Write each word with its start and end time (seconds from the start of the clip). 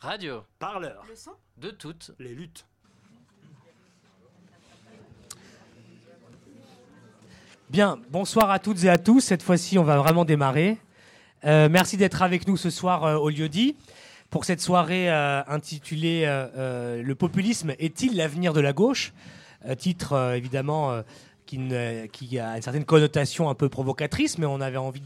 Radio. 0.00 0.44
Parleur. 0.58 1.04
Le 1.08 1.14
son 1.14 1.32
De 1.58 1.70
toutes. 1.70 2.12
Les 2.18 2.34
luttes. 2.34 2.66
Bien, 7.68 7.98
bonsoir 8.10 8.50
à 8.50 8.58
toutes 8.58 8.82
et 8.84 8.88
à 8.88 8.98
tous. 8.98 9.20
Cette 9.20 9.42
fois-ci, 9.42 9.78
on 9.78 9.84
va 9.84 9.98
vraiment 9.98 10.24
démarrer. 10.24 10.78
Euh, 11.44 11.68
merci 11.70 11.96
d'être 11.96 12.22
avec 12.22 12.48
nous 12.48 12.56
ce 12.56 12.70
soir 12.70 13.04
euh, 13.04 13.16
au 13.16 13.30
lieu 13.30 13.48
dit 13.48 13.76
pour 14.28 14.44
cette 14.44 14.60
soirée 14.60 15.10
euh, 15.10 15.42
intitulée 15.46 16.24
euh, 16.26 16.46
euh, 16.56 17.02
Le 17.02 17.14
populisme 17.14 17.72
est-il 17.78 18.16
l'avenir 18.16 18.52
de 18.52 18.60
la 18.60 18.72
gauche? 18.72 19.12
Euh, 19.66 19.74
Titre 19.74 20.12
euh, 20.12 20.34
évidemment 20.34 20.92
euh, 20.92 21.02
qui, 21.46 21.58
ne- 21.58 22.06
qui 22.06 22.38
a 22.38 22.56
une 22.56 22.62
certaine 22.62 22.84
connotation 22.84 23.48
un 23.48 23.54
peu 23.54 23.68
provocatrice, 23.68 24.38
mais 24.38 24.46
on 24.46 24.60
avait 24.60 24.76
envie 24.76 25.02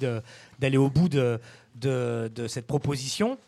d'aller 0.58 0.76
au 0.76 0.90
bout 0.90 1.08
de, 1.08 1.40
de- 1.76 2.30
de 2.34 2.46
cette 2.48 2.66
proposition. 2.66 3.38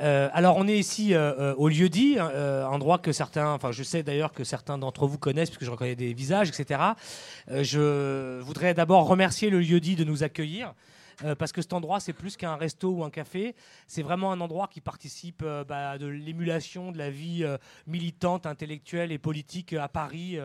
Euh, 0.00 0.28
alors 0.32 0.56
on 0.56 0.68
est 0.68 0.78
ici 0.78 1.14
euh, 1.14 1.32
euh, 1.38 1.54
au 1.54 1.68
lieu 1.68 1.88
dit, 1.88 2.16
euh, 2.18 2.66
endroit 2.66 2.98
que 2.98 3.12
certains, 3.12 3.52
enfin 3.52 3.72
je 3.72 3.82
sais 3.82 4.02
d'ailleurs 4.02 4.32
que 4.32 4.44
certains 4.44 4.78
d'entre 4.78 5.06
vous 5.06 5.18
connaissent 5.18 5.50
puisque 5.50 5.64
je 5.64 5.70
reconnais 5.70 5.96
des 5.96 6.12
visages, 6.12 6.48
etc. 6.48 6.80
Je 7.48 8.40
voudrais 8.40 8.74
d'abord 8.74 9.06
remercier 9.06 9.50
le 9.50 9.60
lieu 9.60 9.80
dit 9.80 9.96
de 9.96 10.04
nous 10.04 10.22
accueillir. 10.22 10.74
parce 11.38 11.50
que 11.50 11.62
cet 11.62 11.72
endroit, 11.72 11.98
c'est 11.98 12.12
plus 12.12 12.36
qu'un 12.36 12.56
resto 12.56 12.90
ou 12.90 13.02
un 13.02 13.08
café. 13.08 13.54
C'est 13.86 14.02
vraiment 14.02 14.32
un 14.32 14.40
endroit 14.42 14.68
qui 14.68 14.82
participe 14.82 15.42
bah, 15.66 15.96
de 15.96 16.06
l'émulation 16.06 16.92
de 16.92 16.98
la 16.98 17.10
vie 17.10 17.46
militante, 17.86 18.44
intellectuelle 18.44 19.12
et 19.12 19.18
politique 19.18 19.72
à 19.72 19.88
Paris, 19.88 20.38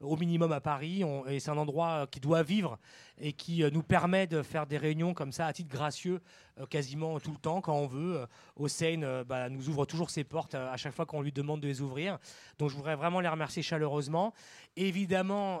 au 0.00 0.16
minimum 0.16 0.52
à 0.52 0.60
Paris. 0.60 1.02
Et 1.28 1.40
c'est 1.40 1.50
un 1.50 1.56
endroit 1.56 2.06
qui 2.10 2.20
doit 2.20 2.42
vivre 2.42 2.78
et 3.20 3.32
qui 3.32 3.62
euh, 3.62 3.70
nous 3.70 3.82
permet 3.82 4.26
de 4.26 4.42
faire 4.42 4.66
des 4.66 4.78
réunions 4.78 5.14
comme 5.14 5.32
ça 5.32 5.46
à 5.46 5.52
titre 5.52 5.70
gracieux 5.70 6.20
euh, 6.60 6.66
quasiment 6.66 7.18
tout 7.20 7.32
le 7.32 7.38
temps 7.38 7.60
quand 7.60 7.76
on 7.76 7.86
veut. 7.86 8.18
Euh, 8.18 8.26
Hossein 8.56 9.24
bah, 9.26 9.48
nous 9.48 9.68
ouvre 9.68 9.84
toujours 9.84 10.10
ses 10.10 10.24
portes 10.24 10.54
à 10.54 10.76
chaque 10.76 10.92
fois 10.92 11.06
qu'on 11.06 11.22
lui 11.22 11.32
demande 11.32 11.60
de 11.60 11.68
les 11.68 11.80
ouvrir. 11.80 12.18
Donc 12.58 12.70
je 12.70 12.76
voudrais 12.76 12.96
vraiment 12.96 13.20
les 13.20 13.28
remercier 13.28 13.62
chaleureusement. 13.62 14.34
Évidemment, 14.76 15.60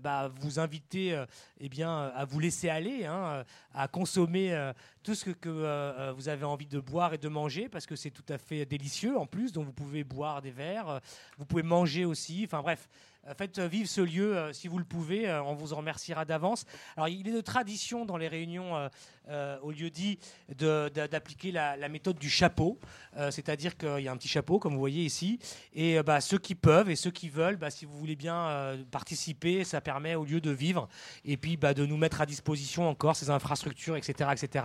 bah, 0.00 0.30
vous 0.40 0.58
inviter 0.58 1.20
eh 1.60 1.68
bien, 1.68 2.12
à 2.14 2.24
vous 2.24 2.40
laisser 2.40 2.68
aller, 2.68 3.04
hein, 3.04 3.44
à 3.74 3.86
consommer 3.86 4.72
tout 5.04 5.14
ce 5.14 5.30
que, 5.30 6.12
vous 6.12 6.28
avez 6.28 6.44
envie 6.44 6.66
de 6.66 6.80
boire 6.80 7.14
et 7.14 7.18
de 7.18 7.28
manger, 7.28 7.68
parce 7.68 7.86
que 7.86 7.94
c'est 7.94 8.10
tout 8.10 8.24
à 8.28 8.38
fait 8.38 8.66
délicieux 8.66 9.16
en 9.16 9.26
plus. 9.26 9.52
Donc 9.52 9.66
vous 9.66 9.72
pouvez 9.72 10.02
boire 10.02 10.42
des 10.42 10.50
verres, 10.50 11.00
vous 11.38 11.46
pouvez 11.46 11.62
manger 11.62 12.04
aussi. 12.04 12.42
Enfin 12.44 12.60
bref, 12.60 12.88
faites 13.36 13.58
euh, 13.58 13.68
vivre 13.68 13.88
ce 13.88 14.00
lieu 14.00 14.36
euh, 14.36 14.52
si 14.52 14.68
vous 14.68 14.78
le 14.78 14.84
pouvez. 14.84 15.28
euh, 15.28 15.42
on 15.42 15.54
vous 15.54 15.72
en 15.72 15.76
remerciera 15.76 16.24
d'avance. 16.24 16.64
Alors 16.96 17.08
il 17.08 17.26
est 17.28 17.32
de 17.32 17.40
tradition 17.40 18.04
dans 18.04 18.16
les 18.16 18.28
réunions 18.28 18.76
euh, 18.76 18.88
euh, 19.28 19.58
au 19.62 19.70
lieu 19.70 19.90
dit 19.90 20.18
d'appliquer 20.48 21.52
la, 21.52 21.88
méthode 21.88 22.18
du 22.18 22.30
chapeau, 22.30 22.78
Euh, 23.16 23.30
c'est-à-dire 23.30 23.76
qu'il 23.76 24.00
y 24.00 24.08
a 24.08 24.12
un 24.12 24.16
petit 24.16 24.28
chapeau 24.28 24.58
comme 24.58 24.72
vous 24.72 24.78
voyez 24.78 25.04
ici, 25.04 25.38
et 25.74 25.98
euh, 25.98 26.02
bah, 26.02 26.20
ceux 26.20 26.38
qui 26.38 26.54
peuvent 26.54 26.88
et 26.88 26.96
ceux 26.96 27.10
qui 27.10 27.28
veulent, 27.28 27.56
bah, 27.56 27.70
si 27.70 27.84
vous 27.84 27.98
voulez 27.98 28.16
bien 28.16 28.48
euh, 28.48 28.82
participer, 28.90 29.64
ça 29.64 29.80
permet 29.80 30.14
au 30.14 30.24
lieu 30.24 30.40
de 30.40 30.50
vivre 30.50 30.88
et 31.24 31.36
puis 31.36 31.56
bah, 31.58 31.74
de 31.74 31.84
nous 31.84 31.98
mettre 31.98 32.20
à 32.22 32.26
disposition 32.26 32.88
encore 32.88 33.14
ces 33.16 33.28
infrastructures, 33.28 33.96
etc., 33.96 34.30
etc. 34.32 34.64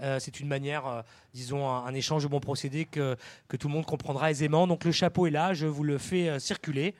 Euh, 0.00 0.18
c'est 0.20 0.38
une 0.38 0.48
manière, 0.48 0.86
euh, 0.86 1.02
disons, 1.34 1.68
un, 1.68 1.92
échange 1.94 2.22
de 2.22 2.28
bons 2.28 2.40
procédés 2.40 2.84
que, 2.84 3.16
tout 3.58 3.68
le 3.68 3.74
monde 3.74 3.86
comprendra 3.86 4.30
aisément. 4.30 4.66
Donc 4.66 4.84
le 4.84 4.92
chapeau 4.92 5.26
est 5.26 5.30
là, 5.30 5.52
je 5.52 5.66
vous 5.66 5.84
le 5.84 5.98
fais 5.98 6.28
euh, 6.28 6.38
circuler. 6.38 6.94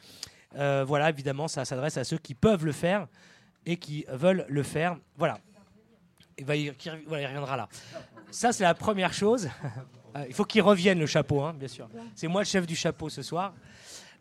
Euh, 0.56 0.84
voilà, 0.86 1.08
évidemment, 1.10 1.48
ça 1.48 1.64
s'adresse 1.64 1.96
à 1.96 2.04
ceux 2.04 2.18
qui 2.18 2.34
peuvent 2.34 2.64
le 2.64 2.72
faire 2.72 3.06
et 3.66 3.76
qui 3.76 4.04
veulent 4.08 4.44
le 4.48 4.62
faire. 4.62 4.96
Voilà. 5.16 5.38
Il, 6.38 6.44
reviendra 7.06 7.56
là. 7.56 7.68
Ça, 8.30 8.52
c'est 8.52 8.64
la 8.64 8.74
première 8.74 9.12
chose. 9.12 9.48
Euh, 10.16 10.24
il 10.26 10.34
faut 10.34 10.44
qu'il 10.44 10.60
revienne, 10.60 10.98
le 10.98 11.06
chapeau, 11.06 11.40
hein, 11.40 11.54
bien 11.56 11.68
sûr. 11.68 11.88
C'est 12.16 12.26
moi 12.26 12.40
le 12.40 12.44
chef 12.44 12.66
du 12.66 12.74
chapeau 12.74 13.08
ce 13.08 13.22
soir. 13.22 13.54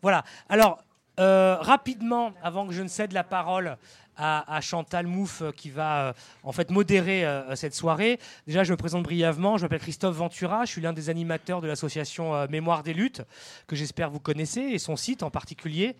Voilà. 0.00 0.22
Alors, 0.48 0.84
euh, 1.18 1.56
rapidement, 1.60 2.32
avant 2.44 2.64
que 2.64 2.72
je 2.72 2.80
ne 2.80 2.86
cède 2.86 3.10
la 3.10 3.24
parole 3.24 3.76
à, 4.20 4.54
à 4.54 4.60
Chantal 4.60 5.06
Mouffe, 5.06 5.40
euh, 5.42 5.50
qui 5.50 5.70
va 5.70 6.08
euh, 6.08 6.12
en 6.42 6.52
fait 6.52 6.70
modérer 6.70 7.24
euh, 7.24 7.56
cette 7.56 7.74
soirée. 7.74 8.20
Déjà, 8.46 8.64
je 8.64 8.72
me 8.72 8.76
présente 8.76 9.02
brièvement. 9.02 9.56
Je 9.56 9.62
m'appelle 9.62 9.80
Christophe 9.80 10.14
Ventura. 10.14 10.66
Je 10.66 10.72
suis 10.72 10.82
l'un 10.82 10.92
des 10.92 11.08
animateurs 11.08 11.62
de 11.62 11.66
l'association 11.66 12.46
Mémoire 12.48 12.82
des 12.82 12.92
luttes, 12.92 13.22
que 13.66 13.74
j'espère 13.74 14.10
vous 14.10 14.20
connaissez, 14.20 14.60
et 14.60 14.78
son 14.78 14.96
site 14.96 15.22
en 15.22 15.30
particulier. 15.30 15.96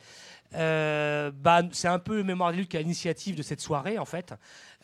Bah, 0.52 1.62
c'est 1.72 1.88
un 1.88 1.98
peu 1.98 2.22
Mémoire 2.22 2.50
des 2.52 2.58
luttes 2.58 2.70
qui 2.70 2.76
à 2.76 2.80
l'initiative 2.80 3.36
de 3.36 3.42
cette 3.42 3.60
soirée, 3.60 3.98
en 3.98 4.04
fait. 4.04 4.34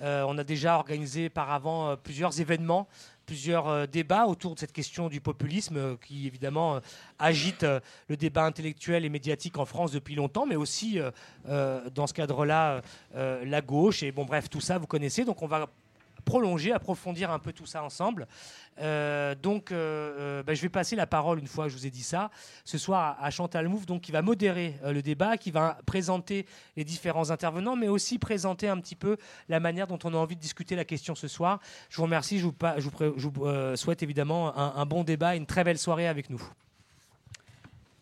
On 0.01 0.39
a 0.39 0.45
déjà 0.45 0.77
organisé 0.77 1.29
par 1.29 1.51
avant 1.53 1.97
plusieurs 1.97 2.41
événements, 2.41 2.89
plusieurs 3.27 3.69
euh, 3.69 3.87
débats 3.87 4.27
autour 4.27 4.55
de 4.55 4.61
cette 4.61 4.73
question 4.73 5.09
du 5.09 5.21
populisme 5.21 5.77
euh, 5.77 5.97
qui, 5.97 6.27
évidemment, 6.27 6.77
euh, 6.77 6.81
agite 7.19 7.67
le 8.09 8.17
débat 8.17 8.45
intellectuel 8.45 9.05
et 9.05 9.09
médiatique 9.09 9.59
en 9.59 9.67
France 9.67 9.93
depuis 9.93 10.15
longtemps, 10.15 10.47
mais 10.47 10.57
aussi, 10.57 10.99
dans 11.47 12.07
ce 12.07 12.13
cadre-là, 12.13 12.83
la 13.15 13.61
gauche. 13.63 14.03
Et 14.03 14.13
bon, 14.13 14.27
bref, 14.27 14.51
tout 14.51 14.61
ça, 14.61 14.77
vous 14.77 14.87
connaissez. 14.87 15.25
Donc, 15.25 15.43
on 15.43 15.47
va 15.47 15.67
prolonger, 16.27 16.73
approfondir 16.73 17.31
un 17.31 17.39
peu 17.39 17.55
tout 17.55 17.65
ça 17.65 17.83
ensemble. 17.83 18.27
Euh, 18.81 19.35
donc, 19.35 19.73
euh, 19.73 19.77
euh, 20.19 20.43
bah, 20.43 20.53
je 20.53 20.61
vais 20.61 20.69
passer 20.69 20.97
la 20.97 21.07
parole 21.07 21.39
une 21.39 21.47
fois 21.47 21.65
que 21.65 21.71
je 21.71 21.77
vous 21.77 21.87
ai 21.87 21.91
dit 21.91 22.03
ça, 22.03 22.31
ce 22.65 22.77
soir 22.77 23.17
à, 23.19 23.31
Chantal 23.31 23.69
Mouffe, 23.69 23.87
donc 23.87 24.03
qui 24.03 24.13
va 24.13 24.21
modérer 24.21 24.75
le 24.85 25.01
débat, 25.01 25.39
qui 25.39 25.51
va 25.51 25.79
présenter 25.87 26.45
les 26.77 26.85
différents 26.85 27.31
intervenants, 27.31 27.77
mais 27.77 27.89
aussi 27.89 28.19
présenter 28.19 28.69
un 28.69 28.79
petit 28.79 28.97
peu 28.97 29.17
la 29.49 29.61
manière 29.61 29.87
dont 29.87 29.99
on 30.05 30.13
a 30.13 30.17
envie 30.17 30.37
de 30.37 30.41
discuter 30.41 30.77
la 30.77 30.85
question 30.85 31.15
ce 31.15 31.29
soir. 31.29 31.61
Je 31.89 31.97
vous 31.97 32.03
remercie, 32.03 32.39
je 32.39 32.47
vous, 32.47 33.77
souhaite 33.77 34.03
évidemment 34.03 34.55
un, 34.57 34.85
bon 34.85 35.05
débat, 35.05 35.37
et 35.37 35.39
une 35.39 35.47
très 35.47 35.63
belle 35.65 35.79
soirée 35.79 36.09
avec 36.09 36.29
nous. 36.29 36.43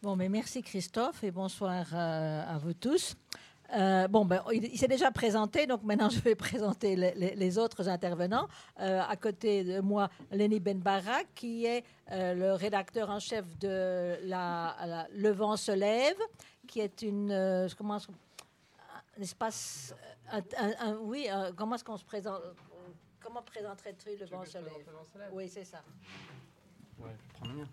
Bon, 0.02 0.16
mais 0.16 0.28
merci 0.28 0.62
Christophe 0.62 1.22
et 1.24 1.30
bonsoir 1.30 1.94
à 1.94 2.58
vous 2.58 2.74
tous. 2.74 3.16
Euh, 3.76 4.06
bon, 4.08 4.24
ben, 4.24 4.42
il, 4.52 4.64
il 4.66 4.78
s'est 4.78 4.88
déjà 4.88 5.10
présenté, 5.10 5.66
donc 5.66 5.82
maintenant 5.82 6.08
je 6.16 6.20
vais 6.20 6.34
présenter 6.34 6.94
les, 6.96 7.12
les- 7.14 7.34
les 7.34 7.58
autres 7.58 7.88
intervenants. 7.88 8.48
Euh, 8.80 9.00
à 9.08 9.16
côté 9.16 9.64
de 9.64 9.80
moi, 9.80 10.08
Lenny 10.30 10.60
Benbarak, 10.60 11.26
qui 11.34 11.66
est 11.66 11.84
euh, 12.12 12.34
le 12.34 12.52
rédacteur 12.52 13.10
en 13.10 13.18
chef 13.18 13.44
de 13.58 14.16
la, 14.22 14.76
la- 14.86 15.06
Le 15.12 15.30
vent 15.30 15.56
se 15.56 15.72
lève, 15.72 16.16
qui 16.68 16.80
est 16.80 17.02
une, 17.02 17.30
euh, 17.32 17.68
comment 17.76 17.96
est-ce- 17.96 18.08
un 19.18 19.22
espace, 19.22 19.94
un- 20.30 20.38
un- 20.58 20.90
un- 20.92 20.96
oui, 20.98 21.28
comment 21.56 21.74
est-ce 21.76 21.84
qu'on 21.84 21.96
se 21.96 22.04
présente 22.04 22.40
Comment 23.20 23.42
présenterais-tu 23.42 24.10
Le 24.20 24.26
vent 24.26 24.44
se 24.44 24.58
lève? 24.58 24.84
Oui, 25.32 25.48
c'est 25.48 25.64
ça. 25.64 25.78
Ouais, 26.98 27.10
je 27.26 27.32
prends 27.34 27.46
le 27.48 27.54
mien. 27.54 27.68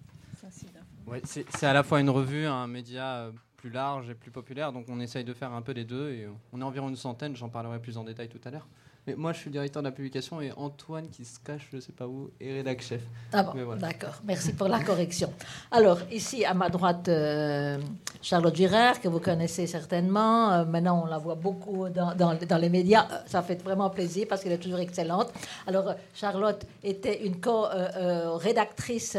Ouais, 1.05 1.21
c'est 1.25 1.45
c'est 1.57 1.67
à 1.67 1.73
la 1.73 1.83
fois 1.83 1.99
une 1.99 2.09
revue, 2.09 2.45
un 2.47 2.65
média 2.67 3.17
euh, 3.25 3.31
plus 3.61 3.69
large 3.69 4.09
et 4.09 4.15
plus 4.15 4.31
populaire, 4.31 4.73
donc 4.73 4.85
on 4.89 4.99
essaye 4.99 5.23
de 5.23 5.33
faire 5.33 5.51
un 5.53 5.61
peu 5.61 5.71
les 5.71 5.85
deux. 5.85 6.09
Et 6.09 6.27
on 6.51 6.59
est 6.59 6.63
environ 6.63 6.89
une 6.89 6.95
centaine, 6.95 7.35
j'en 7.35 7.49
parlerai 7.49 7.79
plus 7.79 7.95
en 7.97 8.03
détail 8.03 8.27
tout 8.27 8.41
à 8.43 8.49
l'heure. 8.49 8.67
Mais 9.07 9.15
moi, 9.15 9.33
je 9.33 9.39
suis 9.39 9.49
directeur 9.49 9.81
de 9.81 9.87
la 9.87 9.91
publication 9.91 10.41
et 10.41 10.51
Antoine, 10.55 11.09
qui 11.09 11.25
se 11.25 11.39
cache, 11.39 11.67
je 11.73 11.79
sais 11.79 11.91
pas 11.91 12.05
où, 12.07 12.29
est 12.39 12.53
rédac 12.53 12.81
chef. 12.83 13.01
Ah 13.33 13.41
bon, 13.41 13.51
Mais 13.55 13.63
voilà. 13.63 13.81
d'accord. 13.81 14.13
Merci 14.23 14.53
pour 14.53 14.67
la 14.67 14.79
correction. 14.83 15.33
Alors, 15.71 15.97
ici, 16.11 16.45
à 16.45 16.53
ma 16.53 16.69
droite, 16.69 17.07
euh, 17.09 17.79
Charlotte 18.21 18.55
Girard, 18.55 19.01
que 19.01 19.07
vous 19.07 19.19
connaissez 19.19 19.65
certainement. 19.65 20.51
Euh, 20.51 20.65
maintenant, 20.65 21.01
on 21.03 21.07
la 21.07 21.17
voit 21.17 21.33
beaucoup 21.33 21.89
dans, 21.89 22.13
dans- 22.13 22.35
dans 22.35 22.57
les 22.59 22.69
médias. 22.69 23.07
Euh, 23.11 23.17
Ça 23.25 23.41
fait 23.41 23.61
vraiment 23.63 23.89
plaisir 23.89 24.27
parce 24.29 24.43
qu'elle 24.43 24.51
est 24.53 24.59
toujours 24.59 24.77
excellente. 24.79 25.31
Alors, 25.65 25.95
Charlotte 26.13 26.63
était 26.83 27.25
une 27.25 27.39
co-rédactrice 27.41 29.17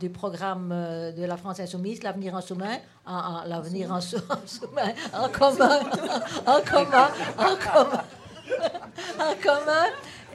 du 0.00 0.10
programme 0.10 0.70
de 0.70 1.24
la 1.24 1.36
France 1.36 1.60
Insoumise, 1.60 2.02
L'Avenir 2.02 2.34
en 2.34 2.40
en, 3.10 3.14
en- 3.14 3.44
l'Avenir 3.46 3.90
en, 3.92 4.00
commun, 5.28 5.80
en 6.52 6.60
commun, 6.62 7.08
en 7.38 7.56
commun, 7.56 8.02
en 9.18 9.34
commun. 9.42 9.86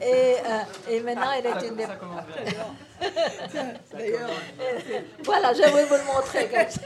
Et, 0.02 0.36
euh, 0.44 0.90
et 0.90 1.00
maintenant, 1.00 1.30
elle 1.38 1.46
est 1.46 1.68
une 1.68 1.74
des 1.76 1.86
voilà, 5.24 5.52
je 5.54 5.62
vais 5.62 5.84
vous 5.84 5.94
le 5.94 6.04
montrer 6.14 6.48
comme 6.48 6.70
ça. 6.70 6.80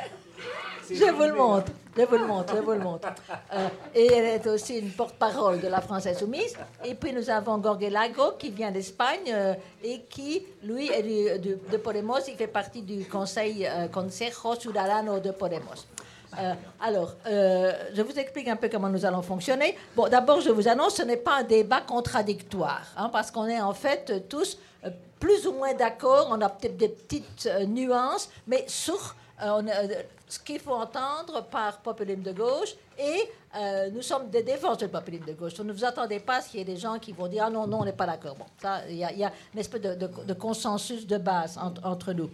Je 0.91 1.11
vous 1.13 1.23
le 1.23 1.33
montre, 1.35 1.73
je 2.01 2.07
vous 2.07 2.17
le 2.17 2.27
montre, 2.27 2.57
je 2.57 2.63
vous 2.63 2.73
le 2.73 2.79
montre. 2.79 3.09
Euh, 3.53 3.69
et 3.95 4.07
elle 4.07 4.25
est 4.25 4.47
aussi 4.47 4.79
une 4.79 4.91
porte-parole 4.91 5.61
de 5.61 5.69
la 5.69 5.81
France 5.81 6.07
Insoumise. 6.07 6.57
Et 6.85 6.95
puis 6.95 7.13
nous 7.13 7.29
avons 7.29 7.59
Gorge 7.59 7.89
Lago 7.91 8.33
qui 8.39 8.51
vient 8.51 8.71
d'Espagne 8.71 9.33
euh, 9.33 9.55
et 9.83 10.01
qui, 10.09 10.43
lui, 10.63 10.89
est 10.89 11.39
de 11.39 11.77
Podemos. 11.77 12.21
Il 12.29 12.35
fait 12.35 12.47
partie 12.47 12.83
du 12.83 13.05
Conseil 13.05 13.67
euh, 13.67 13.89
Consejo 13.89 14.55
Ciudadano 14.59 15.21
de 15.21 15.31
Podemos. 15.31 15.87
Euh, 16.39 16.55
alors, 16.81 17.17
je 17.27 18.03
vous 18.03 18.17
explique 18.17 18.47
un 18.47 18.57
peu 18.57 18.69
comment 18.69 18.89
nous 18.89 19.05
allons 19.05 19.23
fonctionner. 19.23 19.77
Bon, 19.97 20.09
d'abord, 20.09 20.41
je 20.41 20.51
vous 20.51 20.69
annonce, 20.69 20.95
ce 20.95 21.03
n'est 21.03 21.17
pas 21.17 21.39
un 21.39 21.43
débat 21.43 21.81
contradictoire, 21.81 22.87
hein, 22.97 23.09
parce 23.13 23.33
qu'on 23.33 23.49
est 23.49 23.61
en 23.61 23.75
fait 23.75 24.29
tous 24.29 24.57
plus 25.19 25.47
ou 25.49 25.53
moins 25.53 25.75
d'accord. 25.75 26.29
On 26.31 26.41
a 26.41 26.49
peut-être 26.49 26.77
des 26.77 26.89
petites 26.89 27.51
nuances, 27.67 28.31
mais 28.47 28.65
sur 28.69 29.17
ce 30.29 30.39
qu'il 30.39 30.61
faut 30.61 30.75
entendre 30.75 31.45
par 31.45 31.79
populisme 31.79 32.23
de 32.23 32.33
gauche 32.33 32.75
et 32.99 33.31
nous 33.93 34.03
sommes 34.03 34.29
des 34.31 34.43
défenseurs 34.43 34.77
du 34.77 34.89
populisme 34.89 35.25
de 35.25 35.33
gauche. 35.33 35.59
ne 35.59 35.73
vous 35.73 35.85
attendez 35.85 36.21
pas 36.21 36.37
à 36.37 36.41
ce 36.43 36.51
qu'il 36.51 36.61
y 36.61 36.63
ait 36.63 36.67
des 36.67 36.77
gens 36.77 36.99
qui 36.99 37.13
vont 37.13 37.27
dire 37.27 37.45
ah 37.47 37.51
non, 37.51 37.67
non, 37.67 37.81
on 37.81 37.85
n'est 37.85 37.93
pas 37.93 38.07
d'accord. 38.07 38.37
Bon, 38.37 38.45
ça, 38.61 38.83
il 38.89 38.97
y, 38.97 39.05
a 39.05 39.33
une 39.55 39.61
espèce 39.61 39.81
de, 39.81 40.35
consensus 40.35 41.07
de 41.07 41.17
base 41.19 41.59
entre 41.83 42.13
nous. 42.13 42.31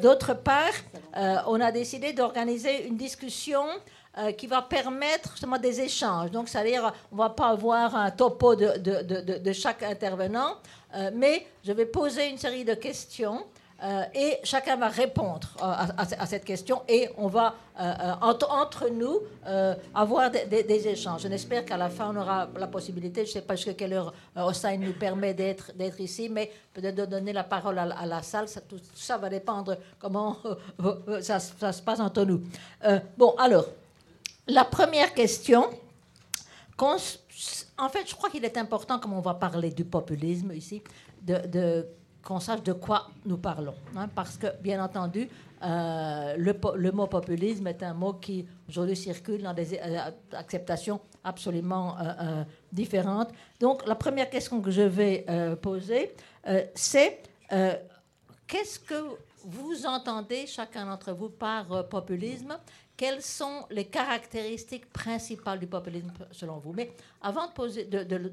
D'autre 0.00 0.34
part, 0.34 0.72
on 1.46 1.60
a 1.60 1.72
décidé 1.72 2.12
d'organiser 2.12 2.86
une 2.86 2.96
discussion 2.96 3.64
euh, 4.18 4.32
qui 4.32 4.48
va 4.48 4.62
permettre 4.62 5.30
justement 5.30 5.58
des 5.58 5.80
échanges. 5.80 6.32
Donc, 6.32 6.48
c'est-à-dire, 6.48 6.92
on 7.12 7.14
ne 7.14 7.20
va 7.20 7.30
pas 7.30 7.50
avoir 7.50 7.94
un 7.94 8.10
topo 8.10 8.56
de, 8.56 8.76
de, 8.78 9.52
chaque 9.52 9.84
intervenant, 9.84 10.56
euh, 10.96 11.12
mais 11.14 11.46
je 11.64 11.70
vais 11.70 11.86
poser 11.86 12.28
une 12.28 12.36
série 12.36 12.64
de 12.64 12.74
questions. 12.74 13.44
Euh, 13.80 14.02
et 14.12 14.38
chacun 14.42 14.76
va 14.76 14.88
répondre 14.88 15.48
à, 15.60 16.26
cette 16.26 16.44
question 16.44 16.82
et 16.88 17.08
on 17.16 17.28
va 17.28 17.54
entre, 18.20 18.88
nous 18.90 19.20
avoir 19.94 20.30
des, 20.30 20.88
échanges. 20.88 21.22
Je 21.22 21.28
n'espère 21.28 21.64
qu'à 21.64 21.76
la 21.76 21.88
fin 21.88 22.12
on 22.12 22.20
aura 22.20 22.48
la 22.56 22.66
possibilité, 22.66 23.24
je 23.24 23.30
ne 23.30 23.32
sais 23.34 23.42
pas 23.42 23.54
jusqu'à 23.54 23.74
quelle 23.74 23.92
heure 23.92 24.12
Hossein 24.34 24.76
nous 24.78 24.94
permet 24.94 25.32
d'être 25.32 26.00
ici, 26.00 26.28
mais 26.28 26.50
peut-être 26.74 26.96
de 26.96 27.04
donner 27.04 27.32
la 27.32 27.44
parole 27.44 27.78
à, 27.78 28.04
la 28.04 28.22
salle. 28.22 28.48
Ça, 28.48 28.60
tout 28.60 28.80
ça 28.94 29.16
va 29.16 29.28
dépendre 29.28 29.76
comment 30.00 30.38
ça, 31.20 31.38
se 31.38 31.82
passe 31.82 32.00
entre 32.00 32.24
nous. 32.24 32.42
bon, 33.16 33.34
alors, 33.38 33.66
la 34.48 34.64
première 34.64 35.14
question, 35.14 35.70
en 37.78 37.88
fait, 37.88 38.08
je 38.08 38.14
crois 38.14 38.30
qu'il 38.30 38.44
est 38.44 38.56
important, 38.56 38.98
comme 38.98 39.12
on 39.12 39.20
va 39.20 39.34
parler 39.34 39.70
du 39.70 39.84
populisme 39.84 40.52
ici, 40.52 40.82
de, 41.22 41.86
qu'on 42.22 42.40
sache 42.40 42.62
de 42.62 42.72
quoi 42.72 43.08
nous 43.24 43.38
parlons. 43.38 43.74
Hein, 43.96 44.08
parce 44.14 44.36
que, 44.36 44.46
bien 44.60 44.82
entendu, 44.82 45.28
euh, 45.62 46.36
le, 46.36 46.92
mot 46.92 47.06
populisme 47.06 47.66
est 47.66 47.82
un 47.82 47.94
mot 47.94 48.14
qui 48.14 48.46
aujourd'hui 48.68 48.96
circule 48.96 49.42
dans 49.42 49.54
des 49.54 49.74
euh, 49.74 50.10
acceptations 50.32 51.00
absolument 51.24 51.96
euh, 51.98 52.44
différentes. 52.72 53.30
Donc, 53.58 53.86
la 53.86 53.96
première 53.96 54.30
question 54.30 54.60
que 54.60 54.70
je 54.70 54.82
vais 54.82 55.26
poser, 55.60 56.14
c'est 56.74 57.22
qu'est-ce 58.46 58.78
que 58.78 58.94
vous 59.44 59.86
entendez, 59.86 60.46
chacun 60.46 60.86
d'entre 60.86 61.12
vous, 61.12 61.28
par 61.30 61.88
populisme? 61.88 62.56
Quelles 62.98 63.22
sont 63.22 63.64
les 63.70 63.84
caractéristiques 63.84 64.92
principales 64.92 65.60
du 65.60 65.68
populisme 65.68 66.12
selon 66.32 66.58
vous 66.58 66.72
Mais 66.72 66.92
avant 67.22 67.46
de, 67.46 67.52
poser, 67.52 67.88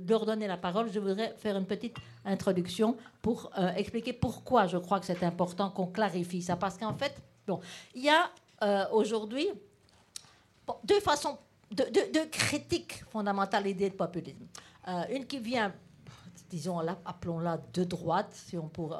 leur 0.08 0.26
donner 0.26 0.48
la 0.48 0.58
parole, 0.58 0.92
je 0.92 1.00
voudrais 1.00 1.36
faire 1.38 1.56
une 1.56 1.68
petite 1.68 1.96
introduction 2.26 2.98
pour 3.22 3.52
euh, 3.60 3.72
expliquer 3.76 4.12
pourquoi 4.12 4.66
je 4.66 4.78
crois 4.78 5.00
que 5.00 5.06
c'est 5.06 5.24
important 5.24 5.70
qu'on 5.70 5.86
clarifie 5.86 6.42
ça. 6.42 6.56
Parce 6.56 6.80
qu'en 6.80 6.96
fait, 6.96 7.16
bon, 7.46 7.60
il 7.94 8.06
y 8.06 8.10
a 8.10 8.32
euh, 8.64 8.86
aujourd'hui 8.92 9.48
deux 10.84 11.00
façons, 11.00 11.38
de, 11.70 11.84
de, 11.84 12.26
critiques 12.32 13.04
fondamentales 13.12 13.66
l'idée 13.66 13.92
de 13.92 13.96
populisme. 13.96 14.48
Euh, 14.88 15.04
une 15.12 15.28
qui 15.28 15.38
vient, 15.38 15.72
disons, 16.50 16.80
appelons-la 17.06 17.60
de 17.72 17.84
droite, 17.84 18.30
si 18.32 18.58
on 18.58 18.68
pourrait 18.68 18.98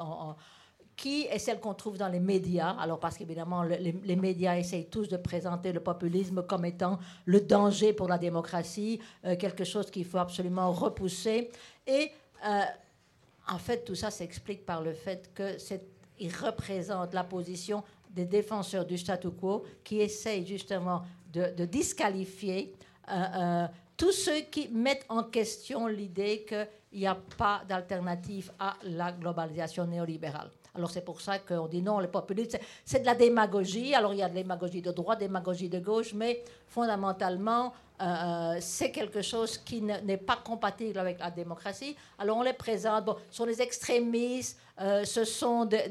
qui 0.96 1.24
est 1.24 1.38
celle 1.38 1.60
qu'on 1.60 1.74
trouve 1.74 1.98
dans 1.98 2.08
les 2.08 2.20
médias. 2.20 2.70
Alors, 2.70 2.98
parce 2.98 3.18
qu'évidemment, 3.18 3.62
les, 3.62 4.16
médias 4.16 4.56
essayent 4.56 4.88
tous 4.88 5.08
de 5.08 5.18
présenter 5.18 5.72
le 5.72 5.80
populisme 5.80 6.42
comme 6.42 6.64
étant 6.64 6.98
le 7.26 7.42
danger 7.42 7.92
pour 7.92 8.08
la 8.08 8.16
démocratie, 8.16 8.98
euh, 9.24 9.36
quelque 9.36 9.64
chose 9.64 9.90
qu'il 9.90 10.06
faut 10.06 10.18
absolument 10.18 10.72
repousser. 10.72 11.50
Et 11.86 12.10
euh, 12.46 12.62
en 13.48 13.58
fait, 13.58 13.84
tout 13.84 13.94
ça 13.94 14.10
s'explique 14.10 14.64
par 14.64 14.82
le 14.82 14.94
fait 14.94 15.30
qu'il 15.34 16.34
représente 16.34 17.12
la 17.12 17.24
position 17.24 17.84
des 18.10 18.24
défenseurs 18.24 18.86
du 18.86 18.96
statu 18.96 19.30
quo 19.30 19.64
qui 19.84 20.00
essayent 20.00 20.46
justement 20.46 21.02
de, 21.30 21.66
disqualifier 21.66 22.72
euh, 23.12 23.66
tous 23.94 24.12
ceux 24.12 24.40
qui 24.50 24.68
mettent 24.68 25.04
en 25.10 25.24
question 25.24 25.86
l'idée 25.86 26.46
qu'il 26.48 27.00
n'y 27.00 27.06
a 27.06 27.14
pas 27.36 27.62
d'alternative 27.68 28.50
à 28.58 28.76
la 28.82 29.12
globalisation 29.12 29.86
néolibérale. 29.86 30.50
Alors 30.76 30.90
c'est 30.90 31.04
pour 31.04 31.20
ça 31.20 31.38
qu'on 31.38 31.66
dit 31.66 31.82
non, 31.82 32.00
le 32.00 32.08
populisme, 32.08 32.58
c'est 32.84 33.00
de 33.00 33.06
la 33.06 33.14
démagogie. 33.14 33.94
Alors 33.94 34.12
il 34.12 34.18
y 34.18 34.22
a 34.22 34.28
de 34.28 34.34
la 34.34 34.42
démagogie 34.42 34.82
de 34.82 34.92
droite, 34.92 35.20
démagogie 35.20 35.68
de 35.68 35.78
gauche, 35.78 36.12
mais 36.12 36.42
fondamentalement, 36.68 37.72
euh, 38.00 38.04
euh, 38.04 38.56
c'est 38.60 38.90
quelque 38.90 39.22
chose 39.22 39.56
qui 39.56 39.80
n'est 39.80 40.18
pas 40.18 40.36
compatible 40.36 40.98
avec 40.98 41.18
la 41.18 41.30
démocratie. 41.30 41.96
Alors 42.18 42.36
on 42.36 42.42
les 42.42 42.52
présente, 42.52 43.06
bon, 43.06 43.16
ce 43.30 43.38
sont 43.38 43.46
des 43.46 43.62
extrémistes, 43.62 44.58
euh, 44.80 45.04
ce 45.04 45.24
sont 45.24 45.64
des, 45.64 45.88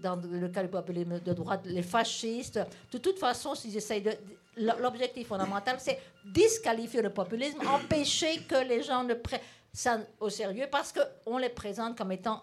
dans 0.00 0.16
le 0.16 0.48
cas 0.48 0.62
du 0.62 0.68
populisme 0.68 1.18
de 1.18 1.32
droite, 1.32 1.62
les 1.64 1.82
fascistes. 1.82 2.60
De 2.92 2.98
toute 2.98 3.18
façon, 3.18 3.54
s'ils 3.54 3.76
essayent 3.76 4.02
de... 4.02 4.12
L'objectif 4.56 5.26
fondamental, 5.26 5.78
c'est 5.80 5.98
disqualifier 6.24 7.02
le 7.02 7.10
populisme, 7.10 7.58
empêcher 7.66 8.42
que 8.48 8.54
les 8.68 8.84
gens 8.84 9.02
ne 9.02 9.14
prennent 9.14 9.40
ça 9.72 9.98
au 10.20 10.30
sérieux 10.30 10.68
parce 10.70 10.92
qu'on 10.92 11.38
les 11.38 11.48
présente 11.48 11.98
comme 11.98 12.12
étant 12.12 12.40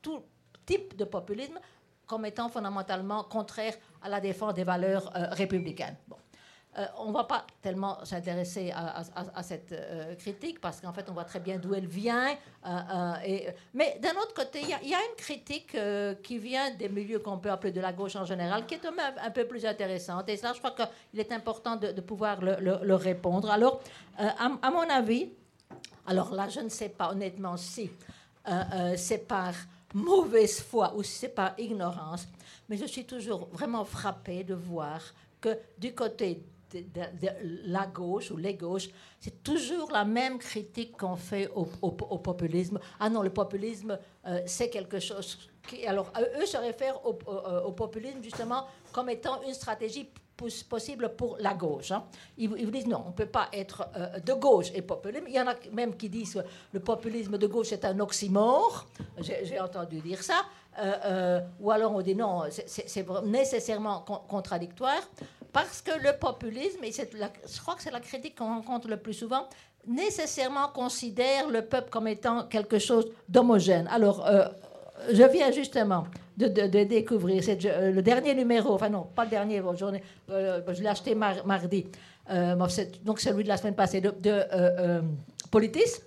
tout 0.00 0.22
type 0.66 0.96
de 0.96 1.04
populisme 1.04 1.58
comme 2.06 2.26
étant 2.26 2.48
fondamentalement 2.48 3.24
contraire 3.24 3.74
à 4.02 4.08
la 4.08 4.20
défense 4.20 4.54
des 4.54 4.64
valeurs 4.64 5.10
euh, 5.16 5.28
républicaines. 5.30 5.96
Bon. 6.08 6.16
Euh, 6.78 6.86
on 6.98 7.08
ne 7.08 7.12
va 7.12 7.24
pas 7.24 7.46
tellement 7.60 8.02
s'intéresser 8.04 8.72
à, 8.74 9.42
cette 9.42 9.72
euh, 9.72 10.14
critique 10.14 10.58
parce 10.58 10.80
qu'en 10.80 10.92
fait, 10.92 11.06
on 11.10 11.12
voit 11.12 11.24
très 11.24 11.40
bien 11.40 11.58
d'où 11.58 11.74
elle 11.74 11.86
vient. 11.86 12.34
Mais 13.74 13.98
d'un 14.02 14.12
autre 14.12 14.32
côté, 14.34 14.60
il 14.62 14.88
y, 14.88 14.94
a 14.94 14.98
une 14.98 15.16
critique 15.16 15.76
qui 16.22 16.38
vient 16.38 16.70
des 16.74 16.88
milieux 16.88 17.18
qu'on 17.18 17.36
peut 17.36 17.50
appeler 17.50 17.72
de 17.72 17.80
la 17.80 17.92
gauche 17.92 18.16
en 18.16 18.24
général, 18.24 18.64
qui 18.64 18.74
est 18.74 18.86
un 18.86 19.30
peu 19.30 19.46
plus 19.46 19.66
intéressante. 19.66 20.28
Et 20.30 20.38
ça, 20.38 20.54
je 20.54 20.60
crois 20.60 20.70
qu'il 20.70 21.20
est 21.20 21.32
important 21.32 21.76
de, 21.76 22.00
pouvoir 22.00 22.40
le, 22.40 22.94
répondre. 22.94 23.50
Alors, 23.50 23.82
à, 24.16 24.50
à, 24.62 24.70
mon 24.70 24.88
avis, 24.88 25.28
alors 26.06 26.34
là, 26.34 26.48
je 26.48 26.60
ne 26.60 26.70
sais 26.70 26.88
pas 26.88 27.10
honnêtement 27.10 27.58
si 27.58 27.82
euh, 27.84 27.88
euh, 27.88 28.21
c'est 28.96 29.26
par 29.26 29.54
mauvaise 29.94 30.60
foi 30.60 30.94
ou 30.96 31.02
c'est 31.02 31.28
par 31.28 31.58
ignorance, 31.58 32.26
mais 32.68 32.76
je 32.76 32.86
suis 32.86 33.04
toujours 33.04 33.48
vraiment 33.52 33.84
frappée 33.84 34.44
de 34.44 34.54
voir 34.54 35.00
que 35.40 35.58
du 35.78 35.94
côté 35.94 36.42
de, 36.80 37.28
la 37.64 37.86
gauche 37.86 38.30
ou 38.30 38.36
les 38.36 38.54
gauches, 38.54 38.88
c'est 39.20 39.42
toujours 39.42 39.90
la 39.90 40.04
même 40.04 40.38
critique 40.38 40.96
qu'on 40.96 41.16
fait 41.16 41.50
au, 41.54 41.64
populisme. 41.64 42.78
Ah 42.98 43.10
non, 43.10 43.22
le 43.22 43.30
populisme, 43.30 43.98
euh, 44.26 44.40
c'est 44.46 44.70
quelque 44.70 44.98
chose 44.98 45.38
qui... 45.68 45.86
Alors, 45.86 46.10
eux 46.40 46.46
se 46.46 46.56
réfèrent 46.56 47.04
au, 47.06 47.18
au, 47.66 47.72
populisme 47.72 48.22
justement 48.22 48.66
comme 48.92 49.10
étant 49.10 49.42
une 49.42 49.54
stratégie 49.54 50.08
possible 50.68 51.10
pour 51.16 51.36
la 51.38 51.54
gauche. 51.54 51.90
Hein. 51.90 52.04
Ils, 52.38 52.48
vous 52.48 52.70
disent 52.70 52.86
non, 52.86 53.02
on 53.06 53.08
ne 53.10 53.14
peut 53.14 53.26
pas 53.26 53.48
être 53.52 53.88
euh, 53.96 54.18
de 54.18 54.32
gauche 54.32 54.68
et 54.74 54.82
populiste. 54.82 55.24
Il 55.28 55.34
y 55.34 55.40
en 55.40 55.48
a 55.48 55.54
même 55.72 55.96
qui 55.96 56.08
disent 56.08 56.34
que 56.34 56.40
le 56.72 56.80
populisme 56.80 57.38
de 57.38 57.46
gauche 57.46 57.72
est 57.72 57.84
un 57.84 57.98
oxymore. 58.00 58.86
J'ai 59.20 59.60
entendu 59.60 60.00
dire 60.00 60.22
ça. 60.22 60.42
Euh, 60.78 60.94
euh, 61.04 61.40
ou 61.60 61.70
alors 61.70 61.94
on 61.94 62.00
dit 62.00 62.14
non, 62.14 62.44
c'est 62.50 63.06
nécessairement 63.24 64.00
contradictoire. 64.28 65.02
Parce 65.52 65.82
que 65.82 65.90
le 65.90 66.18
populisme, 66.18 66.82
et 66.82 66.92
je 66.92 67.60
crois 67.60 67.74
que 67.74 67.82
c'est 67.82 67.90
la 67.90 68.00
critique 68.00 68.38
qu'on 68.38 68.46
rencontre 68.46 68.88
le 68.88 68.96
plus 68.96 69.12
souvent, 69.12 69.48
nécessairement 69.86 70.68
considère 70.68 71.48
le 71.50 71.62
peuple 71.62 71.90
comme 71.90 72.08
étant 72.08 72.44
quelque 72.44 72.78
chose 72.78 73.10
d'homogène. 73.28 73.86
Alors, 73.88 74.26
je 75.10 75.22
viens 75.24 75.50
justement 75.50 76.06
de, 76.36 76.84
découvrir. 76.84 77.42
Euh, 77.48 77.92
le 77.92 78.02
dernier 78.02 78.34
numéro, 78.34 78.74
enfin 78.74 78.88
non, 78.88 79.06
pas 79.14 79.24
le 79.24 79.30
dernier, 79.30 79.62
euh, 80.30 80.60
je 80.72 80.82
l'ai 80.82 80.88
acheté 80.88 81.14
mardi, 81.14 81.86
euh, 82.30 82.56
donc 83.02 83.20
celui 83.20 83.44
de 83.44 83.48
la 83.48 83.56
semaine 83.56 83.74
passée, 83.74 84.00
de, 84.00 85.02
Politis, 85.50 86.00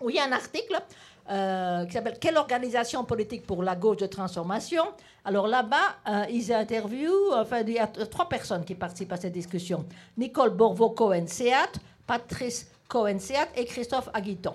où 0.00 0.10
il 0.10 0.16
y 0.16 0.18
a 0.18 0.24
un 0.24 0.32
article 0.32 0.80
qui 1.26 1.92
s'appelle 1.92 2.18
Quelle 2.20 2.36
organisation 2.36 3.04
politique 3.04 3.46
pour 3.46 3.62
la 3.62 3.74
gauche 3.74 3.96
de 3.96 4.06
transformation? 4.06 4.84
Alors 5.24 5.48
là-bas, 5.48 6.26
ils 6.30 6.52
interviewent, 6.52 7.32
enfin, 7.32 7.60
il 7.60 7.72
y 7.72 7.78
a 7.78 7.86
trois 7.86 8.28
personnes 8.28 8.64
qui 8.64 8.74
participent 8.74 9.12
à 9.12 9.16
cette 9.16 9.32
discussion. 9.32 9.86
Nicole 10.18 10.50
Borvo-Cohen-Seat, 10.50 11.80
Patrice 12.06 12.70
Cohen-Seat 12.88 13.48
et 13.56 13.64
Christophe 13.64 14.10
Aguiton. 14.12 14.54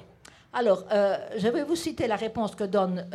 Alors, 0.52 0.84
je 1.38 1.48
vais 1.48 1.64
vous 1.64 1.76
citer 1.76 2.08
la 2.08 2.16
réponse 2.16 2.56
que 2.56 2.64
donne 2.64 3.08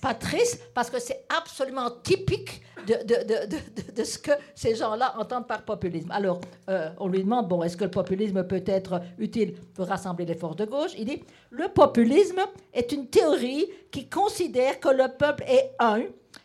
Patrice, 0.00 0.60
parce 0.74 0.90
que 0.90 0.98
c'est 0.98 1.24
absolument 1.36 1.90
typique 1.90 2.62
de, 2.86 2.94
de, 3.02 3.24
de, 3.24 3.92
de, 3.92 4.04
ce 4.04 4.18
que 4.18 4.30
ces 4.54 4.74
gens-là 4.74 5.14
entendent 5.18 5.46
par 5.46 5.62
populisme. 5.62 6.10
Alors, 6.10 6.40
euh, 6.68 6.90
on 6.98 7.08
lui 7.08 7.22
demande, 7.22 7.48
bon, 7.48 7.62
est-ce 7.62 7.76
que 7.76 7.84
le 7.84 7.90
populisme 7.90 8.44
peut 8.44 8.62
être 8.66 9.00
utile 9.18 9.54
pour 9.74 9.86
rassembler 9.86 10.24
les 10.24 10.34
forces 10.34 10.56
de 10.56 10.64
gauche? 10.64 10.92
Il 10.96 11.06
dit, 11.06 11.24
le 11.50 11.68
populisme 11.68 12.40
est 12.72 12.92
une 12.92 13.08
théorie 13.08 13.66
qui 13.90 14.08
considère 14.08 14.78
que 14.78 14.88
le 14.88 15.08
peuple 15.16 15.44
est 15.48 15.74
un 15.78 16.02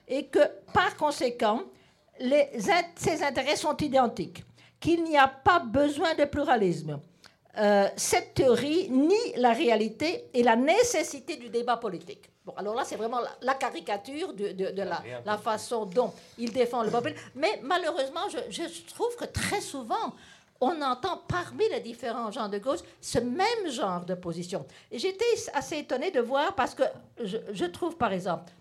et 0.08 0.26
que, 0.26 0.40
par 0.74 0.96
conséquent, 0.98 1.62
les, 2.20 2.50
ses 2.96 3.24
intérêts 3.24 3.56
sont 3.56 3.78
identiques, 3.78 4.44
qu'il 4.80 5.04
n'y 5.04 5.18
a 5.18 5.28
pas 5.28 5.60
besoin 5.60 6.16
de 6.16 6.26
pluralisme. 6.26 7.00
Euh, 7.58 7.88
cette 7.98 8.34
théorie 8.34 8.90
nie 8.90 9.34
la 9.36 9.52
réalité 9.52 10.26
et 10.34 10.42
la 10.42 10.56
nécessité 10.56 11.36
du 11.36 11.50
débat 11.50 11.78
politique. 11.78 12.30
Bon, 12.46 12.54
alors 12.56 12.76
là, 12.76 12.84
c'est 12.86 12.96
vraiment 12.96 13.20
la, 13.42 13.54
caricature 13.56 14.34
de, 14.34 14.52
de, 14.54 14.82
la, 14.82 15.04
la, 15.26 15.38
façon 15.38 15.86
dont 15.86 16.14
il 16.38 16.52
défend 16.54 16.82
le 16.84 16.90
peuple. 16.90 17.14
Mais 17.36 17.60
malheureusement, 17.62 18.22
je, 18.30 18.52
je 18.52 18.94
trouve 18.94 19.16
que 19.16 19.26
très 19.26 19.62
souvent, 19.62 20.14
on 20.62 20.82
entend 20.82 21.22
parmi 21.28 21.68
les 21.70 21.82
différents 21.82 22.32
genres 22.32 22.50
de 22.50 22.60
gauche 22.60 22.80
ce 23.02 23.20
même 23.20 23.70
genre 23.70 24.06
de 24.06 24.14
position. 24.14 24.66
J'étais 24.92 25.26
assez 25.54 25.80
étonnée 25.80 26.12
de 26.12 26.22
voir 26.22 26.56
parce 26.56 26.74
que 26.74 26.84
je, 27.22 27.38
je 27.52 27.66
trouve, 27.66 27.98
par 27.98 28.14
exemple, 28.14 28.52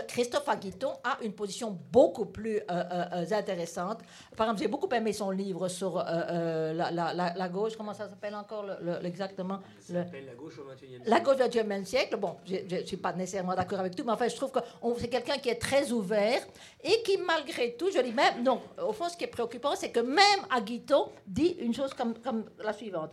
Christophe 0.00 0.48
Aguiton 0.48 0.92
a 1.02 1.18
une 1.22 1.32
position 1.32 1.78
beaucoup 1.92 2.26
plus 2.26 2.56
euh, 2.56 2.62
euh, 2.70 3.04
euh, 3.12 3.32
intéressante. 3.36 4.00
Par 4.36 4.46
exemple, 4.46 4.62
j'ai 4.62 4.68
beaucoup 4.68 4.88
aimé 4.94 5.12
son 5.12 5.30
livre 5.30 5.68
sur 5.68 5.96
la, 6.02 7.48
gauche. 7.48 7.76
Comment 7.76 7.94
ça 7.94 8.08
s'appelle 8.08 8.34
encore 8.34 8.66
exactement 9.02 9.60
Ça 9.80 10.04
s'appelle 10.04 10.26
La 10.26 10.34
gauche 10.34 10.58
au 10.58 10.64
XXIe 10.64 10.88
siècle. 10.88 11.02
La 11.10 11.20
gauche 11.20 11.36
au 11.40 11.48
XXIe 11.48 11.86
siècle. 11.86 12.16
Bon, 12.16 12.36
je 12.44 12.76
ne 12.76 12.84
suis 12.86 12.96
pas 12.96 13.12
nécessairement 13.12 13.54
d'accord 13.54 13.80
avec 13.80 13.94
tout, 13.94 14.04
mais 14.04 14.12
enfin, 14.12 14.28
je 14.28 14.36
trouve 14.36 14.50
que 14.50 14.60
c'est 14.98 15.08
quelqu'un 15.08 15.38
qui 15.38 15.48
est 15.48 15.60
très 15.60 15.90
ouvert 15.92 16.40
et 16.82 17.02
qui, 17.02 17.16
malgré 17.18 17.74
tout, 17.76 17.90
je 17.94 18.00
dis 18.00 18.12
même, 18.12 18.42
non, 18.42 18.60
au 18.86 18.92
fond, 18.92 19.08
ce 19.08 19.16
qui 19.16 19.24
est 19.24 19.28
préoccupant, 19.28 19.74
c'est 19.76 19.90
que 19.90 20.00
même 20.00 20.40
Aguiton 20.50 21.08
dit 21.26 21.56
une 21.60 21.74
chose 21.74 21.92
comme, 21.94 22.14
comme 22.18 22.44
la 22.62 22.72
suivante. 22.72 23.10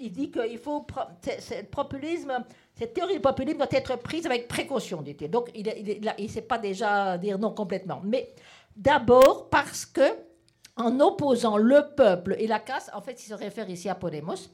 Il 0.00 0.12
dit 0.12 0.30
qu'il 0.30 0.58
faut. 0.58 0.86
le 1.26 1.62
populisme 1.64 2.44
cette 2.78 2.94
théorie 2.94 3.14
du 3.14 3.20
populisme 3.20 3.58
doit 3.58 3.66
être 3.72 3.96
prise 3.96 4.24
avec 4.24 4.46
précaution, 4.46 5.02
dit-il. 5.02 5.28
Donc, 5.28 5.50
il 5.52 5.66
ne 5.66 6.28
sait 6.28 6.42
pas 6.42 6.58
déjà 6.58 7.18
dire 7.18 7.36
non 7.36 7.50
complètement. 7.50 8.00
Mais 8.04 8.32
d'abord 8.76 9.48
parce 9.50 9.84
que, 9.84 10.16
en 10.76 11.00
opposant 11.00 11.56
le 11.56 11.88
peuple 11.96 12.36
et 12.38 12.46
la 12.46 12.60
caste, 12.60 12.90
en 12.94 13.00
fait, 13.00 13.20
il 13.20 13.26
se 13.26 13.34
réfère 13.34 13.68
ici 13.68 13.88
à 13.88 13.96
Podemos, 13.96 14.48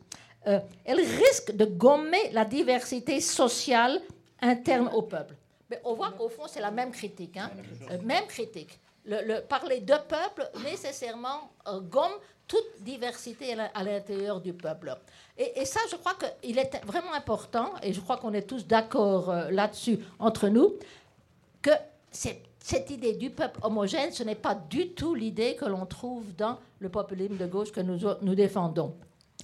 euh, 0.46 0.58
elle 0.86 1.00
risque 1.00 1.54
de 1.54 1.66
gommer 1.66 2.30
la 2.32 2.46
diversité 2.46 3.20
sociale 3.20 4.00
interne 4.40 4.88
au 4.94 5.02
peuple. 5.02 5.34
Mais 5.70 5.80
on 5.84 5.92
voit 5.92 6.12
qu'au 6.12 6.30
fond, 6.30 6.44
c'est 6.46 6.60
la 6.60 6.70
même 6.70 6.92
critique. 6.92 7.36
Hein. 7.36 7.50
même 8.04 8.26
critique. 8.26 8.80
Le, 9.04 9.40
parler 9.40 9.80
de 9.80 9.94
peuple, 10.08 10.48
nécessairement, 10.62 11.50
euh, 11.68 11.80
gomme 11.80 12.12
toute 12.46 12.82
diversité 12.82 13.56
à 13.74 13.82
l'intérieur 13.82 14.40
du 14.40 14.52
peuple. 14.52 14.96
Et, 15.36 15.64
ça, 15.64 15.80
je 15.90 15.96
crois 15.96 16.14
qu'il 16.14 16.58
est 16.58 16.80
vraiment 16.84 17.12
important, 17.14 17.72
et 17.82 17.92
je 17.92 18.00
crois 18.00 18.16
qu'on 18.18 18.32
est 18.32 18.42
tous 18.46 18.66
d'accord 18.66 19.30
euh, 19.30 19.50
là-dessus 19.50 19.98
entre 20.18 20.48
nous, 20.48 20.74
que 21.62 21.70
cette 22.10 22.90
idée 22.90 23.14
du 23.14 23.30
peuple 23.30 23.58
homogène, 23.62 24.12
ce 24.12 24.22
n'est 24.22 24.36
pas 24.36 24.54
du 24.54 24.90
tout 24.90 25.14
l'idée 25.14 25.56
que 25.56 25.64
l'on 25.64 25.86
trouve 25.86 26.24
dans 26.36 26.58
le 26.78 26.88
populisme 26.88 27.36
de 27.36 27.46
gauche 27.46 27.72
que 27.72 27.80
nous, 27.80 27.98
nous 28.22 28.34
défendons. 28.34 28.94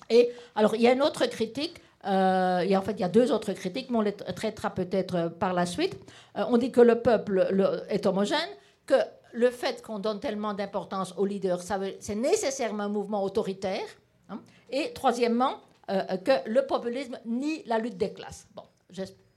Et 0.09 0.31
alors, 0.55 0.75
il 0.77 0.83
y 0.83 0.87
a 0.87 0.93
une 0.93 1.03
autre 1.03 1.27
critique. 1.27 1.81
Euh, 2.07 2.61
et 2.61 2.77
en 2.77 2.83
fait, 2.83 2.93
il 2.93 3.01
y 3.01 3.05
a 3.05 3.09
deux 3.11 3.31
autres 3.31 3.53
critiques, 3.53 3.91
mais 3.91 3.99
on 3.99 4.01
les 4.01 4.15
traitera 4.15 4.71
peut-être 4.71 5.15
euh, 5.17 5.29
par 5.29 5.53
la 5.53 5.67
suite. 5.67 5.99
on 6.35 6.57
dit 6.57 6.71
que 6.71 6.81
le 6.81 7.03
peuple 7.03 7.85
est 7.91 8.07
homogène, 8.07 8.49
que 8.87 8.95
le 9.33 9.51
fait 9.51 9.83
qu'on 9.83 9.99
donne 9.99 10.21
tellement 10.21 10.55
d'importance 10.55 11.15
aux 11.17 11.27
leaders, 11.27 11.63
c'est 12.01 12.15
nécessairement 12.15 12.85
un 12.85 12.89
mouvement 12.89 13.23
autoritaire. 13.23 13.87
Hein. 14.29 14.41
Et 14.71 14.93
troisièmement, 14.93 15.61
euh, 15.91 16.17
que 16.19 16.49
le 16.49 16.67
populisme 16.67 17.19
nie 17.25 17.65
la 17.67 17.79
lutte 17.79 17.97
des 17.97 18.13
classes. 18.13 18.47
Bon, 18.55 18.63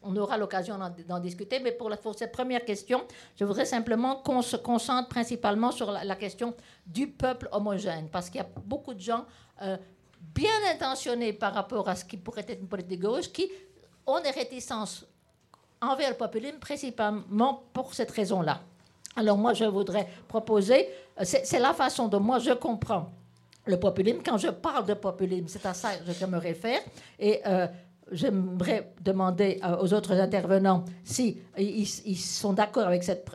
on 0.04 0.16
aura 0.18 0.38
l'occasion 0.38 0.78
d'en 1.08 1.20
discuter, 1.20 1.60
mais 1.60 1.72
pour, 1.72 1.90
cette 2.16 2.32
première 2.32 2.64
question, 2.64 3.04
je 3.36 3.46
voudrais 3.46 3.66
simplement 3.66 4.18
qu'on 4.18 4.42
se 4.42 4.58
concentre 4.58 5.10
principalement 5.10 5.72
sur 5.72 5.92
la, 5.92 6.16
question 6.16 6.54
du 6.86 7.08
peuple 7.08 7.48
homogène, 7.52 8.10
parce 8.12 8.30
qu'il 8.30 8.42
y 8.42 8.44
a 8.44 8.50
beaucoup 8.66 8.94
de 8.94 9.00
gens 9.00 9.26
euh, 9.62 9.78
bien 10.20 10.52
intentionnés 10.72 11.34
par 11.34 11.54
rapport 11.54 11.88
à 11.88 11.96
ce 11.96 12.06
qui 12.06 12.18
pourrait 12.18 12.46
être 12.48 12.60
une 12.60 12.68
politique 12.68 13.00
gauche 13.02 13.32
qui 13.32 13.50
ont 14.06 14.20
des 14.20 14.32
réticences 14.32 15.06
envers 15.82 16.10
le 16.10 16.18
populisme, 16.18 16.60
principalement 16.60 17.64
pour 17.74 17.94
cette 17.94 18.12
raison-là. 18.12 18.62
Alors 19.16 19.38
moi, 19.38 19.54
je 19.54 19.66
voudrais 19.66 20.08
proposer, 20.28 20.88
euh, 21.20 21.24
c'est 21.24 21.60
la 21.60 21.74
façon 21.74 22.08
dont 22.08 22.20
moi 22.20 22.40
je 22.40 22.52
comprends 22.52 23.12
le 23.66 23.78
populisme. 23.80 24.20
Quand 24.26 24.38
je 24.38 24.50
parle 24.50 24.86
de 24.86 24.94
populisme, 24.94 25.48
c'est 25.48 25.66
à 25.66 25.74
ça 25.74 25.96
que 25.96 26.12
je 26.12 26.26
me 26.26 26.38
réfère. 26.38 26.80
Et 27.20 27.42
euh, 27.46 27.68
j'aimerais 28.12 28.94
demander 29.02 29.60
euh, 29.64 29.78
aux 29.82 29.94
autres 29.94 30.14
intervenants 30.14 30.84
si 31.04 31.40
ils, 31.58 32.18
sont 32.18 32.54
d'accord 32.54 32.88
avec 32.88 33.04
cette 33.04 33.30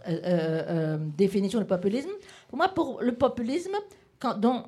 définition 1.17 1.61
du 1.61 1.65
populisme. 1.65 2.11
Pour 2.49 2.59
moi, 2.59 2.69
pour 2.69 3.01
le 3.01 3.13
populisme, 3.13 3.77
quand, 4.19 4.35
dont, 4.35 4.65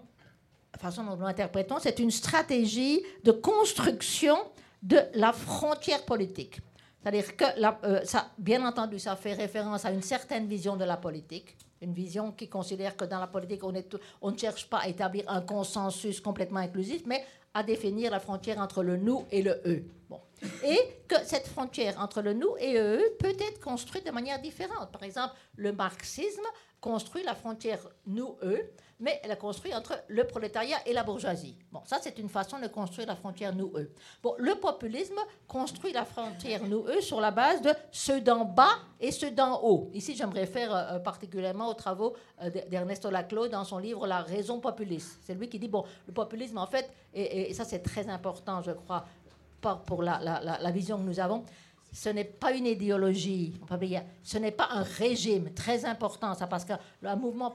façon 0.79 1.05
dont 1.05 1.17
nous 1.17 1.27
l'interprétons, 1.27 1.77
c'est 1.81 1.99
une 1.99 2.11
stratégie 2.11 3.03
de 3.25 3.33
construction 3.33 4.37
de 4.83 4.99
la 5.15 5.33
frontière 5.33 6.05
politique. 6.05 6.61
C'est-à-dire 7.03 7.37
que, 7.37 7.45
euh, 7.85 8.01
bien 8.39 8.67
entendu, 8.67 8.99
ça 8.99 9.17
fait 9.17 9.33
référence 9.33 9.85
à 9.85 9.91
une 9.91 10.03
certaine 10.03 10.47
vision 10.47 10.77
de 10.77 10.85
la 10.85 10.97
politique, 10.97 11.57
une 11.81 11.95
vision 11.95 12.33
qui 12.33 12.49
considère 12.49 12.97
que 12.97 13.07
dans 13.07 13.21
la 13.21 13.27
politique, 13.27 13.65
on, 13.65 13.73
on 14.21 14.31
ne 14.31 14.37
cherche 14.37 14.69
pas 14.69 14.81
à 14.81 14.89
établir 14.89 15.25
un 15.29 15.41
consensus 15.41 16.21
complètement 16.21 16.61
inclusif, 16.61 17.03
mais 17.07 17.25
à 17.55 17.63
définir 17.63 18.11
la 18.11 18.21
frontière 18.21 18.59
entre 18.59 18.83
le 18.83 18.97
nous 18.97 19.25
et 19.31 19.43
le 19.43 19.61
eux. 19.65 19.85
Bon. 20.09 20.21
Et 20.65 20.79
que 21.09 21.17
cette 21.25 21.49
frontière 21.49 21.99
entre 22.01 22.23
le 22.23 22.33
nous 22.33 22.55
et 22.59 22.77
eux 22.79 23.03
peut 23.19 23.29
être 23.29 23.61
construite 23.61 24.07
de 24.07 24.11
manière 24.11 24.41
différente. 24.41 24.93
Par 24.93 25.03
exemple, 25.03 25.35
le 25.57 25.73
marxisme 25.73 26.45
construit 26.81 27.23
la 27.25 27.35
frontière 27.35 27.81
nous-eux 28.07 28.71
mais 29.01 29.19
elle 29.25 29.31
a 29.31 29.37
construit 29.37 29.75
entre 29.75 29.99
le 30.09 30.25
prolétariat 30.25 30.77
et 30.87 30.93
la 30.93 31.03
bourgeoisie. 31.03 31.57
Bon, 31.73 31.81
ça, 31.87 31.99
c'est 32.01 32.19
une 32.19 32.29
façon 32.29 32.59
de 32.59 32.67
construire 32.69 33.09
la 33.09 33.17
frontière 33.17 33.55
nous-eux. 33.55 33.91
Bon, 34.23 34.35
le 34.39 34.55
populisme 34.55 35.19
construit 35.49 35.93
la 35.93 36.05
frontière 36.05 36.65
nous-eux 36.65 37.01
sur 37.01 37.21
la 37.21 37.31
base 37.31 37.63
de 37.63 37.71
ceux 37.91 38.21
d'en 38.21 38.45
bas 38.45 38.79
et 39.01 39.11
ceux 39.11 39.31
d'en 39.31 39.61
haut. 39.63 39.91
Ici, 39.95 40.15
je 40.15 40.25
me 40.25 40.33
réfère 40.33 40.75
euh, 40.75 40.99
particulièrement 40.99 41.69
aux 41.69 41.75
travaux 41.75 42.15
euh, 42.43 42.51
d'Ernesto 42.69 43.11
Laclau 43.11 43.49
dans 43.49 43.65
son 43.65 43.79
livre 43.79 44.07
La 44.07 44.21
raison 44.21 44.61
populiste. 44.61 45.19
C'est 45.25 45.35
lui 45.35 45.49
qui 45.49 45.59
dit, 45.59 45.69
bon, 45.69 45.85
le 46.07 46.13
populisme, 46.13 46.59
en 46.59 46.67
fait, 46.67 46.91
et, 47.15 47.53
ça, 47.55 47.65
c'est 47.65 47.81
très 47.81 48.09
important, 48.09 48.63
je 48.63 48.73
crois, 48.73 49.05
pour 49.87 50.03
la, 50.03 50.71
vision 50.71 50.99
que 50.99 51.03
nous 51.03 51.21
avons, 51.21 51.45
ce 51.93 52.09
n'est 52.09 52.25
pas 52.25 52.53
une 52.53 52.67
idéologie, 52.67 53.55
ce 54.23 54.39
n'est 54.39 54.53
pas 54.53 54.69
un 54.71 54.83
régime, 54.83 55.53
très 55.55 55.85
important 55.85 56.35
ça, 56.35 56.47
parce 56.47 56.65
que 56.65 56.75
le 57.03 57.17
mouvement, 57.17 57.53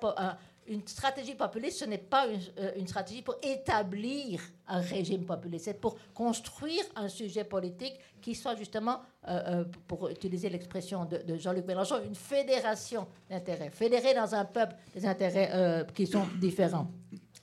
une 0.68 0.88
stratégie 0.88 1.36
populiste, 1.36 1.80
ce 1.80 1.86
n'est 1.86 1.98
pas 1.98 2.28
euh, 2.28 2.72
une, 2.76 2.88
stratégie 2.88 3.22
pour 3.22 3.36
établir 3.44 4.42
un 4.68 4.80
régime 4.80 5.26
populiste, 5.26 5.66
c'est 5.66 5.80
pour 5.80 5.96
construire 6.14 6.84
un 6.96 7.08
sujet 7.08 7.44
politique 7.44 7.94
qui 8.22 8.34
soit 8.34 8.56
justement, 8.56 9.02
euh, 9.28 9.42
euh, 9.48 9.64
pour 9.88 10.10
utiliser 10.10 10.50
l'expression 10.50 11.06
de, 11.06 11.38
Jean-Luc 11.38 11.66
Mélenchon, 11.66 12.02
une 12.04 12.16
fédération 12.16 13.08
d'intérêts, 13.30 13.70
fédérer 13.70 14.14
dans 14.16 14.34
un 14.34 14.46
peuple 14.46 14.76
des 14.96 15.06
intérêts 15.06 15.86
qui 15.94 16.08
sont 16.08 16.26
différents. 16.40 16.88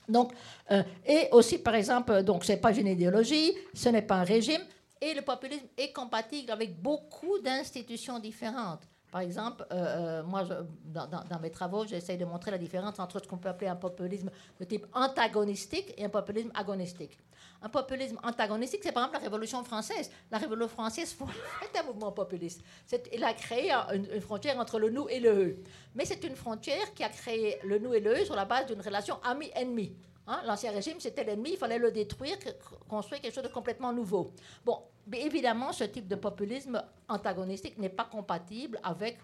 Donc, 0.09 0.33
et 1.05 1.29
aussi, 1.31 1.59
par 1.59 1.75
exemple, 1.75 2.23
donc 2.23 2.43
c'est 2.43 2.57
pas 2.57 2.75
une 2.75 2.87
idéologie, 2.87 3.53
ce 3.73 3.87
n'est 3.87 4.01
pas 4.01 4.15
un 4.15 4.23
régime, 4.23 4.61
et 4.99 5.13
le 5.13 5.21
populisme 5.21 5.67
est 5.77 5.93
compatible 5.93 6.51
avec 6.51 6.81
beaucoup 6.81 7.39
d'institutions 7.39 8.19
différentes. 8.19 8.81
Par 9.13 9.21
exemple, 9.21 9.63
euh, 9.71 9.75
euh, 9.75 10.23
moi, 10.23 10.43
dans, 10.85 11.39
mes 11.39 11.51
travaux, 11.51 11.85
j'essaie 11.85 12.17
de 12.17 12.25
montrer 12.25 12.49
la 12.49 12.57
différence 12.57 12.97
entre 12.97 13.19
ce 13.19 13.27
qu'on 13.27 13.37
peut 13.37 13.47
appeler 13.47 13.67
un 13.67 13.75
populisme 13.75 14.31
de 14.59 14.65
type 14.65 14.87
antagonistique 14.91 15.93
et 15.95 16.05
un 16.05 16.09
populisme 16.09 16.49
agonistique. 16.55 17.19
Un 17.61 17.69
populisme 17.69 18.17
antagonistique, 18.23 18.79
c'est 18.81 18.91
par 18.91 19.03
exemple 19.03 19.19
la 19.19 19.29
Révolution 19.29 19.63
française. 19.63 20.09
La 20.31 20.39
Révolution 20.39 20.67
française 20.69 21.15
est 21.61 21.79
un 21.79 21.83
mouvement 21.83 22.11
populiste. 22.11 22.63
Il 23.13 23.23
a 23.23 23.33
créé 23.35 23.71
une, 23.93 24.19
frontière 24.19 24.57
entre 24.57 24.79
le 24.79 24.89
nous 24.89 25.07
et 25.07 25.19
le 25.19 25.29
eux. 25.29 25.57
Mais 25.93 26.05
c'est 26.05 26.23
une 26.23 26.35
frontière 26.35 26.91
qui 26.95 27.03
a 27.03 27.09
créé 27.09 27.59
le 27.63 27.77
nous 27.77 27.93
et 27.93 27.99
le 27.99 28.19
eux 28.19 28.25
sur 28.25 28.35
la 28.35 28.45
base 28.45 28.65
d'une 28.65 28.81
relation 28.81 29.21
ami-ennemi. 29.23 29.93
Hein, 30.25 30.41
l'ancien 30.45 30.71
régime, 30.71 30.99
c'était 30.99 31.23
l'ennemi, 31.25 31.51
il 31.51 31.57
fallait 31.57 31.77
le 31.77 31.91
détruire, 31.91 32.37
construire 32.87 33.21
quelque 33.21 33.33
chose 33.35 33.43
de 33.43 33.49
complètement 33.49 33.91
nouveau. 33.91 34.31
Bon, 34.63 34.79
évidemment, 35.11 35.73
ce 35.73 35.83
type 35.83 36.07
de 36.07 36.15
populisme 36.15 36.81
antagonistique 37.09 37.77
n'est 37.77 37.89
pas 37.89 38.05
compatible 38.05 38.79
avec 38.83 39.19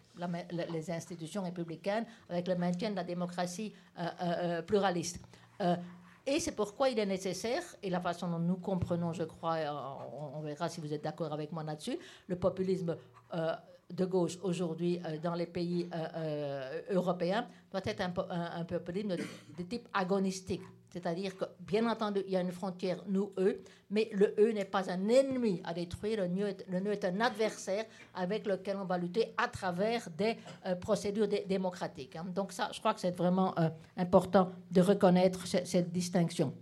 les 0.51 0.91
institutions 0.91 1.43
républicaines, 1.43 2.05
avec 2.29 2.49
le 2.49 2.55
maintien 2.55 2.91
de 2.91 2.97
la 2.97 3.05
démocratie 3.05 3.73
euh, 3.97 4.01
euh, 4.01 4.07
euh, 4.23 4.61
pluraliste. 4.61 5.21
et 6.27 6.39
c'est 6.41 6.51
pourquoi 6.51 6.89
il 6.89 6.99
est 6.99 7.05
nécessaire, 7.05 7.63
et 7.81 7.89
la 7.89 8.01
façon 8.01 8.29
dont 8.29 8.39
nous 8.39 8.57
comprenons, 8.57 9.13
je 9.13 9.23
crois, 9.23 9.57
on, 10.35 10.41
verra 10.41 10.67
si 10.67 10.81
vous 10.81 10.93
êtes 10.93 11.03
d'accord 11.03 11.31
avec 11.31 11.53
moi 11.53 11.63
là-dessus, 11.63 11.97
le 12.27 12.35
populisme 12.35 12.97
de 13.89 14.05
gauche 14.05 14.37
aujourd'hui 14.43 15.01
dans 15.23 15.33
les 15.33 15.47
pays 15.47 15.89
européens 16.91 17.47
doit 17.71 17.81
être 17.85 18.01
un, 18.01 18.63
populisme 18.65 19.15
de 19.15 19.63
type 19.63 19.87
agonistique. 19.93 20.61
C'est-à-dire 20.91 21.37
que, 21.37 21.45
bien 21.59 21.87
entendu, 21.89 22.21
il 22.25 22.33
y 22.33 22.37
a 22.37 22.41
une 22.41 22.51
frontière 22.51 23.03
nous-eux, 23.07 23.61
mais 23.91 24.09
le 24.11 24.33
eux 24.39 24.51
n'est 24.51 24.65
pas 24.65 24.89
un 24.89 25.07
ennemi 25.07 25.61
à 25.63 25.73
détruire, 25.73 26.21
le 26.21 26.27
nous 26.27 26.91
est, 26.91 27.05
un 27.05 27.21
adversaire 27.21 27.85
avec 28.15 28.47
lequel 28.47 28.77
on 28.77 28.85
va 28.85 28.97
lutter 28.97 29.33
à 29.37 29.47
travers 29.47 30.09
des 30.17 30.35
euh, 30.65 30.75
procédures 30.75 31.27
démocratiques. 31.27 32.15
Hein. 32.15 32.25
Donc 32.33 32.51
ça, 32.51 32.69
je 32.73 32.79
crois 32.79 32.93
que 32.95 32.99
c'est 32.99 33.15
vraiment 33.15 33.53
euh, 33.59 33.69
important 33.97 34.51
de 34.71 34.81
reconnaître 34.81 35.45
cette 35.47 35.91
distinction. 35.91 36.53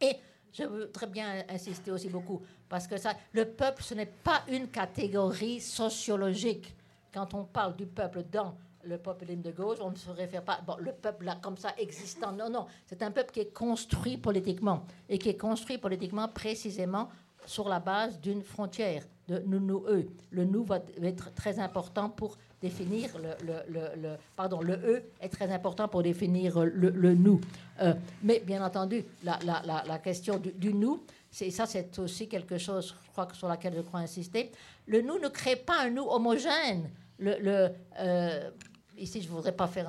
Et 0.00 0.16
je 0.52 0.62
voudrais 0.62 1.06
bien 1.08 1.44
insister 1.48 1.90
aussi 1.90 2.08
beaucoup, 2.08 2.42
parce 2.68 2.86
que 2.86 2.96
ça, 2.96 3.14
le 3.32 3.46
peuple, 3.46 3.82
ce 3.82 3.94
n'est 3.94 4.06
pas 4.06 4.42
une 4.48 4.68
catégorie 4.68 5.60
sociologique. 5.60 6.74
Quand 7.12 7.34
on 7.34 7.44
parle 7.44 7.74
du 7.76 7.86
peuple 7.86 8.24
dans 8.30 8.54
le 8.86 8.98
populisme 8.98 9.42
de 9.42 9.50
gauche, 9.50 9.78
on 9.80 9.90
ne 9.90 9.96
se 9.96 10.10
réfère 10.10 10.42
pas, 10.42 10.60
bon, 10.66 10.76
le 10.80 10.92
peuple 10.92 11.24
là, 11.24 11.38
comme 11.40 11.56
ça 11.56 11.72
existant. 11.78 12.32
Non, 12.32 12.48
non, 12.50 12.66
c'est 12.86 13.02
un 13.02 13.10
peuple 13.10 13.32
qui 13.32 13.40
est 13.40 13.52
construit 13.52 14.16
politiquement 14.16 14.84
et 15.08 15.18
qui 15.18 15.28
est 15.28 15.36
construit 15.36 15.78
politiquement 15.78 16.28
précisément 16.28 17.08
sur 17.44 17.68
la 17.68 17.80
base 17.80 18.20
d'une 18.20 18.42
frontière 18.42 19.02
de 19.28 19.42
nous, 19.46 19.60
nous, 19.60 19.84
eux. 19.88 20.08
Le 20.30 20.44
nous 20.44 20.64
va 20.64 20.80
être 21.02 21.32
très 21.34 21.58
important 21.58 22.08
pour 22.10 22.36
définir 22.60 23.10
le, 23.18 23.34
le, 23.44 23.80
le, 24.00 24.16
pardon, 24.34 24.60
le 24.60 24.74
eux 24.74 25.02
est 25.20 25.28
très 25.28 25.50
important 25.52 25.88
pour 25.88 26.02
définir 26.02 26.58
le, 26.60 27.14
nous. 27.14 27.40
Euh, 27.80 27.94
mais 28.22 28.40
bien 28.40 28.64
entendu, 28.64 29.04
la, 29.22 29.38
la, 29.44 29.82
la, 29.86 29.98
question 29.98 30.38
du, 30.38 30.52
du 30.52 30.72
nous, 30.72 31.02
c'est 31.30 31.50
ça, 31.50 31.66
c'est 31.66 31.98
aussi 31.98 32.28
quelque 32.28 32.56
chose, 32.58 32.94
je 33.04 33.10
crois, 33.10 33.28
sur 33.34 33.48
laquelle 33.48 33.74
je 33.76 33.82
crois 33.82 34.00
insister. 34.00 34.50
Le 34.86 35.02
nous 35.02 35.18
ne 35.18 35.28
crée 35.28 35.56
pas 35.56 35.82
un 35.82 35.90
nous 35.90 36.06
homogène. 36.08 36.90
Le, 37.18 37.70
euh, 37.98 38.50
ici, 38.98 39.22
je 39.22 39.28
ne 39.28 39.32
voudrais 39.34 39.52
pas 39.52 39.66
faire 39.66 39.88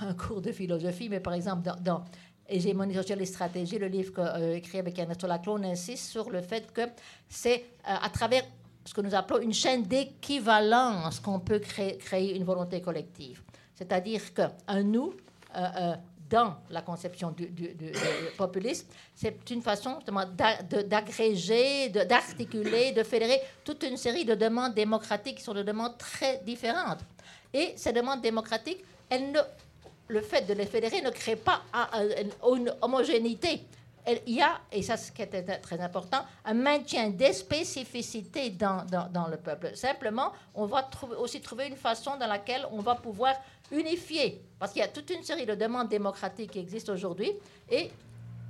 un, 0.00 0.14
cours 0.14 0.40
de 0.40 0.52
philosophie, 0.52 1.08
mais 1.08 1.20
par 1.20 1.34
exemple, 1.34 1.62
dans, 1.62 1.76
dans 1.76 2.04
Hégémonie 2.48 2.94
sociale 2.94 3.20
et 3.22 3.26
stratégie, 3.26 3.78
le 3.78 3.88
livre 3.88 4.12
que, 4.12 4.20
euh, 4.20 4.56
écrit 4.56 4.78
avec 4.78 4.98
Ernesto 4.98 5.26
Laclau, 5.26 5.56
insiste 5.56 6.10
sur 6.10 6.30
le 6.30 6.42
fait 6.42 6.72
que 6.72 6.82
c'est 7.28 7.64
à 7.84 8.08
travers 8.10 8.42
ce 8.84 8.94
que 8.94 9.00
nous 9.00 9.14
appelons 9.14 9.40
une 9.40 9.52
chaîne 9.52 9.82
d'équivalence 9.82 11.20
qu'on 11.20 11.40
peut 11.40 11.58
créer, 11.58 12.36
une 12.36 12.44
volonté 12.44 12.80
collective. 12.80 13.42
C'est-à-dire 13.74 14.32
qu'un 14.32 14.82
nous, 14.82 15.12
euh, 15.56 15.66
euh, 15.76 15.94
dans 16.30 16.56
la 16.70 16.82
conception 16.82 17.30
du, 17.30 17.48
populisme, 18.36 18.86
c'est 19.14 19.48
une 19.50 19.62
façon 19.62 19.98
d'agréger, 20.86 21.88
d'articuler, 21.90 22.92
de, 22.92 23.02
fédérer 23.04 23.40
toute 23.64 23.84
une 23.84 23.96
série 23.96 24.24
de 24.24 24.34
demandes 24.34 24.74
démocratiques 24.74 25.36
qui 25.36 25.44
sont 25.44 25.54
des 25.54 25.62
demandes 25.62 25.96
très 25.98 26.38
différentes. 26.44 26.98
Et 27.56 27.72
ces 27.76 27.92
demandes 27.92 28.20
démocratiques, 28.20 28.84
le 30.08 30.20
fait 30.20 30.42
de 30.42 30.52
les 30.52 30.66
fédérer 30.66 31.00
ne 31.00 31.10
crée 31.10 31.36
pas 31.36 31.62
une 32.52 32.72
homogénéité 32.82 33.62
il 34.26 34.34
y 34.34 34.40
a, 34.40 34.60
et 34.70 34.82
ça 34.82 34.96
c'est 34.96 35.12
qui 35.12 35.22
est 35.22 35.60
très 35.60 35.80
important, 35.80 36.18
un 36.44 36.54
maintien 36.54 37.10
des 37.10 37.32
spécificités 37.32 38.50
dans, 38.50 38.84
le 39.30 39.36
peuple. 39.36 39.70
Simplement, 39.74 40.32
on 40.54 40.66
va 40.66 40.88
aussi 41.18 41.40
trouver 41.40 41.66
une 41.68 41.76
façon 41.76 42.16
dans 42.16 42.26
laquelle 42.26 42.66
on 42.70 42.80
va 42.80 42.94
pouvoir 42.94 43.34
unifier, 43.72 44.40
parce 44.58 44.72
qu'il 44.72 44.80
y 44.80 44.84
a 44.84 44.88
toute 44.88 45.10
une 45.10 45.22
série 45.22 45.46
de 45.46 45.54
demandes 45.54 45.88
démocratiques 45.88 46.52
qui 46.52 46.60
existent 46.60 46.92
aujourd'hui, 46.92 47.32
et 47.68 47.90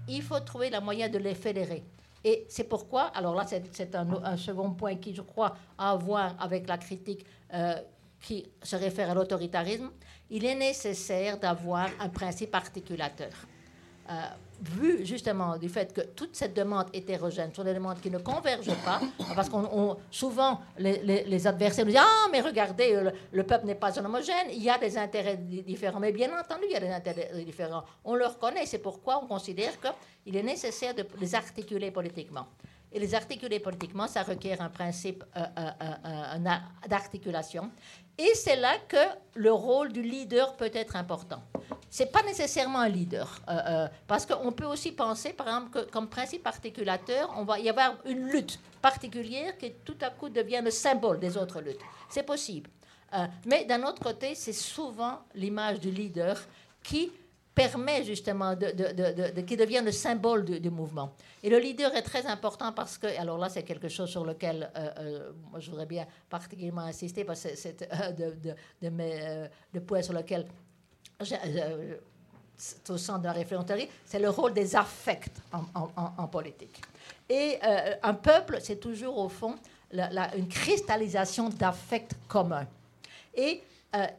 il 0.08 0.22
faut 0.22 0.40
trouver 0.40 0.70
la 0.70 0.80
moyen 0.80 1.08
de 1.08 1.18
les 1.18 1.34
fédérer. 1.34 1.82
Et 2.22 2.44
c'est 2.48 2.64
pourquoi, 2.64 3.04
alors 3.14 3.34
là 3.34 3.46
c'est 3.46 3.94
un, 3.94 4.36
second 4.36 4.72
point 4.72 4.96
qui, 4.96 5.14
je 5.14 5.22
crois, 5.22 5.56
a 5.78 5.92
à 5.92 5.96
voir 5.96 6.34
avec 6.38 6.68
la 6.68 6.76
critique 6.76 7.24
euh, 7.54 7.76
qui 8.20 8.46
se 8.62 8.76
réfère 8.76 9.10
à 9.10 9.14
l'autoritarisme, 9.14 9.90
il 10.30 10.44
est 10.44 10.54
nécessaire 10.54 11.38
d'avoir 11.38 11.88
un 12.00 12.08
principe 12.08 12.54
articulateur. 12.54 13.30
Euh, 14.08 14.14
vu 14.60 15.04
justement 15.04 15.58
du 15.58 15.68
fait 15.68 15.92
que 15.92 16.00
toute 16.00 16.34
cette 16.34 16.54
demande 16.54 16.86
hétérogène 16.92 17.52
sont 17.52 17.64
des 17.64 17.74
demandes 17.74 18.00
qui 18.00 18.10
ne 18.10 18.18
convergent 18.18 18.76
pas, 18.84 19.00
parce 19.34 19.48
qu'on 19.48 19.96
souvent 20.10 20.60
les, 20.78 21.46
adversaires 21.46 21.84
nous 21.84 21.90
disent 21.90 22.00
ah 22.02 22.28
mais 22.32 22.40
regardez 22.40 23.10
le, 23.32 23.42
peuple 23.42 23.66
n'est 23.66 23.74
pas 23.74 23.98
homogène, 23.98 24.46
il 24.50 24.62
y 24.62 24.70
a 24.70 24.78
des 24.78 24.96
intérêts 24.96 25.36
différents, 25.36 26.00
mais 26.00 26.12
bien 26.12 26.30
entendu 26.38 26.62
il 26.66 26.72
y 26.72 26.76
a 26.76 26.80
des 26.80 26.90
intérêts 26.90 27.30
différents. 27.44 27.84
On 28.04 28.14
le 28.14 28.26
reconnaît, 28.26 28.64
c'est 28.64 28.78
pourquoi 28.78 29.20
on 29.22 29.26
considère 29.26 29.72
qu'il 29.80 30.36
est 30.36 30.42
nécessaire 30.42 30.94
de 30.94 31.04
les 31.20 31.34
articuler 31.34 31.90
politiquement. 31.90 32.46
Et 32.96 32.98
les 32.98 33.14
articuler 33.14 33.60
politiquement, 33.60 34.06
ça 34.08 34.22
requiert 34.22 34.62
un 34.62 34.70
principe 34.70 35.22
euh, 35.36 35.40
euh, 35.58 35.70
euh, 36.06 36.88
d'articulation. 36.88 37.70
Et 38.16 38.32
c'est 38.34 38.56
là 38.56 38.78
que 38.88 38.96
le 39.34 39.52
rôle 39.52 39.92
du 39.92 40.00
leader 40.00 40.56
peut 40.56 40.70
être 40.72 40.96
important. 40.96 41.42
Ce 41.90 42.02
n'est 42.02 42.08
pas 42.08 42.22
nécessairement 42.22 42.78
un 42.78 42.88
leader, 42.88 43.42
parce 44.06 44.24
qu'on 44.24 44.50
peut 44.50 44.64
aussi 44.64 44.92
penser, 44.92 45.34
par 45.34 45.46
exemple, 45.46 45.70
que 45.72 45.90
comme 45.90 46.08
principe 46.08 46.46
articulateur, 46.46 47.34
on 47.36 47.44
va 47.44 47.58
y 47.58 47.68
avoir 47.68 47.96
une 48.06 48.30
lutte 48.30 48.58
particulière 48.80 49.58
qui 49.58 49.72
tout 49.84 49.98
à 50.00 50.08
coup 50.08 50.30
devient 50.30 50.62
le 50.64 50.70
symbole 50.70 51.20
des 51.20 51.36
autres 51.36 51.60
luttes. 51.60 51.84
C'est 52.08 52.22
possible. 52.22 52.70
mais 53.44 53.66
d'un 53.66 53.82
autre 53.82 54.02
côté, 54.02 54.34
c'est 54.34 54.54
souvent 54.54 55.18
l'image 55.34 55.80
du 55.80 55.90
leader 55.90 56.40
qui 56.82 57.12
permet 57.56 58.04
justement 58.04 58.54
de, 58.54 58.70
de, 58.70 59.30
de, 59.32 59.40
qu'il 59.40 59.56
devienne 59.56 59.86
le 59.86 59.90
symbole 59.90 60.44
du, 60.44 60.70
mouvement. 60.70 61.14
Et 61.42 61.48
le 61.48 61.58
leader 61.58 61.96
est 61.96 62.02
très 62.02 62.26
important 62.26 62.70
parce 62.72 62.98
que, 62.98 63.06
alors 63.18 63.38
là, 63.38 63.48
c'est 63.48 63.62
quelque 63.62 63.88
chose 63.88 64.10
sur 64.10 64.26
lequel 64.26 64.70
euh, 64.76 64.90
euh, 64.98 65.32
je 65.58 65.70
voudrais 65.70 65.86
bien 65.86 66.06
particulièrement 66.28 66.82
insister 66.82 67.24
parce 67.24 67.42
que 67.44 67.56
c'est 67.56 67.88
euh, 67.90 68.12
de, 68.82 68.90
mes 68.90 69.48
de 69.72 69.80
points 69.80 70.02
sur 70.02 70.12
lequel 70.12 70.46
c'est 72.58 72.90
au 72.90 72.98
centre 72.98 73.20
de 73.20 73.24
la 73.24 73.32
réflexion 73.32 73.64
c'est 74.04 74.18
le 74.18 74.28
rôle 74.28 74.52
des 74.52 74.76
affects 74.76 75.40
en, 75.74 76.26
politique. 76.26 76.82
Et 77.26 77.58
un 78.02 78.14
peuple, 78.14 78.58
c'est 78.60 78.76
toujours 78.76 79.16
au 79.16 79.30
fond 79.30 79.54
une 79.92 80.48
cristallisation 80.48 81.48
d'affects 81.48 82.12
communs. 82.28 82.66
Et 83.34 83.62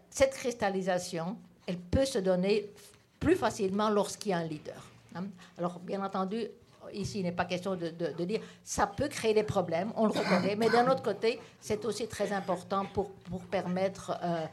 cette 0.10 0.34
cristallisation, 0.34 1.38
elle 1.68 1.78
peut 1.78 2.06
se 2.06 2.18
donner 2.18 2.72
plus 3.20 3.36
facilement 3.36 3.90
lorsqu'il 3.90 4.32
y 4.32 4.34
a 4.34 4.38
un 4.38 4.44
leader. 4.44 4.82
Hein? 5.16 5.26
Alors, 5.58 5.80
bien 5.80 6.04
entendu, 6.04 6.48
ici, 6.94 7.20
il 7.20 7.24
n'est 7.24 7.32
pas 7.32 7.46
question 7.46 7.76
de, 7.76 7.90
de, 7.90 8.26
dire 8.26 8.42
ça 8.64 8.88
peut 8.88 9.08
créer 9.08 9.34
des 9.34 9.44
problèmes, 9.44 9.92
on 9.96 10.06
le 10.06 10.12
reconnaît, 10.12 10.56
mais 10.56 10.70
d'un 10.70 10.90
autre 10.90 11.04
côté, 11.04 11.40
c'est 11.60 11.84
aussi 11.86 12.08
très 12.08 12.32
important 12.32 12.86
pour, 12.94 13.12
pour 13.30 13.42
permettre 13.42 14.18
euh, 14.24 14.46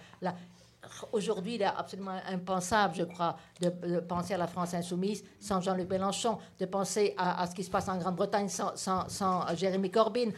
Aujourd'hui, 1.12 1.54
il 1.54 1.62
est 1.62 1.66
absolument 1.66 2.18
impensable, 2.28 2.94
je 2.96 3.04
crois, 3.04 3.36
de, 3.60 4.00
penser 4.00 4.34
à 4.34 4.38
la 4.38 4.46
France 4.46 4.74
insoumise 4.74 5.24
sans 5.40 5.60
Jean-Luc 5.60 5.88
Mélenchon, 5.88 6.38
de 6.58 6.66
penser 6.66 7.14
à, 7.16 7.46
ce 7.46 7.54
qui 7.54 7.64
se 7.64 7.70
passe 7.70 7.88
en 7.88 7.96
Grande-Bretagne 7.96 8.48
sans, 8.48 8.76
sans, 8.76 9.56
Jeremy 9.56 9.90
Corbyn, 9.90 10.30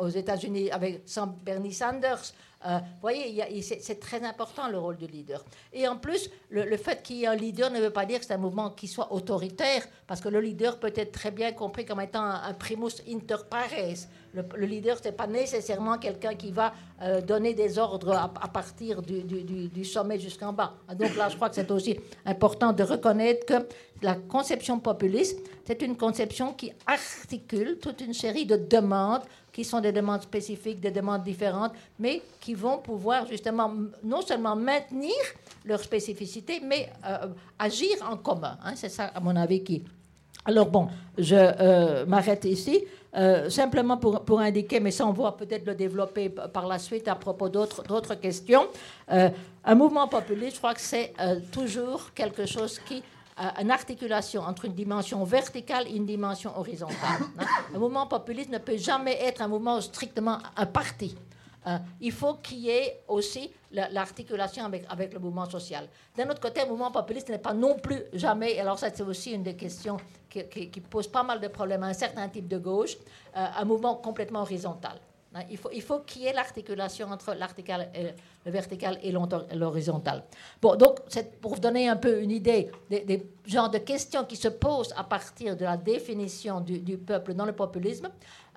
aux 0.00 0.08
États-Unis 0.08 0.70
avec 0.70 1.02
sans 1.06 1.26
Bernie 1.26 1.72
Sanders. 1.72 2.32
Euh, 2.66 2.78
vous 2.78 3.00
voyez, 3.00 3.62
c'est 3.62 4.00
très 4.00 4.22
important 4.22 4.68
le 4.68 4.78
rôle 4.78 4.96
du 4.96 5.06
leader. 5.06 5.44
Et 5.72 5.86
en 5.88 5.96
plus, 5.96 6.30
le, 6.50 6.76
fait 6.76 7.02
qu'il 7.02 7.16
y 7.16 7.24
ait 7.24 7.26
un 7.26 7.34
leader 7.34 7.70
ne 7.70 7.80
veut 7.80 7.90
pas 7.90 8.06
dire 8.06 8.20
que 8.20 8.24
c'est 8.24 8.34
un 8.34 8.38
mouvement 8.38 8.70
qui 8.70 8.88
soit 8.88 9.12
autoritaire, 9.12 9.82
parce 10.06 10.20
que 10.20 10.28
le 10.28 10.40
leader 10.40 10.78
peut 10.78 10.92
être 10.94 11.12
très 11.12 11.30
bien 11.30 11.52
compris 11.52 11.84
comme 11.84 12.00
étant 12.00 12.22
un, 12.22 12.54
primus 12.54 13.02
inter 13.08 13.36
pares. 13.50 14.06
Le, 14.34 14.64
leader, 14.64 14.96
ce 14.98 15.04
n'est 15.04 15.12
pas 15.12 15.26
nécessairement 15.26 15.98
quelqu'un 15.98 16.34
qui 16.34 16.52
va 16.52 16.72
euh, 17.02 17.20
donner 17.20 17.52
des 17.52 17.78
ordres 17.78 18.12
à, 18.12 18.48
partir 18.48 19.02
du, 19.02 19.22
du 19.22 19.84
sommet 19.84 20.18
jusqu'en 20.18 20.52
bas. 20.52 20.74
Donc 20.94 21.16
là, 21.16 21.28
je 21.28 21.36
crois 21.36 21.48
que 21.48 21.56
c'est 21.56 21.70
aussi 21.70 21.98
important 22.24 22.72
de 22.72 22.82
reconnaître 22.82 23.44
que 23.44 23.66
la 24.02 24.14
conception 24.14 24.80
populiste, 24.80 25.38
c'est 25.64 25.82
une 25.82 25.96
conception 25.96 26.54
qui 26.54 26.72
articule 26.86 27.78
toute 27.78 28.00
une 28.00 28.14
série 28.14 28.46
de 28.46 28.56
demandes 28.56 29.22
qui 29.52 29.64
sont 29.64 29.80
des 29.80 29.92
demandes 29.92 30.22
spécifiques, 30.22 30.80
des 30.80 30.90
demandes 30.90 31.22
différentes, 31.22 31.72
mais 31.98 32.22
qui 32.40 32.54
vont 32.54 32.78
pouvoir 32.78 33.26
justement 33.26 33.70
non 34.02 34.22
seulement 34.22 34.56
maintenir 34.56 35.14
leur 35.64 35.80
spécificité, 35.80 36.60
mais 36.64 36.88
euh, 37.06 37.28
agir 37.58 37.90
en 38.08 38.16
commun. 38.16 38.56
Hein. 38.64 38.72
c'est 38.74 38.88
ça, 38.88 39.04
à 39.14 39.20
mon 39.20 39.36
avis, 39.36 39.62
qui... 39.62 39.84
Alors 40.44 40.66
bon, 40.66 40.88
je 41.18 41.36
euh, 41.36 42.06
m'arrête 42.06 42.44
ici. 42.46 42.82
Euh, 43.14 43.50
simplement 43.50 43.98
pour, 43.98 44.24
pour, 44.24 44.40
indiquer, 44.40 44.80
mais 44.80 44.90
ça 44.90 45.06
on 45.06 45.12
va 45.12 45.32
peut-être 45.32 45.66
le 45.66 45.74
développer 45.74 46.30
par 46.30 46.66
la 46.66 46.78
suite 46.78 47.06
à 47.08 47.14
propos 47.14 47.50
d'autres 47.50 48.14
questions. 48.14 48.68
un 49.08 49.74
mouvement 49.74 50.08
populiste, 50.08 50.54
je 50.54 50.58
crois 50.58 50.72
que 50.72 50.80
c'est 50.80 51.12
toujours 51.52 52.14
quelque 52.14 52.46
chose 52.46 52.78
qui 52.78 53.02
une 53.60 53.70
articulation 53.70 54.42
entre 54.42 54.66
une 54.66 54.74
dimension 54.74 55.24
verticale 55.24 55.88
et 55.88 55.96
une 55.96 56.06
dimension 56.06 56.56
horizontale. 56.56 57.20
Hein. 57.38 57.44
Un 57.74 57.78
mouvement 57.78 58.06
populiste 58.06 58.50
ne 58.50 58.58
peut 58.58 58.76
jamais 58.76 59.18
être 59.22 59.42
un 59.42 59.48
mouvement 59.48 59.80
strictement 59.80 60.38
un 60.56 60.66
parti. 60.66 61.16
Hein. 61.64 61.80
il 62.00 62.10
faut 62.10 62.34
qu'il 62.34 62.58
y 62.58 62.70
ait 62.70 63.02
aussi 63.06 63.52
l'articulation 63.70 64.64
avec, 64.64 65.12
le 65.12 65.18
mouvement 65.20 65.48
social. 65.48 65.88
D'un 66.16 66.28
autre 66.28 66.40
côté, 66.40 66.60
un 66.60 66.66
mouvement 66.66 66.90
populiste 66.90 67.28
n'est 67.28 67.38
pas 67.38 67.54
non 67.54 67.78
plus 67.78 68.02
jamais, 68.12 68.58
alors 68.58 68.78
ça 68.78 68.88
c'est 68.92 69.02
aussi 69.04 69.30
une 69.30 69.44
des 69.44 69.54
questions 69.54 69.96
qui, 70.28 70.44
qui, 70.48 70.80
pose 70.80 71.06
pas 71.06 71.22
mal 71.22 71.40
de 71.40 71.48
problèmes 71.48 71.84
à 71.84 71.86
un 71.86 71.92
certain 71.92 72.28
type 72.28 72.48
de 72.48 72.58
gauche, 72.58 72.96
euh, 73.36 73.46
un 73.56 73.64
mouvement 73.64 73.94
complètement 73.94 74.40
horizontal. 74.40 74.98
Hein, 75.34 75.44
il 75.50 75.56
faut, 75.56 75.70
il 75.72 75.80
faut 75.80 76.00
qu'il 76.00 76.22
y 76.22 76.26
ait 76.26 76.32
l'articulation 76.32 77.08
entre 77.10 77.34
le 77.34 78.50
vertical 78.50 78.98
et 79.02 79.12
l'horizontal. 79.56 80.24
Bon, 80.60 80.76
donc, 80.76 80.98
pour 81.40 81.54
vous 81.54 81.60
donner 81.60 81.88
un 81.88 81.96
peu 81.96 82.20
une 82.20 82.30
idée 82.30 82.70
des, 82.90 83.26
genres 83.46 83.70
de 83.70 83.78
questions 83.78 84.24
qui 84.24 84.36
se 84.36 84.48
posent 84.48 84.92
à 84.94 85.04
partir 85.04 85.56
de 85.56 85.64
la 85.64 85.78
définition 85.78 86.60
du, 86.60 86.98
peuple 86.98 87.32
dans 87.32 87.46
le 87.46 87.52
populisme, 87.52 88.10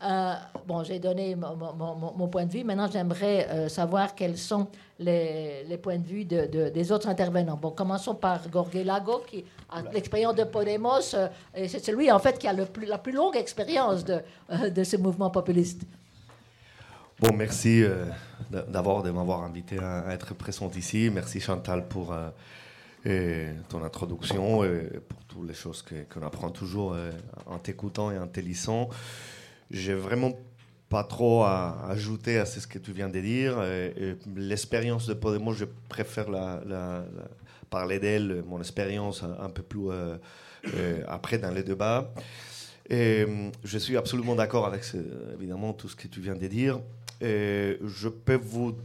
euh, 0.03 0.33
bon, 0.67 0.83
j'ai 0.83 0.99
donné 0.99 1.35
mon, 1.35 2.27
point 2.27 2.45
de 2.45 2.51
vue. 2.51 2.65
Maintenant, 2.65 2.89
j'aimerais 2.91 3.47
euh, 3.49 3.69
savoir 3.69 4.13
quels 4.13 4.38
sont 4.38 4.67
les, 4.99 5.79
points 5.81 5.97
de 5.97 6.05
vue 6.05 6.25
des 6.25 6.91
autres 6.91 7.07
intervenants. 7.07 7.55
Bon, 7.55 7.71
commençons 7.71 8.15
par 8.15 8.49
Gorgé 8.49 8.83
Lago, 8.83 9.23
qui 9.25 9.45
a 9.69 9.81
l'expérience 9.93 10.35
de 10.35 10.43
Podemos, 10.43 11.13
euh, 11.13 11.29
et 11.55 11.69
c'est 11.69 11.79
celui, 11.79 12.11
en 12.11 12.19
fait, 12.19 12.38
qui 12.38 12.49
a 12.49 12.53
le 12.53 12.65
plus, 12.65 12.85
la 12.85 12.97
plus 12.97 13.13
longue 13.13 13.38
expérience 13.38 14.03
de, 14.03 14.19
de 14.69 14.83
ce 14.83 14.97
mouvement 14.97 15.29
populiste. 15.29 15.83
Bon, 17.17 17.32
merci 17.34 17.82
euh, 17.82 18.08
d'abord 18.67 19.01
de 19.01 19.10
m'avoir 19.10 19.43
invité 19.43 19.80
à, 19.80 20.12
être 20.12 20.34
présent 20.34 20.69
ici. 20.75 21.10
Merci 21.13 21.39
Chantal 21.39 21.88
pour 21.88 22.13
euh, 23.06 23.54
ton 23.69 23.86
introduction 23.86 24.65
et 24.65 24.99
pour 25.08 25.23
toutes 25.23 25.47
les 25.47 25.54
choses 25.54 25.82
qu'on 25.82 26.21
apprend 26.23 26.49
toujours 26.49 26.91
euh, 26.93 27.12
en 27.45 27.58
t'écoutant 27.58 28.12
et 28.12 28.19
en 28.19 28.28
te 28.28 28.41
lisant. 28.41 28.89
J'ai 29.71 29.93
vraiment 29.93 30.34
pas 30.89 31.06
trop 31.06 31.43
à 31.43 31.88
ajouter 31.88 32.38
à 32.38 32.45
ce 32.45 32.67
que 32.67 32.80
tu 32.80 32.91
viens 32.91 33.08
de 33.08 33.21
dire. 33.21 33.63
L'expérience 34.36 35.08
de 35.08 35.13
Podemos, 35.13 35.54
je 35.54 35.65
préfère 35.88 36.28
parler 37.69 37.99
d'elle, 37.99 38.43
mon 38.45 38.60
expérience 38.60 39.23
un 39.23 39.49
peu 39.49 39.63
plus 39.63 39.88
après 41.08 41.38
dans 41.38 41.51
les 41.51 41.63
débats. 41.63 42.13
Et 42.89 43.25
je 43.63 43.77
suis 43.77 43.97
absolument 43.97 44.35
d'accord 44.35 44.65
avec 44.65 44.83
évidemment 45.33 45.73
tout 45.73 45.89
ce 45.89 45.95
que 45.95 46.07
tu 46.07 46.21
viens 46.21 46.35
de 46.35 46.47
dire 46.47 46.79
je 47.21 48.09
peux 48.09 48.35
vous 48.35 48.75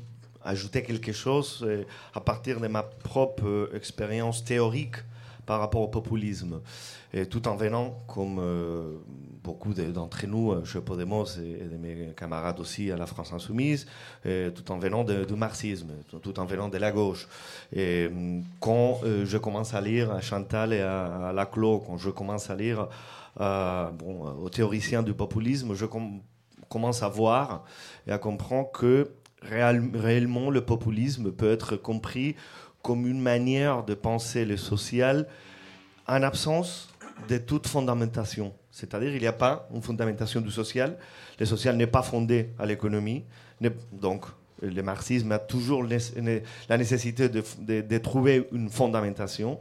ajouter 0.45 0.83
quelque 0.83 1.13
chose 1.13 1.65
euh, 1.67 1.85
à 2.15 2.21
partir 2.21 2.61
de 2.61 2.69
ma 2.69 2.83
propre 2.83 3.47
euh, 3.47 3.73
expérience 3.75 4.45
théorique 4.45 4.97
par 5.47 5.61
rapport 5.61 5.81
au 5.81 5.89
populisme. 5.89 6.61
Tout 7.29 7.49
en 7.49 7.57
venant, 7.57 7.99
comme 8.07 8.39
euh, 8.39 8.99
beaucoup 9.43 9.75
d'entre 9.75 10.25
nous 10.29 10.65
chez 10.65 10.81
Podemos 10.81 11.25
et, 11.39 11.65
de 11.65 11.77
mes 11.77 12.13
camarades 12.17 12.61
aussi 12.61 12.93
à 12.93 12.97
la 12.97 13.07
France 13.07 13.33
Insoumise, 13.33 13.85
tout 14.23 14.71
en 14.71 14.79
venant 14.79 15.03
du 15.03 15.35
marxisme, 15.35 15.89
tout, 16.23 16.39
en 16.39 16.45
venant 16.45 16.69
de 16.69 16.79
la 16.79 16.93
gauche. 16.93 17.27
Et 17.73 18.09
quand 18.61 19.01
je 19.25 19.37
commence 19.39 19.75
à 19.75 19.81
lire 19.81 20.13
à 20.13 20.21
Chantal 20.21 20.73
et 20.73 20.83
à, 20.83 21.33
Laclos, 21.35 21.81
quand 21.81 21.99
je 21.99 22.11
commence 22.11 22.49
à 22.49 22.55
lire 22.55 22.87
bon, 23.37 24.35
aux 24.43 24.49
théoriciens 24.49 25.03
du 25.03 25.15
populisme, 25.15 25.75
je 25.75 25.87
commence 26.69 27.03
à 27.03 27.09
voir 27.09 27.65
et 28.07 28.13
à 28.13 28.19
comprendre 28.19 28.71
que 28.73 29.11
réellement 29.43 30.51
le 30.51 30.65
populisme 30.65 31.33
peut 31.33 31.51
être 31.51 31.77
compris 31.77 32.37
comme 32.83 33.07
une 33.07 33.21
manière 33.21 33.85
de 33.85 33.95
penser 33.95 34.45
le 34.45 34.57
social 34.57 35.27
en 36.07 36.23
absence 36.23 36.89
de 37.29 37.39
toute 37.39 37.67
fondamentation. 37.67 38.55
C'est-à-dire 38.71 39.15
il 39.15 39.21
n'y 39.21 39.27
a 39.27 39.33
pas 39.33 39.69
une 39.75 39.83
fondamentation 39.83 40.41
du 40.41 40.51
social. 40.51 40.97
Le 41.39 41.47
social 41.47 41.77
n'est 41.77 41.87
pas 41.87 42.03
fondé 42.03 42.51
à 42.59 42.67
l'économie. 42.67 43.25
Donc 43.93 44.25
le 44.63 44.83
marxisme 44.83 45.33
a 45.33 45.39
toujours 45.39 45.85
la 45.85 46.79
nécessité 46.79 47.29
de, 47.29 47.99
trouver 47.99 48.49
une 48.53 48.69
fondamentation 48.69 49.59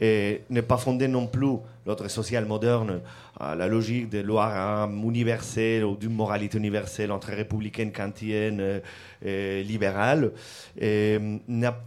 et 0.00 0.42
n'est 0.50 0.62
pas 0.62 0.76
fondé 0.76 1.08
non 1.08 1.26
plus 1.26 1.56
l'autre 1.86 2.08
social 2.08 2.44
moderne 2.46 3.00
à 3.38 3.54
la 3.54 3.66
logique 3.66 4.08
de 4.08 4.20
loi 4.20 4.88
universelle 4.90 5.84
ou 5.84 5.96
d'une 5.96 6.14
moralité 6.14 6.58
universelle 6.58 7.12
entre 7.12 7.28
républicaine, 7.28 7.92
kantienne 7.92 8.80
et 9.24 9.62
libérale. 9.62 10.32
Et 10.78 11.18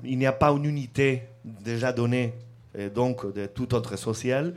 il 0.04 0.18
n'y 0.18 0.26
a 0.26 0.32
pas 0.32 0.52
une 0.52 0.66
unité 0.66 1.24
déjà 1.44 1.92
donnée 1.92 2.34
donc 2.94 3.32
de 3.34 3.46
tout 3.46 3.74
autre 3.74 3.96
social. 3.96 4.54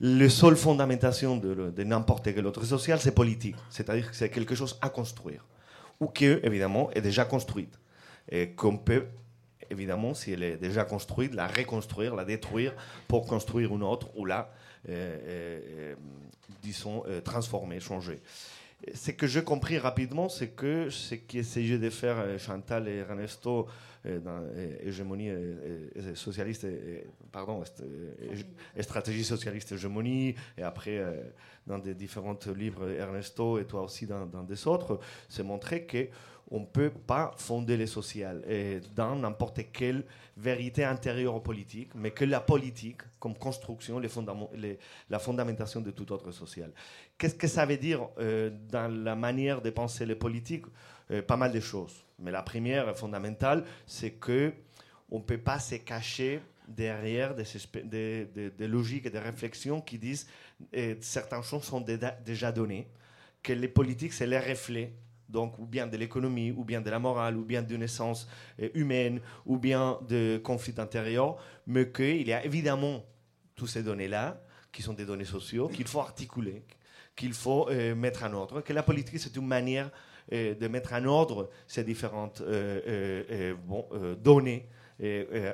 La 0.00 0.28
seule 0.28 0.56
fondamentation 0.56 1.36
de 1.36 1.84
n'importe 1.84 2.34
quel 2.34 2.46
autre 2.46 2.64
social, 2.64 3.00
c'est 3.00 3.14
politique, 3.14 3.56
c'est-à-dire 3.70 4.10
que 4.10 4.16
c'est 4.16 4.28
quelque 4.28 4.54
chose 4.54 4.78
à 4.82 4.88
construire 4.88 5.44
ou 6.00 6.08
qui, 6.08 6.26
évidemment, 6.26 6.90
est 6.92 7.00
déjà 7.00 7.24
construite. 7.24 7.78
Et 8.30 8.50
qu'on 8.50 8.76
peut, 8.76 9.06
évidemment, 9.70 10.14
si 10.14 10.32
elle 10.32 10.42
est 10.42 10.56
déjà 10.56 10.84
construite, 10.84 11.34
la 11.34 11.46
reconstruire, 11.46 12.14
la 12.14 12.24
détruire 12.24 12.74
pour 13.08 13.26
construire 13.26 13.74
une 13.74 13.82
autre 13.82 14.08
ou 14.16 14.24
la, 14.24 14.50
euh, 14.88 15.18
euh, 15.26 15.94
disons, 16.62 17.04
euh, 17.06 17.20
transformer, 17.20 17.80
changer. 17.80 18.20
Ce 18.92 19.12
que 19.12 19.26
j'ai 19.26 19.42
compris 19.42 19.78
rapidement, 19.78 20.28
c'est 20.28 20.48
que 20.48 20.90
ce 20.90 21.14
qu'essayaient 21.14 21.78
de 21.78 21.88
faire 21.88 22.38
Chantal 22.38 22.86
et 22.86 22.96
Ernesto 22.96 23.66
dans 24.04 24.42
hégémonie 24.82 25.30
socialiste, 26.14 26.66
pardon, 27.32 27.62
stratégie 28.80 29.24
socialiste 29.24 29.72
hégémonie, 29.72 30.34
et 30.58 30.62
après 30.62 31.02
dans 31.66 31.78
des 31.78 31.94
différents 31.94 32.38
livres, 32.54 32.90
Ernesto 32.90 33.58
et 33.58 33.64
toi 33.64 33.82
aussi 33.82 34.06
dans, 34.06 34.26
des 34.26 34.66
autres, 34.66 35.00
c'est 35.28 35.42
montrer 35.42 35.84
que 35.84 36.08
on 36.50 36.60
ne 36.60 36.66
peut 36.66 36.90
pas 36.90 37.34
fonder 37.38 37.76
les 37.76 37.86
sociales 37.86 38.42
et 38.46 38.80
dans 38.94 39.16
n'importe 39.16 39.60
quelle 39.72 40.04
vérité 40.36 40.84
intérieure 40.84 41.42
politique, 41.42 41.94
mais 41.94 42.10
que 42.10 42.24
la 42.24 42.40
politique, 42.40 43.00
comme 43.18 43.34
construction, 43.34 43.98
les 43.98 44.08
les, 44.56 44.78
la 45.08 45.18
fondamentation 45.18 45.80
de 45.80 45.90
tout 45.90 46.12
autre 46.12 46.32
social. 46.32 46.70
Qu'est-ce 47.16 47.34
que 47.34 47.46
ça 47.46 47.64
veut 47.64 47.78
dire 47.78 48.08
euh, 48.18 48.50
dans 48.70 48.92
la 48.92 49.14
manière 49.14 49.62
de 49.62 49.70
penser 49.70 50.04
les 50.04 50.16
politiques? 50.16 50.66
Euh, 51.10 51.22
Pas 51.22 51.36
mal 51.36 51.52
de 51.52 51.60
choses. 51.60 52.04
Mais 52.18 52.30
la 52.30 52.42
première 52.42 52.96
fondamentale, 52.96 53.64
c'est 53.86 54.12
que 54.12 54.52
on 55.10 55.18
ne 55.18 55.24
peut 55.24 55.38
pas 55.38 55.58
se 55.58 55.76
cacher 55.76 56.40
derrière 56.66 57.34
des, 57.34 58.66
logiques 58.66 59.06
et 59.06 59.10
des 59.10 59.18
réflexions 59.18 59.80
qui 59.80 59.98
disent 59.98 60.26
que 60.72 60.96
certaines 61.00 61.42
choses 61.42 61.64
sont 61.64 61.80
déjà 61.80 62.52
données, 62.52 62.88
que 63.42 63.52
les 63.52 63.68
politiques, 63.68 64.12
c'est 64.12 64.26
les 64.26 64.38
reflets 64.38 64.92
donc 65.28 65.58
ou 65.58 65.66
bien 65.66 65.86
de 65.86 65.96
l'économie, 65.96 66.52
ou 66.52 66.64
bien 66.64 66.80
de 66.80 66.90
la 66.90 66.98
morale, 66.98 67.36
ou 67.36 67.44
bien 67.44 67.62
d'une 67.62 67.82
essence 67.82 68.28
euh, 68.60 68.68
humaine, 68.74 69.20
ou 69.46 69.58
bien 69.58 69.98
de 70.08 70.40
conflits 70.42 70.74
intérieurs, 70.78 71.36
mais 71.66 71.90
qu'il 71.90 72.26
y 72.26 72.32
a 72.32 72.44
évidemment 72.44 73.04
toutes 73.56 73.68
ces 73.68 73.82
données-là, 73.82 74.40
qui 74.70 74.82
sont 74.82 74.92
des 74.92 75.04
données 75.04 75.24
sociaux, 75.24 75.68
qu'il 75.68 75.86
faut 75.86 76.00
articuler, 76.00 76.62
qu'il 77.16 77.32
faut 77.32 77.68
euh, 77.68 77.94
mettre 77.94 78.24
en 78.24 78.32
ordre, 78.32 78.60
que 78.60 78.72
la 78.72 78.82
politique, 78.82 79.18
c'est 79.18 79.34
une 79.36 79.46
manière 79.46 79.90
de 80.30 80.68
mettre 80.68 80.92
en 80.94 81.04
ordre 81.04 81.50
ces 81.66 81.84
différentes 81.84 82.42
bon, 83.66 83.86
données 84.22 84.66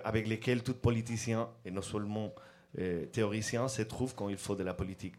avec 0.04 0.28
lesquelles 0.28 0.62
tout 0.62 0.74
politicien, 0.74 1.48
et 1.64 1.70
non 1.70 1.82
seulement 1.82 2.32
théoricien, 3.12 3.68
se 3.68 3.82
trouve 3.82 4.14
quand 4.14 4.28
il 4.28 4.36
faut 4.36 4.54
de 4.54 4.62
la 4.62 4.74
politique. 4.74 5.14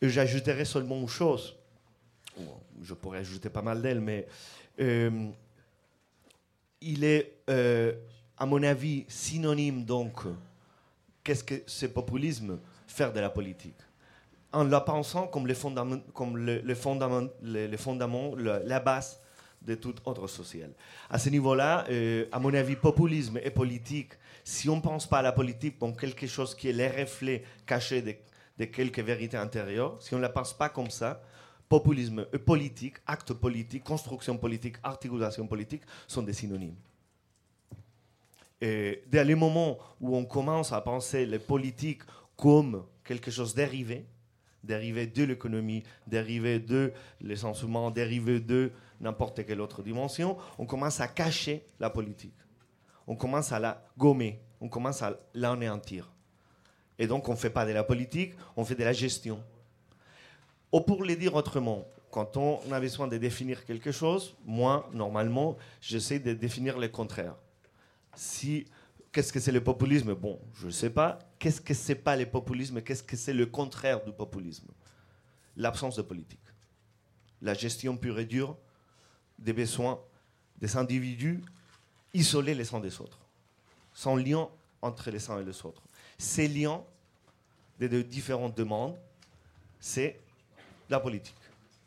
J'ajouterai 0.00 0.64
seulement 0.64 0.98
une 1.00 1.08
chose 1.08 1.58
je 2.82 2.94
pourrais 2.94 3.18
ajouter 3.18 3.50
pas 3.50 3.62
mal 3.62 3.82
d'elles, 3.82 4.00
mais 4.00 4.26
euh, 4.80 5.28
il 6.80 7.04
est, 7.04 7.38
euh, 7.50 7.94
à 8.36 8.46
mon 8.46 8.62
avis, 8.62 9.04
synonyme 9.08 9.84
donc, 9.84 10.22
qu'est-ce 11.24 11.44
que 11.44 11.62
ce 11.66 11.86
populisme 11.86 12.58
Faire 12.86 13.12
de 13.12 13.20
la 13.20 13.30
politique? 13.30 13.76
En 14.52 14.64
la 14.64 14.80
pensant 14.80 15.26
comme 15.26 15.46
les 15.46 15.54
fondaments, 15.54 15.98
comme 16.14 16.36
le, 16.38 16.62
les 16.64 16.74
les, 17.42 18.64
la, 18.64 18.80
base 18.80 19.20
de 19.60 19.74
tout 19.74 19.94
ordre 20.06 20.26
social. 20.26 20.70
À 21.10 21.18
ce 21.18 21.28
niveau-là, 21.28 21.84
euh, 21.90 22.26
à 22.32 22.38
mon 22.38 22.54
avis, 22.54 22.76
populisme 22.76 23.38
et 23.42 23.50
politique, 23.50 24.12
si 24.44 24.70
on 24.70 24.76
ne 24.76 24.80
pense 24.80 25.06
pas 25.06 25.18
à 25.18 25.22
la 25.22 25.32
politique 25.32 25.78
comme 25.78 25.94
quelque 25.94 26.26
chose 26.26 26.54
qui 26.54 26.70
est 26.70 26.72
le 26.72 26.86
reflet 26.86 27.44
caché 27.66 28.00
de, 28.00 28.14
de 28.58 28.64
quelques 28.64 29.00
vérités 29.00 29.36
intérieures, 29.36 30.00
si 30.00 30.14
on 30.14 30.16
ne 30.16 30.22
la 30.22 30.30
pense 30.30 30.56
pas 30.56 30.70
comme 30.70 30.90
ça, 30.90 31.20
populisme 31.68 32.26
et 32.32 32.38
politique, 32.38 32.96
acte 33.06 33.34
politique, 33.34 33.84
construction 33.84 34.38
politique, 34.38 34.76
articulation 34.82 35.46
politique 35.46 35.82
sont 36.06 36.22
des 36.22 36.32
synonymes. 36.32 36.76
Et 38.60 39.04
dès 39.06 39.24
le 39.24 39.36
moment 39.36 39.78
où 40.00 40.16
on 40.16 40.24
commence 40.24 40.72
à 40.72 40.80
penser 40.80 41.26
les 41.26 41.38
politiques 41.38 42.02
comme 42.36 42.84
quelque 43.04 43.30
chose 43.30 43.54
dérivé, 43.54 44.04
dérivé 44.64 45.06
de 45.06 45.24
l'économie, 45.24 45.82
dérivé 46.06 46.58
de 46.58 46.92
l'essentiellement, 47.20 47.90
dérivé 47.90 48.40
de 48.40 48.72
n'importe 49.00 49.46
quelle 49.46 49.60
autre 49.60 49.82
dimension, 49.82 50.36
on 50.58 50.66
commence 50.66 51.00
à 51.00 51.08
cacher 51.08 51.64
la 51.78 51.90
politique. 51.90 52.34
On 53.06 53.16
commence 53.16 53.52
à 53.52 53.58
la 53.58 53.84
gommer, 53.96 54.40
on 54.60 54.68
commence 54.68 55.02
à 55.02 55.18
l'anéantir. 55.34 56.10
Et 56.98 57.06
donc 57.06 57.28
on 57.28 57.32
ne 57.32 57.36
fait 57.36 57.50
pas 57.50 57.64
de 57.64 57.72
la 57.72 57.84
politique, 57.84 58.34
on 58.56 58.64
fait 58.64 58.74
de 58.74 58.84
la 58.84 58.92
gestion. 58.92 59.42
Ou 60.72 60.80
pour 60.80 61.04
le 61.04 61.16
dire 61.16 61.34
autrement, 61.34 61.86
quand 62.10 62.36
on 62.36 62.60
a 62.72 62.80
besoin 62.80 63.06
de 63.06 63.16
définir 63.16 63.64
quelque 63.64 63.92
chose, 63.92 64.34
moi, 64.44 64.88
normalement, 64.92 65.56
j'essaie 65.80 66.18
de 66.18 66.32
définir 66.32 66.78
le 66.78 66.88
contraire. 66.88 67.34
Si, 68.14 68.66
qu'est-ce 69.12 69.32
que 69.32 69.40
c'est 69.40 69.52
le 69.52 69.62
populisme? 69.62 70.14
Bon, 70.14 70.40
je 70.54 70.66
ne 70.66 70.70
sais 70.70 70.90
pas. 70.90 71.18
Qu'est-ce 71.38 71.60
que 71.60 71.74
c'est 71.74 71.94
pas 71.94 72.16
le 72.16 72.26
populisme 72.26 72.82
Qu'est-ce 72.82 73.02
que 73.02 73.16
c'est 73.16 73.32
le 73.32 73.46
contraire 73.46 74.04
du 74.04 74.12
populisme? 74.12 74.68
L'absence 75.56 75.96
de 75.96 76.02
politique. 76.02 76.38
La 77.42 77.54
gestion 77.54 77.96
pure 77.96 78.18
et 78.18 78.24
dure 78.24 78.56
des 79.38 79.52
besoins 79.52 80.00
des 80.60 80.76
individus 80.76 81.40
isolés 82.12 82.54
les 82.54 82.74
uns 82.74 82.80
des 82.80 83.00
autres, 83.00 83.20
sans 83.94 84.16
lien 84.16 84.48
entre 84.82 85.10
les 85.10 85.30
uns 85.30 85.40
et 85.40 85.44
les 85.44 85.64
autres. 85.64 85.82
Ces 86.16 86.48
liens 86.48 86.82
des 87.78 88.02
différentes 88.02 88.56
demandes, 88.56 88.96
c'est 89.78 90.18
la 90.90 90.98
politique. 90.98 91.34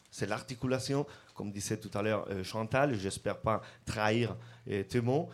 C'est 0.09 0.25
l'articulation, 0.27 1.05
comme 1.41 1.51
disait 1.51 1.77
tout 1.77 1.89
à 1.97 2.03
l'heure 2.03 2.27
euh, 2.29 2.43
Chantal, 2.43 2.93
j'espère 2.99 3.39
pas 3.39 3.63
trahir 3.83 4.37
euh, 4.69 4.83
tes 4.83 5.01
mots, 5.01 5.27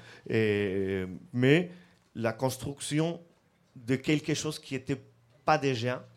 mais 1.34 1.70
la 2.16 2.32
construction 2.32 3.20
de 3.76 3.98
quelque 3.98 4.34
chose 4.34 4.58
qui 4.58 4.76
n'était 4.76 5.02
pas 5.44 5.58
déjà, 5.58 6.08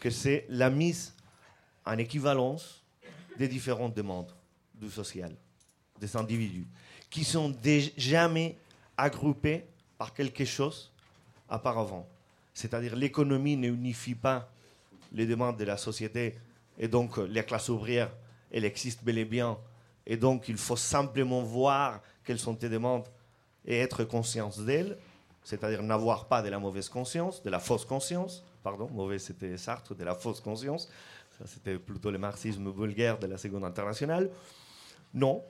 que 0.00 0.10
c'est 0.10 0.46
la 0.48 0.68
mise 0.68 1.14
en 1.86 1.96
équivalence 1.96 2.82
des 3.38 3.46
différentes 3.46 3.94
demandes 3.94 4.34
du 4.74 4.90
social, 4.90 5.32
des 6.00 6.16
individus, 6.16 6.66
qui 7.08 7.22
sont 7.22 7.54
jamais 7.96 8.56
agroupés 8.96 9.64
par 9.96 10.12
quelque 10.12 10.44
chose 10.44 10.90
auparavant. 11.48 12.08
C'est-à-dire 12.52 12.96
l'économie 12.96 13.56
ne 13.56 13.68
unifie 13.68 14.16
pas 14.16 14.50
les 15.12 15.24
demandes 15.24 15.56
de 15.56 15.64
la 15.64 15.76
société 15.76 16.36
et 16.76 16.88
donc 16.88 17.16
les 17.18 17.44
classes 17.44 17.68
ouvrières, 17.68 18.10
elles 18.50 18.64
existent 18.64 19.02
bel 19.04 19.18
et 19.18 19.24
bien. 19.24 19.58
Et 20.06 20.16
donc 20.16 20.48
il 20.48 20.56
faut 20.56 20.76
simplement 20.76 21.42
voir 21.42 22.00
quelles 22.24 22.38
sont 22.38 22.54
tes 22.54 22.68
demandes 22.68 23.06
et 23.64 23.78
être 23.78 24.04
conscient 24.04 24.50
d'elles, 24.58 24.98
c'est-à-dire 25.44 25.82
n'avoir 25.82 26.26
pas 26.26 26.42
de 26.42 26.48
la 26.48 26.58
mauvaise 26.58 26.88
conscience, 26.88 27.42
de 27.42 27.50
la 27.50 27.58
fausse 27.58 27.84
conscience, 27.84 28.44
pardon, 28.62 28.88
mauvais 28.90 29.18
c'était 29.18 29.56
Sartre, 29.56 29.94
de 29.94 30.04
la 30.04 30.14
fausse 30.14 30.40
conscience, 30.40 30.88
ça 31.38 31.46
c'était 31.46 31.78
plutôt 31.78 32.10
le 32.10 32.18
marxisme 32.18 32.70
vulgaire 32.70 33.18
de 33.18 33.26
la 33.26 33.38
Seconde 33.38 33.64
Internationale. 33.64 34.30
Non. 35.14 35.42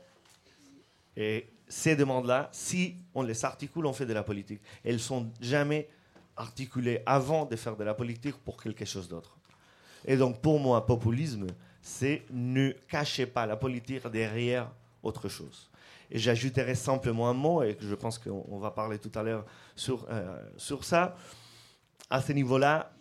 Et 1.16 1.48
ces 1.68 1.96
demandes-là, 1.96 2.48
si 2.52 2.96
on 3.14 3.22
les 3.22 3.44
articule, 3.44 3.86
on 3.86 3.92
fait 3.92 4.06
de 4.06 4.12
la 4.12 4.22
politique. 4.22 4.60
Elles 4.84 5.00
sont 5.00 5.30
jamais 5.40 5.88
articulées 6.36 7.02
avant 7.06 7.44
de 7.44 7.56
faire 7.56 7.76
de 7.76 7.84
la 7.84 7.94
politique 7.94 8.36
pour 8.36 8.62
quelque 8.62 8.84
chose 8.84 9.08
d'autre. 9.08 9.36
Et 10.04 10.16
donc 10.16 10.40
pour 10.40 10.60
moi, 10.60 10.86
populisme, 10.86 11.46
c'est 11.88 12.22
ne 12.30 12.72
cacher 12.86 13.26
pas 13.26 13.46
la 13.46 13.56
politique 13.56 14.06
derrière 14.08 14.70
autre 15.02 15.26
chose. 15.28 15.70
Et 16.10 16.18
j'ajouterai 16.18 16.74
simplement 16.74 17.30
un 17.30 17.32
mot, 17.32 17.62
et 17.62 17.78
je 17.80 17.94
pense 17.94 18.18
qu'on 18.18 18.58
va 18.58 18.70
parler 18.70 18.98
tout 18.98 19.10
à 19.18 19.22
l'heure 19.22 19.46
sur, 19.74 20.06
euh, 20.10 20.42
sur 20.58 20.84
ça. 20.84 21.16
À 22.10 22.20
ce 22.20 22.32
niveau-là, 22.32 22.92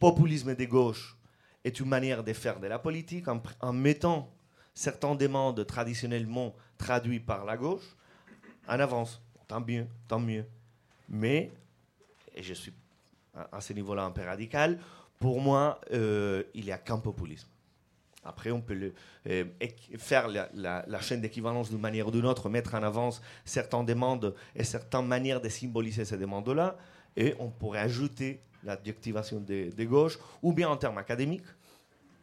populisme 0.00 0.54
de 0.54 0.64
gauche 0.64 1.14
est 1.62 1.78
une 1.78 1.88
manière 1.88 2.24
de 2.24 2.32
faire 2.32 2.58
de 2.58 2.66
la 2.66 2.78
politique 2.78 3.28
en, 3.28 3.42
en 3.60 3.72
mettant 3.74 4.30
certaines 4.72 5.18
demandes 5.18 5.66
traditionnellement 5.66 6.54
traduites 6.78 7.26
par 7.26 7.44
la 7.44 7.58
gauche 7.58 7.96
en 8.66 8.80
avance. 8.80 9.20
Tant 9.46 9.60
mieux, 9.60 9.86
tant 10.08 10.20
mieux. 10.20 10.46
Mais, 11.08 11.50
et 12.34 12.42
je 12.42 12.54
suis 12.54 12.72
à 13.34 13.60
ce 13.60 13.74
niveau-là 13.74 14.04
un 14.04 14.10
peu 14.10 14.22
radical, 14.22 14.78
pour 15.18 15.40
moi, 15.40 15.80
euh, 15.92 16.42
il 16.54 16.64
n'y 16.64 16.72
a 16.72 16.78
qu'un 16.78 16.98
populisme. 16.98 17.51
Après, 18.24 18.52
on 18.52 18.60
peut 18.60 18.92
euh, 19.26 19.44
faire 19.98 20.28
la, 20.28 21.00
chaîne 21.00 21.20
d'équivalence 21.20 21.70
d'une 21.70 21.80
manière 21.80 22.06
ou 22.06 22.10
d'une 22.10 22.26
autre, 22.26 22.48
mettre 22.48 22.74
en 22.74 22.82
avance 22.82 23.20
certaines 23.44 23.84
demandes 23.84 24.34
et 24.54 24.64
certaines 24.64 25.06
manières 25.06 25.40
de 25.40 25.48
symboliser 25.48 26.04
ces 26.04 26.16
demandes-là, 26.16 26.76
et 27.16 27.34
on 27.40 27.50
pourrait 27.50 27.80
ajouter 27.80 28.40
l'adjectivation 28.64 29.40
des 29.40 29.70
de 29.70 29.84
gauches, 29.84 30.18
ou 30.40 30.52
bien 30.52 30.68
en 30.68 30.76
termes 30.76 30.98
académiques, 30.98 31.46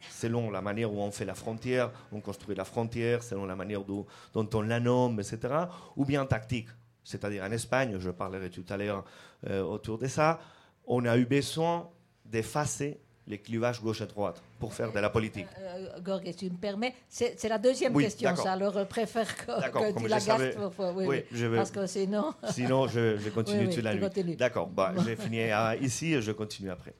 selon 0.08 0.50
la 0.50 0.62
manière 0.62 0.90
où 0.92 0.98
on 1.00 1.10
fait 1.10 1.26
la 1.26 1.34
frontière, 1.34 1.90
on 2.12 2.20
construit 2.20 2.56
la 2.56 2.64
frontière, 2.64 3.22
selon 3.22 3.44
la 3.44 3.56
manière 3.56 3.82
dont, 3.84 4.06
on 4.34 4.62
la 4.62 4.80
nomme, 4.80 5.20
etc., 5.20 5.54
ou 5.96 6.06
bien 6.06 6.24
tactique. 6.24 6.68
C'est-à-dire 7.04 7.44
en 7.44 7.50
Espagne, 7.50 7.98
je 7.98 8.10
parlerai 8.10 8.48
tout 8.48 8.64
à 8.70 8.76
l'heure 8.78 9.04
euh, 9.48 9.62
autour 9.62 9.98
de 9.98 10.06
ça, 10.06 10.40
on 10.86 11.04
a 11.04 11.18
eu 11.18 11.26
besoin 11.26 11.90
d'effacer 12.24 13.00
les 13.26 13.38
clivages 13.38 13.80
gauche 13.80 14.00
et 14.00 14.06
droite 14.06 14.42
pour 14.58 14.74
faire 14.74 14.92
de 14.92 14.98
la 14.98 15.10
politique. 15.10 15.46
Euh, 15.58 15.86
euh 15.96 16.00
Gorg, 16.00 16.22
si 16.26 16.34
tu 16.34 16.50
me 16.50 16.56
permets, 16.56 16.94
c'est 17.08 17.48
la 17.48 17.58
deuxième 17.58 17.96
question, 17.96 18.34
ça. 18.36 18.52
Alors, 18.52 18.78
je 18.78 18.84
préfère 18.84 19.36
que, 19.36 19.98
tu 19.98 20.08
la 20.08 20.18
gardes. 20.18 20.54
Oui, 20.96 21.04
oui, 21.06 21.22
je 21.32 21.46
vais, 21.46 21.56
parce 21.56 21.70
que 21.70 21.86
sinon... 21.86 22.34
sinon, 22.50 22.88
je, 22.88 23.18
je 23.18 23.28
continue 23.30 23.68
oui, 23.68 23.82
la 23.82 23.94
nuit. 23.94 24.36
D'accord, 24.36 24.68
bah, 24.68 24.92
j'ai 25.04 25.16
fini 25.16 25.40
ici 25.80 26.14
et 26.14 26.22
je 26.22 26.32
continue 26.32 26.70
après. 26.70 26.94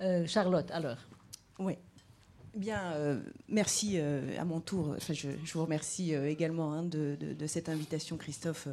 Euh, 0.00 0.26
Charlotte, 0.26 0.70
alors. 0.70 0.98
Oui. 1.58 1.76
Bien, 2.58 2.90
euh, 2.94 3.20
merci 3.48 4.00
euh, 4.00 4.36
à 4.36 4.44
mon 4.44 4.58
tour. 4.60 4.92
Enfin, 4.96 5.14
je, 5.14 5.28
vous 5.54 5.62
remercie 5.62 6.12
euh, 6.12 6.28
également 6.28 6.72
hein, 6.72 6.82
de, 6.82 7.16
cette 7.46 7.68
invitation, 7.68 8.16
Christophe, 8.16 8.66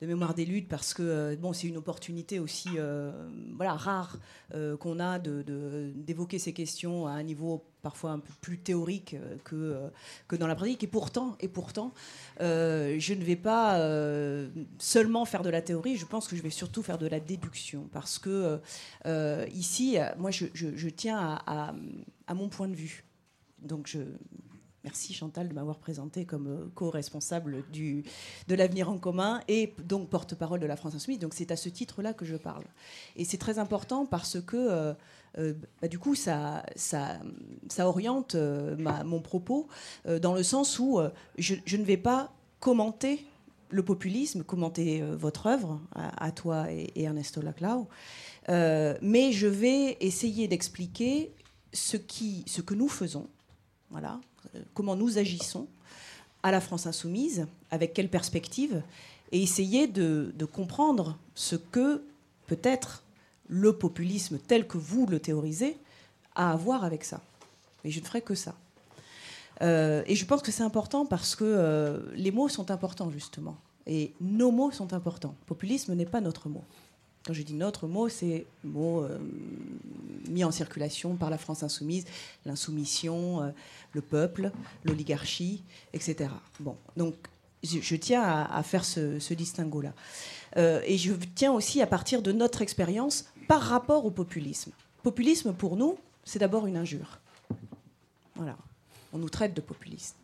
de 0.00 0.06
Mémoire 0.06 0.32
des 0.32 0.46
luttes, 0.46 0.68
parce 0.68 0.94
que 0.94 1.36
bon, 1.36 1.52
c'est 1.52 1.66
une 1.66 1.76
opportunité 1.76 2.38
aussi 2.38 2.70
rare 3.58 4.18
qu'on 4.80 5.00
a 5.00 5.18
d'évoquer 5.18 6.38
ces 6.38 6.54
questions 6.54 7.06
à 7.06 7.12
un 7.12 7.22
niveau 7.22 7.64
parfois 7.82 8.10
un 8.10 8.18
peu 8.18 8.32
plus 8.40 8.58
théorique 8.58 9.16
que, 9.44 9.80
que 10.28 10.36
dans 10.36 10.46
la 10.46 10.54
pratique. 10.54 10.82
Et 10.84 10.86
pourtant, 10.86 11.36
et 11.40 11.48
pourtant 11.48 11.92
je 12.40 13.14
ne 13.14 13.24
vais 13.24 13.36
pas 13.36 13.78
seulement 14.78 15.24
faire 15.24 15.42
de 15.42 15.50
la 15.50 15.62
théorie, 15.62 15.96
je 15.96 16.06
pense 16.06 16.28
que 16.28 16.36
je 16.36 16.42
vais 16.42 16.50
surtout 16.50 16.82
faire 16.82 16.98
de 16.98 17.06
la 17.06 17.20
déduction, 17.20 17.88
parce 17.92 18.18
que 18.18 18.60
ici, 19.54 19.96
moi, 20.18 20.30
je, 20.30 20.88
tiens 20.88 21.38
à 21.46 22.34
mon 22.34 22.48
point 22.48 22.68
de 22.68 22.76
vue. 22.76 23.05
Donc 23.66 23.86
je 23.86 24.00
merci 24.86 25.12
Chantal 25.12 25.48
de 25.48 25.52
m'avoir 25.52 25.78
présenté 25.78 26.24
comme 26.24 26.46
euh, 26.46 26.70
co-responsable 26.76 27.64
de 27.72 28.54
l'avenir 28.54 28.88
en 28.88 28.98
commun 28.98 29.40
et 29.48 29.74
donc 29.84 30.08
porte-parole 30.08 30.60
de 30.60 30.66
la 30.66 30.76
France 30.76 30.94
Insoumise. 30.94 31.18
Donc 31.18 31.34
c'est 31.34 31.50
à 31.50 31.56
ce 31.56 31.68
titre-là 31.68 32.14
que 32.14 32.24
je 32.24 32.36
parle. 32.36 32.62
Et 33.16 33.24
c'est 33.24 33.36
très 33.36 33.58
important 33.58 34.06
parce 34.06 34.40
que 34.40 34.56
euh, 34.56 34.94
euh, 35.38 35.54
bah, 35.82 35.88
du 35.88 35.98
coup 35.98 36.14
ça, 36.14 36.64
ça, 36.76 37.18
oriente 37.80 38.36
mon 38.36 39.20
propos 39.20 39.66
dans 40.22 40.34
le 40.34 40.42
sens 40.44 40.78
où 40.78 41.00
je, 41.36 41.76
ne 41.76 41.84
vais 41.84 41.96
pas 41.96 42.32
commenter 42.60 43.26
le 43.70 43.82
populisme, 43.82 44.44
commenter 44.44 45.02
votre 45.02 45.46
œuvre 45.46 45.80
à, 45.94 46.30
toi 46.30 46.70
et, 46.70 46.92
Ernesto 46.94 47.42
Laclau, 47.42 47.88
mais 48.48 49.32
je 49.32 49.48
vais 49.48 49.96
essayer 50.00 50.46
d'expliquer 50.48 51.32
ce, 51.72 51.96
ce 52.46 52.60
que 52.62 52.74
nous 52.74 52.88
faisons 52.88 53.28
voilà, 53.90 54.20
euh, 54.54 54.60
comment 54.74 54.96
nous 54.96 55.18
agissons 55.18 55.66
à 56.42 56.50
la 56.50 56.60
France 56.60 56.86
insoumise, 56.86 57.46
avec 57.70 57.92
quelle 57.92 58.08
perspective, 58.08 58.82
et 59.32 59.42
essayer 59.42 59.86
de, 59.86 60.32
comprendre 60.52 61.18
ce 61.34 61.56
que 61.56 62.02
peut-être 62.46 63.02
le 63.48 63.72
populisme 63.72 64.38
tel 64.38 64.66
que 64.66 64.78
vous 64.78 65.06
le 65.06 65.18
théorisez 65.20 65.76
a 66.34 66.52
à 66.52 66.56
voir 66.56 66.84
avec 66.84 67.04
ça. 67.04 67.20
Et 67.84 67.90
je 67.90 68.00
ne 68.00 68.04
ferai 68.04 68.22
que 68.22 68.34
ça. 68.34 68.54
Euh, 69.62 70.02
et 70.06 70.14
je 70.14 70.24
pense 70.24 70.42
que 70.42 70.52
c'est 70.52 70.62
important 70.62 71.06
parce 71.06 71.34
que 71.34 71.44
euh, 71.44 72.00
les 72.14 72.30
mots 72.30 72.48
sont 72.48 72.70
importants, 72.70 73.10
justement. 73.10 73.56
Et 73.86 74.12
nos 74.20 74.50
mots 74.50 74.70
sont 74.70 74.92
importants. 74.92 75.34
Populisme 75.46 75.94
n'est 75.94 76.06
pas 76.06 76.20
notre 76.20 76.48
mot. 76.48 76.64
Quand 77.26 77.32
je 77.32 77.42
dis 77.42 77.54
notre 77.54 77.88
mot, 77.88 78.08
c'est 78.08 78.46
mot 78.62 79.02
euh, 79.02 79.18
mis 80.28 80.44
en 80.44 80.52
circulation 80.52 81.16
par 81.16 81.28
la 81.28 81.38
France 81.38 81.64
insoumise, 81.64 82.06
l'insoumission, 82.44 83.42
euh, 83.42 83.50
le 83.94 84.00
peuple, 84.00 84.52
l'oligarchie, 84.84 85.64
etc. 85.92 86.30
Bon, 86.60 86.76
donc 86.96 87.14
je, 87.64 87.96
tiens 87.96 88.22
à, 88.22 88.62
faire 88.62 88.84
ce, 88.84 89.34
distinguo-là. 89.34 89.92
Euh, 90.56 90.80
et 90.84 90.96
je 90.98 91.14
tiens 91.34 91.52
aussi 91.52 91.82
à 91.82 91.88
partir 91.88 92.22
de 92.22 92.30
notre 92.30 92.62
expérience 92.62 93.26
par 93.48 93.60
rapport 93.60 94.06
au 94.06 94.12
populisme. 94.12 94.70
Populisme, 95.02 95.52
pour 95.52 95.76
nous, 95.76 95.98
c'est 96.24 96.38
d'abord 96.38 96.66
une 96.66 96.76
injure. 96.76 97.18
Voilà. 98.36 98.56
On 99.12 99.18
nous 99.18 99.30
traite 99.30 99.54
de 99.54 99.60
populistes. 99.60 100.14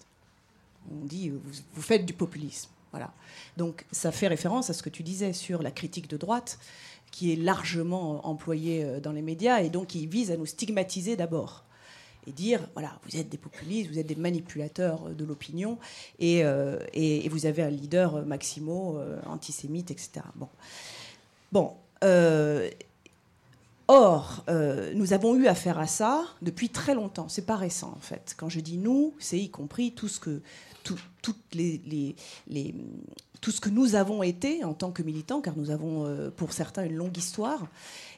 On 0.88 1.04
dit, 1.04 1.30
vous, 1.30 1.40
vous 1.74 1.82
faites 1.82 2.06
du 2.06 2.12
populisme. 2.12 2.70
Voilà. 2.92 3.10
Donc 3.56 3.86
ça 3.90 4.12
fait 4.12 4.28
référence 4.28 4.70
à 4.70 4.74
ce 4.74 4.82
que 4.82 4.90
tu 4.90 5.02
disais 5.02 5.32
sur 5.32 5.62
la 5.62 5.70
critique 5.70 6.08
de 6.08 6.18
droite 6.18 6.58
qui 7.12 7.32
est 7.32 7.36
largement 7.36 8.26
employé 8.26 8.82
euh, 8.82 8.98
dans 8.98 9.12
les 9.12 9.22
médias 9.22 9.60
et 9.60 9.70
donc 9.70 9.88
qui 9.88 10.08
vise 10.08 10.32
à 10.32 10.36
nous 10.36 10.46
stigmatiser 10.46 11.14
d'abord 11.14 11.62
et 12.26 12.32
dire 12.32 12.60
voilà 12.72 12.98
vous 13.04 13.16
êtes 13.16 13.28
des 13.28 13.38
populistes, 13.38 13.90
vous 13.90 13.98
êtes 13.98 14.06
des 14.06 14.16
manipulateurs 14.16 15.10
de 15.10 15.24
l'opinion 15.24 15.78
et, 16.18 16.44
euh, 16.44 16.78
et, 16.92 17.28
vous 17.28 17.46
avez 17.46 17.62
un 17.62 17.70
leader 17.70 18.24
Maximo 18.26 18.98
euh, 18.98 19.20
antisémite 19.26 19.92
etc. 19.92 20.22
Bon, 20.34 20.48
bon. 21.52 21.72
Or, 23.88 24.44
nous 24.94 25.12
avons 25.12 25.36
eu 25.36 25.48
affaire 25.48 25.78
à 25.78 25.86
ça 25.86 26.24
depuis 26.40 26.70
très 26.70 26.94
longtemps. 26.94 27.28
C'est 27.28 27.44
pas 27.44 27.56
récent 27.56 27.92
en 27.94 28.00
fait. 28.00 28.34
Quand 28.38 28.48
je 28.48 28.60
dis 28.60 28.78
nous, 28.78 29.12
c'est 29.18 29.38
y 29.38 29.50
compris 29.50 29.92
tout 29.92 30.08
ce 30.08 30.18
que 30.18 30.40
toutes 30.82 31.54
les, 31.54 32.14
les, 32.48 32.74
tout 33.42 33.50
ce 33.50 33.60
que 33.60 33.68
nous 33.68 33.96
avons 33.96 34.22
été 34.22 34.64
en 34.64 34.72
tant 34.72 34.92
que 34.92 35.02
militants, 35.02 35.40
car 35.40 35.56
nous 35.56 35.70
avons 35.70 36.06
euh, 36.06 36.30
pour 36.30 36.52
certains 36.52 36.84
une 36.84 36.94
longue 36.94 37.16
histoire. 37.16 37.66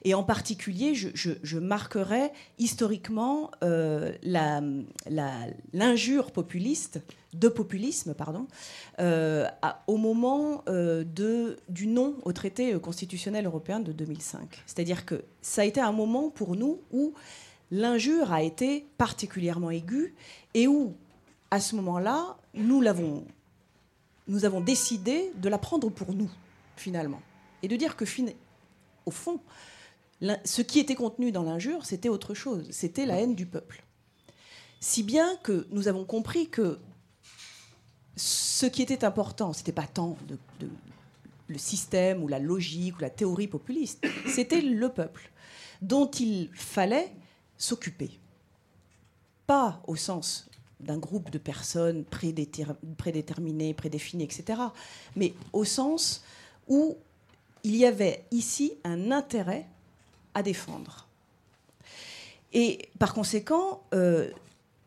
Et 0.04 0.12
en 0.12 0.22
particulier, 0.22 0.94
je, 0.94 1.58
marquerai 1.58 2.30
historiquement 2.58 3.50
euh, 3.64 4.12
l'injure 5.72 6.30
populiste, 6.30 7.00
de 7.32 7.48
populisme, 7.48 8.12
pardon, 8.12 8.46
euh, 9.00 9.48
au 9.86 9.96
moment 9.96 10.62
du 10.68 11.86
non 11.86 12.16
au 12.22 12.32
traité 12.34 12.78
constitutionnel 12.78 13.46
européen 13.46 13.80
de 13.80 13.92
2005. 13.92 14.62
C'est-à-dire 14.66 15.06
que 15.06 15.24
ça 15.40 15.62
a 15.62 15.64
été 15.64 15.80
un 15.80 15.92
moment 15.92 16.28
pour 16.28 16.54
nous 16.54 16.80
où 16.92 17.14
l'injure 17.70 18.30
a 18.30 18.42
été 18.42 18.86
particulièrement 18.98 19.70
aiguë 19.70 20.14
et 20.52 20.68
où, 20.68 20.92
à 21.50 21.60
ce 21.60 21.76
moment-là, 21.76 22.36
nous 22.52 22.82
l'avons, 22.82 23.24
nous 24.26 24.44
avons 24.44 24.60
décidé 24.60 25.30
de 25.36 25.48
la 25.48 25.58
prendre 25.58 25.90
pour 25.90 26.14
nous, 26.14 26.30
finalement, 26.76 27.20
et 27.62 27.68
de 27.68 27.76
dire 27.76 27.96
que, 27.96 28.04
au 29.06 29.10
fond, 29.10 29.40
ce 30.44 30.62
qui 30.62 30.78
était 30.78 30.94
contenu 30.94 31.32
dans 31.32 31.42
l'injure, 31.42 31.84
c'était 31.84 32.08
autre 32.08 32.34
chose, 32.34 32.66
c'était 32.70 33.06
la 33.06 33.20
haine 33.20 33.34
du 33.34 33.46
peuple. 33.46 33.84
Si 34.80 35.02
bien 35.02 35.36
que 35.42 35.66
nous 35.70 35.88
avons 35.88 36.04
compris 36.04 36.48
que 36.48 36.78
ce 38.16 38.66
qui 38.66 38.82
était 38.82 39.04
important, 39.04 39.52
c'était 39.52 39.72
pas 39.72 39.86
tant 39.86 40.16
le 41.48 41.58
système 41.58 42.22
ou 42.22 42.28
la 42.28 42.38
logique 42.38 42.96
ou 42.96 43.00
la 43.00 43.10
théorie 43.10 43.48
populiste, 43.48 44.06
c'était 44.26 44.60
le 44.60 44.88
peuple 44.88 45.30
dont 45.82 46.10
il 46.10 46.50
fallait 46.54 47.12
s'occuper. 47.58 48.18
Pas 49.46 49.82
au 49.86 49.96
sens 49.96 50.48
d'un 50.84 50.98
groupe 50.98 51.30
de 51.30 51.38
personnes 51.38 52.04
prédéterminées, 52.04 53.74
prédéfinies, 53.74 54.24
etc., 54.24 54.60
mais 55.16 55.34
au 55.52 55.64
sens 55.64 56.22
où 56.68 56.96
il 57.62 57.76
y 57.76 57.86
avait 57.86 58.24
ici 58.30 58.72
un 58.84 59.10
intérêt 59.10 59.66
à 60.34 60.42
défendre. 60.42 61.08
Et 62.52 62.88
par 62.98 63.14
conséquent, 63.14 63.82
euh, 63.94 64.30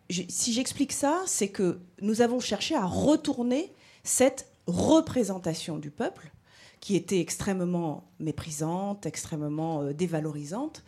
si 0.10 0.54
j'explique 0.54 0.94
ça, 0.94 1.24
c'est 1.26 1.50
que 1.50 1.80
nous 2.02 2.22
avons 2.22 2.40
cherché 2.40 2.76
à 2.76 2.86
retourner 2.86 3.72
cette 4.04 4.48
représentation 4.68 5.78
du 5.78 5.92
peuple, 5.92 6.32
qui 6.80 6.96
était 6.96 7.20
extrêmement 7.20 8.04
méprisante, 8.20 9.06
extrêmement 9.06 9.82
euh, 9.82 9.94
dévalorisante, 9.94 10.84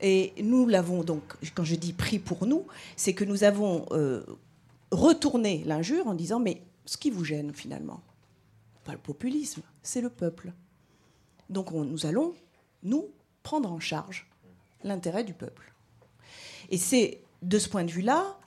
et 0.00 0.32
nous 0.40 0.66
l'avons 0.66 1.02
donc, 1.02 1.22
quand 1.54 1.64
je 1.64 1.74
dis 1.74 1.92
pris 1.92 2.18
pour 2.18 2.46
nous, 2.46 2.66
c'est 2.96 3.14
que 3.14 3.24
nous 3.24 3.44
avons 3.44 3.86
euh, 3.90 4.22
retourné 4.90 5.62
l'injure 5.64 6.06
en 6.06 6.14
disant 6.14 6.40
mais 6.40 6.62
ce 6.84 6.96
qui 6.96 7.10
vous 7.10 7.24
gêne 7.24 7.52
finalement, 7.52 8.00
pas 8.84 8.92
le 8.92 8.98
populisme, 8.98 9.62
c'est 9.82 10.00
le 10.00 10.10
peuple. 10.10 10.52
Donc 11.50 11.72
nous 11.72 12.06
allons, 12.06 12.34
nous, 12.82 13.06
prendre 13.42 13.72
en 13.72 13.80
charge 13.80 14.26
l'intérêt 14.84 15.24
du 15.24 15.34
peuple. 15.34 15.72
Et 16.70 16.78
c'est 16.78 17.20
de 17.42 17.58
ce 17.58 17.68
point 17.68 17.84
de 17.84 17.90
vue-là 17.90 18.38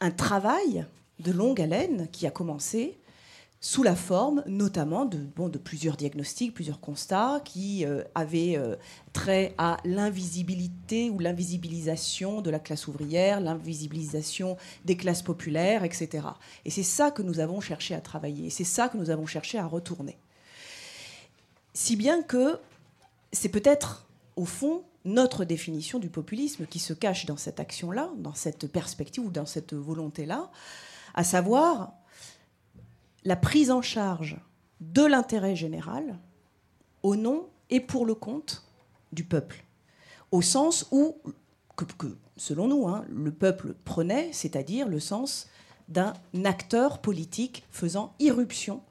un 0.00 0.10
travail 0.10 0.86
de 1.18 1.32
longue 1.32 1.60
haleine 1.60 2.08
qui 2.12 2.26
a 2.26 2.30
commencé 2.30 2.96
sous 3.60 3.82
la 3.82 3.96
forme 3.96 4.44
notamment 4.46 5.04
de, 5.04 5.18
bon, 5.18 5.48
de 5.48 5.58
plusieurs 5.58 5.96
diagnostics, 5.96 6.54
plusieurs 6.54 6.80
constats 6.80 7.40
qui 7.44 7.84
euh, 7.84 8.04
avaient 8.14 8.56
euh, 8.56 8.76
trait 9.12 9.54
à 9.58 9.78
l'invisibilité 9.84 11.10
ou 11.10 11.18
l'invisibilisation 11.18 12.40
de 12.40 12.50
la 12.50 12.60
classe 12.60 12.86
ouvrière, 12.86 13.40
l'invisibilisation 13.40 14.56
des 14.84 14.96
classes 14.96 15.22
populaires, 15.22 15.82
etc. 15.82 16.28
Et 16.64 16.70
c'est 16.70 16.84
ça 16.84 17.10
que 17.10 17.22
nous 17.22 17.40
avons 17.40 17.60
cherché 17.60 17.94
à 17.94 18.00
travailler, 18.00 18.50
c'est 18.50 18.64
ça 18.64 18.88
que 18.88 18.96
nous 18.96 19.10
avons 19.10 19.26
cherché 19.26 19.58
à 19.58 19.66
retourner. 19.66 20.16
Si 21.74 21.96
bien 21.96 22.22
que 22.22 22.60
c'est 23.32 23.48
peut-être, 23.48 24.06
au 24.36 24.44
fond, 24.44 24.84
notre 25.04 25.44
définition 25.44 25.98
du 25.98 26.10
populisme 26.10 26.66
qui 26.66 26.78
se 26.78 26.92
cache 26.92 27.26
dans 27.26 27.36
cette 27.36 27.60
action-là, 27.60 28.10
dans 28.18 28.34
cette 28.34 28.70
perspective 28.70 29.24
ou 29.24 29.30
dans 29.30 29.46
cette 29.46 29.74
volonté-là, 29.74 30.50
à 31.14 31.24
savoir 31.24 31.92
la 33.24 33.36
prise 33.36 33.70
en 33.70 33.82
charge 33.82 34.36
de 34.80 35.04
l'intérêt 35.04 35.56
général 35.56 36.18
au 37.02 37.16
nom 37.16 37.48
et 37.70 37.80
pour 37.80 38.06
le 38.06 38.14
compte 38.14 38.64
du 39.12 39.24
peuple. 39.24 39.64
Au 40.30 40.42
sens 40.42 40.86
où, 40.90 41.16
selon 42.36 42.68
nous, 42.68 42.88
hein, 42.88 43.04
le 43.08 43.32
peuple 43.32 43.74
prenait, 43.84 44.30
c'est-à-dire 44.32 44.88
le 44.88 45.00
sens 45.00 45.48
d'un 45.88 46.12
acteur 46.44 46.98
politique 47.00 47.64
faisant 47.70 48.14
irruption 48.18 48.82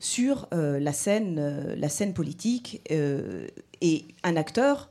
sur 0.00 0.48
euh, 0.52 0.78
la, 0.78 0.92
scène, 0.92 1.38
euh, 1.38 1.74
la 1.76 1.88
scène 1.88 2.14
politique 2.14 2.82
euh, 2.90 3.46
et 3.80 4.06
un 4.22 4.36
acteur 4.36 4.90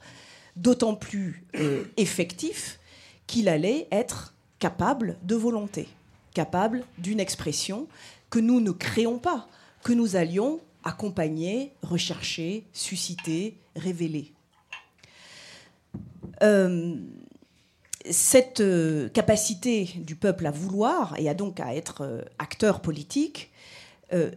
d'autant 0.56 0.96
plus 0.96 1.46
effectif 1.98 2.80
qu'il 3.28 3.50
allait 3.50 3.90
être 3.92 4.34
capable 4.60 5.18
de 5.24 5.36
volonté, 5.36 5.90
capable 6.34 6.86
d'une 6.98 7.20
expression 7.20 7.88
que 8.36 8.42
nous 8.42 8.60
ne 8.60 8.72
créons 8.72 9.18
pas, 9.18 9.48
que 9.82 9.94
nous 9.94 10.18
allions 10.18 10.60
accompagner, 10.84 11.72
rechercher, 11.82 12.66
susciter, 12.74 13.56
révéler. 13.78 14.34
Euh, 16.44 16.96
cette 18.12 18.60
euh, 18.60 19.08
capacité 19.08 19.86
du 19.96 20.18
peuple 20.18 20.48
à 20.48 20.52
vouloir 20.52 21.18
et 21.18 21.34
donc 21.34 21.62
à 21.62 21.74
être 21.74 22.02
euh, 22.02 22.24
acteur 22.38 22.82
politique, 22.82 23.54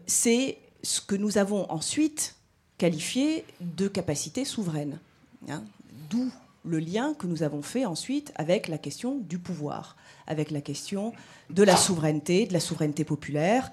c'est 0.07 0.59
ce 0.85 1.01
que 1.01 1.17
nous 1.17 1.37
avons 1.37 1.69
ensuite 1.69 2.37
qualifié 2.79 3.45
de 3.61 3.89
capacité 3.89 4.45
souveraine. 4.45 5.01
Hein. 5.49 5.65
D'où 6.09 6.31
le 6.65 6.79
lien 6.79 7.15
que 7.15 7.27
nous 7.27 7.43
avons 7.43 7.63
fait 7.63 7.85
ensuite 7.85 8.33
avec 8.37 8.69
la 8.69 8.79
question 8.79 9.19
du 9.19 9.39
pouvoir, 9.39 9.97
avec 10.29 10.53
la 10.53 10.61
question 10.61 11.13
de 11.51 11.65
la 11.65 11.77
souveraineté, 11.77 12.47
de 12.47 12.53
la 12.53 12.61
souveraineté 12.61 13.05
populaire, 13.05 13.73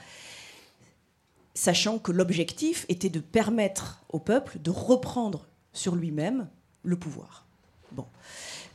sachant 1.54 2.00
que 2.00 2.12
l'objectif 2.12 2.86
était 2.90 3.10
de 3.10 3.20
permettre 3.20 4.02
au 4.10 4.20
peuple 4.20 4.58
de 4.60 4.72
reprendre 4.72 5.46
sur 5.74 5.96
lui-même 5.96 6.48
le 6.84 6.96
pouvoir. 6.96 7.46
Bon. 7.92 8.06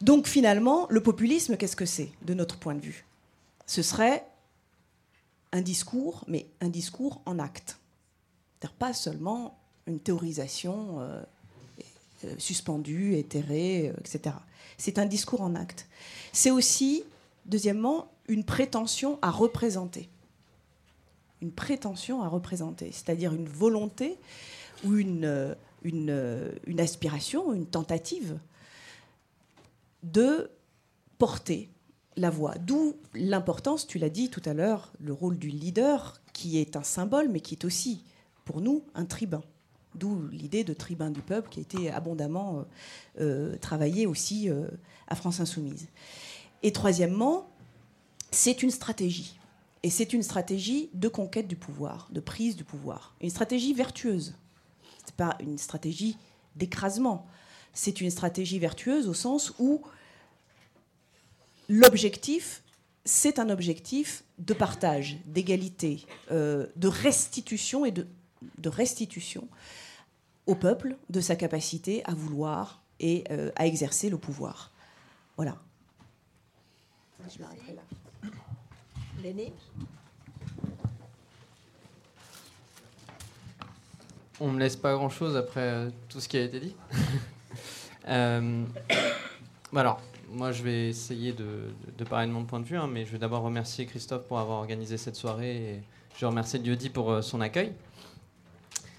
Donc 0.01 0.27
finalement, 0.27 0.87
le 0.91 1.03
populisme, 1.03 1.57
qu'est-ce 1.57 1.77
que 1.77 1.87
c'est 1.87 2.13
de 2.23 2.35
notre 2.35 2.59
point 2.59 2.75
de 2.75 2.81
vue? 2.81 3.05
Ce 3.67 3.83
serait 3.83 4.25
un 5.53 5.61
discours, 5.61 6.25
mais 6.29 6.47
un 6.61 6.69
discours 6.69 7.21
en 7.27 7.39
acte. 7.39 7.79
C'est-à-dire 8.59 8.77
pas 8.77 8.93
seulement 8.93 9.59
une 9.87 10.01
théorisation 10.01 11.01
euh, 11.01 11.23
suspendue, 12.39 13.15
éthérée, 13.17 13.89
euh, 13.89 14.01
etc. 14.01 14.37
C'est 14.79 14.99
un 14.99 15.07
discours 15.07 15.41
en 15.41 15.55
acte. 15.55 15.87
C'est 16.33 16.51
aussi, 16.51 17.05
deuxièmement, 17.51 18.13
une 18.29 18.45
prétention 18.45 19.19
à 19.23 19.31
représenter. 19.31 20.09
Une 21.43 21.51
prétention 21.51 22.23
à 22.23 22.29
représenter, 22.29 22.93
c'est-à-dire 22.93 23.35
une 23.35 23.49
volonté 23.49 24.19
ou 24.85 24.95
une, 24.95 25.25
euh, 25.25 25.55
une, 25.83 26.11
euh, 26.11 26.53
aspiration, 26.79 27.53
une 27.53 27.67
tentative 27.67 28.39
de 30.05 30.51
porter 31.19 31.71
la 32.17 32.31
voix. 32.31 32.55
D'où 32.59 32.95
l'importance, 33.15 33.87
tu 33.87 33.99
l'as 33.99 34.11
dit 34.11 34.31
tout 34.31 34.43
à 34.45 34.55
l'heure, 34.55 34.93
le 35.01 35.13
rôle 35.13 35.39
du 35.39 35.49
leader, 35.49 36.21
qui 36.33 36.59
est 36.59 36.77
un 36.77 36.83
symbole, 36.83 37.29
mais 37.29 37.41
qui 37.41 37.55
est 37.55 37.65
aussi, 37.65 38.05
pour 38.45 38.61
nous, 38.61 38.85
un 38.95 39.05
tribun. 39.05 39.43
D'où 39.97 40.29
l'idée 40.29 40.63
de 40.63 40.73
tribun 40.73 41.11
du 41.11 41.21
peuple 41.21 41.49
qui 41.49 41.59
a 41.59 41.63
été 41.63 41.91
abondamment 41.91 42.65
euh, 43.19 43.57
travaillée 43.57 44.07
aussi 44.07 44.49
à 45.09 45.17
France 45.17 45.41
Insoumise. 45.41 45.89
Et 46.63 46.73
troisièmement, 46.73 47.51
c'est 48.31 48.63
une 48.63 48.71
stratégie. 48.71 49.39
Et 49.83 49.91
c'est 49.91 50.13
une 50.13 50.23
stratégie 50.23 50.91
de 50.93 51.09
conquête 51.09 51.49
du 51.49 51.57
pouvoir, 51.57 52.09
de 52.11 52.21
prise 52.21 52.57
du 52.57 52.65
pouvoir. 52.65 53.15
Une 53.21 53.31
stratégie 53.31 53.73
vertueuse. 53.73 54.35
Ce 54.83 55.11
n'est 55.11 55.17
pas 55.17 55.37
une 55.41 55.59
stratégie 55.59 56.19
d'écrasement. 56.57 57.27
C'est 57.73 58.01
une 58.01 58.11
stratégie 58.11 58.59
vertueuse 58.59 59.09
au 59.09 59.15
sens 59.15 59.55
où 59.59 59.83
l'objectif, 61.69 62.63
c'est 63.05 63.39
un 63.39 63.49
objectif 63.49 64.25
de 64.39 64.53
partage, 64.53 65.17
d'égalité, 65.25 66.05
euh, 66.31 66.67
de 66.77 66.89
restitution 66.89 67.87
et 67.87 67.93
de, 67.93 68.07
restitution 68.67 69.49
au 70.47 70.55
peuple 70.55 70.97
de 71.09 71.21
sa 71.21 71.37
capacité 71.37 72.03
à 72.05 72.15
vouloir 72.15 72.83
et 72.99 73.25
euh, 73.31 73.51
à 73.57 73.67
exercer 73.67 74.11
le 74.11 74.19
pouvoir. 74.19 74.73
Voilà. 75.37 75.57
Je 77.29 77.43
m'arrêterai 77.43 77.75
là. 77.75 77.83
On 84.41 84.49
ne 84.49 84.53
me 84.55 84.59
laisse 84.59 84.77
pas 84.77 84.95
grand-chose 84.95 85.37
après 85.37 85.61
euh, 85.61 85.91
tout 86.09 86.21
ce 86.21 86.29
qui 86.29 86.37
a 86.37 86.43
été 86.43 86.61
dit. 86.61 86.77
Euh, 88.09 88.65
alors, 89.77 90.01
moi, 90.33 90.53
je 90.53 90.63
vais 90.63 90.89
essayer 90.89 91.33
de, 91.33 92.05
parler 92.05 92.27
de 92.27 92.33
mon 92.33 92.45
point 92.45 92.61
de 92.61 92.65
vue, 92.65 92.77
hein, 92.77 92.89
mais 92.91 93.05
je 93.05 93.13
vais 93.13 93.19
d'abord 93.19 93.43
remercier 93.43 93.87
Christophe 93.87 94.25
pour 94.27 94.39
avoir 94.39 94.59
organisé 94.59 94.97
cette 94.97 95.17
soirée 95.17 95.57
et 95.57 95.83
je 96.17 96.27
remercie 96.27 96.61
Diodi 96.61 96.89
pour 96.89 97.11
euh, 97.11 97.23
son 97.23 97.41
accueil. 97.41 97.73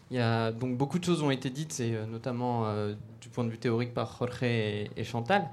Il 0.10 0.18
y 0.18 0.20
a, 0.20 0.52
donc 0.52 0.78
beaucoup 0.78 1.00
de 1.00 1.06
choses 1.06 1.24
ont 1.24 1.32
été 1.32 1.50
dites, 1.50 1.80
et 1.80 1.96
euh, 1.96 2.06
notamment 2.06 2.66
euh, 2.66 2.96
du 3.22 3.30
point 3.30 3.46
de 3.46 3.50
vue 3.50 3.58
théorique 3.58 3.94
par 3.94 4.18
Jorge 4.18 4.44
et, 4.44 5.04
Chantal. 5.04 5.48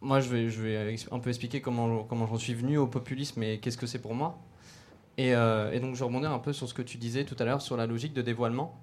Moi, 0.00 0.20
je 0.20 0.28
vais, 0.28 0.96
un 1.10 1.18
peu 1.18 1.30
expliquer 1.30 1.60
comment, 1.60 2.06
j'en 2.10 2.38
suis 2.38 2.54
venu 2.54 2.78
au 2.78 2.86
populisme 2.86 3.42
et 3.42 3.58
qu'est-ce 3.58 3.78
que 3.78 3.86
c'est 3.86 3.98
pour 3.98 4.14
moi. 4.14 4.38
Et, 5.16 5.30
et, 5.30 5.80
donc, 5.80 5.96
je 5.96 6.04
rebondir 6.04 6.30
un 6.30 6.38
peu 6.38 6.52
sur 6.52 6.68
ce 6.68 6.74
que 6.74 6.82
tu 6.82 6.96
disais 6.96 7.24
tout 7.24 7.36
à 7.40 7.44
l'heure 7.44 7.60
sur 7.60 7.76
la 7.76 7.86
logique 7.86 8.12
de 8.12 8.22
dévoilement 8.22 8.80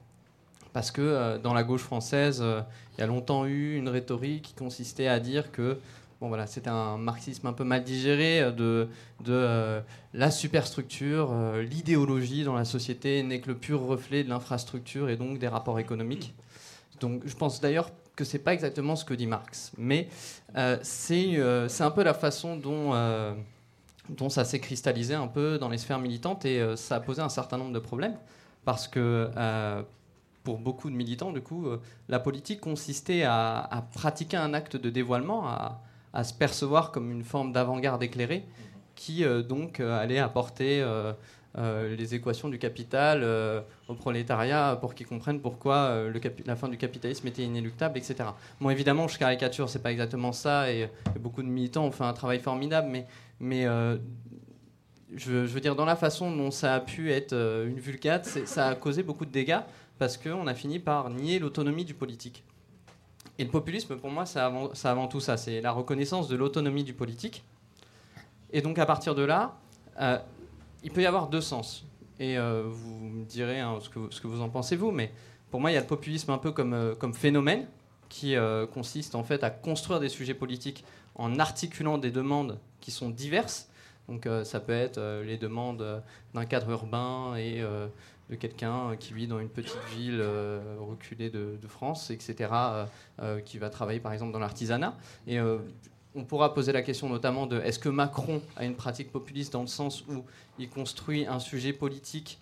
parce 0.75 0.91
que 0.91 1.01
euh, 1.01 1.37
dans 1.37 1.53
la 1.53 1.63
gauche 1.63 1.83
française, 1.83 2.41
euh, 2.41 2.59
il 2.93 2.99
y 2.99 3.03
a 3.05 3.07
longtemps 3.07 3.45
eu 3.45 3.77
une 3.77 3.87
rhétorique 3.87 4.41
qui 4.41 4.53
consistait 4.55 5.07
à 5.07 5.21
dire 5.21 5.53
que 5.53 5.79
bon, 6.19 6.27
voilà, 6.27 6.47
c'était 6.47 6.69
un 6.69 6.97
marxisme 6.97 7.47
un 7.47 7.53
peu 7.53 7.63
mal 7.63 7.85
digéré 7.85 8.41
euh, 8.41 8.85
de 9.21 9.81
la 10.13 10.31
superstructure, 10.31 11.33
l'idéologie 11.61 12.43
dans 12.43 12.55
la 12.55 12.65
société 12.65 13.23
n'est 13.23 13.39
que 13.39 13.47
le 13.47 13.55
pur 13.55 13.83
reflet 13.83 14.25
de 14.25 14.29
l'infrastructure 14.29 15.09
et 15.09 15.15
donc 15.15 15.39
des 15.39 15.47
rapports 15.47 15.79
économiques. 15.79 16.35
Donc 16.99 17.21
je 17.25 17.35
pense 17.35 17.61
d'ailleurs 17.61 17.89
que 18.15 18.23
c'est 18.23 18.39
pas 18.39 18.53
exactement 18.53 18.95
ce 18.95 19.05
que 19.05 19.13
dit 19.13 19.27
Marx, 19.27 19.71
mais 19.77 20.07
c'est 20.81 21.37
un 21.39 21.91
peu 21.91 22.03
la 22.03 22.13
façon 22.13 22.55
dont 22.55 22.93
dont 24.09 24.29
ça 24.29 24.45
s'est 24.45 24.59
cristallisé 24.59 25.15
un 25.15 25.27
peu 25.27 25.57
dans 25.57 25.69
les 25.69 25.79
sphères 25.79 25.99
militantes 25.99 26.45
et 26.45 26.63
ça 26.75 26.97
a 26.97 26.99
posé 26.99 27.21
un 27.21 27.29
certain 27.29 27.57
nombre 27.57 27.73
de 27.73 27.79
problèmes 27.79 28.15
parce 28.63 28.87
que 28.87 29.29
pour 30.45 30.59
beaucoup 30.59 30.89
de 30.89 30.95
militants, 30.95 31.33
du 31.33 31.41
coup, 31.41 31.67
euh, 31.67 31.81
la 32.07 32.19
politique 32.19 32.61
consistait 32.61 33.23
à, 33.23 33.85
pratiquer 33.93 34.37
un 34.37 34.53
acte 34.53 34.77
de 34.77 34.89
dévoilement, 34.89 35.47
à, 35.47 36.23
se 36.23 36.33
percevoir 36.33 36.93
comme 36.93 37.11
une 37.11 37.25
forme 37.25 37.51
d'avant-garde 37.51 38.01
éclairée, 38.01 38.45
qui 38.95 39.25
euh, 39.25 39.41
donc 39.41 39.81
euh, 39.81 39.99
allait 39.99 40.19
apporter 40.19 40.81
les 41.57 42.15
équations 42.15 42.49
du 42.49 42.59
capital 42.59 43.23
au 43.87 43.93
prolétariat 43.93 44.77
pour 44.79 44.93
qu'ils 44.93 45.07
comprennent 45.07 45.39
pourquoi 45.39 46.03
la 46.45 46.55
fin 46.55 46.67
du 46.67 46.77
capitalisme 46.77 47.27
était 47.27 47.43
inéluctable, 47.43 47.97
etc. 47.97 48.29
Bon, 48.59 48.69
évidemment, 48.69 49.07
je 49.07 49.17
caricature, 49.17 49.69
c'est 49.69 49.81
pas 49.81 49.91
exactement 49.91 50.33
ça, 50.33 50.71
et, 50.71 50.89
beaucoup 51.19 51.43
de 51.43 51.47
militants 51.47 51.85
ont 51.85 51.91
fait 51.91 52.03
un 52.03 52.13
travail 52.13 52.39
formidable, 52.39 52.89
mais, 53.39 53.67
je, 55.15 55.31
veux 55.31 55.61
dire, 55.61 55.75
dans 55.75 55.85
la 55.85 55.95
façon 55.95 56.29
dont 56.35 56.51
ça 56.51 56.75
a 56.75 56.79
pu 56.81 57.11
être 57.11 57.33
une 57.33 57.79
vulgate, 57.79 58.25
ça 58.45 58.67
a 58.67 58.75
causé 58.75 59.01
beaucoup 59.01 59.25
de 59.25 59.31
dégâts 59.31 59.61
parce 59.97 60.17
qu'on 60.17 60.47
a 60.47 60.53
fini 60.53 60.79
par 60.79 61.09
nier 61.09 61.39
l'autonomie 61.39 61.85
du 61.85 61.93
politique. 61.93 62.43
Et 63.37 63.43
le 63.43 63.49
populisme, 63.49 63.97
pour 63.97 64.09
moi, 64.09 64.25
c'est 64.25 64.39
avant, 64.39 65.07
tout 65.07 65.19
ça, 65.19 65.37
c'est 65.37 65.61
la 65.61 65.71
reconnaissance 65.71 66.27
de 66.27 66.35
l'autonomie 66.35 66.83
du 66.83 66.93
politique. 66.93 67.43
Et 68.51 68.61
donc 68.61 68.79
à 68.79 68.85
partir 68.85 69.15
de 69.15 69.23
là, 69.23 69.57
euh, 69.99 70.17
il 70.85 70.91
peut 70.91 71.01
y 71.01 71.05
avoir 71.05 71.27
deux 71.27 71.41
sens. 71.41 71.85
Et 72.19 72.37
euh, 72.37 72.63
vous 72.65 72.97
me 72.99 73.25
direz 73.25 73.59
hein, 73.59 73.79
ce, 73.81 73.89
que, 73.89 74.27
vous 74.27 74.41
en 74.41 74.49
pensez 74.49 74.77
vous, 74.77 74.91
mais 74.91 75.11
pour 75.51 75.59
moi, 75.59 75.71
il 75.71 75.73
y 75.73 75.77
a 75.77 75.81
le 75.81 75.87
populisme 75.87 76.31
un 76.31 76.37
peu 76.37 76.51
comme, 76.53 76.73
euh, 76.73 76.95
comme 76.95 77.13
phénomène 77.13 77.67
qui 78.07 78.35
consiste 78.71 79.15
en 79.15 79.23
fait 79.23 79.43
à 79.43 79.49
construire 79.49 79.99
des 79.99 80.07
sujets 80.09 80.35
politiques 80.35 80.85
en 81.15 81.37
articulant 81.39 81.97
des 81.97 82.11
demandes 82.11 82.59
qui 82.79 82.91
sont 82.91 83.09
diverses. 83.09 83.67
Donc 84.07 84.29
ça 84.43 84.59
peut 84.61 84.73
être 84.73 85.01
les 85.25 85.37
demandes 85.37 86.03
d'un 86.33 86.45
cadre 86.45 86.69
urbain 86.69 87.35
et 87.35 87.61
de 88.29 88.35
quelqu'un 88.35 88.95
qui 88.99 89.13
vit 89.13 89.27
dans 89.27 89.39
une 89.39 89.49
petite 89.49 89.77
ville 89.95 90.19
euh, 90.19 90.77
reculée 90.79 91.29
de, 91.29 91.57
France, 91.67 92.09
etc., 92.09 92.49
euh, 92.51 92.85
euh, 93.21 93.39
qui 93.41 93.57
va 93.57 93.69
travailler 93.69 93.99
par 93.99 94.13
exemple 94.13 94.31
dans 94.31 94.39
l'artisanat. 94.39 94.97
Et 95.27 95.37
on 96.15 96.23
pourra 96.23 96.53
poser 96.53 96.71
la 96.71 96.81
question 96.81 97.09
notamment 97.09 97.45
de 97.47 97.59
est-ce 97.59 97.79
que 97.79 97.89
Macron 97.89 98.41
a 98.55 98.65
une 98.65 98.75
pratique 98.75 99.11
populiste 99.11 99.53
dans 99.53 99.61
le 99.61 99.67
sens 99.67 100.03
où 100.07 100.23
il 100.59 100.69
construit 100.69 101.25
un 101.25 101.39
sujet 101.39 101.73
politique 101.73 102.39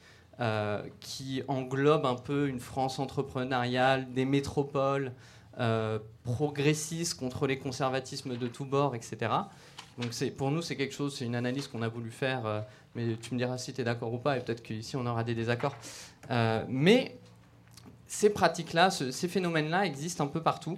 qui 0.99 1.43
englobe 1.47 2.05
un 2.05 2.15
peu 2.15 2.49
une 2.49 2.59
France 2.59 2.99
entrepreneuriale, 2.99 4.11
des 4.13 4.25
métropoles 4.25 5.13
progressistes 6.23 7.13
contre 7.19 7.45
les 7.45 7.59
conservatismes 7.59 8.35
de 8.35 8.47
tous 8.47 8.65
bords, 8.65 8.95
etc. 8.95 9.31
Donc 9.99 10.11
pour 10.35 10.49
nous, 10.49 10.61
c'est 10.61 10.75
quelque 10.75 10.93
chose, 10.93 11.15
c'est 11.15 11.25
une 11.25 11.35
analyse 11.35 11.67
qu'on 11.67 11.83
a 11.83 11.87
voulu 11.87 12.09
faire 12.09 12.65
mais 12.95 13.15
tu 13.17 13.33
me 13.33 13.39
diras 13.39 13.57
si 13.57 13.73
tu 13.73 13.81
es 13.81 13.83
d'accord 13.83 14.13
ou 14.13 14.17
pas, 14.17 14.37
et 14.37 14.41
peut-être 14.41 14.63
qu'ici 14.63 14.95
on 14.95 15.05
aura 15.05 15.23
des 15.23 15.35
désaccords. 15.35 15.75
Euh, 16.31 16.63
mais 16.67 17.17
ces 18.07 18.29
pratiques-là, 18.29 18.91
ces 18.91 19.27
phénomènes-là 19.27 19.85
existent 19.85 20.23
un 20.23 20.27
peu 20.27 20.41
partout. 20.41 20.77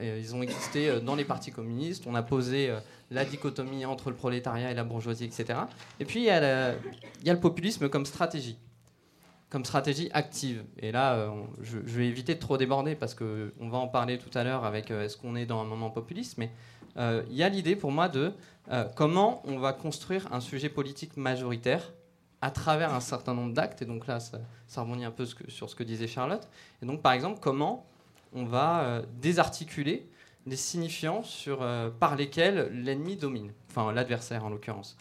Ils 0.00 0.34
ont 0.34 0.42
existé 0.42 0.88
euh, 0.88 1.00
dans 1.00 1.14
les 1.14 1.24
partis 1.24 1.52
communistes, 1.52 2.04
on 2.06 2.14
a 2.14 2.22
posé 2.22 2.70
euh, 2.70 2.80
la 3.10 3.24
dichotomie 3.24 3.84
entre 3.84 4.10
le 4.10 4.16
prolétariat 4.16 4.70
et 4.70 4.74
la 4.74 4.84
bourgeoisie, 4.84 5.24
etc. 5.24 5.60
Et 6.00 6.04
puis 6.04 6.20
il 6.20 6.26
y, 6.26 6.30
a 6.30 6.74
le 7.24 7.40
populisme 7.40 7.88
comme 7.88 8.06
stratégie, 8.06 8.58
comme 9.48 9.64
stratégie 9.64 10.10
active. 10.12 10.64
Et 10.78 10.92
là, 10.92 11.32
je, 11.62 11.78
vais 11.78 12.06
éviter 12.06 12.34
de 12.34 12.40
trop 12.40 12.58
déborder 12.58 12.94
parce 12.94 13.14
qu'on 13.14 13.68
va 13.68 13.78
en 13.78 13.88
parler 13.88 14.18
tout 14.18 14.36
à 14.36 14.44
l'heure 14.44 14.64
avec 14.64 14.90
est-ce 14.90 15.16
qu'on 15.16 15.36
est 15.36 15.46
dans 15.46 15.60
un 15.62 15.64
moment 15.64 15.88
populiste, 15.88 16.36
mais 16.36 16.50
il 16.96 17.34
y 17.34 17.42
a 17.42 17.48
l'idée 17.48 17.76
pour 17.76 17.92
moi 17.92 18.10
de 18.10 18.34
euh, 18.70 18.84
comment 18.94 19.42
on 19.46 19.58
va 19.58 19.72
construire 19.72 20.30
un 20.32 20.40
sujet 20.40 20.68
politique 20.68 21.16
majoritaire 21.16 21.92
à 22.40 22.50
travers 22.50 22.92
un 22.94 23.00
certain 23.00 23.34
nombre 23.34 23.54
d'actes. 23.54 23.82
Et 23.82 23.86
donc 23.86 24.06
là, 24.06 24.20
ça, 24.20 24.40
rebondit 24.76 25.04
un 25.04 25.10
peu 25.10 25.26
sur 25.48 25.70
ce 25.70 25.74
que 25.74 25.82
disait 25.82 26.06
Charlotte. 26.06 26.46
Et 26.82 26.86
donc, 26.86 27.02
par 27.02 27.12
exemple, 27.12 27.38
comment 27.40 27.86
on 28.32 28.44
va 28.44 28.80
euh, 28.80 29.02
désarticuler 29.20 30.08
des 30.46 30.56
signifiants 30.56 31.22
sur, 31.22 31.62
euh, 31.62 31.90
par 31.90 32.16
lesquels 32.16 32.70
l'ennemi 32.72 33.16
domine, 33.16 33.52
enfin 33.70 33.92
l'adversaire 33.92 34.44
en 34.44 34.50
l'occurrence. 34.50 34.96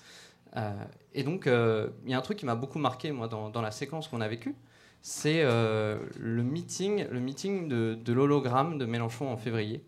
et 1.13 1.23
donc, 1.23 1.45
il 1.45 2.09
y 2.09 2.13
a 2.15 2.17
un 2.17 2.21
truc 2.21 2.38
qui 2.39 2.45
m'a 2.45 2.55
beaucoup 2.55 2.80
marqué, 2.80 3.11
moi, 3.11 3.28
dans, 3.28 3.61
la 3.61 3.69
séquence 3.69 4.07
qu'on 4.07 4.21
a 4.21 4.28
vécue, 4.28 4.55
c'est 5.03 5.43
le 5.43 6.43
meeting, 6.43 7.05
le 7.11 7.19
meeting 7.19 7.67
de, 7.67 8.11
l'hologramme 8.13 8.80
de 8.80 8.86
Mélenchon 8.86 9.32
en 9.32 9.38
février, 9.38 9.84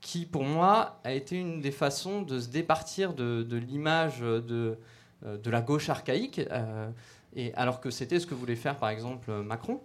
qui 0.00 0.24
pour 0.24 0.44
moi 0.44 1.00
a 1.04 1.12
été 1.12 1.36
une 1.36 1.60
des 1.60 1.72
façons 1.72 2.22
de 2.22 2.40
se 2.40 2.48
départir 2.48 3.12
de, 3.12 3.56
l'image 3.56 4.20
de, 4.20 4.78
euh, 5.24 5.38
la 5.46 5.60
gauche 5.60 5.88
archaïque, 5.88 6.40
euh, 6.50 6.90
et 7.34 7.54
alors 7.54 7.80
que 7.80 7.90
c'était 7.90 8.18
ce 8.18 8.26
que 8.26 8.34
voulait 8.34 8.56
faire 8.56 8.76
par 8.76 8.90
exemple 8.90 9.30
Macron. 9.32 9.80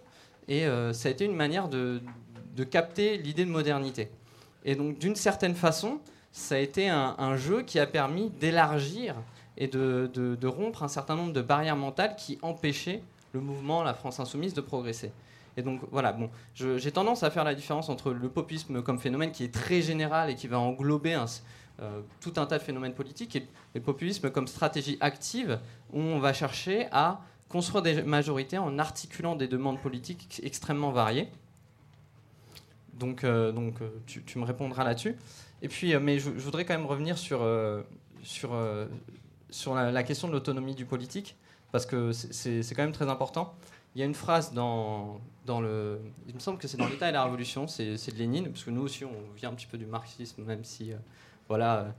Et 0.48 0.66
euh, 0.66 0.92
ça 0.92 1.08
a 1.08 1.12
été 1.12 1.24
une 1.24 1.36
manière 1.36 1.68
de, 1.68 2.00
capter 2.70 3.18
l'idée 3.18 3.44
de 3.44 3.50
modernité. 3.50 4.08
Et 4.64 4.74
donc 4.74 4.98
d'une 4.98 5.14
certaine 5.14 5.54
façon, 5.54 6.00
ça 6.32 6.56
a 6.56 6.58
été 6.58 6.88
un, 6.88 7.36
jeu 7.36 7.62
qui 7.62 7.78
a 7.78 7.86
permis 7.86 8.30
d'élargir 8.30 9.14
et 9.56 9.68
de, 9.68 10.10
de, 10.12 10.46
rompre 10.46 10.82
un 10.82 10.88
certain 10.88 11.14
nombre 11.14 11.32
de 11.32 11.42
barrières 11.42 11.76
mentales 11.76 12.16
qui 12.16 12.38
empêchaient 12.42 13.02
le 13.32 13.40
mouvement 13.40 13.82
La 13.82 13.94
France 13.94 14.18
Insoumise 14.18 14.54
de 14.54 14.60
progresser. 14.60 15.12
Et 15.56 15.62
donc 15.62 15.80
voilà, 15.90 16.12
bon, 16.12 16.30
j'ai 16.54 16.92
tendance 16.92 17.22
à 17.22 17.30
faire 17.30 17.44
la 17.44 17.54
différence 17.54 17.88
entre 17.88 18.12
le 18.12 18.28
populisme 18.28 18.82
comme 18.82 18.98
phénomène 18.98 19.32
qui 19.32 19.44
est 19.44 19.52
très 19.52 19.82
général 19.82 20.30
et 20.30 20.34
qui 20.34 20.46
va 20.46 20.58
englober 20.58 21.20
euh, 21.80 22.00
tout 22.20 22.32
un 22.36 22.46
tas 22.46 22.58
de 22.58 22.62
phénomènes 22.62 22.94
politiques 22.94 23.34
et 23.36 23.46
le 23.74 23.80
populisme 23.80 24.30
comme 24.30 24.46
stratégie 24.46 24.98
active 25.00 25.58
où 25.92 26.00
on 26.00 26.18
va 26.20 26.32
chercher 26.32 26.86
à 26.92 27.20
construire 27.48 27.82
des 27.82 28.02
majorités 28.02 28.58
en 28.58 28.78
articulant 28.78 29.36
des 29.36 29.48
demandes 29.48 29.80
politiques 29.80 30.40
extrêmement 30.44 30.90
variées. 30.90 31.28
Donc, 32.94 33.24
euh, 33.24 33.52
donc 33.52 33.80
euh, 33.80 33.88
tu, 34.06 34.38
me 34.38 34.44
répondras 34.44 34.84
là-dessus. 34.84 35.16
Et 35.62 35.68
puis, 35.68 35.96
mais 35.98 36.18
je, 36.18 36.30
voudrais 36.30 36.64
quand 36.64 36.74
même 36.74 36.86
revenir 36.86 37.18
sur, 37.18 37.46
sur, 38.22 38.56
sur 39.50 39.74
la, 39.74 40.02
question 40.04 40.28
de 40.28 40.32
l'autonomie 40.32 40.76
du 40.76 40.84
politique, 40.84 41.36
parce 41.72 41.84
que 41.84 42.12
c'est 42.12 42.74
quand 42.74 42.82
même 42.82 42.92
très 42.92 43.08
important. 43.08 43.54
Il 43.94 44.00
y 44.00 44.02
a 44.02 44.06
une 44.06 44.14
phrase 44.14 44.52
dans, 44.52 45.20
dans 45.44 45.60
le. 45.60 45.98
Il 46.28 46.34
me 46.34 46.38
semble 46.38 46.58
que 46.58 46.68
c'est 46.68 46.76
dans 46.76 46.86
l'État 46.86 47.08
et 47.08 47.12
la 47.12 47.24
Révolution, 47.24 47.66
c'est 47.66 47.94
de 47.94 48.18
Lénine, 48.18 48.48
parce 48.50 48.62
que 48.62 48.70
nous 48.70 48.82
aussi, 48.82 49.04
on 49.04 49.34
vient 49.36 49.48
un 49.48 49.54
petit 49.54 49.66
peu 49.66 49.78
du 49.78 49.86
marxisme, 49.86 50.44
même 50.44 50.62
si, 50.62 50.92
euh, 50.92 50.96
voilà, 51.48 51.94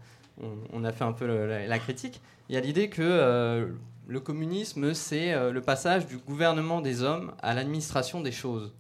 on, 0.72 0.84
a 0.86 0.92
fait 0.94 1.04
un 1.04 1.12
peu 1.12 1.26
la, 1.26 1.80
critique. 1.80 2.22
Il 2.48 2.56
y 2.56 2.58
a 2.58 2.62
l'idée 2.62 2.90
que 2.90 3.02
euh, 3.02 3.68
le 4.10 4.20
communisme, 4.20 4.94
c'est 4.94 5.34
euh, 5.34 5.52
le 5.52 5.62
passage 5.62 6.08
du 6.08 6.18
gouvernement 6.18 6.82
des 6.82 7.04
hommes 7.04 7.34
à 7.42 7.54
l'administration 7.54 8.22
des 8.22 8.32
choses. 8.32 8.74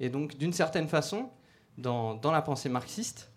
Et 0.00 0.08
donc, 0.08 0.36
d'une 0.36 0.52
certaine 0.52 0.88
façon, 0.88 1.28
dans, 1.78 2.18
la 2.24 2.42
pensée 2.42 2.68
marxiste, 2.68 3.30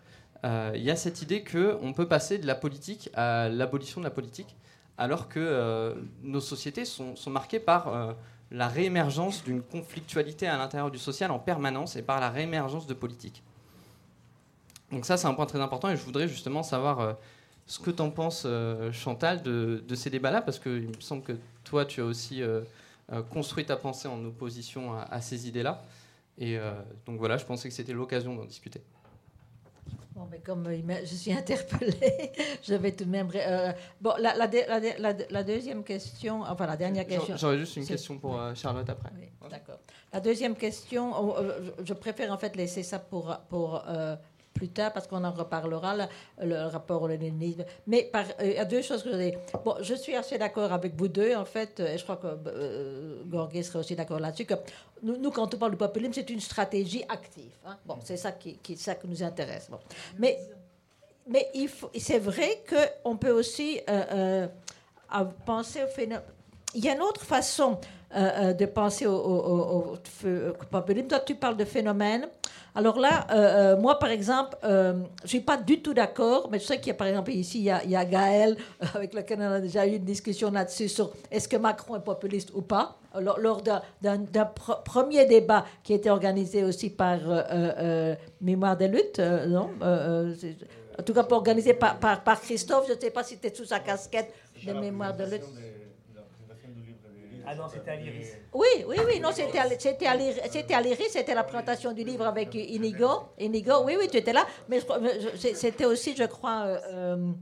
il 0.74 0.82
y 0.82 0.90
a 0.90 0.96
cette 0.96 1.22
idée 1.22 1.42
qu'on 1.42 1.94
peut 1.94 2.06
passer 2.06 2.36
de 2.36 2.46
la 2.46 2.54
politique 2.54 3.08
à 3.14 3.48
l'abolition 3.48 4.02
de 4.02 4.04
la 4.04 4.10
politique, 4.10 4.56
alors 4.98 5.28
que 5.28 5.94
nos 6.22 6.40
sociétés 6.40 6.84
sont, 6.84 7.16
sont 7.16 7.30
marquées 7.30 7.60
par 7.60 8.14
la 8.50 8.68
réémergence 8.68 9.42
d'une 9.42 9.62
conflictualité 9.62 10.46
à 10.46 10.56
l'intérieur 10.56 10.90
du 10.90 10.98
social 10.98 11.30
en 11.30 11.38
permanence 11.38 11.96
et 11.96 12.02
par 12.02 12.20
la 12.20 12.30
réémergence 12.30 12.86
de 12.86 12.94
politiques. 12.94 13.42
Donc 14.92 15.06
ça, 15.06 15.16
c'est 15.16 15.26
un 15.26 15.34
point 15.34 15.46
très 15.46 15.60
important 15.60 15.90
et 15.90 15.96
je 15.96 16.04
voudrais 16.04 16.28
justement 16.28 16.62
savoir 16.62 17.00
euh, 17.00 17.12
ce 17.66 17.78
que 17.78 17.90
tu 17.90 18.02
en 18.02 18.10
penses, 18.10 18.42
euh, 18.46 18.92
Chantal, 18.92 19.42
de, 19.42 19.82
ces 19.94 20.10
débats-là, 20.10 20.42
parce 20.42 20.58
qu'il 20.58 20.88
me 20.88 21.00
semble 21.00 21.22
que 21.22 21.32
toi, 21.64 21.84
tu 21.84 22.00
as 22.00 22.04
aussi 22.04 22.42
euh, 22.42 22.60
construit 23.30 23.64
ta 23.64 23.76
pensée 23.76 24.08
en 24.08 24.22
opposition 24.24 24.94
à, 24.98 25.20
ces 25.20 25.48
idées-là. 25.48 25.82
Et 26.36 26.58
donc 27.06 27.18
voilà, 27.18 27.36
je 27.36 27.44
pensais 27.44 27.68
que 27.68 27.74
c'était 27.74 27.92
l'occasion 27.92 28.34
d'en 28.34 28.44
discuter. 28.44 28.82
Bon, 30.16 30.26
mais 30.28 30.40
comme 30.40 30.68
je 30.68 31.14
suis 31.14 31.32
interpellée, 31.42 32.32
je 32.62 32.74
vais 32.74 32.90
tout 32.90 33.04
de 33.04 33.10
même. 33.10 33.28
bon, 34.00 34.14
la, 34.18 34.34
la, 34.36 35.44
deuxième 35.44 35.84
question, 35.84 36.42
enfin 36.42 36.66
la 36.66 36.76
dernière 36.76 37.06
question. 37.06 37.36
J'aurais 37.36 37.58
juste 37.58 37.76
une 37.76 37.86
question 37.86 38.18
pour 38.18 38.40
Charlotte 38.56 38.88
après. 38.90 39.10
Oui, 39.16 39.28
d'accord. 39.48 39.78
La 40.12 40.20
deuxième 40.20 40.56
question, 40.56 41.36
je 41.84 41.94
préfère 41.94 42.32
en 42.32 42.38
fait 42.38 42.56
laisser 42.56 42.82
ça 42.82 42.98
pour, 42.98 43.36
pour 43.48 43.84
plus 44.54 44.68
tard 44.68 44.92
parce 44.92 45.06
qu'on 45.06 45.24
en 45.24 45.32
reparlera, 45.32 46.08
le, 46.40 46.66
rapport 46.68 47.02
au 47.02 47.08
léninisme. 47.08 47.64
Mais 47.86 48.10
euh, 48.14 48.22
il 48.40 48.52
y 48.52 48.58
a 48.58 48.64
deux 48.64 48.82
choses 48.82 49.02
que 49.02 49.10
je 49.12 49.16
dis. 49.16 49.32
Bon, 49.64 49.74
je 49.80 49.94
suis 49.94 50.14
assez 50.14 50.38
d'accord 50.38 50.72
avec 50.72 50.94
vous 50.94 51.08
deux, 51.08 51.34
en 51.34 51.44
fait, 51.44 51.80
et 51.80 51.98
je 51.98 52.04
crois 52.04 52.16
que 52.16 52.28
euh, 52.46 53.62
serait 53.62 53.80
aussi 53.80 53.96
d'accord 53.96 54.20
là-dessus, 54.20 54.46
que 54.46 54.54
nous, 55.04 55.30
quand 55.30 55.54
on 55.54 55.58
parle 55.58 55.72
du 55.72 55.76
populisme, 55.76 56.14
c'est 56.14 56.30
une 56.30 56.40
stratégie 56.40 57.04
active. 57.08 57.52
Hein. 57.66 57.76
Bon, 57.84 57.98
c'est 58.02 58.16
ça 58.16 58.32
qui, 58.32 58.56
qui, 58.56 58.76
ça 58.76 58.94
qui 58.94 59.06
nous 59.06 59.22
intéresse. 59.22 59.68
Bon. 59.70 59.78
Mais, 60.18 60.38
mais 61.28 61.50
c'est 61.98 62.18
vrai 62.18 62.62
qu'on 62.68 63.16
peut 63.16 63.30
aussi 63.30 63.80
euh, 63.88 64.46
euh, 65.14 65.24
penser 65.44 65.82
au 65.82 65.88
phénomène. 65.88 66.22
Il 66.74 66.84
y 66.84 66.88
a 66.88 66.94
une 66.94 67.02
autre 67.02 67.22
façon 67.22 67.78
de 68.14 68.66
penser 68.66 69.06
au, 69.06 69.14
au, 69.14 69.94
au 69.94 70.64
populisme. 70.70 71.08
Toi, 71.08 71.20
tu 71.20 71.34
parles 71.34 71.56
de 71.56 71.64
phénomène 71.64 72.26
alors 72.76 72.98
là, 72.98 73.26
euh, 73.30 73.34
euh, 73.34 73.76
moi, 73.76 74.00
par 74.00 74.10
exemple, 74.10 74.56
euh, 74.64 74.94
je 75.20 75.22
ne 75.22 75.28
suis 75.28 75.40
pas 75.40 75.56
du 75.56 75.80
tout 75.80 75.94
d'accord, 75.94 76.48
mais 76.50 76.58
je 76.58 76.64
sais 76.64 76.78
qu'il 76.78 76.88
y 76.88 76.90
a, 76.90 76.94
par 76.94 77.06
exemple, 77.06 77.30
ici, 77.30 77.60
il 77.60 77.64
y 77.64 77.70
a, 77.70 77.84
il 77.84 77.90
y 77.90 77.96
a 77.96 78.04
Gaël, 78.04 78.56
avec 78.94 79.14
lequel 79.14 79.38
on 79.40 79.52
a 79.52 79.60
déjà 79.60 79.86
eu 79.86 79.94
une 79.94 80.04
discussion 80.04 80.50
là-dessus 80.50 80.88
sur 80.88 81.12
est-ce 81.30 81.46
que 81.48 81.56
Macron 81.56 81.96
est 81.96 82.00
populiste 82.04 82.50
ou 82.52 82.62
pas. 82.62 82.98
Lors, 83.20 83.62
d'un 83.62 84.44
premier 84.84 85.24
débat 85.24 85.64
qui 85.84 85.92
a 85.92 85.96
été 85.96 86.10
organisé 86.10 86.64
aussi 86.64 86.90
par 86.90 87.20
Mémoire 88.40 88.76
des 88.76 88.88
luttes, 88.88 89.20
non 89.20 89.70
En 89.80 91.02
tout 91.04 91.14
cas, 91.14 91.24
organisé 91.30 91.74
par, 91.74 92.00
par, 92.00 92.24
par 92.24 92.40
Christophe, 92.40 92.86
je 92.88 92.94
ne 92.94 92.98
sais 92.98 93.10
pas 93.10 93.22
si 93.22 93.34
c'était 93.34 93.54
sous 93.54 93.66
sa 93.66 93.78
casquette 93.78 94.34
de 94.66 94.72
Mémoire 94.72 95.16
de 95.16 95.24
lutte. 95.26 95.44
Ah 97.46 97.54
non, 97.54 97.68
c'était 97.68 97.90
à 97.90 97.96
l'Iris. 97.96 98.28
Oui, 98.52 98.84
oui, 98.86 98.96
oui, 99.06 99.20
non, 99.20 99.30
c'était 99.32 99.58
à, 99.58 99.66
l'Iris, 100.80 101.10
c'était 101.10 101.34
la 101.34 101.44
présentation 101.44 101.92
du 101.92 102.02
livre 102.02 102.26
avec 102.26 102.54
Inigo. 102.54 103.24
Inigo, 103.38 103.84
oui, 103.84 103.96
oui, 103.98 104.08
tu 104.10 104.16
étais 104.16 104.32
là. 104.32 104.46
Mais 104.68 104.80
c'était 105.36 105.84
aussi, 105.84 106.16
je 106.16 106.24
crois, 106.24 106.62
euh, 106.62 107.32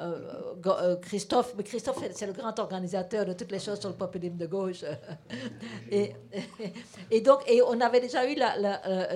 euh, 0.00 0.54
euh, 0.66 0.96
Christophe. 0.96 1.54
Mais 1.56 1.62
Christophe, 1.62 1.98
c'est 2.12 2.26
le 2.26 2.32
grand 2.32 2.58
organisateur 2.58 3.26
de 3.26 3.34
toutes 3.34 3.52
les 3.52 3.58
choses 3.58 3.80
sur 3.80 3.90
le 3.90 3.96
populisme 3.96 4.36
de 4.36 4.46
gauche. 4.46 4.82
et, 5.90 7.20
donc, 7.20 7.42
et 7.46 7.60
on 7.60 7.80
avait 7.80 8.00
déjà 8.00 8.26
eu 8.30 8.36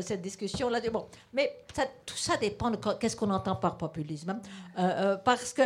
cette 0.03 0.21
discussion 0.21 0.69
là. 0.69 0.81
Bon, 0.93 1.07
mais 1.33 1.65
tout 2.05 2.17
ça 2.17 2.37
dépend 2.37 2.71
de 2.71 2.79
qu'est-ce 3.01 3.17
qu'on 3.17 3.31
entend 3.31 3.57
par 3.57 3.79
populisme. 3.79 4.39
Hein. 4.77 5.21
parce 5.25 5.55
que 5.55 5.63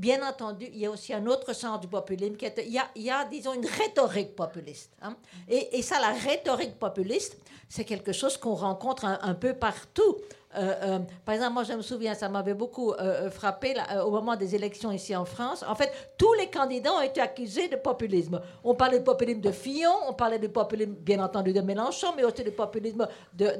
bien 0.00 0.26
entendu, 0.26 0.66
il 0.72 0.78
y 0.78 0.86
a 0.86 0.90
aussi 0.90 1.12
un 1.12 1.26
autre 1.26 1.52
sens 1.52 1.80
du 1.80 1.86
populisme. 1.86 2.36
Qui 2.36 2.46
est, 2.46 2.54
il, 2.66 3.02
y 3.02 3.10
a, 3.10 3.24
disons, 3.26 3.52
une 3.52 3.66
rhétorique 3.66 4.34
populiste. 4.34 4.90
Hein. 5.02 5.14
Et, 5.46 5.82
ça, 5.82 6.00
la 6.00 6.12
rhétorique 6.12 6.78
populiste, 6.78 7.36
c'est 7.68 7.84
quelque 7.84 8.12
chose 8.12 8.36
qu'on 8.38 8.54
rencontre 8.54 9.04
un, 9.04 9.34
peu 9.34 9.52
partout. 9.54 10.16
Euh, 10.56 10.74
euh, 10.82 10.98
par 11.24 11.34
exemple, 11.36 11.54
moi, 11.54 11.64
je 11.64 11.72
me 11.74 11.82
souviens, 11.82 12.14
ça 12.14 12.28
m'avait 12.28 12.54
beaucoup 12.54 12.92
euh, 12.92 13.30
frappé 13.30 13.74
au 14.04 14.10
moment 14.10 14.34
des 14.34 14.54
élections 14.54 14.90
ici 14.90 15.14
en 15.14 15.24
France. 15.24 15.64
En 15.66 15.74
fait, 15.74 15.92
tous 16.18 16.32
les 16.34 16.48
candidats 16.48 16.92
ont 16.92 17.00
été 17.00 17.20
accusés 17.20 17.68
de 17.68 17.76
populisme. 17.76 18.40
On 18.64 18.74
parlait 18.74 18.98
de 18.98 19.04
populisme 19.04 19.40
de 19.40 19.52
Fillon, 19.52 19.92
on 20.08 20.12
parlait 20.12 20.38
de 20.38 20.48
populisme, 20.48 20.92
bien 20.92 21.22
entendu, 21.22 21.52
de 21.52 21.60
Mélenchon, 21.60 22.08
mais 22.16 22.24
aussi 22.24 22.42
de 22.42 22.50
populisme 22.50 23.06
de. 23.34 23.52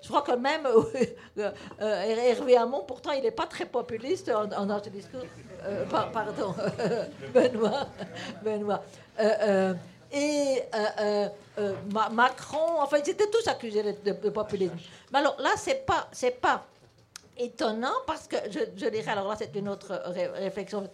je 0.00 0.08
crois 0.08 0.22
que 0.22 0.32
même 0.32 0.66
Hervé 1.80 2.56
Hamon, 2.56 2.84
pourtant, 2.86 3.10
il 3.12 3.22
n'est 3.22 3.30
pas 3.30 3.46
très 3.46 3.66
populiste 3.66 4.30
en, 4.30 4.46
dans 4.66 4.82
ce 4.82 4.90
discours. 4.90 5.22
pardon, 5.90 6.54
Benoît. 7.34 7.86
Benoît 8.44 8.82
et 10.12 10.62
euh, 10.74 10.86
euh, 11.00 11.28
euh, 11.58 11.74
Macron, 12.12 12.80
enfin, 12.80 12.98
ils 13.04 13.10
étaient 13.10 13.30
tous 13.30 13.46
accusés 13.48 13.82
de, 13.82 14.30
populisme. 14.30 14.76
Mais 15.12 15.18
alors 15.18 15.36
là, 15.40 15.50
c'est 15.56 15.84
pas, 15.86 16.08
pas 16.40 16.66
étonnant 17.36 17.94
parce 18.06 18.26
que 18.26 18.36
je, 18.50 18.60
je 18.76 18.86
dirais, 18.88 19.10
alors 19.12 19.28
là, 19.28 19.36
c'est 19.38 19.54
une 19.54 19.68
autre 19.68 20.02
réflexion 20.36 20.88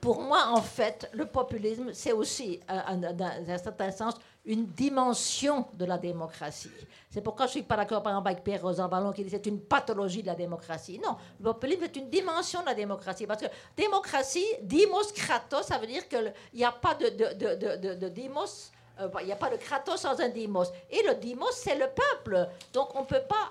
pour 0.00 0.20
moi, 0.20 0.48
en 0.50 0.60
fait, 0.60 1.08
le 1.14 1.24
populisme, 1.24 1.94
c'est 1.94 2.12
aussi, 2.12 2.60
dans 2.68 3.30
un 3.48 3.56
certain 3.56 3.90
sens, 3.90 4.14
une 4.46 4.66
dimension 4.66 5.66
de 5.74 5.84
la 5.84 5.98
démocratie. 5.98 6.70
C'est 7.10 7.22
pourquoi 7.22 7.46
je 7.46 7.50
ne 7.50 7.52
suis 7.52 7.62
pas 7.62 7.76
d'accord, 7.76 8.02
par 8.02 8.12
exemple, 8.12 8.28
avec 8.28 8.44
Pierre 8.44 8.62
Rosanvallon 8.62 9.12
qui 9.12 9.22
dit 9.22 9.30
que 9.30 9.36
c'est 9.36 9.46
une 9.46 9.60
pathologie 9.60 10.22
de 10.22 10.26
la 10.26 10.34
démocratie. 10.34 11.00
Non, 11.02 11.16
le 11.38 11.44
populisme 11.44 11.84
est 11.84 11.96
une 11.96 12.10
dimension 12.10 12.60
de 12.60 12.66
la 12.66 12.74
démocratie. 12.74 13.26
Parce 13.26 13.40
que 13.40 13.46
démocratie, 13.76 14.44
dimos 14.62 15.12
kratos, 15.14 15.66
ça 15.66 15.78
veut 15.78 15.86
dire 15.86 16.08
qu'il 16.08 16.32
n'y 16.54 16.64
a 16.64 16.72
pas 16.72 16.94
de, 16.94 17.08
de, 17.08 18.08
dimos. 18.08 18.72
Euh, 19.00 19.08
il 19.20 19.26
n'y 19.26 19.32
a 19.32 19.36
pas 19.36 19.50
de 19.50 19.56
kratos 19.56 20.00
sans 20.00 20.20
un 20.20 20.28
dimos. 20.28 20.66
Et 20.90 21.02
le 21.06 21.14
dimos, 21.14 21.52
c'est 21.52 21.76
le 21.76 21.86
peuple. 21.86 22.48
Donc 22.72 22.94
on 22.94 23.00
ne 23.00 23.06
peut 23.06 23.24
pas 23.28 23.50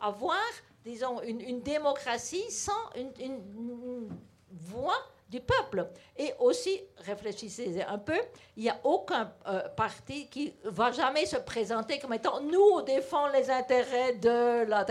avoir, 0.00 0.36
disons, 0.84 1.20
une, 1.22 1.60
démocratie 1.60 2.50
sans 2.50 2.72
une 3.18 4.08
voix 4.50 4.96
du 5.30 5.40
peuple. 5.40 5.86
Et 6.16 6.34
aussi, 6.40 6.80
réfléchissez 6.98 7.82
un 7.88 7.98
peu, 7.98 8.18
il 8.56 8.64
n'y 8.64 8.68
a 8.68 8.78
aucun 8.84 9.32
euh, 9.46 9.68
parti 9.68 10.26
qui 10.28 10.52
va 10.64 10.90
jamais 10.90 11.24
se 11.24 11.36
présenter 11.36 11.98
comme 11.98 12.12
étant 12.14 12.40
nous, 12.40 12.60
on 12.74 12.82
défend 12.82 13.28
les 13.28 13.48
intérêts 13.50 14.14
de 14.14 14.64
la... 14.64 14.84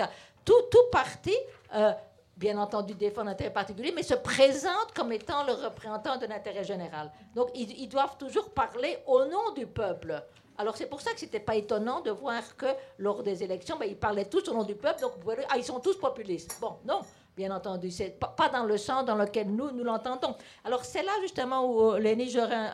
Tout, 0.46 0.62
tout 0.72 0.90
parti, 0.92 1.36
euh, 1.76 1.92
bien 2.38 2.58
entendu, 2.58 2.94
défend 2.96 3.28
intérêt 3.28 3.52
particulier, 3.52 3.92
mais 3.94 4.02
se 4.02 4.16
présente 4.16 4.94
comme 4.96 5.12
étant 5.12 5.44
le 5.44 5.54
représentant 5.54 6.18
de 6.18 6.26
l'intérêt 6.26 6.64
général. 6.64 7.12
Donc, 7.36 7.50
ils, 7.54 7.88
doivent 7.90 8.18
toujours 8.18 8.50
parler 8.52 8.98
au 9.06 9.26
nom 9.26 9.52
du 9.56 9.68
peuple. 9.68 10.24
Alors 10.58 10.76
c'est 10.76 10.88
pour 10.88 11.00
ça 11.00 11.14
que 11.14 11.20
c'était 11.20 11.40
pas 11.40 11.56
étonnant 11.56 12.02
de 12.02 12.12
voir 12.12 12.42
que 12.58 12.66
lors 12.98 13.24
des 13.24 13.44
élections, 13.44 13.78
ben, 13.78 13.86
ils 13.90 13.96
parlaient 13.96 14.26
tous 14.26 14.46
au 14.50 14.54
nom 14.54 14.64
du 14.64 14.76
peuple, 14.76 15.00
donc 15.00 15.14
vous 15.16 15.24
voyez, 15.24 15.40
ah, 15.50 15.58
ils 15.58 15.64
sont 15.64 15.80
tous 15.80 15.98
populistes. 15.98 16.58
Bon, 16.60 16.76
non, 16.84 17.00
bien 17.40 17.56
entendu. 17.56 17.90
C'est 17.90 18.20
pas, 18.20 18.50
dans 18.50 18.66
le 18.66 18.78
sens 18.78 19.06
dans 19.06 19.16
lequel 19.16 19.48
nous, 19.50 19.72
nous 19.72 19.86
l'entendons. 19.86 20.36
Alors, 20.66 20.84
c'est 20.84 21.04
là 21.04 21.12
justement 21.22 21.66
où, 21.66 21.94
euh, 21.94 22.00
Lénie, 22.00 22.30
j'aurais 22.30 22.70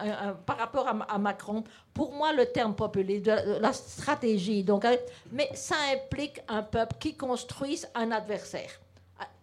par 0.45 0.57
rapport 0.57 0.87
à, 0.87 1.17
Macron, 1.19 1.63
pour 1.93 2.11
moi, 2.11 2.33
le 2.33 2.47
terme 2.47 2.73
populiste, 2.73 3.27
la 3.27 3.73
stratégie, 3.73 4.63
donc, 4.63 4.83
euh, 4.83 4.97
mais 5.31 5.49
ça 5.53 5.75
implique 5.93 6.41
un 6.47 6.63
peuple 6.63 6.95
qui 6.99 7.15
construise 7.15 7.87
un 7.93 8.11
adversaire. 8.11 8.71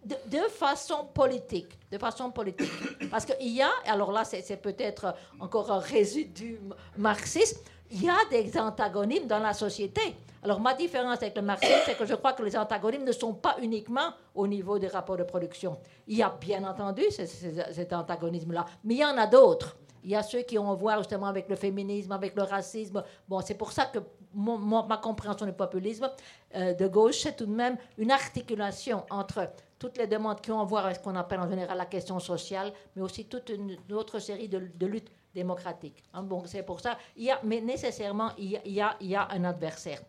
De, 0.03 0.15
de, 0.27 0.43
façon 0.49 1.05
politique, 1.13 1.79
de 1.89 1.97
façon 1.97 2.29
politique. 2.29 2.69
Parce 3.09 3.23
qu'il 3.25 3.53
y 3.53 3.61
a, 3.61 3.71
alors 3.85 4.11
là, 4.11 4.25
c'est 4.25 4.61
peut-être 4.61 5.15
encore 5.39 5.71
un 5.71 5.79
résidu 5.79 6.59
marxiste, 6.97 7.63
il 7.91 8.03
y 8.03 8.09
a 8.09 8.17
des 8.29 8.57
antagonismes 8.57 9.27
dans 9.27 9.39
la 9.39 9.53
société. 9.53 10.01
Alors 10.43 10.59
ma 10.59 10.73
différence 10.73 11.17
avec 11.21 11.35
le 11.35 11.41
marxisme, 11.41 11.79
c'est 11.85 11.97
que 11.97 12.05
je 12.05 12.15
crois 12.15 12.33
que 12.33 12.43
les 12.43 12.57
antagonismes 12.57 13.05
ne 13.05 13.11
sont 13.13 13.33
pas 13.33 13.55
uniquement 13.61 14.13
au 14.35 14.45
niveau 14.45 14.77
des 14.77 14.87
rapports 14.87 15.17
de 15.17 15.23
production. 15.23 15.77
Il 16.07 16.17
y 16.17 16.23
a 16.23 16.29
bien 16.29 16.63
entendu 16.65 17.03
cet 17.09 17.93
antagonisme-là, 17.93 18.65
mais 18.83 18.95
il 18.95 18.99
y 18.99 19.05
en 19.05 19.17
a 19.17 19.27
d'autres. 19.27 19.77
Il 20.03 20.09
y 20.09 20.15
a 20.15 20.23
ceux 20.23 20.41
qui 20.41 20.59
ont 20.59 20.69
à 20.69 20.75
voir 20.75 20.97
justement 20.97 21.27
avec 21.27 21.47
le 21.47 21.55
féminisme, 21.55 22.11
avec 22.11 22.35
le 22.35 22.43
racisme. 22.43 23.03
Bon, 23.29 23.39
c'est 23.39 23.53
pour 23.53 23.71
ça 23.71 23.85
que 23.85 23.99
ma 24.35 24.97
compréhension 24.97 25.45
du 25.45 25.53
populisme 25.53 26.09
euh, 26.55 26.73
de 26.73 26.87
gauche, 26.87 27.19
c'est 27.21 27.37
tout 27.37 27.45
de 27.45 27.53
même 27.53 27.77
une 27.97 28.11
articulation 28.11 29.05
entre 29.09 29.49
toutes 29.79 29.97
les 29.97 30.07
demandes 30.07 30.41
qui 30.41 30.51
ont 30.51 30.59
à 30.59 30.65
voir 30.65 30.85
avec 30.85 30.97
ce 30.97 31.03
qu'on 31.03 31.15
appelle 31.15 31.39
en 31.39 31.49
général 31.49 31.77
la 31.77 31.85
question 31.85 32.19
sociale, 32.19 32.71
mais 32.95 33.01
aussi 33.01 33.25
toute 33.25 33.49
une, 33.49 33.77
autre 33.93 34.19
série 34.19 34.49
de, 34.49 34.85
luttes 34.85 35.11
démocratiques. 35.33 36.03
Hein. 36.13 36.23
bon, 36.23 36.43
c'est 36.45 36.63
pour 36.63 36.79
ça, 36.79 36.97
il 37.15 37.23
y 37.25 37.31
a, 37.31 37.39
mais 37.43 37.61
nécessairement, 37.61 38.31
il 38.37 38.59
y 38.65 38.81
a, 38.81 39.27
un 39.31 39.43
adversaire. 39.43 40.01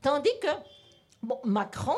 Tandis 0.00 0.38
que 0.40 1.28
Macron, 1.44 1.96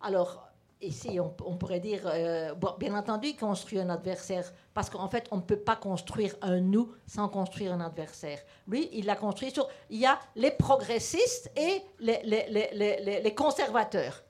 alors 0.00 0.52
ici 0.82 1.20
on, 1.20 1.56
pourrait 1.56 1.80
dire, 1.80 2.02
euh, 2.06 2.54
bien 2.78 2.94
entendu, 2.94 3.28
il 3.28 3.36
construit 3.36 3.78
un 3.78 3.88
adversaire, 3.88 4.52
parce 4.74 4.90
qu'en 4.90 5.08
fait, 5.08 5.26
on 5.30 5.36
ne 5.36 5.42
peut 5.42 5.58
pas 5.58 5.76
construire 5.76 6.34
un 6.42 6.60
nous 6.60 6.92
sans 7.06 7.28
construire 7.28 7.72
un 7.72 7.80
adversaire. 7.80 8.40
Lui, 8.66 8.88
il 8.92 9.06
l'a 9.06 9.16
construit 9.16 9.50
sur, 9.50 9.68
il 9.90 10.00
y 10.00 10.06
a 10.06 10.18
les 10.34 10.50
progressistes 10.50 11.50
et 11.56 11.82
les, 12.00 13.34
conservateurs. 13.34 14.22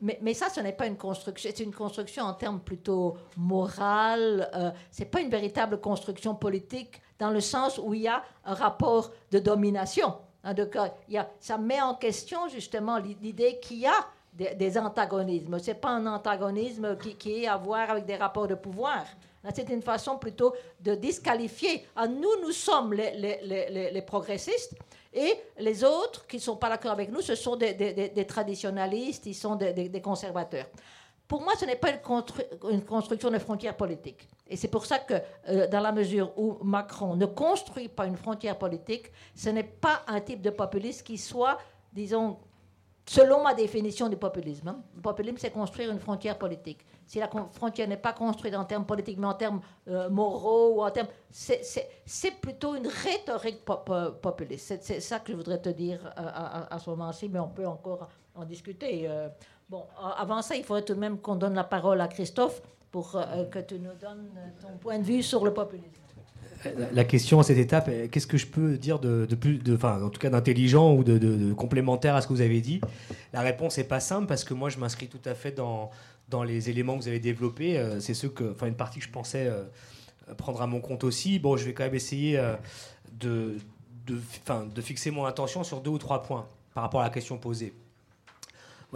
Mais, 0.00 0.34
ça, 0.34 0.48
ce 0.48 0.60
n'est 0.60 0.72
pas 0.72 0.86
une 0.86 0.96
construction, 0.96 1.50
c'est 1.54 1.62
une 1.62 1.74
construction 1.74 2.24
en 2.24 2.34
termes 2.34 2.60
plutôt 2.60 3.16
moral. 3.36 4.50
Euh, 4.54 4.70
c'est 4.90 5.06
pas 5.06 5.20
une 5.20 5.30
véritable 5.30 5.80
construction 5.80 6.34
politique 6.34 7.00
dans 7.18 7.30
le 7.30 7.40
sens 7.40 7.78
où 7.82 7.94
il 7.94 8.02
y 8.02 8.08
a 8.08 8.22
un 8.44 8.54
rapport 8.54 9.10
de 9.30 9.38
domination. 9.38 10.14
Hein, 10.44 10.54
ça 11.40 11.58
met 11.58 11.80
en 11.80 11.94
question 11.94 12.48
justement 12.48 12.98
l'idée 12.98 13.58
qu'il 13.60 13.78
y 13.78 13.86
a 13.86 14.06
des, 14.32 14.78
antagonismes. 14.78 15.58
Ce 15.58 15.68
n'est 15.68 15.74
pas 15.74 15.90
un 15.90 16.06
antagonisme 16.06 16.96
qui, 16.96 17.16
qui, 17.16 17.42
est 17.42 17.48
à 17.48 17.56
voir 17.56 17.90
avec 17.90 18.06
des 18.06 18.16
rapports 18.16 18.46
de 18.46 18.54
pouvoir. 18.54 19.04
C'est 19.54 19.68
une 19.70 19.82
façon 19.82 20.18
plutôt 20.18 20.54
de 20.80 20.94
disqualifier. 20.94 21.86
Ah, 21.96 22.06
nous, 22.06 22.40
nous 22.42 22.52
sommes 22.52 22.92
les, 22.92 24.04
progressistes 24.06 24.74
et 25.12 25.34
les 25.58 25.84
autres 25.84 26.26
qui 26.26 26.36
ne 26.36 26.42
sont 26.42 26.56
pas 26.56 26.68
d'accord 26.68 26.92
avec 26.92 27.10
nous, 27.10 27.20
ce 27.20 27.34
sont 27.34 27.56
des, 27.56 27.74
des, 27.74 28.26
traditionalistes, 28.26 29.26
ils 29.26 29.34
sont 29.34 29.56
des, 29.56 30.02
conservateurs. 30.02 30.66
pour 31.26 31.42
moi, 31.42 31.54
ce 31.58 31.64
n'est 31.64 31.76
pas 31.76 31.90
une, 31.90 32.82
construction 32.84 33.30
de 33.30 33.38
frontières 33.38 33.76
politiques. 33.76 34.28
Et 34.46 34.56
c'est 34.56 34.68
pour 34.68 34.84
ça 34.86 34.98
que, 34.98 35.14
euh, 35.48 35.66
dans 35.68 35.80
la 35.80 35.92
mesure 35.92 36.32
où 36.36 36.58
Macron 36.62 37.16
ne 37.16 37.26
construit 37.26 37.88
pas 37.88 38.06
une 38.06 38.16
frontière 38.16 38.58
politique, 38.58 39.10
ce 39.34 39.50
n'est 39.50 39.64
pas 39.64 40.02
un 40.06 40.20
type 40.20 40.42
de 40.42 40.50
populisme 40.50 41.04
qui 41.04 41.18
soit, 41.18 41.58
disons, 41.92 42.38
selon 43.06 43.42
ma 43.42 43.54
définition 43.54 44.08
du 44.08 44.16
populisme. 44.16 44.68
Hein. 44.68 44.82
Le 44.94 45.00
populisme, 45.00 45.38
c'est 45.38 45.50
construire 45.50 45.90
une 45.90 46.00
frontière 46.00 46.38
politique. 46.38 46.84
Si 47.08 47.18
la 47.18 47.28
frontière 47.52 47.88
n'est 47.88 47.96
pas 47.96 48.12
construite 48.12 48.54
en 48.54 48.64
termes 48.64 48.84
politiques, 48.84 49.18
mais 49.18 49.26
en 49.26 49.34
termes 49.34 49.60
euh, 49.88 50.08
moraux 50.10 50.76
ou 50.76 50.82
en 50.82 50.90
termes, 50.90 51.08
c'est 51.30 52.40
plutôt 52.40 52.76
une 52.76 52.86
rhétorique 52.86 53.64
populiste. 53.64 54.78
C'est 54.82 55.00
ça 55.00 55.18
que 55.18 55.32
je 55.32 55.36
voudrais 55.36 55.60
te 55.60 55.70
dire 55.70 56.00
euh, 56.18 56.22
à, 56.70 56.78
ce 56.78 56.90
moment-ci, 56.90 57.28
mais 57.28 57.40
on 57.40 57.48
peut 57.48 57.66
encore 57.66 58.08
en 58.34 58.44
discuter. 58.44 59.08
Bon, 59.68 59.84
avant 60.16 60.40
ça, 60.40 60.54
il 60.56 60.64
faudrait 60.64 60.84
tout 60.84 60.94
de 60.94 61.00
même 61.00 61.18
qu'on 61.18 61.36
donne 61.36 61.54
la 61.54 61.64
parole 61.64 62.00
à 62.00 62.08
Christophe 62.08 62.62
pour 62.90 63.16
euh, 63.16 63.44
que 63.44 63.58
tu 63.58 63.78
nous 63.78 63.92
donnes 64.00 64.30
ton 64.62 64.78
point 64.78 64.98
de 64.98 65.04
vue 65.04 65.22
sur 65.22 65.44
le 65.44 65.52
populisme. 65.52 65.92
La 66.92 67.04
question 67.04 67.38
à 67.38 67.44
cette 67.44 67.58
étape, 67.58 67.88
qu'est-ce 68.10 68.26
que 68.26 68.36
je 68.36 68.46
peux 68.46 68.76
dire 68.78 68.98
de, 68.98 69.26
plus, 69.36 69.60
enfin, 69.72 70.02
en 70.02 70.10
tout 70.10 70.18
cas 70.18 70.28
d'intelligent 70.28 70.92
ou 70.92 71.04
de, 71.04 71.52
complémentaire 71.52 72.16
à 72.16 72.20
ce 72.20 72.26
que 72.26 72.32
vous 72.32 72.40
avez 72.40 72.60
dit? 72.60 72.80
La 73.32 73.42
réponse 73.42 73.78
n'est 73.78 73.84
pas 73.84 74.00
simple 74.00 74.26
parce 74.26 74.42
que 74.42 74.54
moi, 74.54 74.68
je 74.68 74.78
m'inscris 74.78 75.06
tout 75.06 75.20
à 75.24 75.34
fait 75.34 75.52
dans, 75.52 75.90
dans 76.28 76.42
les 76.42 76.70
éléments 76.70 76.96
que 76.96 77.02
vous 77.02 77.08
avez 77.08 77.20
développés. 77.20 77.78
Euh, 77.78 78.00
c'est 78.00 78.14
ceux 78.14 78.28
que, 78.28 78.52
enfin, 78.52 78.66
une 78.66 78.76
partie 78.76 78.98
que 78.98 79.04
je 79.04 79.10
pensais 79.10 79.46
euh, 79.46 79.64
prendre 80.36 80.60
à 80.62 80.66
mon 80.66 80.80
compte 80.80 81.04
aussi. 81.04 81.38
Bon, 81.38 81.56
je 81.56 81.64
vais 81.64 81.74
quand 81.74 81.84
même 81.84 81.94
essayer 81.94 82.40
de, 83.12 83.56
de, 84.06 84.20
de 84.74 84.80
fixer 84.80 85.10
mon 85.10 85.24
attention 85.24 85.64
sur 85.64 85.80
deux 85.80 85.90
ou 85.90 85.98
trois 85.98 86.22
points 86.22 86.48
par 86.74 86.82
rapport 86.82 87.00
à 87.00 87.04
la 87.04 87.10
question 87.10 87.38
posée 87.38 87.74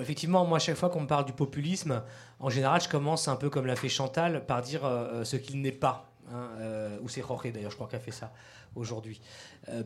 effectivement, 0.00 0.46
moi, 0.46 0.56
à 0.56 0.60
chaque 0.60 0.76
fois 0.76 0.88
qu'on 0.88 1.02
me 1.02 1.06
parle 1.06 1.26
du 1.26 1.32
populisme, 1.32 2.02
en 2.40 2.48
général, 2.48 2.80
je 2.80 2.88
commence 2.88 3.28
un 3.28 3.36
peu 3.36 3.50
comme 3.50 3.66
l'a 3.66 3.76
fait 3.76 3.90
Chantal 3.90 4.46
par 4.46 4.62
dire 4.62 4.84
euh, 4.84 5.20
euh, 5.20 5.24
ce 5.24 5.36
qu'il 5.36 5.60
n'est 5.60 5.72
pas. 5.72 6.08
Hein, 6.32 6.48
euh, 6.60 6.98
ou 7.02 7.08
c'est 7.08 7.20
Jorge 7.20 7.52
d'ailleurs, 7.52 7.70
je 7.70 7.76
crois 7.76 7.88
qu'elle 7.88 8.00
fait 8.00 8.12
ça 8.12 8.32
aujourd'hui. 8.74 9.20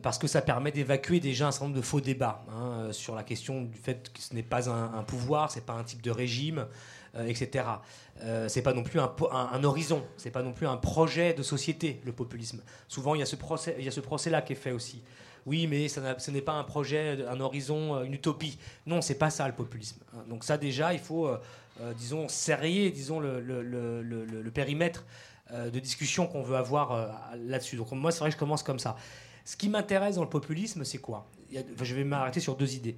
parce 0.01 0.17
que 0.17 0.27
ça 0.27 0.41
permet 0.41 0.71
d'évacuer 0.71 1.19
déjà 1.19 1.47
un 1.47 1.51
certain 1.51 1.65
nombre 1.65 1.75
de 1.75 1.81
faux 1.81 1.99
débats 1.99 2.45
hein, 2.49 2.87
sur 2.93 3.15
la 3.15 3.23
question 3.23 3.63
du 3.63 3.77
fait 3.77 4.13
que 4.13 4.21
ce 4.21 4.33
n'est 4.33 4.43
pas 4.43 4.69
un, 4.69 5.03
pouvoir, 5.03 5.51
c'est 5.51 5.65
pas 5.65 5.73
un 5.73 5.83
type 5.83 6.01
de 6.01 6.09
régime, 6.09 6.67
etc. 7.25 7.65
c'est 8.47 8.61
pas 8.61 8.73
non 8.73 8.83
plus 8.83 8.99
un, 8.99 9.13
un, 9.31 9.49
un 9.53 9.63
horizon, 9.63 10.03
c'est 10.17 10.31
pas 10.31 10.43
non 10.43 10.53
plus 10.53 10.67
un 10.67 10.77
projet 10.77 11.33
de 11.33 11.43
société, 11.43 12.01
le 12.05 12.11
populisme. 12.11 12.61
Souvent, 12.87 13.15
il 13.15 13.19
y 13.19 13.21
a 13.21 13.25
ce 13.25 13.35
procès, 13.35 13.77
procès-là 14.03 14.41
qui 14.41 14.53
est 14.53 14.57
fait 14.57 14.71
aussi 14.71 15.01
oui, 15.47 15.65
mais 15.65 15.87
ce 15.87 16.29
n'est 16.29 16.41
pas 16.41 16.51
un 16.51 16.65
projet, 16.65 17.25
un 17.25 17.39
horizon, 17.39 17.95
euh, 17.95 18.03
une 18.03 18.13
utopie. 18.13 18.59
Non, 18.85 19.01
c'est 19.01 19.17
pas 19.17 19.29
ça 19.29 19.47
le 19.47 19.53
populisme. 19.53 19.97
Hein. 20.13 20.25
Donc 20.29 20.43
ça 20.43 20.57
déjà, 20.57 20.93
il 20.93 20.99
faut, 20.99 21.25
euh, 21.25 21.39
euh, 21.79 21.93
disons, 21.93 22.27
serrer, 22.27 22.91
disons, 22.91 23.21
le, 23.21 24.51
périmètre 24.53 25.05
de 25.53 25.79
discussion 25.79 26.27
qu'on 26.27 26.43
veut 26.43 26.57
avoir 26.57 27.07
là-dessus. 27.37 27.77
Donc 27.77 27.89
moi, 27.93 28.11
c'est 28.11 28.19
vrai 28.19 28.29
que 28.29 28.33
je 28.33 28.39
commence 28.39 28.63
comme 28.63 28.79
ça. 28.79 28.97
Ce 29.45 29.55
qui 29.55 29.69
m'intéresse 29.69 30.15
dans 30.15 30.23
le 30.23 30.29
populisme, 30.29 30.83
c'est 30.83 30.97
quoi? 30.97 31.25
Je 31.81 31.95
vais 31.95 32.03
m'arrêter 32.03 32.41
sur 32.41 32.57
deux 32.57 32.75
idées. 32.75 32.97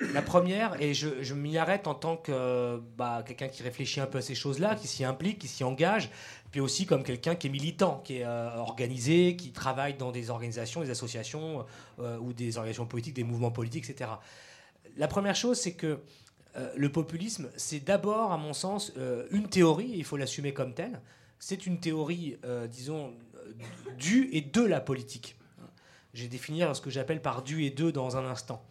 La 0.00 0.22
première, 0.22 0.80
et 0.80 0.94
je, 0.94 1.34
m'y 1.34 1.58
arrête 1.58 1.86
en 1.86 1.94
tant 1.94 2.16
que 2.16 2.80
bah, 2.96 3.22
quelqu'un 3.26 3.48
qui 3.48 3.62
réfléchit 3.62 4.00
un 4.00 4.06
peu 4.06 4.18
à 4.18 4.22
ces 4.22 4.34
choses-là, 4.34 4.74
qui 4.74 4.88
s'y 4.88 5.04
implique, 5.04 5.38
qui 5.38 5.48
s'y 5.48 5.62
engage, 5.62 6.10
puis 6.50 6.60
aussi 6.60 6.86
comme 6.86 7.04
quelqu'un 7.04 7.34
qui 7.34 7.48
est 7.48 7.50
militant, 7.50 8.00
qui 8.02 8.16
est 8.16 8.24
euh, 8.24 8.56
organisé, 8.56 9.36
qui 9.36 9.52
travaille 9.52 9.94
dans 9.94 10.10
des 10.10 10.30
organisations, 10.30 10.80
des 10.80 10.88
associations 10.88 11.66
euh, 11.98 12.16
ou 12.18 12.32
des 12.32 12.56
organisations 12.56 12.86
politiques, 12.86 13.14
des 13.14 13.24
mouvements 13.24 13.50
politiques, 13.50 13.90
etc. 13.90 14.10
La 14.96 15.06
première 15.06 15.36
chose, 15.36 15.58
c'est 15.58 15.74
que 15.74 16.00
euh, 16.56 16.72
le 16.76 16.90
populisme, 16.90 17.50
c'est 17.58 17.80
d'abord, 17.80 18.32
à 18.32 18.38
mon 18.38 18.54
sens, 18.54 18.92
une 19.30 19.48
théorie, 19.48 19.92
il 19.94 20.04
faut 20.04 20.16
l'assumer 20.16 20.54
comme 20.54 20.72
telle. 20.72 21.02
C'est 21.38 21.66
une 21.66 21.78
théorie, 21.78 22.38
disons, 22.70 23.14
du 23.98 24.30
et 24.32 24.40
de 24.40 24.62
la 24.62 24.80
politique. 24.80 25.36
Je 26.14 26.22
vais 26.22 26.28
définir 26.28 26.74
ce 26.74 26.80
que 26.80 26.90
j'appelle 26.90 27.22
par 27.22 27.42
du 27.42 27.64
et 27.64 27.70
de 27.70 27.90
dans 27.90 28.16
un 28.16 28.24
instant. 28.26 28.62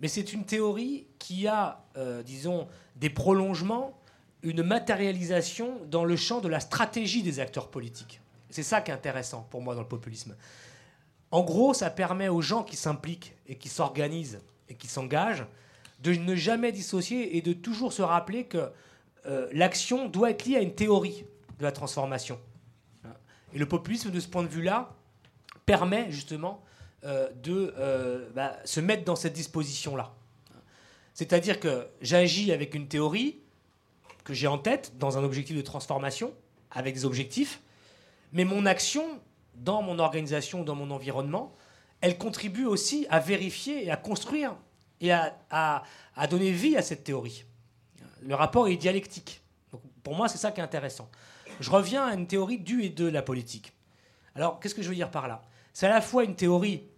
Mais 0.00 0.08
c'est 0.08 0.32
une 0.32 0.44
théorie 0.44 1.06
qui 1.18 1.46
a, 1.46 1.84
disons, 2.24 2.66
des 2.96 3.10
prolongements 3.10 4.00
une 4.42 4.62
matérialisation 4.62 5.80
dans 5.86 6.04
le 6.04 6.16
champ 6.16 6.40
de 6.40 6.48
la 6.48 6.60
stratégie 6.60 7.22
des 7.22 7.40
acteurs 7.40 7.68
politiques. 7.68 8.20
C'est 8.48 8.62
ça 8.62 8.80
qui 8.80 8.90
est 8.90 8.94
intéressant 8.94 9.46
pour 9.50 9.62
moi 9.62 9.74
dans 9.74 9.82
le 9.82 9.88
populisme. 9.88 10.34
En 11.30 11.42
gros, 11.42 11.74
ça 11.74 11.90
permet 11.90 12.28
aux 12.28 12.40
gens 12.40 12.64
qui 12.64 12.76
s'impliquent 12.76 13.34
et 13.46 13.56
qui 13.56 13.68
s'organisent 13.68 14.40
et 14.68 14.74
qui 14.74 14.88
s'engagent 14.88 15.46
de 16.00 16.12
ne 16.14 16.34
jamais 16.34 16.72
dissocier 16.72 17.36
et 17.36 17.42
de 17.42 17.52
toujours 17.52 17.92
se 17.92 18.02
rappeler 18.02 18.44
que 18.44 18.70
euh, 19.26 19.48
l'action 19.52 20.08
doit 20.08 20.30
être 20.30 20.46
liée 20.46 20.56
à 20.56 20.62
une 20.62 20.74
théorie 20.74 21.24
de 21.58 21.64
la 21.64 21.72
transformation. 21.72 22.40
Et 23.52 23.58
le 23.58 23.66
populisme, 23.66 24.10
de 24.10 24.20
ce 24.20 24.28
point 24.28 24.42
de 24.42 24.48
vue-là, 24.48 24.94
permet 25.66 26.10
justement 26.10 26.62
euh, 26.64 26.69
de 27.02 27.74
euh, 27.78 28.28
bah, 28.34 28.56
se 28.64 28.80
mettre 28.80 29.04
dans 29.04 29.16
cette 29.16 29.32
disposition-là. 29.32 30.12
C'est-à-dire 31.14 31.60
que 31.60 31.86
j'agis 32.00 32.52
avec 32.52 32.74
une 32.74 32.88
théorie, 32.88 33.38
que 34.24 34.34
j'ai 34.34 34.46
en 34.46 34.58
tête 34.58 34.92
dans 34.98 35.18
un 35.18 35.24
objectif 35.24 35.56
de 35.56 35.62
transformation, 35.62 36.32
avec 36.70 36.94
des 36.94 37.04
objectifs, 37.04 37.60
mais 38.32 38.44
mon 38.44 38.66
action 38.66 39.20
dans 39.56 39.82
mon 39.82 39.98
organisation, 39.98 40.62
dans 40.62 40.74
mon 40.74 40.90
environnement, 40.90 41.54
elle 42.00 42.16
contribue 42.16 42.64
aussi 42.64 43.06
à 43.10 43.18
vérifier 43.18 43.84
et 43.84 43.90
à 43.90 43.96
construire 43.96 44.56
et 45.00 45.12
à, 45.12 45.34
à, 45.50 46.26
donner 46.28 46.50
vie 46.50 46.76
à 46.76 46.82
cette 46.82 47.04
théorie. 47.04 47.44
Le 48.22 48.34
rapport 48.34 48.68
est 48.68 48.76
dialectique. 48.76 49.40
Pour 50.02 50.14
moi, 50.14 50.28
c'est 50.28 50.38
ça 50.38 50.52
qui 50.52 50.60
est 50.60 50.64
intéressant. 50.64 51.10
Je 51.58 51.70
reviens 51.70 52.06
à 52.06 52.14
une 52.14 52.26
théorie 52.26 52.58
du 52.58 52.82
et 52.82 52.90
de 52.90 53.06
la 53.06 53.22
politique. 53.22 53.72
Alors, 54.34 54.60
qu'est-ce 54.60 54.74
que 54.74 54.82
je 54.82 54.88
veux 54.88 54.94
dire 54.94 55.10
par 55.10 55.28
là? 55.28 55.42
C'est 55.72 55.86
à 55.86 55.90
la 55.90 56.00
fois 56.00 56.24
une 56.24 56.36
théorie, 56.36 56.82
euh, 56.82 56.89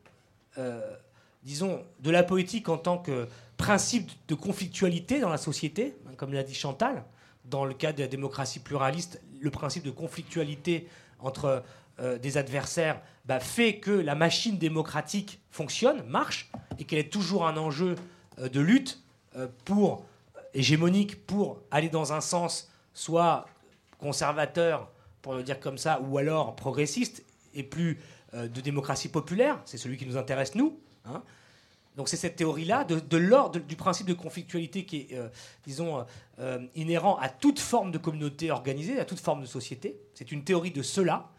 disons, 1.42 1.82
de 2.00 2.10
la 2.10 2.22
politique 2.22 2.68
en 2.68 2.78
tant 2.78 2.98
que 2.98 3.26
principe 3.56 4.10
de 4.28 4.34
conflictualité 4.34 5.20
dans 5.20 5.28
la 5.28 5.38
société, 5.38 5.94
comme 6.16 6.32
l'a 6.32 6.42
dit 6.42 6.54
Chantal, 6.54 7.04
dans 7.44 7.64
le 7.64 7.74
cas 7.74 7.92
de 7.92 8.00
la 8.00 8.08
démocratie 8.08 8.60
pluraliste, 8.60 9.20
le 9.40 9.50
principe 9.50 9.84
de 9.84 9.90
conflictualité 9.90 10.88
entre 11.18 11.62
euh, 12.00 12.18
des 12.18 12.38
adversaires 12.38 13.00
bah, 13.24 13.38
fait 13.38 13.78
que 13.78 13.90
la 13.90 14.14
machine 14.14 14.58
démocratique 14.58 15.40
fonctionne, 15.50 16.02
marche, 16.06 16.50
et 16.78 16.84
qu'elle 16.84 16.98
est 16.98 17.12
toujours 17.12 17.46
un 17.46 17.56
enjeu 17.56 17.96
euh, 18.38 18.48
de 18.48 18.60
lutte 18.60 19.02
euh, 19.36 19.46
pour 19.64 20.04
hégémonique 20.54 21.26
pour 21.26 21.60
aller 21.70 21.88
dans 21.88 22.12
un 22.12 22.20
sens 22.20 22.70
soit 22.94 23.46
conservateur, 23.98 24.90
pour 25.20 25.34
le 25.34 25.42
dire 25.42 25.60
comme 25.60 25.78
ça, 25.78 26.00
ou 26.00 26.18
alors 26.18 26.56
progressiste, 26.56 27.24
et 27.54 27.62
plus 27.62 28.00
de 28.32 28.60
démocratie 28.60 29.08
populaire, 29.08 29.60
c'est 29.64 29.78
celui 29.78 29.96
qui 29.96 30.06
nous 30.06 30.16
intéresse 30.16 30.54
nous. 30.54 30.78
Hein. 31.04 31.22
Donc 31.96 32.08
c'est 32.08 32.16
cette 32.16 32.36
théorie-là 32.36 32.84
de, 32.84 33.16
l'ordre 33.16 33.60
du 33.60 33.76
principe 33.76 34.06
de 34.06 34.14
conflictualité 34.14 34.84
qui 34.84 34.96
est, 34.96 35.08
euh, 35.12 35.28
disons, 35.66 35.98
euh, 35.98 36.02
euh, 36.38 36.66
inhérent 36.74 37.16
à 37.16 37.28
toute 37.28 37.60
forme 37.60 37.90
de 37.90 37.98
communauté 37.98 38.50
organisée, 38.50 38.98
à 38.98 39.04
toute 39.04 39.20
forme 39.20 39.42
de 39.42 39.46
société. 39.46 39.98
C'est 40.14 40.32
une 40.32 40.42
théorie 40.42 40.70
de 40.70 40.82
cela, 40.82 41.30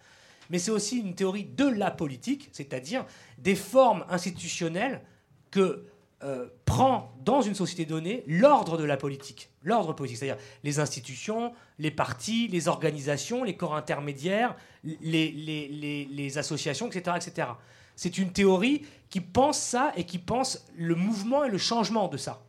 mais 0.52 0.60
c'est 0.60 0.72
aussi 0.72 1.00
une 1.00 1.16
théorie 1.16 1.46
de 1.46 1.66
la 1.66 1.90
politique, 1.90 2.50
c'est-à-dire 2.52 3.06
des 3.40 3.56
formes 3.56 4.06
institutionnelles 4.10 5.02
que 5.50 5.86
prend 6.66 7.12
dans 7.26 7.42
une 7.42 7.56
société 7.56 7.86
donnée 7.86 8.24
l'ordre 8.28 8.78
de 8.78 8.84
la 8.84 8.98
politique. 8.98 9.50
L'ordre 9.64 9.94
politique, 9.94 10.18
c'est-à-dire 10.18 10.42
les 10.64 10.80
institutions, 10.80 11.54
les 11.80 11.92
partis, 11.92 12.48
les 12.48 12.68
organisations, 12.68 13.44
les 13.44 13.56
corps 13.56 13.76
intermédiaires, 13.76 14.56
les, 14.84 15.32
les, 15.32 16.08
les 16.10 16.38
associations, 16.38 16.88
etc., 16.88 17.18
etc. 17.18 17.48
C'est 17.96 18.18
une 18.18 18.32
théorie 18.32 18.86
qui 19.10 19.22
pense 19.22 19.60
ça 19.60 19.92
et 19.96 20.06
qui 20.06 20.18
pense 20.18 20.66
le 20.76 20.96
mouvement 20.96 21.44
et 21.44 21.50
le 21.50 21.58
changement 21.58 22.08
de 22.08 22.18
ça. 22.18 22.42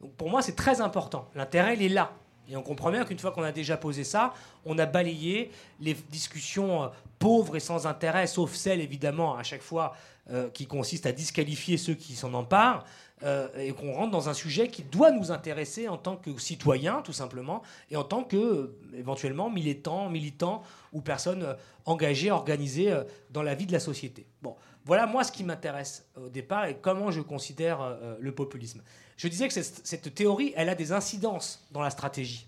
Donc 0.00 0.12
pour 0.14 0.30
moi, 0.30 0.42
c'est 0.42 0.56
très 0.56 0.80
important. 0.80 1.28
L'intérêt, 1.34 1.74
il 1.74 1.82
est 1.82 1.88
là. 1.88 2.12
Et 2.48 2.56
on 2.56 2.62
comprend 2.62 2.90
bien 2.90 3.04
qu'une 3.04 3.18
fois 3.18 3.32
qu'on 3.32 3.42
a 3.42 3.52
déjà 3.52 3.76
posé 3.76 4.04
ça, 4.04 4.32
on 4.64 4.78
a 4.78 4.86
balayé 4.86 5.50
les 5.80 5.94
discussions 5.94 6.84
euh, 6.84 6.88
pauvres 7.18 7.56
et 7.56 7.60
sans 7.60 7.86
intérêt, 7.86 8.26
sauf 8.26 8.54
celles 8.54 8.80
évidemment 8.80 9.36
à 9.36 9.42
chaque 9.42 9.62
fois 9.62 9.96
euh, 10.30 10.50
qui 10.50 10.66
consistent 10.66 11.06
à 11.06 11.12
disqualifier 11.12 11.76
ceux 11.76 11.94
qui 11.94 12.14
s'en 12.14 12.34
emparent, 12.34 12.84
euh, 13.22 13.48
et 13.56 13.72
qu'on 13.72 13.92
rentre 13.92 14.10
dans 14.10 14.28
un 14.28 14.34
sujet 14.34 14.68
qui 14.68 14.82
doit 14.82 15.10
nous 15.10 15.30
intéresser 15.30 15.88
en 15.88 15.96
tant 15.96 16.16
que 16.16 16.36
citoyens, 16.38 17.00
tout 17.02 17.12
simplement, 17.12 17.62
et 17.90 17.96
en 17.96 18.04
tant 18.04 18.24
que 18.24 18.74
éventuellement 18.94 19.48
militants, 19.48 20.10
militants 20.10 20.62
ou 20.92 21.00
personnes 21.00 21.56
engagées, 21.84 22.30
organisées 22.30 22.94
dans 23.30 23.42
la 23.42 23.54
vie 23.54 23.66
de 23.66 23.72
la 23.72 23.80
société. 23.80 24.26
Bon, 24.42 24.56
voilà 24.84 25.06
moi 25.06 25.24
ce 25.24 25.32
qui 25.32 25.44
m'intéresse 25.44 26.06
au 26.16 26.28
départ 26.28 26.66
et 26.66 26.76
comment 26.76 27.10
je 27.10 27.20
considère 27.20 27.96
le 28.20 28.32
populisme. 28.32 28.82
Je 29.16 29.28
disais 29.28 29.48
que 29.48 29.54
cette, 29.54 30.14
théorie, 30.14 30.52
elle 30.56 30.68
a 30.68 30.74
des 30.74 30.92
incidences 30.92 31.66
dans 31.72 31.80
la 31.80 31.90
stratégie. 31.90 32.46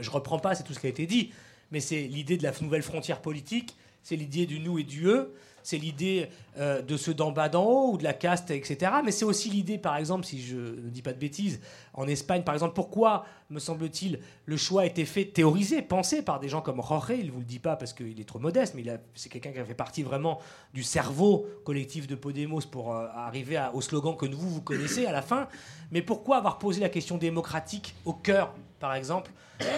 Je 0.00 0.10
reprends 0.10 0.38
pas, 0.38 0.54
c'est 0.54 0.62
tout 0.62 0.72
ce 0.72 0.80
qui 0.80 0.86
a 0.86 0.90
été 0.90 1.06
dit, 1.06 1.32
mais 1.70 1.80
c'est 1.80 2.02
l'idée 2.02 2.36
de 2.36 2.42
la 2.42 2.52
nouvelle 2.60 2.82
frontière 2.82 3.20
politique, 3.20 3.76
c'est 4.02 4.16
l'idée 4.16 4.46
du 4.46 4.60
nous 4.60 4.78
et 4.78 4.82
du 4.82 5.06
eux, 5.06 5.34
c'est 5.64 5.78
l'idée 5.78 6.28
euh, 6.58 6.82
de 6.82 6.96
ceux 6.96 7.14
d'en 7.14 7.32
bas 7.32 7.48
d'en 7.48 7.64
haut 7.64 7.92
ou 7.94 7.96
de 7.96 8.04
la 8.04 8.12
caste, 8.12 8.50
etc. 8.50 8.92
Mais 9.04 9.10
c'est 9.10 9.24
aussi 9.24 9.48
l'idée, 9.50 9.78
par 9.78 9.96
exemple, 9.96 10.24
si 10.24 10.40
je 10.40 10.56
ne 10.56 10.90
dis 10.90 11.02
pas 11.02 11.14
de 11.14 11.18
bêtises, 11.18 11.58
en 11.94 12.06
Espagne, 12.06 12.42
par 12.42 12.54
exemple, 12.54 12.74
pourquoi, 12.74 13.24
me 13.48 13.58
semble-t-il, 13.58 14.20
le 14.44 14.56
choix 14.58 14.82
a 14.82 14.86
été 14.86 15.06
fait, 15.06 15.24
théorisé, 15.24 15.80
pensé 15.80 16.22
par 16.22 16.38
des 16.38 16.50
gens 16.50 16.60
comme 16.60 16.82
Jorge, 16.86 17.14
il 17.18 17.26
ne 17.26 17.30
vous 17.32 17.38
le 17.38 17.46
dit 17.46 17.58
pas 17.58 17.76
parce 17.76 17.94
qu'il 17.94 18.20
est 18.20 18.28
trop 18.28 18.38
modeste, 18.38 18.74
mais 18.76 18.84
c'est 19.14 19.30
quelqu'un 19.30 19.52
qui 19.52 19.58
a 19.58 19.64
fait 19.64 19.74
partie 19.74 20.02
vraiment 20.02 20.38
du 20.74 20.82
cerveau 20.82 21.46
collectif 21.64 22.06
de 22.06 22.14
Podemos 22.14 22.60
pour 22.70 22.94
euh, 22.94 23.06
arriver 23.14 23.60
au 23.72 23.80
slogan 23.80 24.14
que 24.16 24.26
vous, 24.26 24.50
vous 24.50 24.62
connaissez 24.62 25.06
à 25.06 25.12
la 25.12 25.22
fin. 25.22 25.48
Mais 25.90 26.02
pourquoi 26.02 26.36
avoir 26.36 26.58
posé 26.58 26.80
la 26.80 26.90
question 26.90 27.16
démocratique 27.16 27.94
au 28.04 28.12
cœur, 28.12 28.52
par 28.80 28.94
exemple, 28.94 29.30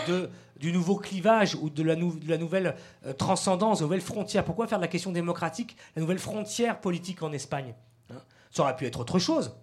de 0.08 0.28
du 0.58 0.72
nouveau 0.72 0.96
clivage 0.96 1.54
ou 1.54 1.70
de 1.70 1.82
la, 1.82 1.96
nouvelle 1.96 2.76
euh, 3.04 3.12
transcendance, 3.12 3.78
de 3.78 3.84
la 3.84 3.86
nouvelle 3.86 4.00
frontière. 4.00 4.44
Pourquoi 4.44 4.66
faire 4.66 4.78
de 4.78 4.84
la 4.84 4.88
question 4.88 5.12
démocratique 5.12 5.76
la 5.94 6.02
nouvelle 6.02 6.18
frontière 6.18 6.80
politique 6.80 7.22
en 7.22 7.32
Espagne 7.32 7.74
hein? 8.10 8.20
Ça 8.50 8.62
aurait 8.62 8.76
pu 8.76 8.86
être 8.86 9.00
autre 9.00 9.18
chose. 9.18 9.54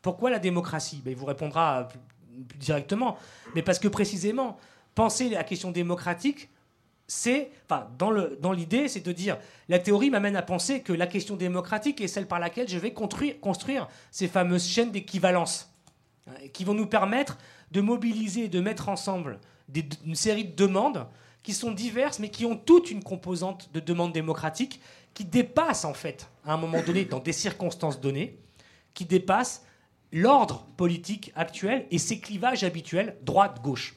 Pourquoi 0.00 0.30
la 0.30 0.38
démocratie? 0.38 1.02
Ben, 1.04 1.10
Il 1.10 1.16
vous 1.16 1.26
répondra 1.26 1.88
plus, 1.88 2.00
directement. 2.58 3.16
Mais 3.54 3.62
parce 3.62 3.78
que 3.78 3.88
précisément, 3.88 4.58
penser 4.94 5.28
la 5.28 5.44
question 5.44 5.70
démocratique, 5.70 6.48
c'est, 7.06 7.50
dans 7.98 8.52
l'idée, 8.52 8.88
c'est 8.88 9.04
de 9.04 9.12
dire, 9.12 9.36
la 9.68 9.78
théorie 9.78 10.08
m'amène 10.08 10.36
à 10.36 10.42
penser 10.42 10.80
que 10.80 10.92
la 10.92 11.06
question 11.06 11.36
démocratique 11.36 12.00
est 12.00 12.08
celle 12.08 12.26
par 12.26 12.38
laquelle 12.38 12.68
je 12.68 12.78
vais 12.78 12.92
construire, 12.92 13.38
construire 13.40 13.88
ces 14.10 14.28
fameuses 14.28 14.66
chaînes 14.66 14.92
d'équivalence, 14.92 15.70
hein, 16.26 16.32
qui 16.54 16.64
vont 16.64 16.74
nous 16.74 16.86
permettre 16.86 17.36
de 17.70 17.80
mobiliser, 17.80 18.48
de 18.48 18.60
mettre 18.60 18.88
ensemble 18.88 19.40
une 20.04 20.14
série 20.14 20.44
de 20.44 20.54
demandes 20.54 21.06
qui 21.42 21.52
sont 21.52 21.72
diverses, 21.72 22.18
mais 22.18 22.28
qui 22.28 22.46
ont 22.46 22.56
toute 22.56 22.90
une 22.90 23.02
composante 23.02 23.70
de 23.72 23.80
demande 23.80 24.12
démocratique 24.12 24.80
qui 25.14 25.24
dépasse, 25.24 25.84
en 25.84 25.94
fait, 25.94 26.28
à 26.44 26.54
un 26.54 26.56
moment 26.56 26.82
donné, 26.82 27.04
dans 27.04 27.18
des 27.18 27.32
circonstances 27.32 28.00
données, 28.00 28.38
qui 28.94 29.04
dépasse 29.04 29.64
l'ordre 30.12 30.66
politique 30.76 31.32
actuel 31.34 31.86
et 31.90 31.98
ses 31.98 32.20
clivages 32.20 32.64
habituels 32.64 33.16
droite-gauche. 33.22 33.96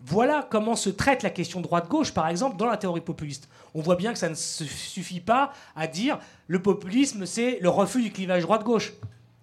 Voilà 0.00 0.46
comment 0.48 0.76
se 0.76 0.90
traite 0.90 1.22
la 1.22 1.30
question 1.30 1.60
droite-gauche, 1.60 2.12
par 2.12 2.28
exemple, 2.28 2.56
dans 2.56 2.66
la 2.66 2.76
théorie 2.76 3.00
populiste. 3.00 3.48
On 3.74 3.80
voit 3.80 3.96
bien 3.96 4.12
que 4.12 4.18
ça 4.18 4.28
ne 4.28 4.34
suffit 4.34 5.20
pas 5.20 5.52
à 5.74 5.86
dire 5.86 6.18
le 6.46 6.62
populisme, 6.62 7.26
c'est 7.26 7.58
le 7.60 7.68
refus 7.68 8.02
du 8.02 8.12
clivage 8.12 8.42
droite-gauche. 8.42 8.92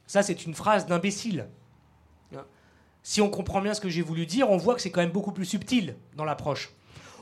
Ça, 0.08 0.24
c'est 0.24 0.46
une 0.46 0.54
phrase 0.54 0.86
d'imbécile 0.86 1.48
si 3.04 3.22
on 3.22 3.30
comprend 3.30 3.62
bien 3.62 3.74
ce 3.74 3.82
que 3.82 3.90
j'ai 3.90 4.02
voulu 4.02 4.26
dire, 4.26 4.50
on 4.50 4.58
voit 4.58 4.76
que 4.76 4.82
c'est 4.82 4.90
quand 4.90 5.02
même 5.02 5.12
beaucoup 5.12 5.34
plus 5.34 5.46
subtil 5.46 5.96
dans 6.16 6.24
l'approche. 6.24 6.72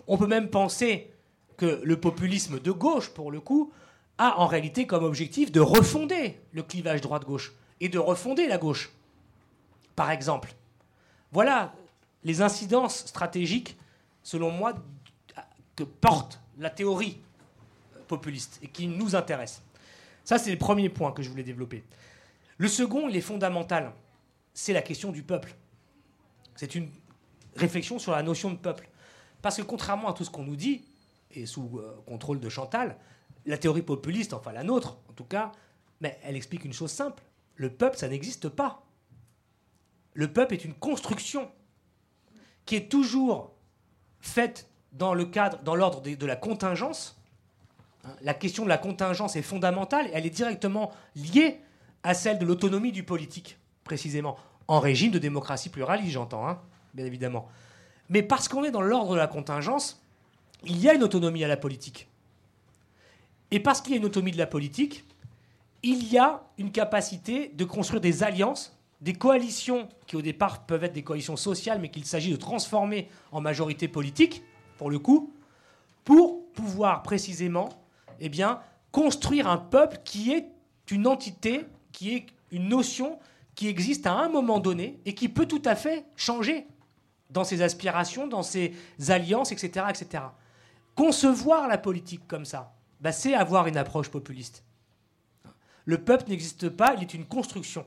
On 0.08 0.18
peut 0.18 0.28
même 0.28 0.50
penser 0.50 1.12
que 1.58 1.82
le 1.84 2.00
populisme 2.00 2.60
de 2.60 2.72
gauche, 2.72 3.10
pour 3.10 3.32
le 3.32 3.40
coup, 3.40 3.72
a 4.18 4.40
en 4.40 4.46
réalité 4.46 4.86
comme 4.86 5.04
objectif 5.04 5.52
de 5.52 5.60
refonder 5.60 6.40
le 6.52 6.64
clivage 6.64 7.02
droite-gauche 7.02 7.54
et 7.80 7.90
de 7.90 7.98
refonder 7.98 8.48
la 8.48 8.60
gauche. 8.60 8.92
Par 9.96 10.12
exemple, 10.12 10.54
voilà 11.32 11.74
les 12.24 12.42
incidences 12.42 13.06
stratégiques, 13.08 13.76
selon 14.22 14.52
moi, 14.52 14.76
que 15.76 15.84
porte 15.84 16.40
la 16.60 16.70
théorie 16.70 17.20
populiste 18.08 18.60
et 18.62 18.68
qui 18.68 18.88
nous 18.88 19.16
intéresse. 19.16 19.64
Ça, 20.24 20.38
c'est 20.38 20.52
le 20.52 20.58
premier 20.58 20.90
point 20.90 21.12
que 21.12 21.24
je 21.24 21.30
voulais 21.30 21.44
développer. 21.44 21.84
Le 22.58 22.68
second, 22.68 23.10
il 23.10 23.16
est 23.16 23.22
fondamental, 23.22 23.92
c'est 24.54 24.74
la 24.74 24.84
question 24.84 25.12
du 25.12 25.24
peuple. 25.24 25.56
C'est 26.56 26.76
une 26.76 26.90
réflexion 27.56 28.00
sur 28.00 28.12
la 28.12 28.24
notion 28.24 28.52
de 28.52 28.58
peuple. 28.58 28.90
Parce 29.42 29.58
que 29.58 29.62
contrairement 29.62 30.10
à 30.10 30.14
tout 30.14 30.24
ce 30.24 30.30
qu'on 30.30 30.44
nous 30.44 30.56
dit, 30.56 30.86
et 31.32 31.46
sous 31.46 31.80
euh, 31.80 32.02
contrôle 32.06 32.40
de 32.40 32.50
Chantal, 32.50 32.98
la 33.46 33.58
théorie 33.58 33.82
populiste, 33.82 34.34
enfin 34.34 34.52
la 34.52 34.64
nôtre 34.64 34.98
en 35.10 35.14
tout 35.14 35.24
cas, 35.24 35.52
elle 36.02 36.36
explique 36.36 36.66
une 36.66 36.74
chose 36.74 36.92
simple. 36.92 37.24
Le 37.56 37.70
peuple, 37.70 37.98
ça 37.98 38.08
n'existe 38.08 38.50
pas. 38.50 38.84
Le 40.14 40.32
peuple 40.32 40.54
est 40.54 40.66
une 40.66 40.74
construction 40.74 41.50
qui 42.66 42.76
est 42.76 42.90
toujours 42.90 43.54
faite 44.20 44.70
dans 44.92 45.14
le 45.14 45.26
cadre, 45.26 45.62
dans 45.64 45.76
l'ordre 45.76 46.02
de, 46.02 46.26
la 46.26 46.36
contingence. 46.36 47.22
Hein, 48.04 48.16
la 48.22 48.34
question 48.34 48.64
de 48.64 48.70
la 48.70 48.78
contingence 48.78 49.36
est 49.36 49.42
fondamentale 49.42 50.08
et 50.08 50.12
elle 50.14 50.26
est 50.26 50.32
directement 50.32 50.92
liée 51.16 51.60
à 52.04 52.14
celle 52.14 52.40
de 52.40 52.46
l'autonomie 52.46 52.92
du 52.92 53.04
politique, 53.04 53.58
précisément 53.84 54.38
en 54.72 54.80
régime 54.80 55.12
de 55.12 55.20
démocratie 55.20 55.68
pluraliste, 55.68 56.14
j'entends, 56.14 56.48
hein, 56.48 56.58
bien 56.94 57.06
évidemment. 57.06 57.50
Mais 58.08 58.24
parce 58.24 58.48
qu'on 58.48 58.64
est 58.64 58.72
dans 58.72 58.82
l'ordre 58.82 59.12
de 59.12 59.18
la 59.18 59.28
contingence, 59.28 60.02
il 60.64 60.80
y 60.80 60.88
a 60.88 60.94
une 60.94 61.04
autonomie 61.04 61.44
à 61.44 61.50
la 61.50 61.58
politique. 61.58 62.08
Et 63.52 63.60
parce 63.60 63.82
qu'il 63.82 63.92
y 63.92 63.96
a 63.96 63.98
une 63.98 64.06
autonomie 64.06 64.32
de 64.32 64.38
la 64.38 64.48
politique, 64.48 65.04
il 65.84 66.10
y 66.10 66.18
a 66.18 66.44
une 66.58 66.72
capacité 66.72 67.52
de 67.54 67.66
construire 67.66 68.00
des 68.00 68.24
alliances, 68.24 68.80
des 69.02 69.12
coalitions 69.12 69.90
qui 70.08 70.16
au 70.16 70.22
départ 70.22 70.66
peuvent 70.66 70.86
être 70.86 70.94
des 70.94 71.04
coalitions 71.04 71.36
sociales, 71.36 71.80
mais 71.82 71.92
qu'il 71.92 72.06
s'agit 72.06 72.32
de 72.32 72.38
transformer 72.38 73.10
en 73.34 73.42
majorité 73.42 73.90
politique, 73.90 74.42
pour 74.78 74.90
le 74.90 75.00
coup, 75.00 75.34
pour 76.06 76.50
pouvoir 76.54 77.04
précisément 77.04 77.68
eh 78.22 78.30
bien, 78.30 78.62
construire 78.94 79.50
un 79.50 79.58
peuple 79.58 80.00
qui 80.06 80.32
est 80.32 80.48
une 80.90 81.08
entité, 81.08 81.66
qui 81.92 82.16
est 82.16 82.26
une 82.54 82.70
notion 82.70 83.20
qui 83.56 83.68
existe 83.68 84.08
à 84.08 84.14
un 84.14 84.30
moment 84.30 84.60
donné 84.60 85.00
et 85.06 85.14
qui 85.14 85.30
peut 85.30 85.46
tout 85.46 85.62
à 85.66 85.76
fait 85.76 86.06
changer 86.16 86.68
dans 87.30 87.44
ses 87.44 87.62
aspirations, 87.62 88.28
dans 88.28 88.44
ses 88.44 88.74
alliances, 89.10 89.52
etc. 89.52 89.86
etc. 89.90 90.24
Concevoir 90.96 91.68
la 91.68 91.78
politique 91.78 92.28
comme 92.28 92.46
ça, 92.46 92.74
bah, 93.00 93.12
c'est 93.12 93.34
avoir 93.34 93.68
une 93.68 93.78
approche 93.78 94.10
populiste. 94.10 94.64
Le 95.86 95.98
peuple 95.98 96.30
n'existe 96.30 96.70
pas, 96.70 96.94
il 96.96 97.02
est 97.02 97.14
une 97.14 97.26
construction. 97.26 97.86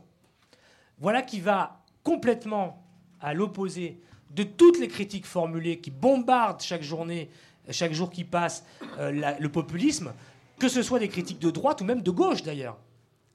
Voilà 0.99 1.23
qui 1.23 1.41
va 1.41 1.83
complètement 2.03 2.83
à 3.21 3.35
l'opposé 3.35 4.01
de 4.31 4.43
toutes 4.43 4.79
les 4.79 4.89
critiques 4.89 5.27
formulées 5.27 5.79
qui 5.79 5.91
bombardent 5.91 6.61
chaque 6.61 6.83
journée, 6.83 7.31
chaque 7.71 7.93
jour 7.93 8.11
qui 8.11 8.25
passe, 8.25 8.65
euh, 8.99 9.37
le 9.39 9.49
populisme, 9.49 10.13
que 10.59 10.69
ce 10.69 10.83
soit 10.83 10.99
des 10.99 11.09
critiques 11.09 11.39
de 11.39 11.51
droite 11.51 11.81
ou 11.81 11.85
même 11.85 12.03
de 12.03 12.11
gauche 12.11 12.43
d'ailleurs 12.43 12.79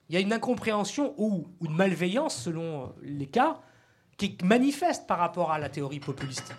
il 0.09 0.15
y 0.15 0.17
a 0.17 0.21
une 0.21 0.33
incompréhension 0.33 1.13
ou 1.17 1.47
une 1.61 1.75
malveillance, 1.75 2.35
selon 2.35 2.83
euh, 2.83 2.85
les 3.03 3.27
cas, 3.27 3.59
qui 4.17 4.25
est 4.25 4.43
manifeste 4.43 5.07
par 5.07 5.19
rapport 5.19 5.51
à 5.51 5.59
la 5.59 5.69
théorie 5.69 5.99
populiste. 5.99 6.51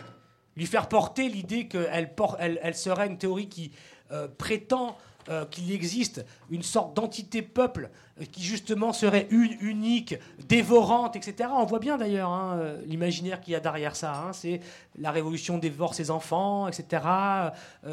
Lui 0.56 0.66
faire 0.66 0.88
porter 0.88 1.28
l'idée 1.28 1.68
qu'elle 1.68 2.14
elle, 2.38 2.74
serait 2.74 3.06
une 3.06 3.18
théorie 3.18 3.48
qui 3.48 3.72
euh, 4.12 4.28
prétend 4.28 4.96
euh, 5.28 5.44
qu'il 5.44 5.70
existe 5.70 6.24
une 6.50 6.62
sorte 6.62 6.94
d'entité 6.94 7.42
peuple 7.42 7.90
qui 8.32 8.42
justement 8.42 8.92
serait 8.92 9.26
une, 9.30 9.56
unique, 9.60 10.14
dévorante, 10.48 11.16
etc. 11.16 11.50
On 11.52 11.64
voit 11.64 11.78
bien 11.78 11.98
d'ailleurs 11.98 12.30
hein, 12.30 12.58
l'imaginaire 12.86 13.40
qu'il 13.40 13.52
y 13.52 13.56
a 13.56 13.60
derrière 13.60 13.96
ça. 13.96 14.14
Hein. 14.14 14.32
c'est 14.32 14.60
la 14.98 15.10
révolution 15.10 15.58
dévore 15.58 15.94
ses 15.94 16.10
enfants, 16.10 16.68
etc. 16.68 17.02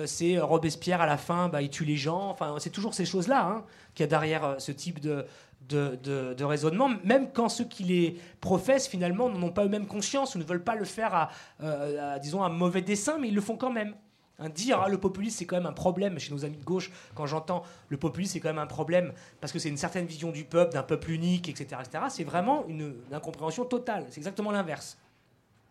c'est 0.06 0.40
Robespierre 0.40 1.02
à 1.02 1.06
la 1.06 1.18
fin, 1.18 1.48
bah, 1.50 1.62
il 1.62 1.70
tue 1.70 1.86
les 1.86 1.98
gens. 1.98 2.30
Enfin, 2.30 2.56
c'est 2.60 2.72
toujours 2.72 2.94
ces 2.94 3.06
choses-là 3.06 3.46
hein, 3.46 3.64
qu'il 3.94 4.04
y 4.04 4.06
a 4.06 4.08
derrière 4.08 4.56
ce 4.60 4.72
type 4.72 5.00
de, 5.00 5.26
de, 5.70 6.44
raisonnement, 6.44 6.90
même 7.04 7.32
quand 7.32 7.50
ceux 7.50 7.66
qui 7.66 7.84
les 7.84 8.20
professent 8.42 8.88
finalement 8.88 9.30
n'ont 9.30 9.52
pas 9.52 9.66
eux-mêmes 9.66 9.88
conscience 9.88 10.36
ou 10.36 10.40
ne 10.40 10.44
veulent 10.44 10.64
pas 10.64 10.76
le 10.76 10.86
faire 10.86 11.30
euh, 11.62 12.16
à, 12.16 12.20
disons, 12.20 12.44
un 12.44 12.50
mauvais 12.50 12.82
dessin, 12.82 13.18
mais 13.18 13.28
ils 13.28 13.36
le 13.36 13.42
font 13.42 13.58
quand 13.58 13.72
même. 13.72 13.96
Hein, 14.40 14.50
dire 14.50 14.80
ah, 14.84 14.88
le 14.88 15.00
populisme 15.00 15.40
c'est 15.40 15.46
quand 15.46 15.56
même 15.56 15.66
un 15.66 15.74
problème 15.74 16.20
chez 16.20 16.32
nos 16.32 16.46
amis 16.46 16.58
de 16.58 16.64
gauche, 16.64 16.92
quand 17.16 17.26
j'entends 17.26 17.64
le 17.90 17.98
populisme 17.98 18.34
c'est 18.34 18.40
quand 18.40 18.50
même 18.50 18.60
un 18.60 18.68
problème 18.68 19.12
parce 19.42 19.52
que 19.52 19.58
c'est 19.58 19.70
une 19.70 19.78
certaine 19.78 20.06
vision 20.06 20.30
du 20.30 20.44
peuple, 20.44 20.74
d'un 20.74 20.84
peuple 20.84 21.10
unique, 21.10 21.50
etc., 21.50 21.82
etc., 21.84 22.04
c'est 22.10 22.24
vraiment 22.24 22.64
une, 22.68 22.94
incompréhension 23.12 23.66
totale. 23.66 24.06
C'est 24.10 24.20
exactement 24.20 24.52
l'inverse. 24.52 25.00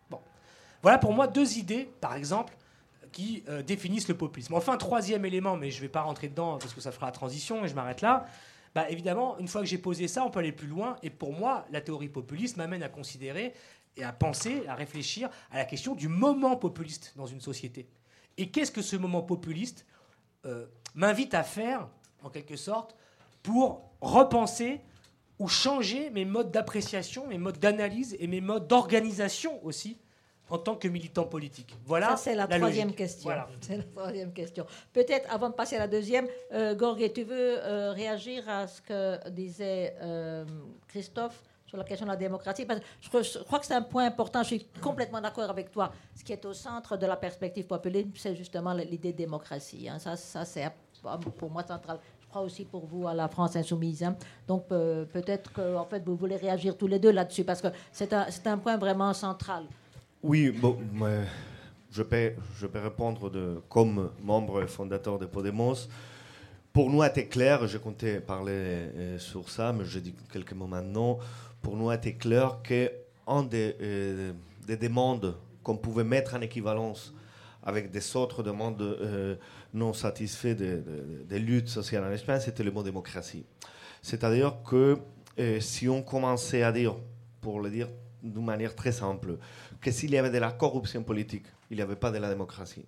Bon. 0.09 0.19
Voilà 0.81 0.97
pour 0.97 1.13
moi 1.13 1.27
deux 1.27 1.57
idées, 1.57 1.89
par 2.01 2.15
exemple, 2.15 2.57
qui 3.13 3.43
euh, 3.47 3.63
définissent 3.63 4.09
le 4.09 4.17
populisme. 4.17 4.53
Enfin, 4.53 4.75
troisième 4.75 5.23
élément, 5.23 5.55
mais 5.55 5.71
je 5.71 5.77
ne 5.77 5.83
vais 5.83 5.89
pas 5.89 6.01
rentrer 6.01 6.27
dedans 6.27 6.57
parce 6.57 6.73
que 6.73 6.81
ça 6.81 6.91
fera 6.91 7.05
la 7.05 7.13
transition 7.13 7.63
et 7.63 7.69
je 7.69 7.73
m'arrête 7.73 8.01
là. 8.01 8.25
Bah, 8.77 8.87
évidemment, 8.91 9.39
une 9.39 9.47
fois 9.47 9.61
que 9.61 9.67
j'ai 9.67 9.79
posé 9.79 10.07
ça, 10.07 10.23
on 10.23 10.29
peut 10.29 10.37
aller 10.37 10.51
plus 10.51 10.67
loin. 10.67 10.97
Et 11.01 11.09
pour 11.09 11.33
moi, 11.33 11.65
la 11.71 11.81
théorie 11.81 12.09
populiste 12.09 12.57
m'amène 12.57 12.83
à 12.83 12.89
considérer 12.89 13.55
et 13.95 14.03
à 14.03 14.13
penser, 14.13 14.67
à 14.67 14.75
réfléchir 14.75 15.31
à 15.49 15.57
la 15.57 15.65
question 15.65 15.95
du 15.95 16.07
moment 16.07 16.55
populiste 16.57 17.13
dans 17.15 17.25
une 17.25 17.41
société. 17.41 17.87
Et 18.37 18.51
qu'est-ce 18.51 18.71
que 18.71 18.83
ce 18.83 18.95
moment 18.95 19.23
populiste 19.23 19.87
euh, 20.45 20.67
m'invite 20.93 21.33
à 21.33 21.41
faire, 21.41 21.89
en 22.21 22.29
quelque 22.29 22.55
sorte, 22.55 22.95
pour 23.41 23.89
repenser 23.99 24.79
ou 25.39 25.47
changer 25.47 26.11
mes 26.11 26.25
modes 26.25 26.51
d'appréciation, 26.51 27.25
mes 27.25 27.39
modes 27.39 27.57
d'analyse 27.57 28.15
et 28.19 28.27
mes 28.27 28.41
modes 28.41 28.67
d'organisation 28.67 29.59
aussi 29.65 29.97
en 30.49 30.57
tant 30.57 30.75
que 30.75 30.87
militant 30.87 31.25
politique. 31.25 31.75
Voilà. 31.85 32.09
Ça, 32.11 32.17
c'est 32.17 32.35
la, 32.35 32.47
troisième 32.47 32.93
question. 32.93 33.31
C'est 33.61 33.77
la 33.77 33.83
troisième 33.83 34.31
question. 34.33 34.65
Peut-être, 34.93 35.31
avant 35.33 35.49
de 35.49 35.53
passer 35.53 35.75
à 35.75 35.79
la 35.79 35.87
deuxième, 35.87 36.27
euh, 36.53 36.75
tu 37.13 37.23
veux 37.23 37.59
euh, 37.59 37.91
réagir 37.91 38.47
à 38.47 38.67
ce 38.67 38.81
que 38.81 39.29
disait 39.29 39.95
euh, 40.01 40.45
Christophe 40.87 41.43
sur 41.65 41.77
la 41.77 41.83
question 41.83 42.05
de 42.05 42.11
la 42.11 42.17
démocratie? 42.17 42.65
Parce 42.65 42.79
que 43.11 43.21
je, 43.23 43.43
crois 43.43 43.59
que 43.59 43.65
c'est 43.65 43.73
un 43.73 43.81
point 43.81 44.05
important. 44.05 44.41
Je 44.43 44.47
suis 44.47 44.67
complètement 44.81 45.19
d'accord 45.19 45.49
avec 45.49 45.71
toi. 45.71 45.91
Ce 46.15 46.23
qui 46.23 46.31
est 46.31 46.45
au 46.45 46.53
centre 46.53 46.95
de 46.95 47.05
la 47.05 47.17
perspective 47.17 47.65
populaire, 47.65 48.05
c'est 48.15 48.35
justement 48.35 48.73
l'idée 48.73 49.11
de 49.11 49.17
démocratie. 49.17 49.89
Hein. 49.89 49.99
Ça, 49.99 50.15
ça 50.15 50.45
c'est 50.45 50.69
pour 51.37 51.49
moi 51.49 51.63
centrale. 51.67 51.99
Je 52.21 52.27
crois 52.27 52.41
aussi 52.41 52.65
pour 52.65 52.85
vous 52.85 53.07
à 53.07 53.13
la 53.13 53.27
France 53.27 53.55
insoumise. 53.55 54.03
Hein. 54.03 54.15
Donc 54.47 54.67
peut-être 54.67 55.51
que 55.51 55.75
en 55.75 55.85
fait, 55.85 56.03
vous 56.05 56.15
voulez 56.15 56.37
réagir 56.37 56.77
tous 56.77 56.87
les 56.87 56.99
deux 56.99 57.11
là-dessus, 57.11 57.43
parce 57.43 57.61
que 57.61 57.67
c'est 57.91 58.13
un, 58.13 58.27
un, 58.45 58.57
point 58.57 58.77
vraiment 58.77 59.13
central. 59.13 59.65
Oui, 60.23 60.51
je, 61.91 62.01
peux, 62.01 62.79
répondre 62.79 63.29
de, 63.29 63.61
comme 63.69 64.09
membre 64.23 64.65
fondateur 64.65 65.19
de 65.19 65.27
Podemos. 65.27 65.87
Pour 66.73 66.89
nous, 66.89 67.03
c'était 67.03 67.27
clair, 67.27 67.67
je 67.67 67.77
comptais 67.77 68.19
parler 68.19 68.51
euh, 68.51 69.19
sur 69.19 69.47
ça, 69.49 69.73
mais 69.73 69.85
je 69.85 69.99
dis 69.99 70.15
quelques 70.33 70.53
mots 70.53 70.65
maintenant. 70.65 71.19
Pour 71.61 71.77
nous, 71.77 71.91
c'était 71.91 72.15
clair 72.15 72.63
qu'un 72.63 73.43
des, 73.43 73.75
euh, 73.79 74.33
des 74.65 74.77
demandes 74.77 75.35
qu'on 75.61 75.77
pouvait 75.77 76.03
mettre 76.03 76.33
en 76.33 76.41
équivalence 76.41 77.13
avec 77.63 77.91
des 77.91 78.15
autres 78.15 78.41
demandes 78.41 78.81
euh, 78.81 79.35
non 79.71 79.93
satisfaites 79.93 80.57
des 80.57 81.39
luttes 81.39 81.69
sociales 81.69 82.03
en 82.03 82.11
Espagne, 82.11 82.39
c'était 82.43 82.63
le 82.63 82.71
mot 82.71 82.81
démocratie. 82.81 83.45
C'est-à-dire 84.01 84.63
que 84.67 84.97
si 85.59 85.87
on 85.87 86.01
commençait 86.01 86.63
à 86.63 86.71
dire, 86.71 86.95
pour 87.39 87.59
le 87.59 87.69
dire 87.69 87.87
d'une 88.23 88.45
manière 88.45 88.75
très 88.75 88.91
simple, 88.91 89.37
que 89.81 89.91
s'il 89.91 90.11
y 90.11 90.17
avait 90.17 90.31
de 90.31 90.37
la 90.37 90.51
corruption 90.51 91.03
politique, 91.03 91.45
il 91.69 91.77
n'y 91.77 91.83
avait 91.83 91.95
pas 91.95 92.11
de 92.11 92.17
la 92.17 92.29
démocratie. 92.29 92.85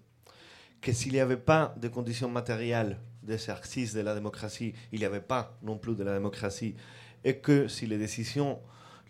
Que 0.81 0.93
s'il 0.93 1.13
n'y 1.13 1.19
avait 1.19 1.37
pas 1.37 1.75
de 1.77 1.87
conditions 1.87 2.29
matérielles 2.29 2.99
d'exercice 3.23 3.93
de 3.93 4.01
la 4.01 4.15
démocratie, 4.15 4.73
il 4.91 4.99
n'y 4.99 5.05
avait 5.05 5.19
pas 5.21 5.57
non 5.61 5.77
plus 5.77 5.95
de 5.95 6.03
la 6.03 6.13
démocratie. 6.13 6.75
Et 7.23 7.37
que 7.37 7.67
si 7.67 7.85
les 7.85 7.97
décisions 7.97 8.59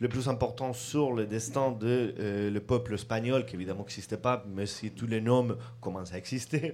les 0.01 0.07
plus 0.07 0.29
importantes 0.29 0.75
sur 0.75 1.11
le 1.11 1.25
destin 1.25 1.71
de, 1.71 2.15
euh, 2.19 2.49
le 2.49 2.59
peuple 2.61 2.93
espagnol, 2.93 3.45
qui 3.45 3.55
évidemment 3.55 3.81
n'existait 3.81 4.17
pas, 4.17 4.45
mais 4.47 4.65
si 4.65 4.91
tous 4.91 5.07
les 5.07 5.19
noms 5.19 5.57
commencent 5.81 6.13
à 6.13 6.17
exister, 6.17 6.73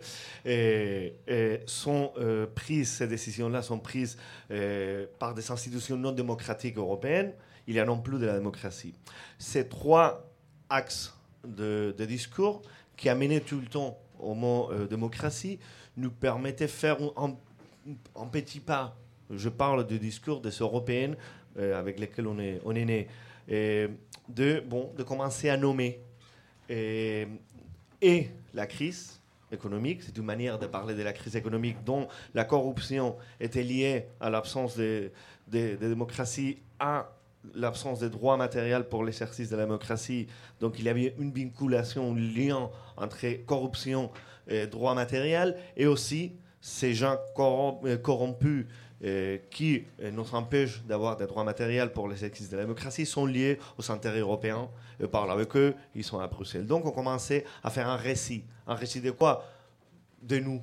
sont 1.66 2.12
euh, 2.18 2.46
prises, 2.54 2.92
ces 2.92 3.08
décisions-là 3.08 3.62
sont 3.62 3.80
prises 3.80 4.18
euh, 4.52 5.08
par 5.18 5.34
des 5.34 5.50
institutions 5.50 5.98
non 5.98 6.12
démocratiques 6.12 6.78
européennes, 6.78 7.34
il 7.68 7.76
y 7.76 7.80
a 7.80 7.86
non 7.86 8.00
plus 8.00 8.20
de 8.20 8.28
la 8.28 8.36
démocratie. 8.36 8.94
Ces 9.40 9.68
trois 9.68 10.35
axes 10.70 11.14
de, 11.46 11.94
discours 12.00 12.62
qui 12.98 13.10
amenaient 13.10 13.42
tout 13.42 13.60
le 13.60 13.68
temps 13.68 13.98
au 14.20 14.34
mot 14.34 14.72
démocratie 14.90 15.60
nous 15.98 16.12
permettait 16.12 16.66
de 16.66 16.72
faire 16.72 16.98
un, 17.18 18.26
petit 18.26 18.60
pas. 18.60 18.96
Je 19.30 19.50
parle 19.50 19.86
du 19.86 20.00
discours 20.00 20.42
des 20.42 20.52
Européennes 20.52 21.16
euh, 21.58 21.80
avec 21.80 22.00
lesquelles 22.00 22.28
on 22.28 22.40
est, 22.40 22.62
on 22.66 22.74
né. 22.74 23.08
Et 23.48 23.88
de, 24.28 24.64
bon, 24.66 24.92
de 24.98 25.04
commencer 25.04 25.50
à 25.50 25.58
nommer. 25.58 26.02
Et, 26.70 27.28
la 28.54 28.68
crise 28.68 29.20
économique, 29.52 30.04
c'est 30.04 30.16
une 30.18 30.26
manière 30.26 30.60
de 30.60 30.68
parler 30.68 30.94
de 30.94 31.02
la 31.02 31.12
crise 31.12 31.36
économique 31.36 31.78
dont 31.84 32.08
la 32.34 32.46
corruption 32.46 33.18
était 33.40 33.64
liée 33.64 34.08
à 34.20 34.30
l'absence 34.30 34.78
de, 34.78 35.12
de, 35.48 35.76
de 35.76 35.88
démocratie, 35.88 36.60
à 36.80 37.10
l'absence 37.54 38.00
de 38.00 38.08
droits 38.08 38.38
matériels 38.38 38.86
pour 38.86 39.04
l'exercice 39.04 39.50
de 39.50 39.56
la 39.56 39.64
démocratie. 39.64 40.28
Donc 40.60 40.80
il 40.80 40.86
y 40.86 40.90
avait 40.90 41.16
une 41.20 41.32
vinculation, 41.32 42.12
un 42.12 42.20
lien 42.20 42.70
entre 42.98 43.46
corruption 43.46 44.12
et 44.48 44.68
droits 44.68 44.94
matériels, 44.94 45.58
et 45.76 45.88
aussi 45.88 46.34
ces 46.62 46.94
gens 46.94 47.20
euh, 47.38 47.98
corrompus 47.98 48.66
euh, 49.04 49.38
qui 49.52 49.84
euh, 50.02 50.10
nous 50.10 50.26
empêchent 50.34 50.84
d'avoir 50.86 51.16
des 51.16 51.28
droits 51.28 51.44
matériels 51.44 51.92
pour 51.92 52.08
l'exercice 52.08 52.50
de 52.50 52.58
la 52.58 52.64
démocratie 52.64 53.06
sont 53.06 53.26
liés 53.26 53.60
aux 53.78 53.92
intérêts 53.92 54.22
européens. 54.22 54.70
Et 55.00 55.08
parle 55.08 55.32
avec 55.32 55.56
eux, 55.56 55.76
ils 55.94 56.04
sont 56.04 56.20
à 56.20 56.28
Bruxelles. 56.28 56.66
Donc 56.66 56.86
on 56.86 56.92
commençait 56.92 57.46
à 57.64 57.70
faire 57.70 57.88
un 57.88 57.98
récit. 57.98 58.46
Un 58.66 58.74
récit 58.74 59.02
de 59.02 59.12
quoi? 59.12 59.46
De 60.24 60.40
nous. 60.40 60.62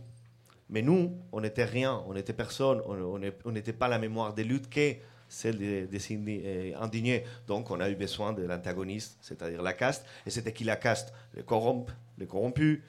Mais 0.70 0.82
nous, 0.82 1.16
on 1.30 1.40
n'était 1.42 1.66
rien, 1.66 2.02
on 2.08 2.14
n'était 2.14 2.32
personne, 2.32 2.80
on 2.86 3.52
n'était 3.52 3.74
pas 3.74 3.88
la 3.88 3.98
mémoire 3.98 4.32
des 4.32 4.42
luttes 4.42 4.70
qu'est 4.70 5.02
celle 5.32 5.56
des, 5.56 5.86
des 5.86 6.74
indignés. 6.78 7.24
Donc 7.46 7.70
on 7.70 7.80
a 7.80 7.88
eu 7.88 7.96
besoin 7.96 8.32
de 8.32 8.42
l'antagoniste, 8.42 9.16
c'est-à-dire 9.22 9.62
la 9.62 9.72
caste. 9.72 10.04
Et 10.26 10.30
c'était 10.30 10.52
qui 10.52 10.64
la 10.64 10.76
caste? 10.76 11.12
Les 11.34 11.42
corrompus, 11.42 11.94
les 12.18 12.26
corrompus, 12.26 12.80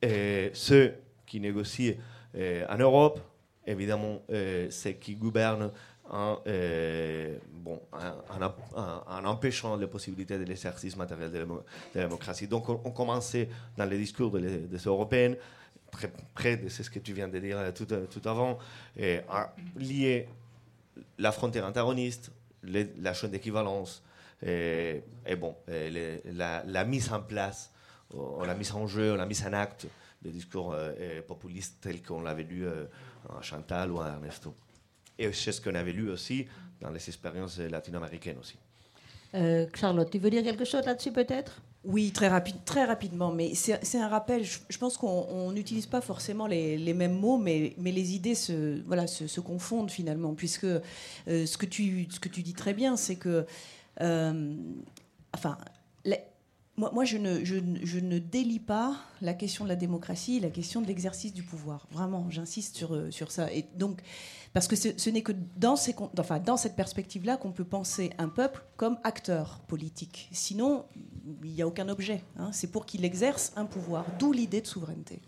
et 0.00 0.50
ceux 0.54 0.94
qui 1.26 1.40
négocient 1.40 1.94
euh, 2.36 2.64
en 2.68 2.78
Europe, 2.78 3.20
évidemment, 3.66 4.22
euh, 4.30 4.70
ceux 4.70 4.92
qui 4.92 5.16
gouvernent 5.16 5.70
en, 6.08 6.38
euh, 6.46 7.36
bon, 7.50 7.80
en, 7.92 9.24
empêchant 9.24 9.76
les 9.76 9.86
possibilités 9.86 10.38
de 10.38 10.44
l'exercice 10.44 10.96
matériel 10.96 11.32
de 11.32 11.38
la, 11.38 12.02
démocratie. 12.02 12.46
Donc 12.46 12.68
on, 12.68 12.90
commençait 12.90 13.48
dans 13.76 13.86
les 13.86 13.98
discours 13.98 14.30
des 14.30 14.84
Européennes, 14.84 15.36
très 15.90 16.12
près 16.34 16.56
de 16.56 16.68
ce 16.68 16.88
que 16.90 16.98
tu 16.98 17.14
viens 17.14 17.28
de 17.28 17.38
dire 17.38 17.72
tout, 17.74 17.86
tout 17.86 18.28
avant, 18.28 18.58
à 19.28 19.54
lier 19.76 20.28
la 21.18 21.32
frontière 21.32 21.64
antagoniste, 21.64 22.30
la 22.62 23.14
chaîne 23.14 23.30
d'équivalence, 23.30 24.02
et, 24.42 25.02
bon, 25.38 25.54
la, 25.66 26.84
mise 26.84 27.12
en 27.12 27.20
place, 27.20 27.72
la 28.12 28.54
mise 28.54 28.72
en 28.72 28.86
jeu, 28.86 29.16
la 29.16 29.26
mise 29.26 29.46
en 29.46 29.52
acte 29.52 29.86
des 30.24 30.30
discours 30.30 30.74
euh, 30.74 31.20
populistes 31.22 31.76
tels 31.80 32.02
qu'on 32.02 32.22
l'avait 32.22 32.44
lu 32.44 32.66
euh, 32.66 32.86
à 33.28 33.42
Chantal 33.42 33.92
ou 33.92 34.00
à 34.00 34.08
Ernesto. 34.08 34.54
Et 35.18 35.30
c'est 35.32 35.52
ce 35.52 35.60
qu'on 35.60 35.74
avait 35.74 35.92
lu 35.92 36.10
aussi 36.10 36.46
dans 36.80 36.90
les 36.90 37.06
expériences 37.08 37.58
latino-américaines 37.58 38.38
aussi. 38.38 38.58
Euh, 39.34 39.66
Charlotte, 39.74 40.10
tu 40.10 40.18
veux 40.18 40.30
dire 40.30 40.42
quelque 40.42 40.64
chose 40.64 40.84
là-dessus 40.86 41.12
peut-être? 41.12 41.60
Oui, 41.84 42.12
très, 42.12 42.28
rapide, 42.28 42.56
très 42.64 42.84
rapidement, 42.84 43.30
mais 43.30 43.54
c'est 43.54 43.98
un 43.98 44.08
rappel. 44.08 44.44
Je, 44.44 44.78
pense 44.78 44.96
qu'on 44.96 45.52
n'utilise 45.52 45.86
pas 45.86 46.00
forcément 46.00 46.46
les, 46.46 46.94
mêmes 46.94 47.18
mots, 47.18 47.36
mais, 47.36 47.74
mais, 47.78 47.92
les 47.92 48.14
idées 48.14 48.34
se, 48.34 48.80
voilà, 48.86 49.06
se, 49.06 49.40
confondent 49.40 49.90
finalement, 49.90 50.34
puisque 50.34 50.64
euh, 50.64 50.80
ce, 51.26 51.58
que 51.58 51.66
tu, 51.66 52.06
ce 52.10 52.20
que 52.20 52.28
tu 52.28 52.42
dis 52.42 52.54
très 52.54 52.72
bien, 52.72 52.96
c'est 52.96 53.16
que, 53.16 53.46
euh, 54.00 54.54
enfin, 55.34 55.58
moi, 56.76 57.04
je, 57.04 57.18
ne, 57.18 58.18
délie 58.18 58.58
pas 58.58 58.96
la 59.22 59.34
question 59.34 59.64
de 59.64 59.68
la 59.68 59.76
démocratie, 59.76 60.40
la 60.40 60.50
question 60.50 60.80
de 60.80 60.86
l'exercice 60.86 61.32
du 61.32 61.44
pouvoir. 61.44 61.86
Vraiment, 61.92 62.28
j'insiste 62.30 62.76
sur, 62.76 62.94
euh, 62.94 63.10
ça. 63.28 63.48
Parce 64.52 64.66
que 64.66 64.74
ce, 64.74 65.10
n'est 65.10 65.22
que 65.22 65.32
dans, 65.56 65.76
cette 65.76 66.76
perspective-là 66.76 67.36
qu'on 67.36 67.52
peut 67.52 67.64
penser 67.64 68.10
un 68.18 68.28
peuple 68.28 68.64
comme 68.76 68.98
acteur 69.04 69.60
politique. 69.68 70.28
Sinon, 70.32 70.84
il 71.44 71.52
n'y 71.52 71.62
a 71.62 71.66
aucun 71.66 71.88
objet. 71.88 72.24
Hein. 72.38 72.50
C'est 72.52 72.70
pour 72.70 72.86
qu'il 72.86 73.04
exerce 73.04 73.52
un 73.54 73.66
pouvoir, 73.66 74.04
d'où 74.18 74.32
l'idée 74.32 74.60
de 74.60 74.66
souveraineté. 74.66 75.20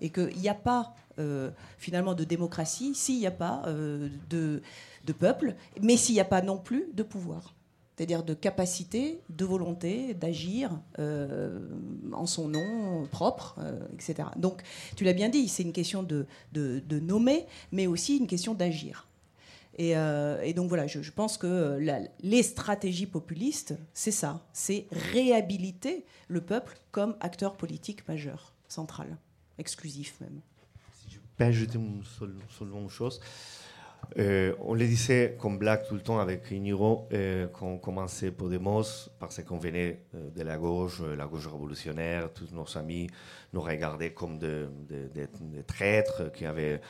Et 0.00 0.10
qu'il 0.10 0.38
n'y 0.38 0.48
a 0.48 0.54
pas 0.54 0.94
euh, 1.18 1.50
finalement 1.78 2.14
de 2.14 2.24
démocratie 2.24 2.94
s'il 2.96 3.18
n'y 3.18 3.26
a 3.26 3.32
pas 3.32 3.62
euh, 3.66 4.08
de 4.28 5.12
peuple, 5.12 5.54
mais 5.80 5.96
s'il 5.96 6.14
n'y 6.14 6.20
a 6.20 6.24
pas 6.24 6.42
non 6.42 6.58
plus 6.58 6.86
de 6.94 7.02
pouvoir 7.04 7.54
c'est-à-dire 8.00 8.22
de 8.22 8.32
capacité, 8.32 9.20
de 9.28 9.44
volonté 9.44 10.14
d'agir 10.14 10.80
euh, 10.98 11.60
en 12.14 12.24
son 12.24 12.48
nom 12.48 13.06
propre, 13.10 13.58
etc. 13.92 14.26
Donc, 14.36 14.62
tu 14.96 15.04
l'as 15.04 15.12
bien 15.12 15.28
dit, 15.28 15.48
c'est 15.48 15.64
une 15.64 15.74
question 15.74 16.02
de, 16.02 16.26
nommer, 16.88 17.44
mais 17.72 17.86
aussi 17.86 18.16
une 18.16 18.26
question 18.26 18.54
d'agir. 18.54 19.06
Et, 19.76 19.90
et, 19.90 20.54
donc 20.54 20.70
voilà, 20.70 20.86
je, 20.86 21.02
je 21.02 21.12
pense 21.12 21.36
que 21.36 21.78
les 22.22 22.42
stratégies 22.42 23.04
populistes, 23.04 23.74
c'est 23.92 24.12
ça, 24.12 24.46
c'est 24.54 24.86
réhabiliter 25.12 26.06
le 26.28 26.40
peuple 26.40 26.78
comme 26.92 27.16
acteur 27.20 27.54
politique 27.54 28.08
majeur, 28.08 28.54
central, 28.66 29.18
exclusif 29.58 30.14
même. 30.22 30.40
Si 31.02 31.10
je 31.10 31.18
peux 31.36 31.44
ajouter 31.44 31.76
une 31.76 32.02
seule, 32.18 32.34
seule 32.58 32.88
chose, 32.88 33.20
euh, 34.18 34.54
on 34.60 34.74
le 34.74 34.86
disait 34.86 35.36
comme 35.38 35.58
blague 35.58 35.86
tout 35.86 35.94
le 35.94 36.00
temps 36.00 36.18
avec 36.18 36.50
Iniro 36.50 37.06
euh, 37.12 37.46
quand 37.52 37.66
on 37.66 37.78
commençait 37.78 38.32
Podemos 38.32 38.82
parce 39.20 39.42
qu'on 39.44 39.58
venait 39.58 40.02
euh, 40.14 40.30
de 40.30 40.42
la 40.42 40.56
gauche, 40.56 41.00
la 41.16 41.26
gauche 41.26 41.46
révolutionnaire, 41.46 42.32
tous 42.32 42.50
nos 42.52 42.66
amis 42.76 43.08
nous 43.52 43.60
regardaient 43.60 44.12
comme 44.12 44.38
des 44.38 45.62
traîtres 45.66 46.32
qui 46.32 46.44
avaient 46.44 46.80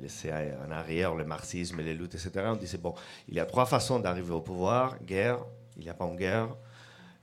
laissé 0.00 0.30
en 0.32 0.70
arrière 0.70 1.14
le 1.14 1.24
marxisme, 1.24 1.80
les 1.80 1.94
luttes, 1.94 2.14
etc. 2.14 2.30
On 2.46 2.56
disait, 2.56 2.78
bon, 2.78 2.94
il 3.28 3.34
y 3.34 3.40
a 3.40 3.46
trois 3.46 3.66
façons 3.66 3.98
d'arriver 3.98 4.32
au 4.32 4.42
pouvoir, 4.42 5.02
guerre, 5.02 5.38
il 5.76 5.84
n'y 5.84 5.88
a 5.88 5.94
pas 5.94 6.04
une 6.04 6.16
guerre, 6.16 6.54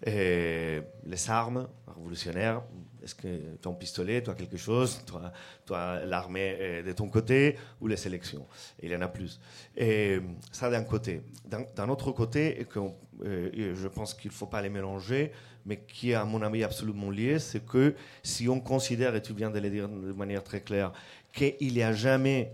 les 0.06 1.30
armes 1.30 1.68
révolutionnaires, 1.88 2.64
est-ce 3.04 3.16
que 3.16 3.56
ton 3.62 3.74
pistolet, 3.74 4.22
toi 4.22 4.36
quelque 4.36 4.58
chose, 4.58 5.02
toi, 5.06 5.32
toi 5.66 6.06
l'armée 6.06 6.84
de 6.86 6.92
ton 6.92 7.10
côté 7.10 7.58
ou 7.80 7.88
les 7.88 8.08
élections 8.08 8.46
Il 8.82 8.92
y 8.92 8.96
en 8.96 9.02
a 9.02 9.08
plus. 9.08 9.40
Et 9.76 10.20
ça 10.52 10.70
d'un 10.70 10.84
côté. 10.84 11.22
D'un 11.46 11.90
autre 11.90 12.12
côté, 12.12 12.62
et 12.62 12.66
que 12.66 12.80
euh, 13.24 13.76
je 13.76 13.88
pense 13.88 14.14
qu'il 14.14 14.32
ne 14.32 14.36
faut 14.36 14.48
pas 14.48 14.62
les 14.62 14.70
mélanger, 14.70 15.32
mais 15.66 15.78
qui 15.88 16.12
est 16.12 16.16
à 16.16 16.26
mon 16.26 16.42
avis 16.42 16.64
absolument 16.64 17.10
lié, 17.10 17.40
c'est 17.40 17.66
que 17.66 17.96
si 18.24 18.50
on 18.50 18.60
considère, 18.60 19.16
et 19.16 19.22
tu 19.22 19.34
viens 19.34 19.52
de 19.52 19.60
le 19.60 19.70
dire 19.70 19.88
de 19.88 20.14
manière 20.14 20.44
très 20.44 20.62
claire, 20.62 20.92
qu'il 21.34 21.74
n'y 21.74 21.84
a 21.84 21.94
jamais 21.94 22.54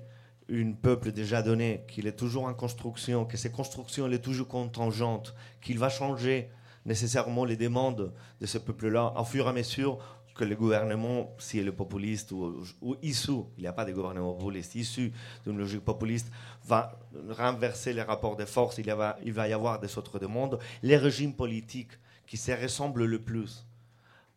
un 0.49 0.71
peuple 0.73 1.11
déjà 1.11 1.41
donné, 1.41 1.83
qu'il 1.87 2.07
est 2.07 2.17
toujours 2.17 2.45
en 2.45 2.53
construction, 2.53 3.25
que 3.25 3.37
ces 3.37 3.51
constructions 3.51 4.09
est 4.11 4.19
toujours 4.19 4.47
contingente, 4.47 5.33
qu'il 5.61 5.79
va 5.79 5.89
changer 5.89 6.49
nécessairement 6.85 7.43
les 7.43 7.57
demandes 7.57 8.13
de 8.39 8.45
ce 8.45 8.57
peuple-là 8.57 9.13
au 9.17 9.25
fur 9.25 9.45
et 9.45 9.49
à 9.49 9.53
mesure 9.53 9.99
que 10.37 10.45
le 10.45 10.55
gouvernement, 10.55 11.35
si 11.39 11.57
il 11.57 11.67
est 11.67 11.71
populiste 11.71 12.31
ou, 12.31 12.95
issu, 13.01 13.43
il 13.57 13.61
n'y 13.61 13.67
a 13.67 13.73
pas 13.73 13.83
de 13.83 13.91
gouvernement 13.91 14.33
populiste, 14.33 14.75
issu 14.75 15.11
d'une 15.45 15.57
logique 15.57 15.83
populiste, 15.83 16.31
va 16.65 16.97
renverser 17.29 17.91
les 17.91 18.03
rapports 18.03 18.37
de 18.37 18.45
force, 18.45 18.77
il, 18.77 18.85
va, 18.93 19.17
y 19.47 19.53
avoir 19.53 19.79
des 19.79 19.97
autres 19.97 20.19
demandes. 20.19 20.59
Les 20.83 20.95
régimes 20.97 21.33
politiques 21.33 21.91
qui 22.25 22.37
se 22.37 22.51
ressemblent 22.51 23.05
le 23.05 23.19
plus 23.19 23.65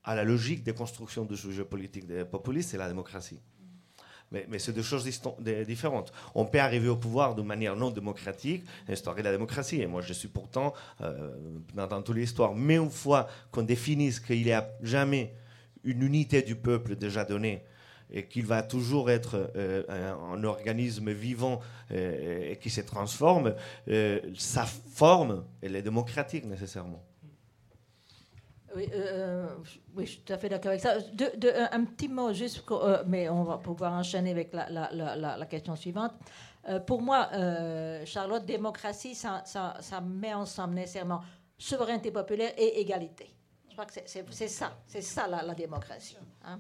à 0.02 0.14
la 0.14 0.24
logique 0.24 0.64
de 0.64 0.72
construction 0.72 1.24
du 1.24 1.36
sujet 1.36 1.64
politique 1.64 2.06
des 2.06 2.24
populistes, 2.24 2.70
c'est 2.70 2.78
la 2.78 2.88
démocratie. 2.88 3.40
Mais, 4.32 4.60
c'est 4.60 4.72
deux 4.72 4.82
choses 4.82 5.04
différentes. 5.66 6.12
On 6.36 6.46
peut 6.46 6.60
arriver 6.60 6.88
au 6.88 6.96
pouvoir 6.96 7.34
de 7.34 7.42
manière 7.42 7.74
non 7.74 7.90
démocratique, 7.90 8.64
instaurer 8.88 9.24
la 9.24 9.32
démocratie. 9.32 9.82
Et 9.82 9.88
moi, 9.88 10.02
je 10.02 10.12
suis 10.12 10.28
pourtant 10.28 10.72
euh, 11.00 11.32
dans, 11.74 11.88
dans 11.88 12.00
toute 12.00 12.14
l'histoire. 12.14 12.54
Mais 12.54 12.76
une 12.76 12.90
fois 12.90 13.26
qu'on 13.50 13.64
définisse 13.64 14.20
qu'il 14.20 14.44
n'y 14.44 14.52
a 14.52 14.70
jamais 14.82 15.34
une 15.84 16.02
unité 16.02 16.42
du 16.42 16.56
peuple 16.56 16.96
déjà 16.96 17.24
donnée, 17.24 17.62
et 18.12 18.26
qu'il 18.26 18.46
va 18.46 18.62
toujours 18.62 19.10
être 19.10 19.52
euh, 19.56 19.84
un, 19.88 20.42
organisme 20.44 21.12
vivant 21.12 21.60
euh, 21.92 22.50
et 22.50 22.56
qui 22.56 22.70
se 22.70 22.80
transforme, 22.80 23.54
sa 24.36 24.64
forme, 24.64 25.44
elle 25.62 25.76
est 25.76 25.82
démocratique 25.82 26.44
nécessairement. 26.44 27.04
Oui, 28.76 28.88
euh, 28.94 29.48
oui, 29.96 30.06
je 30.06 30.12
suis 30.12 30.20
tout 30.20 30.32
à 30.32 30.38
fait 30.38 30.48
d'accord 30.48 30.70
avec 30.70 30.80
ça. 30.80 30.94
Un, 31.72 31.84
petit 31.84 32.08
mot, 32.08 32.32
juste, 32.32 32.62
euh, 32.70 33.02
mais 33.06 33.28
on 33.28 33.42
va 33.42 33.58
pouvoir 33.58 33.92
enchaîner 33.92 34.30
avec 34.30 34.52
la, 34.52 35.46
question 35.46 35.74
suivante. 35.74 36.12
Euh, 36.68 36.78
pour 36.78 37.02
moi, 37.02 37.28
Charlotte, 38.04 38.44
démocratie, 38.44 39.14
ça, 39.14 39.42
met 40.04 40.34
ensemble 40.34 40.74
nécessairement 40.74 41.20
souveraineté 41.58 42.10
populaire 42.10 42.52
et 42.56 42.80
égalité. 42.80 43.34
Que 43.86 43.92
c'est 44.04 44.48
ça, 44.48 44.72
c'est 44.86 45.02
ça 45.02 45.26
la, 45.26 45.54
démocratie. 45.54 46.16
Hein. 46.44 46.58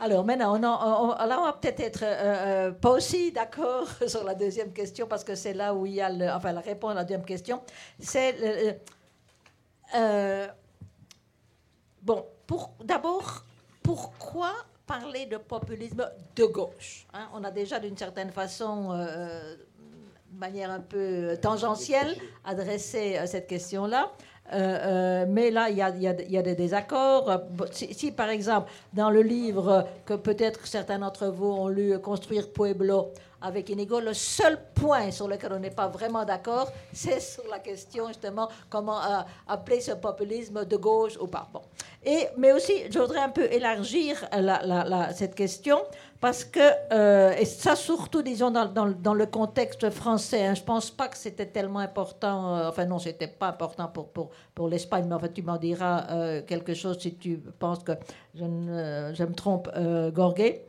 alors 0.00 0.24
maintenant, 0.24 0.54
on, 0.54 0.64
on, 0.64 1.26
là, 1.26 1.40
on 1.40 1.44
va 1.44 1.52
peut-être 1.54 1.80
être, 1.80 2.70
pas 2.80 2.90
aussi 2.90 3.32
d'accord 3.32 3.88
sur 4.06 4.24
la 4.24 4.34
deuxième 4.34 4.72
question 4.72 5.06
parce 5.06 5.24
que 5.24 5.34
c'est 5.34 5.54
là 5.54 5.74
où 5.74 5.86
il 5.86 5.94
y 5.94 6.00
a 6.00 6.36
enfin 6.36 6.52
la 6.52 6.60
réponse 6.60 6.92
à 6.92 6.94
la 6.94 7.04
deuxième 7.04 7.24
question. 7.24 7.62
C'est 7.98 8.80
euh, 9.94 10.46
bon, 12.02 12.24
d'abord, 12.82 13.44
pourquoi 13.82 14.52
parler 14.86 15.26
de 15.26 15.36
populisme 15.36 16.08
de 16.36 16.44
gauche 16.44 17.06
hein? 17.14 17.28
On 17.32 17.44
a 17.44 17.50
déjà 17.50 17.78
d'une 17.78 17.96
certaine 17.96 18.30
façon, 18.30 18.90
euh, 18.92 19.56
manière 20.32 20.70
un 20.70 20.80
peu 20.80 21.38
tangentielle, 21.40 22.16
adressé 22.44 23.18
euh, 23.18 23.26
cette 23.26 23.46
question-là. 23.46 24.12
Mais 24.52 25.50
là, 25.50 25.70
il 25.70 25.76
y 25.76 25.82
a, 25.82 26.42
des 26.42 26.54
désaccords. 26.54 27.42
Si, 27.70 27.92
si, 27.94 28.12
par 28.12 28.28
exemple, 28.28 28.70
dans 28.92 29.10
le 29.10 29.22
livre 29.22 29.86
que 30.04 30.14
peut-être 30.14 30.66
certains 30.66 30.98
d'entre 30.98 31.26
vous 31.26 31.50
ont 31.50 31.68
lu, 31.68 31.98
Construire 31.98 32.50
Pueblo, 32.50 33.12
avec 33.44 33.68
Inigo. 33.68 34.00
Le 34.00 34.14
seul 34.14 34.58
point 34.74 35.10
sur 35.10 35.28
lequel 35.28 35.52
on 35.52 35.58
n'est 35.58 35.70
pas 35.70 35.88
vraiment 35.88 36.24
d'accord, 36.24 36.72
c'est 36.92 37.20
sur 37.20 37.44
la 37.50 37.58
question 37.58 38.08
justement 38.08 38.48
comment 38.70 38.98
euh, 38.98 39.20
appeler 39.46 39.80
ce 39.80 39.92
populisme 39.92 40.64
de 40.64 40.76
gauche 40.76 41.16
ou 41.20 41.26
pas. 41.26 41.46
Bon. 41.52 41.60
Et, 42.04 42.26
mais 42.36 42.52
aussi, 42.52 42.72
je 42.90 42.98
voudrais 42.98 43.20
un 43.20 43.28
peu 43.28 43.44
élargir 43.52 44.26
la, 44.32 45.12
cette 45.12 45.34
question 45.34 45.78
parce 46.20 46.44
que, 46.44 46.60
euh, 46.92 47.34
et 47.38 47.44
ça 47.44 47.76
surtout, 47.76 48.22
disons, 48.22 48.50
dans, 48.50 48.66
dans, 48.66 49.14
le 49.14 49.26
contexte 49.26 49.90
français, 49.90 50.46
hein, 50.46 50.54
je 50.54 50.60
ne 50.60 50.66
pense 50.66 50.90
pas 50.90 51.08
que 51.08 51.18
c'était 51.18 51.46
tellement 51.46 51.80
important, 51.80 52.56
euh, 52.56 52.68
enfin 52.68 52.86
non, 52.86 52.98
c'était 52.98 53.26
pas 53.28 53.48
important 53.48 53.88
pour, 53.88 54.08
pour, 54.08 54.30
pour 54.54 54.68
l'Espagne, 54.68 55.04
mais 55.06 55.14
en 55.14 55.28
tu 55.28 55.42
m'en 55.42 55.58
diras 55.58 56.40
quelque 56.42 56.72
chose 56.74 56.98
si 56.98 57.14
tu 57.16 57.38
penses 57.58 57.82
que 57.82 57.92
je, 58.34 58.44
je 58.44 59.24
me 59.24 59.34
trompe, 59.34 59.68
Gorgé. 60.14 60.66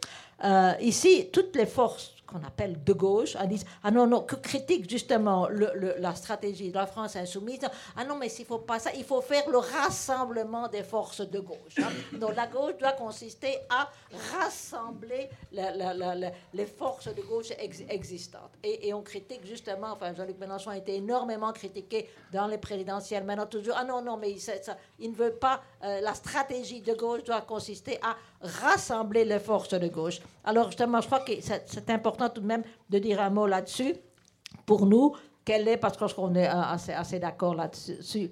ici, 0.82 1.30
toutes 1.32 1.56
les 1.56 1.66
forces 1.66 2.15
qu'on 2.26 2.44
appelle 2.44 2.84
de 2.84 2.94
gauche, 2.94 3.38
disent 3.48 3.66
ah 3.84 3.92
non 3.92 4.08
non 4.08 4.22
que 4.22 4.36
critique 4.36 4.90
justement 4.90 5.48
le, 5.48 5.96
la 6.00 6.16
stratégie 6.16 6.70
de 6.70 6.76
la 6.76 6.88
France 6.88 7.16
insoumise. 7.16 7.60
Ah 7.96 8.04
non 8.04 8.16
mais 8.18 8.30
s'il 8.30 8.46
faut 8.46 8.60
pas 8.60 8.80
ça, 8.80 8.92
il 8.96 9.04
faut 9.04 9.22
faire 9.22 9.50
le 9.50 9.58
rassemblement 9.58 10.68
des 10.68 10.84
forces 10.84 11.22
de 11.22 11.40
gauche. 11.40 11.78
Hein. 11.80 11.90
Donc 12.18 12.36
la 12.36 12.48
gauche 12.48 12.78
doit 12.80 12.94
consister 12.94 13.58
à 13.70 13.90
rassembler 14.34 15.30
les 15.52 16.66
forces 16.66 17.14
de 17.14 17.22
gauche 17.22 17.52
existantes. 17.90 18.52
Et, 18.64 18.94
on 18.94 19.02
critique 19.02 19.46
justement, 19.46 19.92
enfin 19.92 20.14
Jean-Luc 20.14 20.40
Mélenchon 20.40 20.70
a 20.70 20.78
été 20.78 20.96
énormément 20.96 21.52
critiqué 21.52 22.10
dans 22.32 22.48
les 22.48 22.58
présidentielles. 22.58 23.24
Maintenant 23.24 23.46
toujours 23.46 23.76
ah 23.78 23.84
non 23.84 24.02
non 24.02 24.18
mais 24.18 24.38
ça, 24.38 24.54
il 25.00 25.12
ne 25.12 25.16
veut 25.16 25.34
pas 25.34 25.62
euh, 25.86 26.02
la 26.02 26.14
stratégie 26.14 26.82
de 26.82 26.94
gauche 26.94 27.24
doit 27.24 27.42
consister 27.42 28.00
à 28.02 28.16
rassembler 28.42 29.24
les 29.24 29.40
forces 29.40 29.70
de 29.70 29.88
gauche. 29.88 30.20
Alors 30.44 30.68
justement 30.68 31.00
je 31.00 31.06
crois 31.06 31.20
que 31.20 31.34
c'est 31.42 31.90
important 31.90 32.30
tout 32.30 32.42
de 32.42 32.48
même 32.48 32.64
de 32.90 33.00
dire 33.00 33.22
un 33.22 33.30
mot 33.30 33.46
là-dessus. 33.46 33.96
Pour 34.66 34.86
nous, 34.86 35.16
quelle 35.44 35.68
est, 35.68 35.78
parce 35.78 36.14
qu'on 36.14 36.34
est 36.34 36.48
assez, 36.48 36.92
assez 36.92 37.20
d'accord 37.20 37.54
là-dessus, 37.54 38.32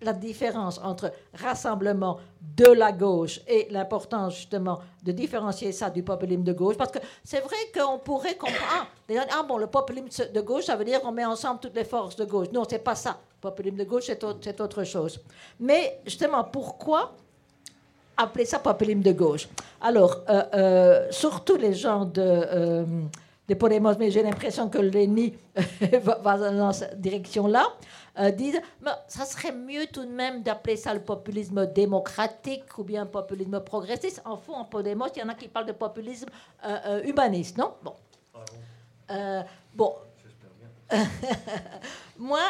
la 0.00 0.12
différence 0.12 0.78
entre 0.82 1.12
rassemblement 1.34 2.18
de 2.56 2.66
la 2.66 2.92
gauche 2.92 3.40
et 3.46 3.68
l'importance 3.70 4.36
justement 4.36 4.80
de 5.02 5.12
différencier 5.12 5.72
ça 5.72 5.90
du 5.90 6.02
populisme 6.02 6.42
de 6.42 6.52
gauche. 6.52 6.76
Parce 6.76 6.90
que 6.90 6.98
c'est 7.24 7.40
vrai 7.40 7.56
qu'on 7.74 7.98
pourrait 7.98 8.36
comprendre, 8.36 8.86
ah, 9.30 9.42
bon, 9.46 9.58
le 9.58 9.66
populisme 9.66 10.32
de 10.32 10.40
gauche, 10.40 10.64
ça 10.64 10.76
veut 10.76 10.84
dire 10.84 11.00
qu'on 11.00 11.12
met 11.12 11.24
ensemble 11.24 11.60
toutes 11.60 11.76
les 11.76 11.84
forces 11.84 12.16
de 12.16 12.24
gauche. 12.24 12.48
Non, 12.52 12.64
c'est 12.68 12.78
pas 12.78 12.94
ça. 12.94 13.18
Le 13.42 13.50
populisme 13.50 13.76
de 13.76 13.84
gauche, 13.84 14.04
c'est 14.06 14.22
autre, 14.24 14.62
autre 14.62 14.84
chose. 14.84 15.20
Mais 15.60 16.00
justement, 16.04 16.44
pourquoi 16.44 17.14
appeler 18.16 18.44
ça 18.44 18.58
populisme 18.58 19.02
de 19.02 19.12
gauche? 19.12 19.48
Alors, 19.80 20.22
euh, 20.28 20.42
euh, 20.54 21.06
surtout 21.10 21.56
les 21.56 21.74
gens 21.74 22.04
de, 22.04 22.22
euh, 22.22 22.84
de 23.54 23.58
Podemos, 23.58 23.94
mais 23.98 24.10
j'ai 24.10 24.22
l'impression 24.22 24.68
que 24.68 24.78
l'ENI 24.78 25.34
va, 26.02 26.50
dans 26.50 26.72
cette 26.72 27.00
direction-là, 27.00 27.64
disent 28.32 28.60
mais 28.82 28.90
ça 29.08 29.24
serait 29.24 29.52
mieux 29.52 29.86
tout 29.86 30.04
de 30.04 30.10
même 30.10 30.42
d'appeler 30.42 30.76
ça 30.76 30.92
le 30.92 31.00
populisme 31.00 31.66
démocratique 31.66 32.76
ou 32.76 32.84
bien 32.84 33.06
populisme 33.06 33.60
progressiste. 33.60 34.20
En 34.24 34.36
fond, 34.36 34.54
en 34.54 34.64
Podemos, 34.64 35.06
il 35.16 35.20
y 35.20 35.22
en 35.22 35.28
a 35.28 35.34
qui 35.34 35.48
parlent 35.48 35.66
de 35.66 35.72
populisme 35.72 36.28
humaniste, 37.04 37.56
non? 37.56 37.72
Bon. 37.82 37.94
Bon? 39.74 39.94
Moi, 42.18 42.40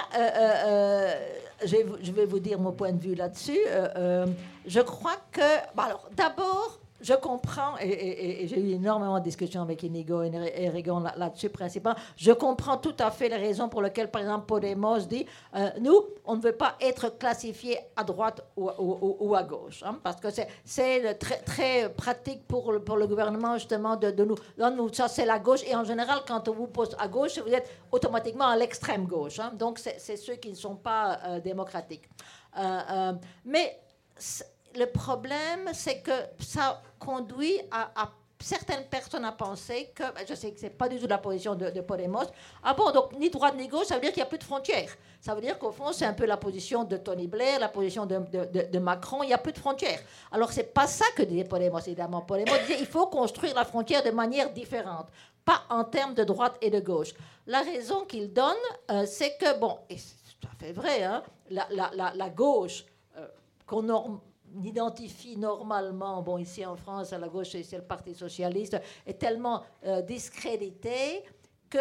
je 1.64 2.12
vais 2.12 2.26
vous 2.26 2.38
dire 2.38 2.59
mon 2.59 2.72
point 2.72 2.92
de 2.92 3.00
vue 3.00 3.14
là-dessus. 3.14 3.59
Euh, 3.68 3.88
euh, 3.96 4.26
je 4.66 4.80
crois 4.80 5.16
que. 5.30 5.40
alors, 5.78 6.09
d'abord, 6.16 6.78
je 7.03 7.14
comprends, 7.14 7.76
et, 7.80 8.46
j'ai 8.46 8.61
eu 8.61 8.70
énormément 8.74 9.18
de 9.18 9.24
discussions 9.24 9.62
avec 9.62 9.82
Inigo 9.82 10.22
et 10.22 10.68
Rigon 10.68 11.00
là-dessus 11.16 11.50
principalement, 11.50 11.98
je 12.16 12.32
comprends 12.32 12.76
tout 12.76 12.94
à 12.98 13.11
fait 13.11 13.28
les 13.28 13.36
raisons 13.36 13.68
pour 13.68 13.82
lesquelles, 13.82 14.11
par 14.11 14.22
exemple, 14.22 14.46
Podemos 14.46 15.00
dit 15.00 15.26
euh, 15.57 15.70
nous, 15.80 16.05
on 16.24 16.36
ne 16.36 16.40
veut 16.40 16.53
pas 16.53 16.76
être 16.80 17.18
classifié 17.18 17.78
à 17.96 18.05
droite 18.05 18.44
ou, 18.57 19.34
à 19.34 19.42
gauche, 19.42 19.82
hein, 19.84 19.98
parce 20.03 20.20
que 20.20 20.28
c'est 20.30 21.18
très, 21.18 21.88
pratique 21.90 22.46
pour 22.46 22.72
le, 22.72 23.07
gouvernement, 23.07 23.55
justement, 23.55 23.96
de, 23.96 24.24
nous. 24.24 24.36
nous 24.59 24.92
ça, 24.92 25.09
c'est 25.09 25.26
la 25.26 25.38
gauche, 25.38 25.62
et 25.66 25.74
en 25.74 25.84
général, 25.84 26.20
quand 26.26 26.48
on 26.48 26.53
vous 26.53 26.68
pose 26.68 26.94
à 26.98 27.09
gauche, 27.09 27.38
vous 27.38 27.53
êtes 27.53 27.68
automatiquement 27.90 28.46
à 28.46 28.57
l'extrême 28.57 29.07
gauche. 29.07 29.40
Hein, 29.40 29.53
donc, 29.55 29.78
c'est 29.78 30.16
ceux 30.16 30.36
qui 30.36 30.50
ne 30.50 30.55
sont 30.55 30.76
pas 30.76 31.18
euh, 31.26 31.40
démocratiques. 31.40 32.09
Euh, 32.59 33.12
mais 33.44 33.78
le 34.76 34.86
problème, 34.86 35.70
c'est 35.72 36.00
que 36.00 36.12
ça 36.40 36.82
conduit 37.05 37.61
à, 37.70 38.11
certaines 38.40 38.84
personnes 38.86 39.24
à 39.24 39.32
penser 39.32 39.92
que, 39.94 40.03
ben, 40.03 40.24
je 40.28 40.34
sais 40.34 40.50
que 40.53 40.59
ce 40.59 40.64
n'est 40.64 40.70
pas 40.70 40.88
du 40.88 40.98
tout 40.98 41.07
la 41.07 41.18
position 41.18 41.55
de, 41.55 41.70
de 41.70 41.80
Podemos, 41.80 42.24
ah 42.62 42.74
bon, 42.74 42.90
donc 42.90 43.12
ni 43.18 43.30
droite 43.30 43.55
ni 43.57 43.68
gauche, 43.68 43.86
ça 43.86 43.94
veut 43.94 44.00
dire 44.00 44.11
qu'il 44.11 44.20
n'y 44.20 44.26
a 44.26 44.28
plus 44.28 44.38
de 44.38 44.44
frontières. 44.44 44.90
Ça 45.20 45.36
veut 45.36 45.40
dire 45.40 45.59
qu'au 45.59 45.70
fond, 45.70 45.92
c'est 45.92 46.05
un 46.05 46.14
peu 46.14 46.26
la 46.26 46.36
position 46.36 46.82
de 46.82 46.96
Tony 46.96 47.28
Blair, 47.28 47.61
la 47.61 47.68
position 47.68 48.07
de, 48.07 48.78
Macron, 48.78 49.22
il 49.22 49.28
n'y 49.28 49.32
a 49.32 49.38
plus 49.38 49.53
de 49.53 49.59
frontières. 49.59 50.00
Alors, 50.32 50.53
ce 50.53 50.59
n'est 50.59 50.66
pas 50.66 50.88
ça 50.88 51.05
que 51.16 51.22
disait 51.22 51.44
Podemos, 51.44 51.78
évidemment. 51.78 52.22
Podemos 52.22 52.59
disait 52.62 52.76
qu'il 52.76 52.86
faut 52.86 53.07
construire 53.07 53.55
la 53.55 53.64
frontière 53.64 54.03
de 54.03 54.11
manière 54.11 54.53
différente, 54.53 55.07
pas 55.44 55.62
en 55.70 55.84
termes 55.84 56.14
de 56.14 56.24
droite 56.24 56.57
et 56.61 56.70
de 56.70 56.80
gauche. 56.80 57.14
La 57.46 57.61
raison 57.61 58.05
qu'il 58.05 58.32
donne, 58.32 58.57
euh, 58.90 59.07
c'est 59.07 59.36
que, 59.38 59.59
bon, 59.59 59.78
et 59.88 59.96
c'est 59.96 60.16
tout 60.40 60.48
à 60.53 60.57
fait 60.59 60.72
vrai, 60.72 61.05
hein, 61.05 61.22
la, 61.50 62.30
gauche 62.30 62.84
euh, 63.16 63.26
qu'on 63.66 64.20
identifie 64.64 65.36
normalement, 65.36 66.22
bon 66.22 66.38
ici 66.38 66.64
en 66.64 66.76
France 66.76 67.12
à 67.12 67.18
la 67.18 67.28
gauche 67.28 67.50
c'est 67.50 67.76
le 67.76 67.82
Parti 67.82 68.14
socialiste, 68.14 68.80
est 69.07 69.18
tellement 69.18 69.62
euh, 69.84 70.03
discrédité 70.03 71.22
que 71.70 71.78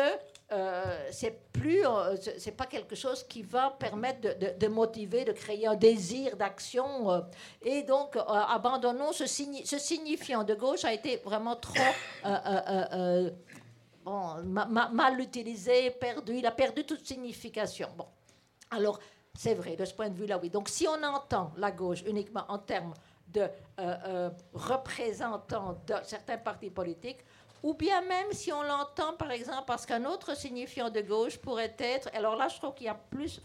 euh, 0.53 1.09
c'est 1.11 1.51
plus, 1.51 1.85
euh, 1.85 2.15
pas 2.57 2.65
quelque 2.65 2.95
chose 2.95 3.23
qui 3.23 3.41
va 3.41 3.71
permettre 3.71 4.21
de, 4.57 4.67
motiver, 4.67 5.23
de 5.23 5.31
créer 5.31 5.67
un 5.67 5.75
désir 5.75 6.35
d'action. 6.35 7.25
et 7.61 7.83
donc, 7.83 8.17
abandonnons 8.27 9.11
ce, 9.13 9.25
ce, 9.25 9.77
signifiant 9.77 10.43
de 10.43 10.53
gauche 10.55 10.83
a 10.85 10.93
été 10.93 11.17
vraiment 11.17 11.55
trop 11.55 11.73
bon, 14.03 14.43
mal 14.43 15.19
utilisé, 15.19 15.91
perdu. 15.91 16.37
Il 16.37 16.45
a 16.45 16.51
perdu 16.51 16.83
toute 16.85 17.05
signification. 17.05 17.89
Bon, 17.97 18.07
alors 18.69 18.99
c'est 19.33 19.55
vrai, 19.55 19.75
de 19.75 19.85
ce 19.85 19.93
point 19.93 20.09
de 20.09 20.15
vue-là, 20.15 20.39
oui. 20.41 20.49
Donc 20.49 20.69
si 20.69 20.87
on 20.87 21.03
entend 21.03 21.51
la 21.57 21.71
gauche 21.71 22.03
uniquement 22.05 22.45
en 22.47 22.57
termes 22.57 22.93
de 23.27 23.47
représentants 24.53 25.77
de 25.87 25.95
certains 26.03 26.37
partis 26.37 26.69
politiques, 26.69 27.19
ou 27.63 27.73
bien 27.73 28.01
même 28.01 28.31
si 28.31 28.51
on 28.51 28.63
l'entend, 28.63 29.13
par 29.13 29.31
exemple, 29.31 29.63
parce 29.67 29.85
qu'un 29.85 30.05
autre 30.05 30.35
signifiant 30.35 30.89
de 30.89 31.01
gauche 31.01 31.37
pourrait 31.37 31.75
être, 31.77 32.09
alors 32.13 32.35
là, 32.35 32.47
je 32.47 32.57
trouve 32.57 32.73
qu'il 32.73 32.87
y 32.87 32.89
a 32.89 32.95
plus, 32.95 33.41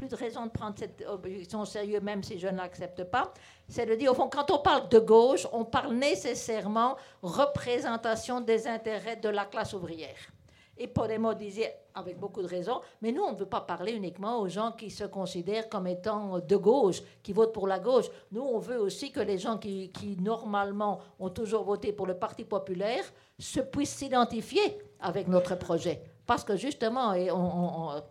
de 0.00 0.14
raison 0.14 0.46
de 0.46 0.50
prendre 0.50 0.78
cette 0.78 1.04
objection 1.06 1.60
au 1.60 1.64
sérieux, 1.64 2.00
même 2.00 2.22
si 2.22 2.38
je 2.38 2.48
ne 2.48 2.56
l'accepte 2.56 3.04
pas, 3.04 3.32
c'est 3.68 3.84
de 3.84 3.94
dire, 3.96 4.12
au 4.12 4.14
fond, 4.14 4.28
quand 4.28 4.50
on 4.50 4.58
parle 4.58 4.88
de 4.88 4.98
gauche, 4.98 5.46
on 5.52 5.64
parle 5.64 5.94
nécessairement 5.94 6.96
représentation 7.22 8.40
des 8.40 8.66
intérêts 8.66 9.16
de 9.16 9.28
la 9.28 9.44
classe 9.44 9.74
ouvrière. 9.74 10.16
Et 10.78 10.86
Podemos 10.86 11.34
disait, 11.34 11.74
avec 11.94 12.18
beaucoup 12.18 12.40
de 12.40 12.46
raison, 12.46 12.80
mais 13.02 13.10
nous, 13.10 13.22
on 13.22 13.32
ne 13.32 13.38
veut 13.38 13.46
pas 13.46 13.60
parler 13.60 13.92
uniquement 13.92 14.40
aux 14.40 14.48
gens 14.48 14.72
qui 14.72 14.90
se 14.90 15.04
considèrent 15.04 15.68
comme 15.68 15.88
étant 15.88 16.38
de 16.38 16.56
gauche, 16.56 17.02
qui 17.22 17.32
votent 17.32 17.52
pour 17.52 17.66
la 17.66 17.80
gauche. 17.80 18.06
Nous, 18.30 18.42
on 18.42 18.58
veut 18.58 18.80
aussi 18.80 19.10
que 19.10 19.20
les 19.20 19.38
gens 19.38 19.58
qui, 19.58 19.90
normalement, 20.20 21.00
ont 21.18 21.30
toujours 21.30 21.64
voté 21.64 21.92
pour 21.92 22.06
le 22.06 22.14
Parti 22.14 22.44
populaire 22.44 23.04
se 23.38 23.60
puissent 23.60 23.96
s'identifier 23.96 24.78
avec 25.00 25.26
notre 25.26 25.56
projet. 25.56 26.02
Parce 26.26 26.44
que 26.44 26.56
justement, 26.56 27.14
et 27.14 27.28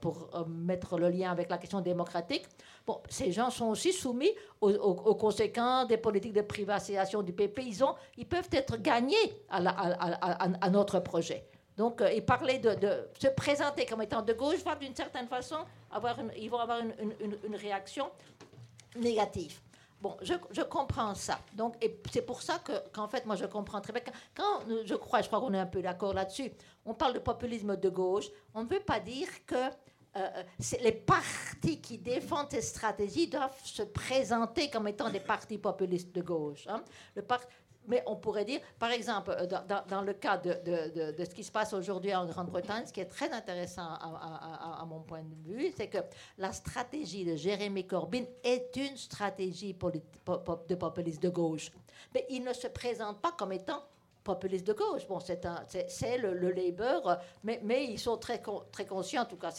pour 0.01 0.29
euh, 0.33 0.43
mettre 0.47 0.97
le 0.97 1.09
lien 1.09 1.31
avec 1.31 1.49
la 1.51 1.59
question 1.59 1.81
démocratique, 1.81 2.45
bon, 2.85 2.99
ces 3.07 3.31
gens 3.31 3.51
sont 3.51 3.67
aussi 3.67 3.93
soumis 3.93 4.31
aux, 4.59 5.15
conséquences 5.15 5.87
des 5.87 5.97
politiques 5.97 6.33
de 6.33 6.41
privatisation 6.41 7.21
du 7.21 7.31
PP. 7.31 7.59
Ils, 7.59 7.83
ont, 7.83 7.93
ils 8.17 8.25
peuvent 8.25 8.49
être 8.51 8.77
gagnés 8.77 9.15
à 9.49 10.69
notre 10.71 10.99
projet. 10.99 11.47
Donc, 11.77 12.01
euh, 12.01 12.07
et 12.07 12.21
parler 12.21 12.57
de, 12.57 12.75
se 13.19 13.27
présenter 13.27 13.85
comme 13.85 14.01
étant 14.01 14.21
de 14.21 14.33
gauche 14.33 14.63
d'une 14.79 14.95
certaine 14.95 15.27
façon 15.27 15.57
avoir 15.91 16.17
ils 16.35 16.49
vont 16.49 16.59
avoir 16.59 16.79
une, 16.79 17.55
réaction 17.55 18.09
négative. 18.95 19.59
Bon, 20.01 20.15
je, 20.21 20.61
comprends 20.63 21.15
ça. 21.15 21.39
Donc, 21.53 21.75
et 21.83 21.99
c'est 22.11 22.21
pour 22.21 22.41
ça 22.41 22.59
que, 22.59 22.71
qu'en 22.91 23.07
fait, 23.07 23.25
moi, 23.25 23.35
je 23.35 23.45
comprends 23.45 23.81
très 23.81 23.93
bien. 23.93 24.01
Quand 24.35 24.61
je 24.85 24.95
crois, 24.95 25.21
je 25.21 25.27
crois 25.27 25.39
qu'on 25.39 25.53
est 25.53 25.59
un 25.59 25.65
peu 25.65 25.81
d'accord 25.81 26.13
là-dessus, 26.13 26.51
on 26.85 26.93
parle 26.93 27.13
de 27.13 27.19
populisme 27.19 27.75
de 27.75 27.89
gauche, 27.89 28.25
on 28.53 28.63
ne 28.63 28.69
veut 28.69 28.79
pas 28.79 28.99
dire 28.99 29.27
que 29.45 29.55
euh, 29.55 29.69
euh, 30.17 30.43
les 30.81 30.91
partis 30.91 31.79
qui 31.79 31.97
défendent 31.97 32.49
ces 32.49 32.61
stratégies 32.61 33.27
doivent 33.27 33.59
se 33.63 33.83
présenter 33.83 34.69
comme 34.69 34.87
étant 34.87 35.09
des 35.09 35.19
partis 35.19 35.57
populistes 35.57 36.13
de 36.13 36.21
gauche. 36.21 36.65
Hein. 36.67 36.83
Le 37.15 37.23
mais 37.87 38.03
on 38.05 38.15
pourrait 38.15 38.45
dire, 38.45 38.59
par 38.77 38.91
exemple, 38.91 39.31
euh, 39.31 39.45
dans, 39.89 40.01
le 40.01 40.13
cas 40.13 40.37
de, 40.37 40.51
ce 41.23 41.33
qui 41.33 41.43
se 41.43 41.51
passe 41.51 41.73
aujourd'hui 41.73 42.13
en 42.13 42.25
Grande-Bretagne, 42.25 42.85
ce 42.85 42.93
qui 42.93 42.99
est 42.99 43.05
très 43.05 43.31
intéressant 43.31 43.87
à, 43.87 44.85
mon 44.87 45.01
point 45.01 45.23
de 45.23 45.51
vue, 45.53 45.71
c'est 45.75 45.87
que 45.87 45.99
la 46.37 46.51
stratégie 46.51 47.25
de 47.25 47.35
Jérémy 47.35 47.85
Corbyn 47.87 48.23
est 48.43 48.75
une 48.75 48.97
stratégie 48.97 49.73
de 49.73 50.75
populiste 50.75 51.23
de 51.23 51.29
gauche. 51.29 51.71
Mais 52.13 52.25
il 52.29 52.43
ne 52.43 52.53
se 52.53 52.67
présente 52.67 53.19
pas 53.21 53.31
comme 53.31 53.51
étant 53.51 53.83
populiste 54.27 54.67
de 54.67 54.73
gauche. 54.73 55.07
Bon, 55.07 55.19
c'est 55.19 56.17
le, 56.17 56.33
le, 56.33 56.51
Labour, 56.51 57.15
mais, 57.43 57.59
mais, 57.63 57.85
ils 57.85 57.99
sont 57.99 58.17
très, 58.17 58.41
très 58.71 58.85
conscients, 58.85 59.21
en 59.21 59.25
tout 59.25 59.37
cas, 59.37 59.51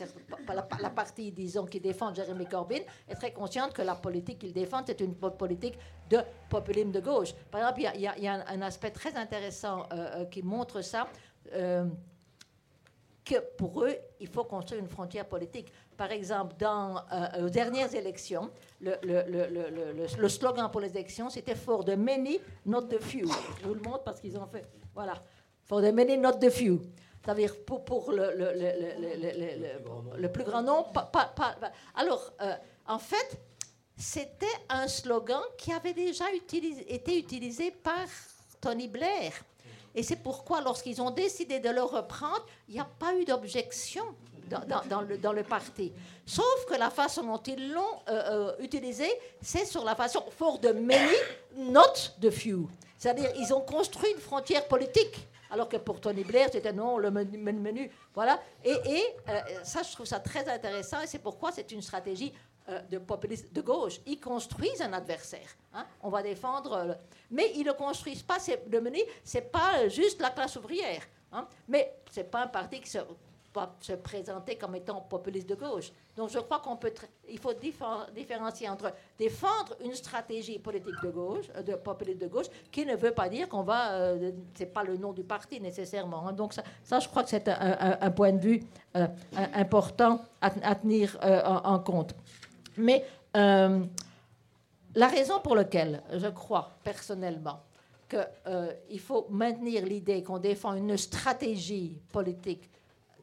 la, 0.46 0.68
la, 0.80 0.90
partie, 0.90 1.32
disons, 1.32 1.64
qui 1.64 1.80
défend 1.80 2.12
Jeremy 2.14 2.46
Corbyn 2.46 2.82
est 3.08 3.14
très 3.14 3.32
consciente 3.32 3.72
que 3.72 3.82
la 3.82 3.94
politique 3.94 4.38
qu'ils 4.40 4.52
défendent, 4.52 4.84
c'est 4.86 5.00
une 5.00 5.14
politique 5.14 5.78
de 6.10 6.18
populisme 6.50 6.90
de 6.90 7.00
gauche. 7.00 7.32
Par 7.50 7.60
exemple, 7.60 7.80
il 7.94 8.00
y, 8.00 8.28
a, 8.28 8.44
un, 8.46 8.62
aspect 8.62 8.90
très 8.90 9.14
intéressant 9.16 9.78
euh, 9.80 9.86
euh, 9.96 10.24
qui 10.26 10.42
montre 10.42 10.82
ça. 10.82 11.08
Euh, 11.54 11.86
que 13.24 13.40
pour 13.58 13.84
eux, 13.84 13.94
il 14.20 14.28
faut 14.28 14.44
construire 14.44 14.80
une 14.80 14.88
frontière 14.88 15.26
politique. 15.26 15.70
Par 15.98 16.12
exemple, 16.12 16.54
dans 16.60 17.02
les 17.36 17.50
dernières 17.50 17.92
élections, 17.92 18.50
le, 18.80 20.28
slogan 20.28 20.70
pour 20.70 20.80
les 20.80 20.90
élections, 20.90 21.28
c'était 21.28 21.56
For 21.56 21.84
the 21.84 21.96
many, 21.96 22.38
not 22.64 22.82
the 22.82 23.02
few. 23.02 23.28
Je 23.60 23.66
vous 23.66 23.74
le 23.74 23.80
montre 23.80 24.04
parce 24.04 24.20
qu'ils 24.20 24.38
ont 24.38 24.46
fait. 24.46 24.64
Voilà. 24.94 25.14
For 25.64 25.82
the 25.82 25.92
many, 25.92 26.16
not 26.16 26.34
the 26.34 26.50
few. 26.50 26.80
C'est-à-dire 27.24 27.52
pour, 27.64 28.12
le, 28.12 28.28
plus 30.28 30.44
grand 30.44 30.62
nombre. 30.62 31.10
Alors, 31.96 32.32
en 32.86 33.00
fait, 33.00 33.40
c'était 33.96 34.46
un 34.68 34.86
slogan 34.86 35.42
qui 35.58 35.72
avait 35.72 35.94
déjà 35.94 36.26
été 36.32 37.18
utilisé 37.18 37.72
par 37.72 38.06
Tony 38.60 38.86
Blair. 38.86 39.32
Et 39.96 40.04
c'est 40.04 40.22
pourquoi, 40.22 40.60
lorsqu'ils 40.60 41.02
ont 41.02 41.10
décidé 41.10 41.58
de 41.58 41.70
le 41.70 41.82
reprendre, 41.82 42.46
il 42.68 42.74
n'y 42.74 42.80
a 42.80 42.88
pas 43.00 43.16
eu 43.16 43.24
d'objection 43.24 44.04
dans, 44.48 45.32
le, 45.32 45.42
parti. 45.42 45.92
Sauf 46.26 46.66
que 46.68 46.74
la 46.74 46.90
façon 46.90 47.22
dont 47.22 47.42
ils 47.46 47.72
l'ont 47.72 47.80
euh, 48.08 48.50
euh, 48.50 48.52
utilisé, 48.60 49.08
c'est 49.40 49.64
sur 49.64 49.84
la 49.84 49.94
façon 49.94 50.24
for 50.36 50.60
the 50.60 50.72
many, 50.74 51.16
not 51.56 51.94
the 52.20 52.30
few. 52.30 52.68
C'est-à-dire, 52.96 53.30
ils 53.36 53.52
ont 53.54 53.60
construit 53.60 54.10
une 54.12 54.20
frontière 54.20 54.66
politique. 54.66 55.28
Alors 55.50 55.68
que 55.68 55.78
pour 55.78 56.00
Tony 56.00 56.24
Blair, 56.24 56.48
c'était 56.52 56.72
non, 56.74 56.98
le 56.98 57.10
menu, 57.10 57.90
voilà. 58.14 58.38
Et, 58.62 58.70
et 58.70 59.02
euh, 59.28 59.40
ça, 59.62 59.82
je 59.82 59.92
trouve 59.92 60.06
ça 60.06 60.20
très 60.20 60.46
intéressant, 60.48 61.00
et 61.00 61.06
c'est 61.06 61.20
pourquoi 61.20 61.52
c'est 61.52 61.70
une 61.72 61.80
stratégie 61.80 62.32
de 62.90 62.98
populistes 62.98 63.50
de 63.50 63.62
gauche. 63.62 63.98
Ils 64.04 64.20
construisent 64.20 64.82
un 64.82 64.92
adversaire. 64.92 65.48
Hein. 65.72 65.86
On 66.02 66.10
va 66.10 66.22
défendre. 66.22 66.98
Mais 67.30 67.52
ils 67.54 67.64
ne 67.64 67.72
construisent 67.72 68.22
pas. 68.22 68.36
Le 68.70 68.80
menu, 68.82 69.00
ce 69.24 69.38
n'est 69.38 69.44
pas 69.44 69.88
juste 69.88 70.20
la 70.20 70.28
classe 70.28 70.56
ouvrière. 70.56 71.00
Hein. 71.32 71.46
Mais 71.66 71.94
ce 72.10 72.20
n'est 72.20 72.26
pas 72.26 72.42
un 72.42 72.46
parti 72.46 72.80
qui 72.80 72.90
se, 72.90 72.98
se 73.80 73.92
présenter 73.92 74.56
comme 74.56 74.74
étant 74.74 75.00
populiste 75.00 75.48
de 75.48 75.54
gauche. 75.54 75.92
Donc 76.16 76.30
je 76.30 76.38
crois 76.38 76.60
qu'on 76.60 76.76
peut. 76.76 76.92
Il 77.28 77.38
faut 77.38 77.52
différencier 78.14 78.68
entre 78.68 78.92
défendre 79.18 79.76
une 79.84 79.94
stratégie 79.94 80.58
politique 80.58 81.00
de 81.02 81.10
gauche, 81.10 81.46
euh, 81.56 81.62
de 81.62 81.74
populiste 81.74 82.20
de 82.20 82.28
gauche, 82.28 82.46
qui 82.70 82.84
ne 82.84 82.96
veut 82.96 83.12
pas 83.12 83.28
dire 83.28 83.48
qu'on 83.48 83.62
va. 83.62 84.16
Ce 84.16 84.32
c'est 84.54 84.72
pas 84.72 84.82
le 84.82 84.96
nom 84.96 85.12
du 85.12 85.24
parti 85.24 85.60
nécessairement. 85.60 86.26
Hein. 86.26 86.32
Donc 86.32 86.54
ça, 86.82 86.98
je 86.98 87.08
crois 87.08 87.22
que 87.22 87.30
c'est 87.30 87.48
un, 87.48 88.10
point 88.10 88.32
de 88.32 88.40
vue 88.40 88.62
important 89.54 90.20
à, 90.40 90.74
tenir 90.74 91.16
en 91.22 91.78
compte. 91.78 92.14
Mais 92.76 93.04
euh, 93.36 93.84
la 94.94 95.08
raison 95.08 95.40
pour 95.40 95.54
laquelle 95.54 96.02
je 96.12 96.28
crois 96.28 96.70
personnellement 96.82 97.60
qu'il 98.08 98.26
euh, 98.46 98.72
faut 98.98 99.26
maintenir 99.30 99.84
l'idée 99.84 100.22
qu'on 100.22 100.38
défend 100.38 100.74
une 100.74 100.96
stratégie 100.96 102.00
politique 102.10 102.70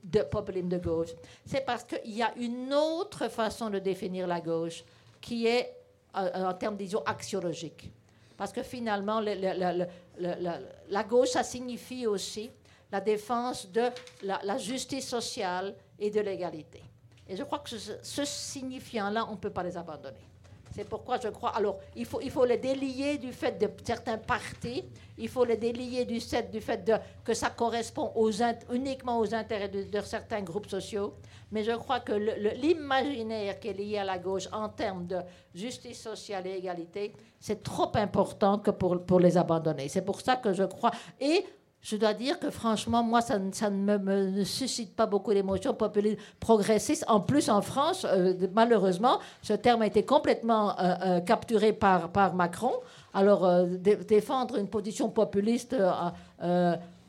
de 0.05 0.21
populisme 0.21 0.69
de 0.69 0.77
gauche, 0.77 1.09
c'est 1.45 1.65
parce 1.65 1.83
qu'il 1.83 2.15
y 2.15 2.21
a 2.21 2.33
une 2.37 2.73
autre 2.73 3.27
façon 3.27 3.69
de 3.69 3.79
définir 3.79 4.27
la 4.27 4.39
gauche 4.39 4.83
qui 5.19 5.47
est 5.47 5.75
euh, 6.15 6.45
en 6.45 6.53
termes, 6.53 6.77
disons, 6.77 7.01
axiologiques. 7.05 7.91
Parce 8.37 8.51
que 8.53 8.61
finalement, 8.63 9.19
la, 9.21 11.03
gauche, 11.03 11.29
ça 11.29 11.43
signifie 11.43 12.05
aussi 12.05 12.51
la 12.91 13.01
défense 13.01 13.71
de 13.71 13.89
la 14.21 14.57
justice 14.57 15.07
sociale 15.07 15.73
et 15.97 16.11
de 16.11 16.19
l'égalité. 16.19 16.83
Et 17.27 17.35
je 17.35 17.43
crois 17.43 17.59
que 17.59 17.69
ce, 17.69 18.25
signifiant-là, 18.25 19.25
on 19.27 19.33
ne 19.33 19.37
peut 19.37 19.49
pas 19.49 19.63
les 19.63 19.77
abandonner. 19.77 20.27
C'est 20.75 20.83
pourquoi 20.83 21.17
je 21.23 21.29
crois. 21.29 21.51
Alors, 21.55 21.79
il 21.95 22.05
faut, 22.05 22.19
il 22.19 22.29
faut 22.29 22.43
les 22.43 22.57
délier 22.57 23.17
du 23.17 23.31
fait 23.31 23.57
de 23.57 23.69
certains 23.81 24.17
partis, 24.17 24.83
il 25.17 25.29
faut 25.29 25.45
les 25.45 25.55
délier 25.55 26.03
du 26.03 26.19
fait, 26.19 26.51
du 26.51 26.59
fait 26.59 26.83
de, 26.83 26.95
que 27.23 27.33
ça 27.33 27.49
correspond 27.49 28.11
aux, 28.13 28.29
uniquement 28.73 29.19
aux 29.19 29.33
intérêts 29.33 29.69
de, 29.69 30.01
certains 30.01 30.41
groupes 30.41 30.67
sociaux. 30.67 31.13
Mais 31.53 31.63
je 31.63 31.71
crois 31.71 32.01
que 32.01 32.11
l'imaginaire 32.11 33.57
qui 33.57 33.69
est 33.69 33.73
lié 33.73 33.99
à 33.99 34.03
la 34.03 34.17
gauche 34.17 34.49
en 34.51 34.67
termes 34.67 35.07
de 35.07 35.19
justice 35.53 36.01
sociale 36.01 36.45
et 36.45 36.57
égalité, 36.57 37.13
c'est 37.39 37.63
trop 37.63 37.91
important 37.95 38.59
que 38.59 38.71
pour, 38.71 39.05
pour 39.05 39.21
les 39.21 39.37
abandonner. 39.37 39.87
C'est 39.87 40.03
pour 40.03 40.19
ça 40.19 40.35
que 40.35 40.51
je 40.51 40.63
crois. 40.63 40.91
Et 41.21 41.45
je 41.85 41.97
dois 41.97 42.15
dire 42.15 42.39
que 42.39 42.49
franchement, 42.49 43.03
moi, 43.03 43.21
ça, 43.21 43.37
ne 43.37 43.97
me, 43.97 44.43
suscite 44.43 44.95
pas 44.95 45.05
beaucoup 45.05 45.31
d'émotions 45.31 45.75
populistes 45.75 46.17
progressistes. 46.39 47.05
En 47.07 47.19
plus, 47.19 47.47
en 47.47 47.61
France, 47.61 48.07
euh, 48.09 48.33
malheureusement, 48.55 49.19
ce 49.43 49.53
terme 49.53 49.83
a 49.83 49.85
été 49.85 50.03
complètement 50.03 50.71
euh, 50.79 50.95
euh, 51.03 51.19
capturé 51.19 51.73
par, 51.73 52.09
par 52.09 52.33
Macron. 52.33 52.73
Alors, 53.13 53.65
défendre 53.67 54.57
une 54.57 54.67
position 54.67 55.09
populiste 55.09 55.75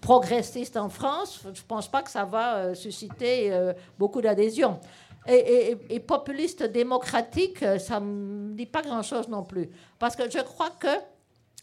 progressiste 0.02 0.76
en 0.76 0.90
France, 0.90 1.40
je 1.42 1.48
ne 1.48 1.66
pense 1.66 1.88
pas 1.88 2.02
que 2.02 2.10
ça 2.10 2.24
va 2.24 2.74
susciter 2.74 3.50
beaucoup 3.98 4.20
d'adhésion. 4.20 4.78
Et, 5.26 5.76
et, 5.88 5.98
populiste 5.98 6.62
démocratique, 6.62 7.64
ça 7.80 7.98
ne 7.98 8.06
me 8.06 8.54
dit 8.54 8.66
pas 8.66 8.82
grand-chose 8.82 9.26
non 9.26 9.42
plus. 9.42 9.68
Parce 9.98 10.14
que 10.14 10.30
je 10.30 10.38
crois 10.38 10.70
que 10.78 10.94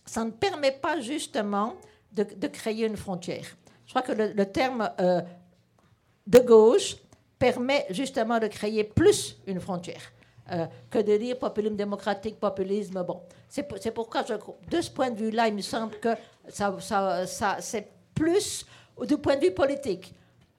ça 0.05 0.25
ne 0.25 0.31
permet 0.31 0.73
pas 0.73 0.99
justement 0.99 1.75
de, 2.13 2.47
créer 2.47 2.85
une 2.85 2.97
frontière. 2.97 3.45
Je 3.85 3.91
crois 3.91 4.01
que 4.01 4.11
le, 4.11 4.45
terme 4.45 4.89
euh, 4.99 5.21
de 6.27 6.39
gauche 6.39 6.95
permet 7.37 7.85
justement 7.89 8.39
de 8.39 8.47
créer 8.47 8.83
plus 8.83 9.37
une 9.47 9.59
frontière 9.59 10.01
euh, 10.51 10.65
que 10.89 10.99
de 10.99 11.17
dire 11.17 11.37
populisme 11.37 11.75
démocratique, 11.75 12.39
populisme. 12.39 13.03
Bon, 13.03 13.21
c'est 13.49 13.91
pourquoi, 13.93 14.23
de 14.23 14.81
ce 14.81 14.89
point 14.91 15.09
de 15.09 15.17
vue-là, 15.17 15.47
il 15.47 15.55
me 15.55 15.61
semble 15.61 15.99
que 15.99 16.09
ça, 16.49 16.75
ça, 17.25 17.57
c'est 17.59 17.87
plus 18.13 18.65
du 19.07 19.17
point 19.17 19.35
de 19.35 19.45
vue 19.45 19.53
politique. 19.53 20.13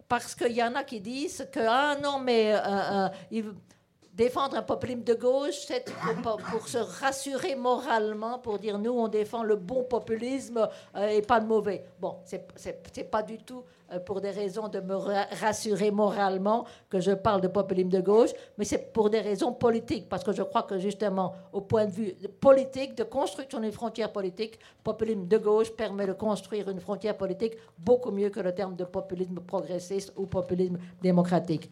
Parce 0.09 0.35
qu'il 0.35 0.53
y 0.53 0.63
en 0.63 0.75
a 0.75 0.85
qui 0.85 1.01
disent 1.01 1.49
que, 1.51 1.61
ah 1.67 1.97
non, 2.03 2.19
mais 2.19 2.55
euh, 2.55 3.09
défendre 4.15 4.57
un 4.57 4.63
populisme 4.63 5.03
de 5.03 5.15
gauche, 5.15 5.57
c'est 5.67 5.85
pour, 6.23 6.69
se 6.69 6.79
rassurer 6.79 7.57
moralement, 7.57 8.39
pour 8.39 8.59
dire 8.59 8.79
nous, 8.79 8.93
on 8.93 9.09
défend 9.09 9.43
le 9.43 9.57
bon 9.57 9.83
populisme 9.85 10.69
euh, 10.97 11.09
et 11.09 11.23
pas 11.23 11.41
le 11.41 11.47
mauvais. 11.47 11.85
Bon, 12.01 12.17
c'est 12.25 13.11
pas 13.11 13.23
du 13.23 13.39
tout 13.39 13.65
euh, 13.93 13.99
pour 13.99 14.21
des 14.21 14.31
raisons 14.31 14.69
de 14.69 14.81
me 14.81 14.95
rassurer 14.95 15.91
moralement 15.91 16.65
que 16.89 17.01
je 17.01 17.11
parle 17.11 17.41
de 17.41 17.49
populisme 17.49 17.89
de 17.89 18.01
gauche, 18.01 18.31
mais 18.57 18.65
c'est 18.65 18.93
pour 18.93 19.11
des 19.11 19.21
raisons 19.21 19.53
politiques, 19.53 20.09
parce 20.09 20.23
que 20.23 20.33
je 20.33 20.43
crois 20.43 20.63
que 20.63 20.79
justement, 20.79 21.35
au 21.53 21.61
point 21.61 21.87
de 21.87 21.91
vue 21.91 22.15
politique, 22.41 22.95
de 22.95 23.03
construction 23.05 23.59
d'une 23.61 23.73
frontière 23.73 24.13
politique, 24.13 24.59
populisme 24.85 25.27
de 25.27 25.39
gauche 25.39 25.73
permet 25.73 26.07
de 26.07 26.13
construire 26.13 26.69
une 26.71 26.81
frontière 26.81 27.17
politique 27.17 27.55
beaucoup 27.79 28.13
mieux 28.13 28.31
que 28.31 28.41
le 28.41 28.55
terme 28.55 28.77
de 28.77 28.85
populisme 28.85 29.41
progressiste 29.41 30.13
ou 30.17 30.27
populisme 30.27 30.79
démocratique. 31.03 31.69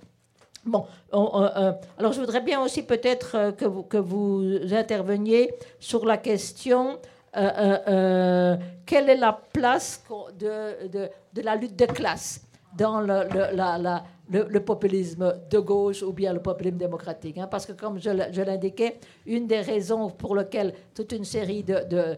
Bon, 0.64 0.86
euh, 1.12 1.72
alors 1.98 2.12
je 2.12 2.20
voudrais 2.20 2.40
bien 2.40 2.62
aussi 2.62 2.84
peut-être 2.84 3.34
euh, 3.34 3.52
que, 3.52 3.64
vous, 3.64 3.82
que 3.82 3.96
vous 3.96 4.72
interveniez 4.72 5.52
sur 5.80 6.06
la 6.06 6.18
question 6.18 6.98
euh, 7.36 8.56
quelle 8.86 9.08
est 9.08 9.16
la 9.16 9.40
place 9.52 10.04
de, 10.38 10.86
de, 10.86 11.08
de, 11.32 11.42
la 11.42 11.56
lutte 11.56 11.74
de 11.76 11.86
classe 11.86 12.42
dans 12.76 13.00
le, 13.00 13.24
la, 13.54 14.04
le, 14.30 14.60
populisme 14.60 15.34
de 15.50 15.58
gauche 15.58 16.02
ou 16.02 16.12
bien 16.12 16.32
le 16.32 16.40
populisme 16.40 16.76
démocratique. 16.76 17.38
Hein? 17.38 17.48
parce 17.50 17.66
que 17.66 17.72
comme 17.72 17.98
je, 17.98 18.10
je 18.30 18.42
l'indiquais, 18.42 19.00
une 19.26 19.48
des 19.48 19.62
raisons 19.62 20.10
pour 20.10 20.36
lesquelles 20.36 20.74
toute 20.94 21.10
une 21.10 21.24
série 21.24 21.64
de 21.64 22.16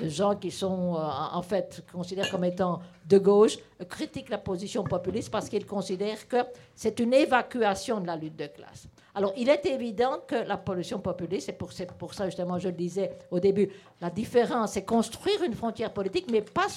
gens 0.00 0.36
qui 0.36 0.50
sont 0.50 0.94
euh, 0.94 0.98
en 0.98 1.42
fait 1.42 1.84
considérés 1.92 2.28
comme 2.30 2.44
étant 2.44 2.80
de 3.06 3.18
gauche 3.18 3.58
critiquent 3.88 4.28
la 4.28 4.38
position 4.38 4.84
populiste 4.84 5.30
parce 5.30 5.48
qu'ils 5.48 5.66
considèrent 5.66 6.28
que 6.28 6.38
c'est 6.74 6.98
une 7.00 7.12
évacuation 7.12 8.00
de 8.00 8.06
la 8.06 8.16
lutte 8.16 8.36
de 8.36 8.46
classe. 8.46 8.88
Alors, 9.14 9.34
il 9.36 9.50
est 9.50 9.66
évident 9.66 10.20
que 10.26 10.36
la 10.36 10.56
position 10.56 10.98
populiste, 10.98 11.50
et 11.50 11.52
pour, 11.52 11.70
pour 11.98 12.14
ça 12.14 12.24
justement 12.26 12.58
je 12.58 12.68
le 12.68 12.74
disais 12.74 13.12
au 13.30 13.40
début, 13.40 13.68
la 14.00 14.08
différence, 14.08 14.72
c'est 14.72 14.84
construire 14.84 15.42
une 15.42 15.52
frontière 15.52 15.92
politique, 15.92 16.30
mais 16.30 16.40
pas 16.40 16.68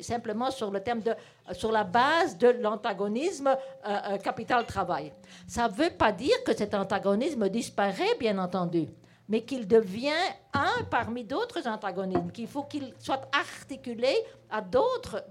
simplement 0.00 0.50
sur 0.50 0.70
le 0.70 0.78
de, 0.78 1.14
sur 1.54 1.72
la 1.72 1.82
base 1.84 2.38
de 2.38 2.48
l'antagonisme 2.48 3.48
euh, 3.48 3.98
euh, 4.10 4.18
capital-travail. 4.18 5.12
Ça 5.48 5.68
ne 5.68 5.72
veut 5.72 5.90
pas 5.90 6.12
dire 6.12 6.36
que 6.44 6.56
cet 6.56 6.74
antagonisme 6.74 7.48
disparaît, 7.48 8.16
bien 8.20 8.38
entendu 8.38 8.88
mais 9.32 9.40
qu'il 9.44 9.66
devient 9.66 10.12
un 10.52 10.84
parmi 10.90 11.24
d'autres 11.24 11.66
antagonismes, 11.66 12.30
qu'il 12.30 12.46
faut 12.46 12.64
qu'il 12.64 12.92
soit 12.98 13.26
articulé 13.32 14.14
à 14.50 14.60
d'autres, 14.60 15.24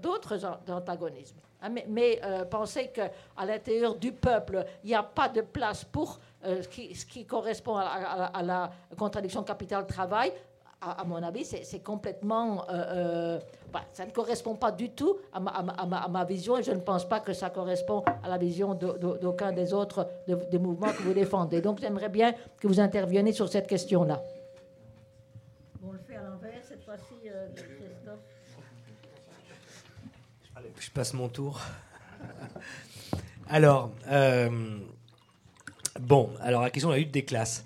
antagonismes. 0.68 1.36
Hein, 1.62 1.68
mais, 1.68 1.86
mais 1.88 2.20
euh, 2.24 2.44
penser 2.44 2.88
qu'à 2.88 3.12
l'intérieur 3.46 3.94
du 3.94 4.10
peuple, 4.10 4.66
il 4.82 4.88
n'y 4.88 4.96
a 4.96 5.04
pas 5.04 5.28
de 5.28 5.42
place 5.42 5.84
pour 5.84 6.18
euh, 6.44 6.62
ce, 6.62 6.68
qui, 6.68 6.92
ce, 6.96 7.06
qui, 7.06 7.24
correspond 7.24 7.76
à, 7.76 7.84
à 7.84 8.42
la 8.42 8.72
contradiction 8.98 9.44
capital-travail, 9.44 10.32
à, 10.82 11.04
mon 11.04 11.22
avis, 11.22 11.44
c'est 11.44 11.82
complètement. 11.82 12.68
Euh, 12.68 12.72
euh, 12.72 13.40
bah, 13.72 13.82
ça 13.92 14.04
ne 14.04 14.10
correspond 14.10 14.54
pas 14.54 14.72
du 14.72 14.90
tout 14.90 15.16
à 15.32 15.40
ma, 15.40 16.24
vision 16.24 16.58
et 16.58 16.62
je 16.62 16.72
ne 16.72 16.80
pense 16.80 17.08
pas 17.08 17.20
que 17.20 17.32
ça 17.32 17.48
correspond 17.48 18.04
à 18.22 18.28
la 18.28 18.36
vision 18.36 18.74
d'aucun 18.74 19.52
des 19.52 19.72
autres 19.72 20.08
des 20.26 20.58
mouvements 20.58 20.92
que 20.92 21.02
vous 21.02 21.14
défendez. 21.14 21.62
Donc 21.62 21.80
j'aimerais 21.80 22.10
bien 22.10 22.34
que 22.60 22.66
vous 22.66 22.80
interveniez 22.80 23.32
sur 23.32 23.48
cette 23.48 23.66
question-là. 23.66 24.22
On 25.82 25.92
le 25.92 25.98
fait 25.98 26.16
à 26.16 26.22
l'envers 26.22 26.62
cette 26.62 26.84
fois-ci, 26.84 27.14
euh, 27.26 27.48
Christophe. 27.54 28.20
je 30.78 30.90
passe 30.90 31.14
mon 31.14 31.28
tour. 31.28 31.60
alors, 33.48 33.90
bon, 36.00 36.30
alors 36.40 36.62
la 36.62 36.70
question 36.70 36.90
de 36.90 36.94
la 36.94 37.00
lutte 37.00 37.12
des 37.12 37.24
classes. 37.24 37.64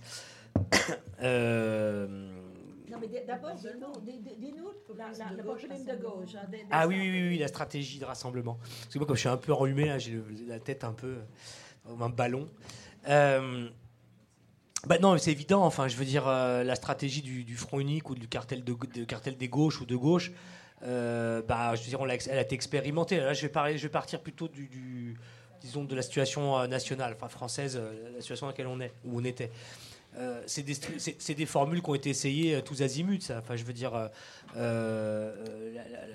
euh, 1.22 2.25
d'abord, 3.27 3.55
dis-nous 3.55 4.70
le 5.36 5.43
populisme 5.43 5.86
de 5.86 5.97
gauche. 5.97 6.35
Hein, 6.35 6.59
ah 6.70 6.86
oui, 6.86 6.97
oui, 6.98 7.28
oui, 7.28 7.39
la 7.39 7.48
stratégie 7.48 7.98
de 7.98 8.05
rassemblement. 8.05 8.59
Parce 8.60 8.94
que 8.94 8.98
moi, 8.98 9.06
comme 9.06 9.16
je 9.16 9.20
suis 9.20 9.28
un 9.28 9.36
peu 9.36 9.52
enrhumé, 9.52 9.98
j'ai 9.98 10.20
la 10.47 10.59
tête 10.59 10.85
un 10.85 10.93
peu 10.93 11.16
comme 11.86 12.02
un 12.02 12.09
ballon. 12.09 12.48
Euh, 13.09 13.68
bah 14.86 14.98
non, 14.98 15.16
c'est 15.18 15.32
évident. 15.32 15.64
Enfin, 15.64 15.89
je 15.89 15.97
veux 15.97 16.05
dire, 16.05 16.27
euh, 16.27 16.62
la 16.62 16.74
stratégie 16.74 17.23
du, 17.23 17.56
Front 17.56 17.81
unique 17.81 18.10
ou 18.10 18.14
du 18.14 18.28
cartel, 18.28 18.64
de, 18.64 18.74
cartel 19.05 19.36
des 19.36 19.48
gauches 19.48 19.81
ou 19.81 19.86
de 19.86 19.97
gauche, 19.97 20.32
euh, 20.82 21.43
bah, 21.43 21.74
je 21.74 21.82
veux 21.82 21.89
dire, 21.89 22.01
on 22.01 22.06
elle 22.06 22.39
a 22.39 22.43
été 22.43 22.55
expérimentée. 22.55 23.18
Là, 23.18 23.32
je 23.32 23.43
vais, 23.43 23.48
parler, 23.48 23.78
je 23.78 23.82
vais 23.85 23.93
partir 23.93 24.20
plutôt 24.20 24.48
du, 24.48 25.16
disons, 25.60 25.85
de 25.85 25.94
la 25.94 26.02
situation 26.02 26.66
nationale, 26.68 27.14
enfin 27.16 27.28
française, 27.28 27.81
la 28.14 28.20
situation 28.20 28.47
dans 28.47 28.51
laquelle 28.51 28.66
on 28.66 28.81
est, 28.81 28.93
où 29.05 29.18
on 29.20 29.24
était. 29.24 29.51
Euh, 30.18 30.43
c'est 30.47 31.34
des, 31.34 31.47
formules 31.47 31.82
qui 31.82 31.90
ont 31.90 31.94
été 31.94 32.09
essayées 32.09 32.56
euh, 32.56 32.62
tous 32.62 32.80
azimuts. 32.80 33.30
Enfin, 33.30 33.55
je 33.55 33.64
veux 33.64 33.74
dire, 33.74 34.09
euh, 34.56 35.32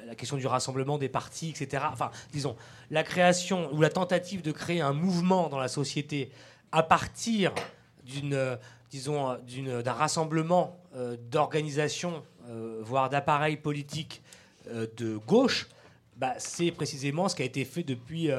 la, 0.07 0.15
question 0.15 0.37
du 0.37 0.47
rassemblement 0.47 0.97
des 0.97 1.09
partis, 1.09 1.49
etc. 1.49 1.83
Enfin, 1.91 2.09
disons, 2.31 2.55
la 2.89 3.03
création 3.03 3.71
ou 3.73 3.81
la 3.81 3.89
tentative 3.89 4.41
de 4.41 4.51
créer 4.51 4.81
un 4.81 4.93
mouvement 4.93 5.49
dans 5.49 5.59
la 5.59 5.67
société 5.67 6.31
à 6.71 6.81
partir 6.81 7.53
d'une, 8.03 8.57
disons, 8.89 9.37
d'un 9.83 9.93
rassemblement 9.93 10.79
d'organisations, 11.29 12.23
voire 12.81 13.09
d'appareils 13.09 13.57
politiques 13.57 14.21
de 14.67 15.17
gauche. 15.17 15.67
Bah, 16.17 16.33
c'est 16.37 16.71
précisément 16.71 17.29
ce 17.29 17.35
qui 17.35 17.41
a 17.41 17.45
été 17.45 17.65
fait 17.65 17.83
depuis 17.83 18.29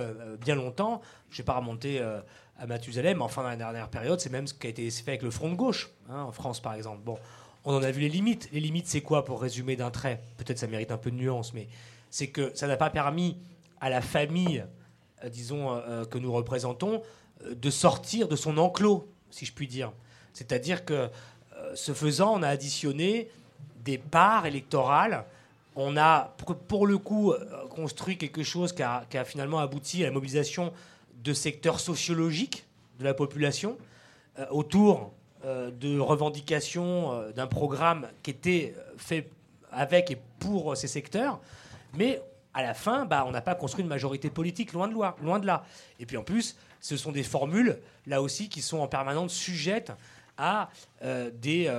bien 0.41 0.55
longtemps. 0.55 1.01
Je 1.31 1.37
ne 1.37 1.39
vais 1.39 1.45
pas 1.45 1.55
remonter 1.55 2.01
à 2.63 2.67
Mathusalem. 2.67 3.21
Enfin, 3.21 3.43
dans 3.43 3.49
la 3.49 3.57
dernière 3.57 3.89
période, 3.89 4.21
c'est 4.21 4.31
même 4.31 4.47
ce 4.47 4.55
qui 4.55 4.69
a 4.69 4.71
été 4.71 4.89
fait 4.89 5.11
avec 5.11 5.23
le 5.23 5.31
Front 5.31 5.51
de 5.51 5.57
gauche, 5.57 5.91
hein, 6.09 6.23
en 6.23 6.33
France 6.33 6.61
par 6.61 6.75
exemple. 6.75 7.01
Bon, 7.05 7.19
on 7.65 7.75
en 7.75 7.83
a 7.83 7.91
vu 7.91 8.01
les 8.01 8.09
limites. 8.09 8.49
Les 8.53 8.61
limites, 8.61 8.87
c'est 8.87 9.01
quoi 9.01 9.25
pour 9.25 9.43
résumer 9.43 9.75
d'un 9.75 9.91
trait? 9.91 10.23
Peut-être 10.37 10.59
ça 10.59 10.69
mérite 10.69 10.93
un 10.93 10.97
peu 10.97 11.11
de 11.11 11.17
nuance, 11.17 11.53
mais 11.55 11.69
c'est 12.09 12.29
que 12.29 12.53
ça 12.55 12.69
n'a 12.69 12.77
pas 12.77 12.91
permis 12.91 13.37
à 13.81 13.91
la 13.91 14.01
famille, 14.01 14.65
euh, 15.25 15.29
disons, 15.29 15.73
euh, 15.73 15.81
euh, 15.89 16.05
que 16.05 16.19
nous 16.19 16.33
représentons, 16.33 17.03
de 17.45 17.71
sortir 17.71 18.29
de 18.29 18.37
son 18.37 18.57
enclos, 18.57 19.09
si 19.31 19.45
je 19.45 19.53
puis 19.53 19.67
dire. 19.67 19.93
C'est-à-dire 20.33 20.85
que, 20.85 21.11
ce 21.75 21.93
faisant, 21.93 22.39
on 22.39 22.43
a 22.43 22.49
additionné 22.49 23.29
des 23.85 23.99
parts 23.99 24.47
électorales. 24.47 25.25
On 25.75 25.97
a, 25.97 26.37
pour, 26.69 26.87
le 26.87 26.99
coup, 26.99 27.35
construit 27.71 28.17
quelque 28.17 28.45
chose 28.45 28.73
qui 28.73 28.83
a, 28.83 29.05
qui 29.11 29.19
a 29.19 29.25
finalement 29.25 29.59
abouti 29.59 30.03
à 30.05 30.07
la 30.07 30.13
mobilisation 30.13 30.73
de 31.23 31.33
secteurs 31.33 31.81
sociologiques 31.81 32.67
de 32.99 33.05
la 33.05 33.15
population 33.15 33.79
euh, 34.39 34.47
autour 34.51 35.13
euh, 35.45 35.71
de 35.71 35.99
revendications 35.99 37.13
euh, 37.13 37.33
d'un 37.33 37.47
programme 37.47 38.09
qui 38.23 38.31
était 38.31 38.75
fait 38.97 39.29
avec 39.71 40.11
et 40.11 40.19
pour 40.39 40.77
ces 40.77 40.89
secteurs. 40.89 41.41
Mais 41.95 42.21
à 42.55 42.63
la 42.63 42.75
fin, 42.75 43.05
bah, 43.05 43.25
on 43.27 43.31
n'a 43.31 43.41
pas 43.41 43.55
construit 43.55 43.83
une 43.83 43.89
majorité 43.89 44.31
politique, 44.31 44.73
loin 44.73 44.89
de, 44.89 44.95
loin 44.95 45.39
de 45.39 45.47
là. 45.47 45.65
Et 45.99 46.07
puis 46.07 46.17
en 46.17 46.23
plus, 46.23 46.57
ce 46.81 46.97
sont 46.97 47.13
des 47.13 47.23
formules, 47.23 47.79
là 48.07 48.21
aussi, 48.21 48.49
qui 48.49 48.61
sont 48.61 48.79
en 48.79 48.89
permanence 48.89 49.33
sujettes 49.33 49.93
à 50.39 50.71
des, 51.33 51.71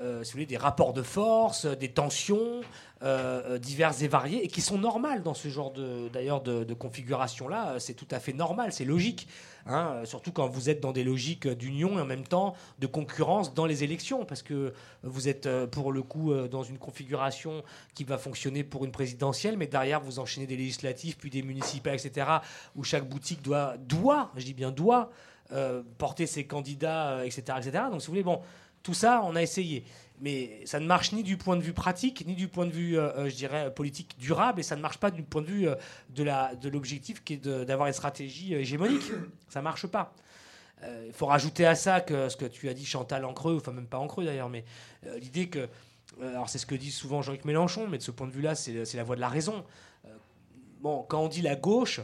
des 0.00 0.56
rapports 0.56 0.92
de 0.92 1.02
force, 1.02 1.66
des 1.66 1.88
tensions, 1.88 2.62
euh, 3.04 3.42
euh, 3.46 3.58
diverses 3.58 4.00
et 4.02 4.06
variées 4.06 4.44
et 4.44 4.48
qui 4.48 4.60
sont 4.60 4.78
normales 4.78 5.24
dans 5.24 5.34
ce 5.34 5.48
genre 5.48 5.72
de, 5.72 6.08
d'ailleurs 6.12 6.40
de, 6.40 6.72
configuration-là. 6.72 7.80
C'est 7.80 7.94
tout 7.94 8.06
à 8.12 8.20
fait 8.20 8.32
normal, 8.32 8.72
c'est 8.72 8.84
logique. 8.84 9.26
Hein, 9.66 10.02
surtout 10.04 10.30
quand 10.30 10.46
vous 10.46 10.70
êtes 10.70 10.80
dans 10.80 10.92
des 10.92 11.02
logiques 11.02 11.48
d'union 11.48 11.98
et 11.98 12.02
en 12.02 12.04
même 12.04 12.22
temps 12.22 12.54
de 12.78 12.86
concurrence 12.86 13.54
dans 13.54 13.66
les 13.66 13.82
élections, 13.82 14.24
parce 14.24 14.42
que 14.42 14.72
vous 15.02 15.28
êtes 15.28 15.46
euh, 15.46 15.66
pour 15.66 15.90
le 15.90 16.02
coup 16.02 16.32
dans 16.48 16.62
une 16.62 16.78
configuration 16.78 17.64
qui 17.94 18.04
va 18.04 18.18
fonctionner 18.18 18.62
pour 18.62 18.84
une 18.84 18.92
présidentielle, 18.92 19.56
mais 19.56 19.66
derrière 19.66 20.00
vous 20.00 20.20
enchaînez 20.20 20.46
des 20.46 20.56
législatives, 20.56 21.16
puis 21.16 21.30
des 21.30 21.42
municipales, 21.42 21.94
etc., 21.94 22.26
où 22.76 22.84
chaque 22.84 23.08
boutique 23.08 23.42
doit, 23.42 23.76
doit 23.78 24.30
je 24.36 24.44
dis 24.44 24.54
bien 24.54 24.70
doit, 24.70 25.10
porter 25.98 26.26
ses 26.26 26.46
candidats, 26.46 27.24
etc., 27.24 27.58
etc. 27.58 27.84
Donc 27.90 28.00
si 28.00 28.06
vous 28.06 28.12
voulez, 28.12 28.22
bon, 28.22 28.40
tout 28.82 28.94
ça, 28.94 29.22
on 29.24 29.36
a 29.36 29.42
essayé 29.42 29.84
mais 30.22 30.64
ça 30.66 30.78
ne 30.78 30.86
marche 30.86 31.12
ni 31.12 31.24
du 31.24 31.36
point 31.36 31.56
de 31.56 31.62
vue 31.62 31.72
pratique, 31.72 32.24
ni 32.26 32.36
du 32.36 32.46
point 32.46 32.64
de 32.64 32.70
vue, 32.70 32.96
euh, 32.96 33.10
euh, 33.16 33.28
je 33.28 33.34
dirais, 33.34 33.74
politique 33.74 34.16
durable, 34.18 34.60
et 34.60 34.62
ça 34.62 34.76
ne 34.76 34.80
marche 34.80 34.98
pas 34.98 35.10
du 35.10 35.24
point 35.24 35.42
de 35.42 35.48
vue 35.48 35.68
euh, 35.68 35.74
de, 36.10 36.68
l'objectif 36.68 37.24
qui 37.24 37.34
est 37.34 37.48
d'avoir 37.48 37.88
une 37.88 37.92
stratégie 37.92 38.54
hégémonique. 38.54 39.02
Ça 39.48 39.58
ne 39.58 39.64
marche 39.64 39.86
pas. 39.88 40.14
Il 41.06 41.12
faut 41.12 41.26
rajouter 41.26 41.64
à 41.64 41.76
ça 41.76 42.00
que 42.00 42.28
ce 42.28 42.36
que 42.36 42.44
tu 42.44 42.68
as 42.68 42.74
dit, 42.74 42.84
Chantal, 42.84 43.24
en 43.24 43.32
creux, 43.34 43.56
enfin 43.56 43.70
même 43.70 43.86
pas 43.86 43.98
en 43.98 44.08
creux 44.08 44.24
d'ailleurs, 44.24 44.48
mais 44.48 44.64
l'idée 45.20 45.48
que, 45.48 45.68
alors 46.20 46.48
c'est 46.48 46.58
ce 46.58 46.66
que 46.66 46.74
dit 46.74 46.90
souvent 46.90 47.22
Jean-Luc 47.22 47.44
Mélenchon, 47.44 47.86
mais 47.86 47.98
de 47.98 48.02
ce 48.02 48.10
point 48.10 48.26
de 48.26 48.32
vue-là, 48.32 48.56
c'est, 48.56 48.94
la 48.94 49.04
voie 49.04 49.14
de 49.14 49.20
la 49.20 49.28
raison. 49.28 49.64
bon, 50.80 51.04
quand 51.08 51.20
on 51.20 51.28
dit 51.28 51.40
la 51.40 51.54
gauche, 51.54 52.00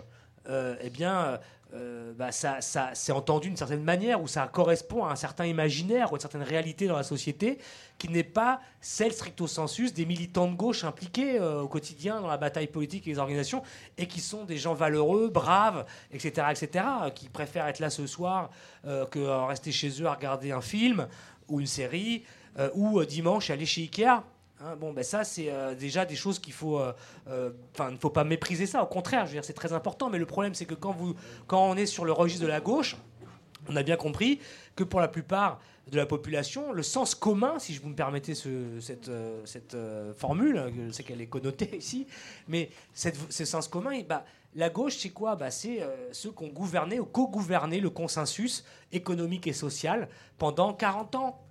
eh 0.48 0.90
bien, 0.90 1.40
euh, 1.74 2.14
bah, 2.14 2.32
ça, 2.32 2.62
ça 2.62 2.90
c'est 2.94 3.12
entendu 3.12 3.48
d'une 3.48 3.56
certaine 3.56 3.82
manière, 3.82 4.22
ou 4.22 4.26
ça 4.26 4.46
correspond 4.46 5.04
à 5.04 5.12
un 5.12 5.16
certain 5.16 5.44
imaginaire 5.44 6.10
ou 6.10 6.14
à 6.14 6.16
une 6.16 6.20
certaine 6.20 6.42
réalité 6.42 6.86
dans 6.86 6.96
la 6.96 7.02
société 7.02 7.58
qui 7.98 8.08
n'est 8.08 8.24
pas 8.24 8.60
celle 8.80 9.12
stricto 9.12 9.46
sensus 9.46 9.92
des 9.92 10.06
militants 10.06 10.48
de 10.48 10.54
gauche 10.54 10.84
impliqués 10.84 11.38
euh, 11.38 11.62
au 11.62 11.68
quotidien 11.68 12.22
dans 12.22 12.26
la 12.26 12.38
bataille 12.38 12.68
politique 12.68 13.06
et 13.06 13.10
les 13.10 13.18
organisations, 13.18 13.62
et 13.98 14.06
qui 14.06 14.20
sont 14.20 14.44
des 14.44 14.56
gens 14.56 14.72
valeureux, 14.72 15.28
braves, 15.28 15.84
etc., 16.10 16.46
etc., 16.50 16.84
qui 17.14 17.28
préfèrent 17.28 17.66
être 17.66 17.80
là 17.80 17.90
ce 17.90 18.06
soir 18.06 18.48
euh, 18.86 19.04
que 19.04 19.18
rester 19.46 19.72
chez 19.72 19.90
eux 20.00 20.06
à 20.06 20.14
regarder 20.14 20.52
un 20.52 20.62
film 20.62 21.06
ou 21.48 21.60
une 21.60 21.66
série, 21.66 22.24
ou 22.74 23.04
dimanche 23.04 23.50
aller 23.50 23.66
chez 23.66 23.82
Ikea. 23.82 24.24
Hein, 24.60 24.74
bon, 24.76 24.92
ben 24.92 25.04
ça, 25.04 25.22
c'est 25.22 25.50
euh, 25.50 25.74
déjà 25.74 26.04
des 26.04 26.16
choses 26.16 26.38
qu'il 26.38 26.52
faut. 26.52 26.78
Euh, 26.78 26.92
euh, 27.28 27.50
enfin, 27.74 27.90
il 27.90 27.94
ne 27.94 27.98
faut 27.98 28.10
pas 28.10 28.24
mépriser 28.24 28.66
ça. 28.66 28.82
Au 28.82 28.86
contraire, 28.86 29.24
je 29.26 29.30
veux 29.30 29.34
dire, 29.34 29.44
c'est 29.44 29.52
très 29.52 29.72
important. 29.72 30.10
Mais 30.10 30.18
le 30.18 30.26
problème, 30.26 30.54
c'est 30.54 30.66
que 30.66 30.74
quand, 30.74 30.92
vous, 30.92 31.14
quand 31.46 31.70
on 31.70 31.76
est 31.76 31.86
sur 31.86 32.04
le 32.04 32.12
registre 32.12 32.42
de 32.42 32.48
la 32.48 32.60
gauche, 32.60 32.96
on 33.68 33.76
a 33.76 33.82
bien 33.82 33.96
compris 33.96 34.40
que 34.74 34.82
pour 34.82 35.00
la 35.00 35.08
plupart 35.08 35.60
de 35.90 35.96
la 35.96 36.06
population, 36.06 36.72
le 36.72 36.82
sens 36.82 37.14
commun, 37.14 37.58
si 37.58 37.72
je 37.72 37.80
vous 37.80 37.88
me 37.88 37.94
permettez 37.94 38.34
ce, 38.34 38.78
cette, 38.80 39.10
cette 39.44 39.76
formule, 40.16 40.72
je 40.86 40.92
sais 40.92 41.02
qu'elle 41.02 41.20
est 41.20 41.26
connotée 41.26 41.76
ici, 41.78 42.06
mais 42.46 42.70
cette, 42.92 43.16
ce 43.32 43.44
sens 43.44 43.68
commun, 43.68 44.02
bah, 44.06 44.24
la 44.54 44.70
gauche, 44.70 44.98
c'est 44.98 45.10
quoi? 45.10 45.34
Bah, 45.34 45.50
C'est 45.50 45.80
ceux 46.12 46.30
qui 46.32 46.44
ont 46.44 46.48
gouverné 46.48 47.00
ou 47.00 47.06
co-gouverné 47.06 47.80
le 47.80 47.90
consensus 47.90 48.64
économique 48.92 49.46
et 49.46 49.52
social 49.52 50.08
pendant 50.36 50.74
40 50.74 51.14
ans. 51.14 51.42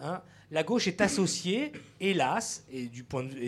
Hein 0.00 0.22
la 0.54 0.62
gauche 0.62 0.86
est 0.86 1.00
associée, 1.00 1.72
hélas, 1.98 2.64
et, 2.70 2.88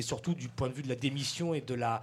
surtout 0.02 0.34
du 0.34 0.48
point 0.48 0.68
de 0.68 0.74
vue 0.74 0.82
de 0.82 0.88
la 0.88 0.96
démission 0.96 1.54
et 1.54 1.60
de 1.60 1.74
la, 1.74 2.02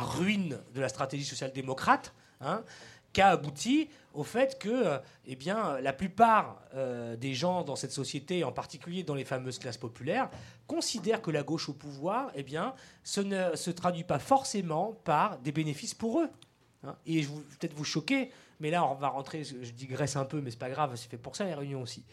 ruine 0.00 0.58
de 0.74 0.80
la 0.80 0.88
stratégie 0.88 1.24
social-démocrate, 1.24 2.12
hein, 2.40 2.64
qu'a 3.12 3.28
abouti 3.28 3.88
au 4.12 4.24
fait 4.24 4.58
que 4.58 4.68
euh, 4.68 4.98
eh 5.26 5.36
bien, 5.36 5.78
la 5.80 5.92
plupart 5.92 6.60
euh, 6.74 7.14
des 7.14 7.34
gens 7.34 7.62
dans 7.62 7.76
cette 7.76 7.92
société, 7.92 8.42
en 8.42 8.50
particulier 8.50 9.04
dans 9.04 9.14
les 9.14 9.24
fameuses 9.24 9.60
classes 9.60 9.78
populaires, 9.78 10.28
considèrent 10.66 11.22
que 11.22 11.30
la 11.30 11.44
gauche 11.44 11.68
au 11.68 11.72
pouvoir, 11.72 12.32
eh 12.34 12.42
bien, 12.42 12.74
ce 13.04 13.20
ne 13.20 13.54
se 13.54 13.70
traduit 13.70 14.02
pas 14.02 14.18
forcément 14.18 14.98
par 15.04 15.38
des 15.38 15.52
bénéfices 15.52 15.94
pour 15.94 16.20
eux. 16.20 16.28
Hein. 16.82 16.96
Et 17.06 17.22
je 17.22 17.28
vais 17.28 17.34
peut-être 17.60 17.74
vous 17.74 17.84
choquer, 17.84 18.32
mais 18.58 18.70
là, 18.70 18.84
on 18.84 18.94
va 18.94 19.06
rentrer, 19.06 19.44
je 19.44 19.70
digresse 19.70 20.16
un 20.16 20.24
peu, 20.24 20.40
mais 20.40 20.50
c'est 20.50 20.58
pas 20.58 20.70
grave, 20.70 20.96
c'est 20.96 21.08
fait 21.08 21.16
pour 21.16 21.36
ça 21.36 21.44
les 21.44 21.54
réunions 21.54 21.82
aussi. 21.82 22.04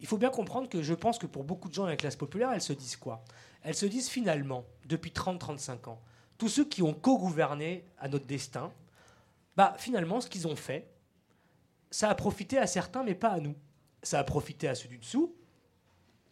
Il 0.00 0.06
faut 0.06 0.16
bien 0.16 0.30
comprendre 0.30 0.68
que 0.68 0.82
je 0.82 0.94
pense 0.94 1.18
que 1.18 1.26
pour 1.26 1.44
beaucoup 1.44 1.68
de 1.68 1.74
gens 1.74 1.82
dans 1.82 1.88
la 1.88 1.96
classe 1.96 2.16
populaire, 2.16 2.52
elles 2.52 2.62
se 2.62 2.72
disent 2.72 2.96
quoi? 2.96 3.22
Elles 3.62 3.74
se 3.74 3.86
disent 3.86 4.08
finalement, 4.08 4.64
depuis 4.86 5.10
30-35 5.10 5.90
ans, 5.90 6.00
tous 6.38 6.48
ceux 6.48 6.64
qui 6.64 6.82
ont 6.82 6.94
co-gouverné 6.94 7.84
à 7.98 8.08
notre 8.08 8.24
destin, 8.26 8.72
bah 9.56 9.74
finalement, 9.76 10.20
ce 10.20 10.28
qu'ils 10.28 10.48
ont 10.48 10.56
fait, 10.56 10.88
ça 11.90 12.08
a 12.08 12.14
profité 12.14 12.56
à 12.56 12.66
certains, 12.66 13.02
mais 13.02 13.14
pas 13.14 13.28
à 13.28 13.40
nous. 13.40 13.54
Ça 14.02 14.18
a 14.18 14.24
profité 14.24 14.68
à 14.68 14.74
ceux 14.74 14.88
du 14.88 14.96
dessous, 14.96 15.34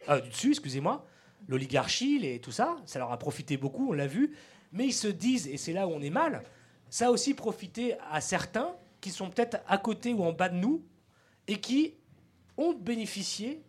euh, 0.09 0.19
du 0.19 0.29
dessus, 0.29 0.49
excusez-moi, 0.49 1.05
l'oligarchie 1.47 2.25
et 2.25 2.39
tout 2.39 2.51
ça, 2.51 2.77
ça 2.85 2.97
leur 2.97 3.11
a 3.11 3.19
profité 3.19 3.57
beaucoup, 3.57 3.89
on 3.89 3.93
l'a 3.93 4.07
vu, 4.07 4.35
mais 4.71 4.87
ils 4.87 4.93
se 4.93 5.07
disent, 5.07 5.47
et 5.47 5.57
c'est 5.57 5.73
là 5.73 5.87
où 5.87 5.91
on 5.91 6.01
est 6.01 6.09
mal, 6.09 6.43
ça 6.89 7.07
a 7.07 7.11
aussi 7.11 7.35
profité 7.35 7.95
à 8.11 8.19
certains 8.21 8.75
qui 9.01 9.11
sont 9.11 9.29
peut-être 9.29 9.57
à 9.67 9.77
côté 9.77 10.13
ou 10.13 10.23
en 10.23 10.33
bas 10.33 10.49
de 10.49 10.55
nous, 10.55 10.83
et 11.47 11.59
qui 11.59 11.95
ont 12.59 12.73
bénéficié, 12.73 13.61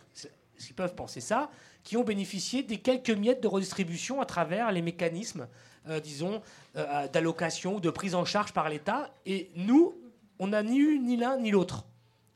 s'ils 0.57 0.75
peuvent 0.75 0.95
penser 0.95 1.21
ça, 1.21 1.51
qui 1.83 1.97
ont 1.97 2.05
bénéficié 2.05 2.63
des 2.63 2.79
quelques 2.79 3.11
miettes 3.11 3.43
de 3.43 3.49
redistribution 3.49 4.21
à 4.21 4.27
travers 4.27 4.71
les 4.73 4.83
mécanismes, 4.83 5.49
euh, 5.89 6.01
disons, 6.01 6.43
euh, 6.77 7.09
d'allocation 7.09 7.77
ou 7.77 7.81
de 7.81 7.91
prise 7.91 8.15
en 8.15 8.25
charge 8.25 8.53
par 8.53 8.69
l'État. 8.69 9.11
Et 9.25 9.51
nous, 9.57 9.95
on 10.39 10.49
n'a 10.49 10.63
ni 10.63 10.79
eu 10.79 10.99
ni 10.99 11.17
l'un 11.17 11.39
ni 11.39 11.51
l'autre. 11.51 11.85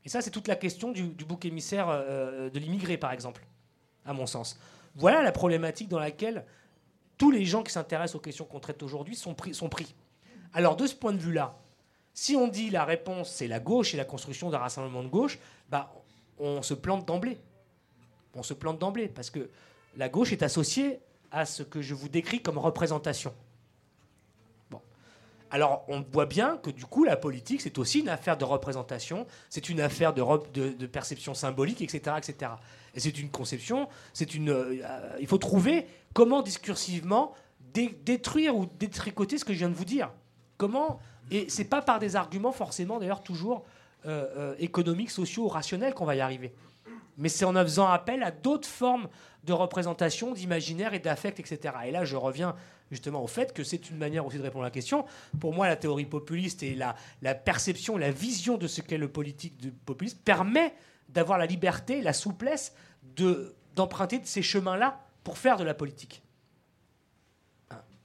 Et 0.03 0.09
ça, 0.09 0.21
c'est 0.21 0.31
toute 0.31 0.47
la 0.47 0.55
question 0.55 0.91
du, 0.91 1.03
bouc 1.03 1.45
émissaire 1.45 1.87
euh, 1.89 2.49
de 2.49 2.59
l'immigré, 2.59 2.97
par 2.97 3.11
exemple, 3.11 3.45
à 4.05 4.13
mon 4.13 4.25
sens. 4.25 4.59
Voilà 4.95 5.21
la 5.21 5.31
problématique 5.31 5.89
dans 5.89 5.99
laquelle 5.99 6.45
tous 7.17 7.31
les 7.31 7.45
gens 7.45 7.63
qui 7.63 7.71
s'intéressent 7.71 8.15
aux 8.15 8.19
questions 8.19 8.45
qu'on 8.45 8.59
traite 8.59 8.81
aujourd'hui 8.83 9.15
sont 9.15 9.33
pris, 9.33 9.53
sont 9.53 9.69
pris. 9.69 9.95
Alors, 10.53 10.75
de 10.75 10.87
ce 10.87 10.95
point 10.95 11.13
de 11.13 11.17
vue-là, 11.17 11.57
si 12.13 12.35
on 12.35 12.47
dit 12.47 12.69
la 12.69 12.85
réponse, 12.85 13.29
c'est 13.29 13.47
la 13.47 13.59
gauche 13.59 13.93
et 13.93 13.97
la 13.97 14.05
construction 14.05 14.49
d'un 14.49 14.59
rassemblement 14.59 15.03
de 15.03 15.09
gauche, 15.09 15.37
bah, 15.69 15.93
on 16.39 16.61
se 16.61 16.73
plante 16.73 17.05
d'emblée. 17.05 17.37
On 18.33 18.43
se 18.43 18.53
plante 18.53 18.79
d'emblée 18.79 19.07
parce 19.07 19.29
que 19.29 19.49
la 19.95 20.09
gauche 20.09 20.31
est 20.31 20.43
associée 20.43 20.99
à 21.31 21.45
ce 21.45 21.63
que 21.63 21.81
je 21.81 21.93
vous 21.93 22.09
décris 22.09 22.41
comme 22.41 22.57
représentation. 22.57 23.33
Bon. 24.69 24.81
Alors 25.49 25.85
on 25.87 26.01
voit 26.01 26.25
bien 26.25 26.57
que 26.57 26.69
du 26.69 26.85
coup 26.85 27.03
la 27.03 27.15
politique 27.15 27.61
c'est 27.61 27.77
aussi 27.77 27.99
une 27.99 28.09
affaire 28.09 28.37
de 28.37 28.45
représentation, 28.45 29.25
c'est 29.49 29.69
une 29.69 29.79
affaire 29.79 30.13
de, 30.13 30.85
perception 30.87 31.33
symbolique, 31.33 31.81
etc., 31.81 32.17
etc. 32.17 32.51
Et 32.93 32.99
c'est 32.99 33.17
une 33.17 33.29
conception, 33.29 33.87
c'est 34.13 34.33
une, 34.35 34.49
euh, 34.49 35.17
il 35.19 35.27
faut 35.27 35.37
trouver 35.37 35.87
comment 36.13 36.41
discursivement 36.41 37.33
détruire 37.73 38.55
ou 38.55 38.65
détricoter 38.65 39.37
ce 39.37 39.43
que 39.43 39.51
je 39.51 39.59
viens 39.59 39.69
de 39.69 39.73
vous 39.73 39.83
dire. 39.83 40.11
Comment 40.57 40.99
et 41.31 41.49
c'est 41.49 41.65
pas 41.65 41.81
par 41.81 41.99
des 41.99 42.15
arguments 42.15 42.51
forcément 42.51 42.99
d'ailleurs 42.99 43.23
toujours 43.23 43.65
euh, 44.05 44.25
euh, 44.37 44.55
économiques, 44.59 45.11
sociaux, 45.11 45.47
rationnels 45.47 45.93
qu'on 45.93 46.05
va 46.05 46.15
y 46.15 46.21
arriver. 46.21 46.53
Mais 47.17 47.29
c'est 47.29 47.45
en 47.45 47.53
faisant 47.53 47.87
appel 47.87 48.23
à 48.23 48.31
d'autres 48.31 48.67
formes 48.67 49.07
de 49.43 49.53
représentation, 49.53 50.33
d'imaginaire 50.33 50.93
et 50.93 50.99
d'affect, 50.99 51.39
etc. 51.39 51.73
Et 51.85 51.91
là, 51.91 52.03
je 52.05 52.15
reviens 52.15 52.55
justement 52.91 53.23
au 53.23 53.27
fait 53.27 53.53
que 53.53 53.63
c'est 53.63 53.89
une 53.89 53.97
manière 53.97 54.25
aussi 54.25 54.37
de 54.37 54.43
répondre 54.43 54.63
à 54.63 54.67
la 54.67 54.71
question. 54.71 55.05
Pour 55.39 55.53
moi, 55.53 55.67
la 55.67 55.75
théorie 55.75 56.05
populiste 56.05 56.61
et 56.61 56.75
la, 56.75 56.95
perception, 57.35 57.97
la 57.97 58.11
vision 58.11 58.57
de 58.57 58.67
ce 58.67 58.81
qu'est 58.81 58.97
le 58.97 59.07
politique 59.07 59.57
de 59.57 59.69
populiste 59.69 60.21
permet 60.23 60.73
d'avoir 61.09 61.37
la 61.37 61.45
liberté, 61.45 62.01
la 62.01 62.13
souplesse 62.13 62.75
de, 63.15 63.55
d'emprunter 63.75 64.19
de 64.19 64.25
ces 64.25 64.41
chemins-là 64.41 64.99
pour 65.23 65.37
faire 65.37 65.57
de 65.57 65.63
la 65.63 65.73
politique. 65.73 66.21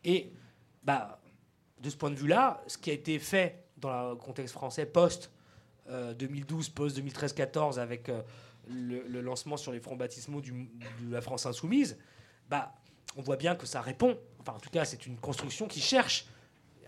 Et 0.05 0.32
bah, 0.82 1.20
de 1.81 1.90
ce 1.90 1.97
point 1.97 2.10
de 2.10 2.16
vue-là, 2.16 2.62
ce 2.66 2.78
qui 2.78 2.90
a 2.90 2.94
été 2.94 3.18
fait 3.18 3.64
dans 3.78 4.10
le 4.10 4.16
contexte 4.16 4.55
français 4.55 4.86
post 4.86 5.31
2012, 6.18 6.68
euh, 6.68 6.72
post 6.74 6.98
2013-14, 6.98 7.78
avec 7.78 8.08
euh, 8.08 8.22
le, 8.68 9.20
lancement 9.20 9.56
sur 9.56 9.72
les 9.72 9.80
fronts 9.80 9.96
baptismaux 9.96 10.40
de 10.40 10.52
la 11.10 11.20
France 11.20 11.46
insoumise, 11.46 11.98
bah, 12.48 12.72
on 13.16 13.22
voit 13.22 13.36
bien 13.36 13.54
que 13.54 13.66
ça 13.66 13.80
répond. 13.80 14.18
Enfin, 14.40 14.52
en 14.52 14.60
tout 14.60 14.70
cas, 14.70 14.84
c'est 14.84 15.06
une 15.06 15.16
construction 15.16 15.66
qui 15.66 15.80
cherche 15.80 16.26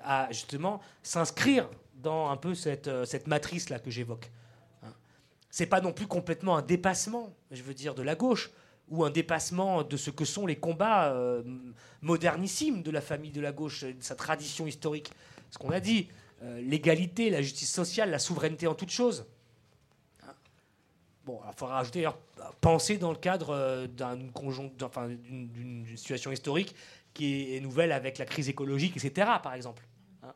à 0.02 0.28
justement 0.30 0.80
s'inscrire 1.02 1.68
dans 1.94 2.30
un 2.30 2.36
peu 2.36 2.54
cette, 2.54 2.88
euh, 2.88 3.04
cette 3.04 3.26
matrice-là 3.26 3.78
que 3.78 3.90
j'évoque. 3.90 4.30
Hein. 4.82 4.92
C'est 5.50 5.66
pas 5.66 5.80
non 5.80 5.92
plus 5.92 6.06
complètement 6.06 6.56
un 6.56 6.62
dépassement, 6.62 7.34
je 7.50 7.62
veux 7.62 7.74
dire, 7.74 7.94
de 7.94 8.02
la 8.02 8.14
gauche 8.14 8.50
ou 8.88 9.04
un 9.04 9.10
dépassement 9.10 9.84
de 9.84 9.96
ce 9.96 10.10
que 10.10 10.24
sont 10.24 10.44
les 10.44 10.56
combats 10.56 11.16
modernissimes 12.02 12.82
de 12.82 12.90
la 12.90 13.00
famille 13.00 13.30
de 13.30 13.40
la 13.40 13.52
gauche, 13.52 13.84
de 13.84 14.02
sa 14.02 14.16
tradition 14.16 14.66
historique. 14.66 15.10
Ce 15.50 15.56
qu'on 15.56 15.70
a 15.70 15.80
dit, 15.80 16.08
euh, 16.42 16.60
l'égalité, 16.60 17.30
la 17.30 17.40
justice 17.40 17.72
sociale, 17.72 18.10
la 18.10 18.18
souveraineté 18.18 18.66
en 18.66 18.74
toute 18.74 18.90
chose. 18.90 19.26
Hein 20.24 20.34
bon, 21.24 21.40
il 21.46 21.56
faudra 21.56 21.76
rajouter, 21.76 22.08
penser 22.60 22.98
dans 22.98 23.12
le 23.12 23.18
cadre 23.18 23.50
euh, 23.50 23.86
d'une 23.86 25.96
situation 25.96 26.32
historique 26.32 26.74
qui 27.14 27.54
est 27.54 27.60
nouvelle 27.60 27.92
avec 27.92 28.18
la 28.18 28.24
crise 28.24 28.48
écologique, 28.48 28.96
etc., 28.96 29.30
par 29.42 29.54
exemple. 29.54 29.86
Hein 30.22 30.34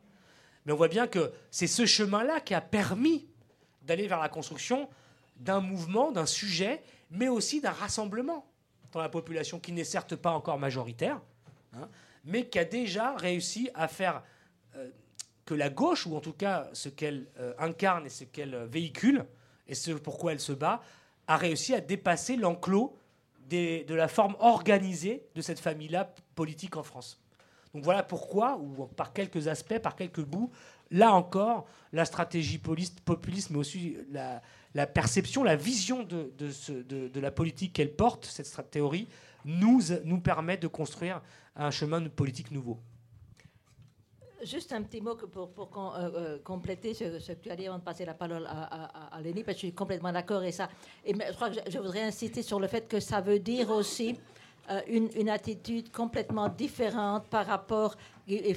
Mais 0.65 0.71
on 0.71 0.77
voit 0.77 0.87
bien 0.87 1.07
que 1.07 1.33
c'est 1.51 1.67
ce 1.67 1.85
chemin-là 1.85 2.39
qui 2.39 2.53
a 2.53 2.61
permis 2.61 3.27
d'aller 3.81 4.07
vers 4.07 4.19
la 4.19 4.29
construction 4.29 4.87
d'un 5.37 5.59
mouvement, 5.59 6.11
d'un 6.11 6.25
sujet, 6.25 6.81
mais 7.11 7.27
aussi 7.27 7.61
d'un 7.61 7.71
rassemblement 7.71 8.45
dans 8.91 9.01
la 9.01 9.09
population 9.09 9.59
qui 9.59 9.71
n'est 9.71 9.83
certes 9.83 10.15
pas 10.15 10.31
encore 10.31 10.57
majoritaire, 10.57 11.21
hein, 11.73 11.89
mais 12.23 12.47
qui 12.47 12.59
a 12.59 12.65
déjà 12.65 13.15
réussi 13.15 13.69
à 13.73 13.87
faire 13.87 14.23
euh, 14.75 14.89
que 15.47 15.55
la 15.55 15.69
gauche, 15.69 16.05
ou 16.05 16.15
en 16.15 16.19
tout 16.19 16.33
cas 16.33 16.69
ce 16.73 16.89
qu'elle 16.89 17.25
euh, 17.39 17.53
incarne 17.57 18.05
et 18.05 18.09
ce 18.09 18.25
qu'elle 18.25 18.53
euh, 18.53 18.65
véhicule, 18.67 19.25
et 19.67 19.75
ce 19.75 19.91
pourquoi 19.91 20.33
elle 20.33 20.41
se 20.41 20.51
bat, 20.51 20.81
a 21.25 21.37
réussi 21.37 21.73
à 21.73 21.81
dépasser 21.81 22.35
l'enclos 22.35 22.95
de 23.49 23.93
la 23.93 24.09
forme 24.09 24.35
organisée 24.39 25.25
de 25.33 25.41
cette 25.41 25.59
famille-là 25.59 26.13
politique 26.35 26.75
en 26.75 26.83
France. 26.83 27.21
Donc 27.73 27.83
voilà 27.83 28.03
pourquoi, 28.03 28.57
ou 28.57 28.87
par 28.87 29.13
quelques 29.13 29.47
aspects, 29.47 29.79
par 29.79 29.95
quelques 29.95 30.23
bouts, 30.23 30.51
là 30.91 31.13
encore, 31.13 31.65
la 31.93 32.03
stratégie 32.03 32.57
populiste, 32.57 33.49
mais 33.49 33.57
aussi 33.57 33.97
la, 34.11 34.87
perception, 34.87 35.43
la 35.43 35.55
vision 35.55 36.03
de, 36.03 37.19
la 37.19 37.31
politique 37.31 37.73
qu'elle 37.73 37.93
porte, 37.93 38.25
cette 38.25 38.69
théorie, 38.69 39.07
nous, 39.45 39.81
nous 40.03 40.19
permet 40.19 40.57
de 40.57 40.67
construire 40.67 41.21
un 41.55 41.71
chemin 41.71 42.01
politique 42.09 42.51
nouveau. 42.51 42.79
Juste 44.43 44.71
un 44.73 44.83
petit 44.83 45.01
mot 45.01 45.15
pour, 45.15 45.49
euh, 45.77 46.09
euh, 46.15 46.37
compléter 46.43 46.93
ce, 46.93 47.05
que 47.31 47.41
tu 47.41 47.49
as 47.49 47.55
dit 47.55 47.65
avant 47.65 47.79
de 47.79 47.83
passer 47.83 48.05
la 48.05 48.13
parole 48.13 48.45
à, 48.47 49.15
à, 49.15 49.21
Lénie, 49.21 49.43
parce 49.43 49.55
que 49.55 49.61
je 49.61 49.67
suis 49.67 49.73
complètement 49.73 50.11
d'accord 50.11 50.43
et 50.43 50.51
ça. 50.51 50.69
Et 51.03 51.13
je 51.13 51.33
crois 51.33 51.49
que 51.49 51.57
je, 51.67 51.77
voudrais 51.79 52.03
insister 52.03 52.43
sur 52.43 52.59
le 52.59 52.67
fait 52.67 52.87
que 52.87 52.99
ça 52.99 53.19
veut 53.19 53.39
dire 53.39 53.71
aussi 53.71 54.19
une, 54.87 55.09
une, 55.15 55.29
attitude 55.29 55.91
complètement 55.91 56.49
différente 56.49 57.27
par 57.27 57.45
rapport 57.45 57.95
il 58.29 58.55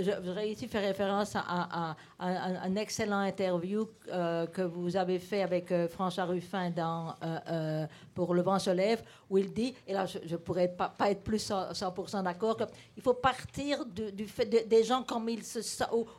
je 0.00 0.46
ici 0.48 0.66
faire 0.66 0.82
référence 0.82 1.36
à, 1.36 1.94
un 2.18 2.76
excellent 2.76 3.20
interview 3.20 3.88
euh, 4.08 4.46
que 4.46 4.62
vous 4.62 4.96
avez 4.96 5.20
fait 5.20 5.42
avec 5.42 5.70
euh, 5.70 5.86
François 5.86 6.24
Ruffin 6.24 6.70
dans, 6.70 7.14
euh, 7.22 7.86
pour 8.14 8.34
Le 8.34 8.42
vent 8.42 8.58
se 8.58 8.70
lève, 8.70 9.02
où 9.30 9.38
il 9.38 9.52
dit, 9.52 9.74
et 9.86 9.92
là 9.92 10.06
je 10.06 10.18
ne 10.18 10.36
pourrais 10.38 10.68
pas, 10.68 10.92
être 11.08 11.22
plus 11.22 11.50
100%, 11.50 12.24
d'accord, 12.24 12.56
qu'il 12.56 13.02
faut 13.02 13.14
partir 13.14 13.84
du, 13.86 14.26
fait 14.26 14.46
des 14.46 14.82
gens 14.82 15.04
comme 15.04 15.28
ils 15.28 15.44
se, 15.44 15.60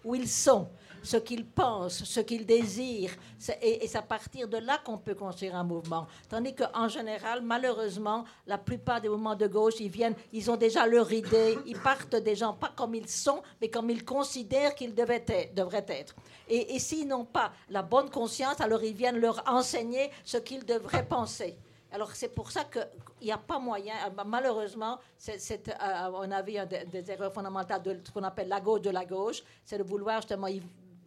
où 0.06 0.16
ils 0.16 0.30
sont 0.30 0.70
ce 1.04 1.18
qu'ils 1.18 1.46
pensent, 1.46 2.04
ce 2.04 2.20
qu'ils 2.22 2.46
désirent. 2.46 3.14
Et, 3.62 3.88
c'est 3.88 3.98
à 3.98 4.02
partir 4.02 4.48
de 4.48 4.58
là 4.58 4.80
qu'on 4.84 4.98
peut 4.98 5.16
construire 5.16 5.56
un 5.56 5.64
mouvement. 5.64 6.08
Tandis 6.30 6.56
qu'en 6.56 6.88
général, 6.88 7.42
malheureusement, 7.44 8.24
la 8.48 8.58
plupart 8.58 9.02
des 9.02 9.10
mouvements 9.10 9.36
de 9.36 9.48
gauche, 9.48 9.76
ils 9.80 9.90
viennent, 9.90 10.16
ils 10.32 10.50
ont 10.50 10.56
déjà 10.58 10.88
leur 10.88 11.12
idée, 11.12 11.58
ils 11.66 11.80
partent 11.80 12.16
des 12.16 12.36
gens 12.36 12.54
pas 12.54 12.72
comme 12.76 12.96
ils 12.96 13.10
sont, 13.10 13.44
mais 13.62 13.70
comme 13.70 13.90
ils 13.90 14.06
considèrent 14.06 14.74
qu'ils 14.74 14.96
devraient 14.96 15.26
être. 15.28 16.16
Et, 16.48 16.76
et 16.76 16.80
s'ils 16.80 17.08
n'ont 17.08 17.26
pas 17.26 17.52
la 17.70 17.82
bonne 17.82 18.10
conscience, 18.10 18.60
alors 18.62 18.84
ils 18.84 18.96
viennent 18.96 19.20
leur 19.20 19.44
enseigner 19.48 20.10
ce 20.24 20.38
qu'ils 20.38 20.66
devraient 20.66 21.06
penser. 21.06 21.58
Alors 21.94 22.16
c'est 22.16 22.30
pour 22.30 22.50
ça 22.50 22.64
qu'il 22.64 22.88
n'y 23.22 23.32
a 23.32 23.38
pas 23.38 23.60
moyen, 23.60 23.94
malheureusement, 24.26 24.98
c'est, 25.16 25.70
à 25.80 26.10
mon 26.10 26.32
avis, 26.32 26.58
des, 26.68 26.86
des 26.86 27.12
erreurs 27.12 27.32
fondamentales 27.32 27.84
de 27.84 28.00
ce 28.04 28.12
qu'on 28.12 28.24
appelle 28.24 28.48
la 28.48 28.60
gauche 28.60 28.82
de 28.82 28.90
la 28.90 29.06
gauche, 29.06 29.44
c'est 29.64 29.78
de 29.78 29.84
vouloir 29.84 30.22
justement 30.22 30.48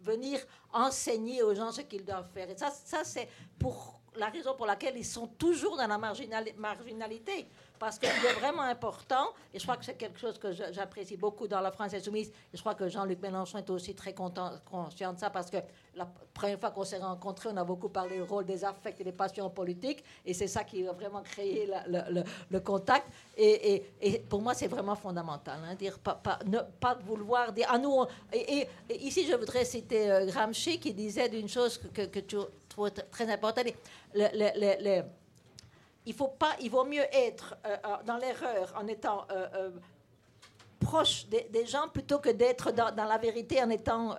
venir 0.07 0.39
enseigner 0.73 1.43
aux 1.43 1.53
gens 1.53 1.71
ce 1.71 1.81
qu'ils 1.81 2.05
doivent 2.05 2.29
faire. 2.33 2.49
Et 2.49 2.57
ça, 2.57 2.71
ça 2.71 3.03
c'est 3.03 3.27
pour 3.59 4.01
la 4.15 4.27
raison 4.27 4.55
pour 4.55 4.65
laquelle 4.65 4.97
ils 4.97 5.05
sont 5.05 5.27
toujours 5.27 5.77
dans 5.77 5.87
la 5.87 5.97
marginalité 5.97 7.47
parce 7.79 7.99
qu'il 7.99 8.09
est 8.09 8.39
vraiment 8.39 8.63
important, 8.63 9.33
et 9.53 9.59
je 9.59 9.63
crois 9.63 9.77
que 9.77 9.85
c'est 9.85 9.95
quelque 9.95 10.19
chose 10.19 10.37
que 10.37 10.51
j'apprécie 10.51 11.17
beaucoup 11.17 11.47
dans 11.47 11.61
la 11.61 11.71
France 11.71 11.93
insoumise, 11.93 12.29
et 12.29 12.57
je 12.57 12.59
crois 12.59 12.75
que 12.75 12.87
Jean-Luc 12.87 13.21
Mélenchon 13.21 13.59
est 13.59 13.69
aussi 13.69 13.93
très 13.95 14.13
conscient 14.13 15.13
de 15.13 15.19
ça, 15.19 15.29
parce 15.29 15.49
que 15.49 15.57
la 15.95 16.07
première 16.33 16.59
fois 16.59 16.71
qu'on 16.71 16.83
s'est 16.83 16.97
rencontrés, 16.97 17.49
on 17.51 17.57
a 17.57 17.63
beaucoup 17.63 17.89
parlé 17.89 18.17
du 18.17 18.21
rôle 18.23 18.45
des 18.45 18.63
affects 18.63 18.99
et 18.99 19.03
des 19.03 19.11
passions 19.11 19.49
politiques, 19.49 20.03
et 20.25 20.33
c'est 20.33 20.47
ça 20.47 20.63
qui 20.63 20.87
a 20.87 20.91
vraiment 20.91 21.21
créé 21.21 21.69
le, 21.87 22.59
contact. 22.59 23.07
Et, 23.37 23.83
pour 24.29 24.41
moi, 24.41 24.53
c'est 24.53 24.67
vraiment 24.67 24.95
fondamental, 24.95 25.59
hein, 25.65 25.75
ne 26.45 26.59
pas 26.79 26.95
vouloir 27.05 27.51
dire, 27.51 27.67
ah 27.69 27.77
nous, 27.77 28.05
et, 28.33 28.67
ici 28.89 29.25
je 29.27 29.35
voudrais 29.35 29.65
citer 29.65 30.11
euh, 30.11 30.25
Gramsci 30.25 30.79
qui 30.79 30.93
disait 30.93 31.29
d'une 31.29 31.47
chose 31.47 31.77
que, 31.77 32.03
que, 32.03 32.19
tu 32.19 32.37
trouves 32.69 32.91
très 33.11 33.31
importante, 33.31 33.65
les 34.13 35.03
il, 36.07 36.13
faut 36.13 36.29
pas, 36.29 36.55
il 36.61 36.71
vaut 36.71 36.85
mieux 36.85 37.03
être 37.11 37.55
euh, 37.65 37.75
euh, 37.85 37.95
dans 38.05 38.17
l'erreur 38.17 38.73
en 38.81 38.87
étant 38.87 39.25
euh, 39.29 39.69
proche 40.79 41.27
des, 41.27 41.65
gens 41.65 41.89
plutôt 41.89 42.19
que 42.19 42.29
d'être 42.29 42.71
dans, 42.71 42.93
la 42.95 43.17
vérité 43.17 43.61
en 43.61 43.69
étant 43.69 44.15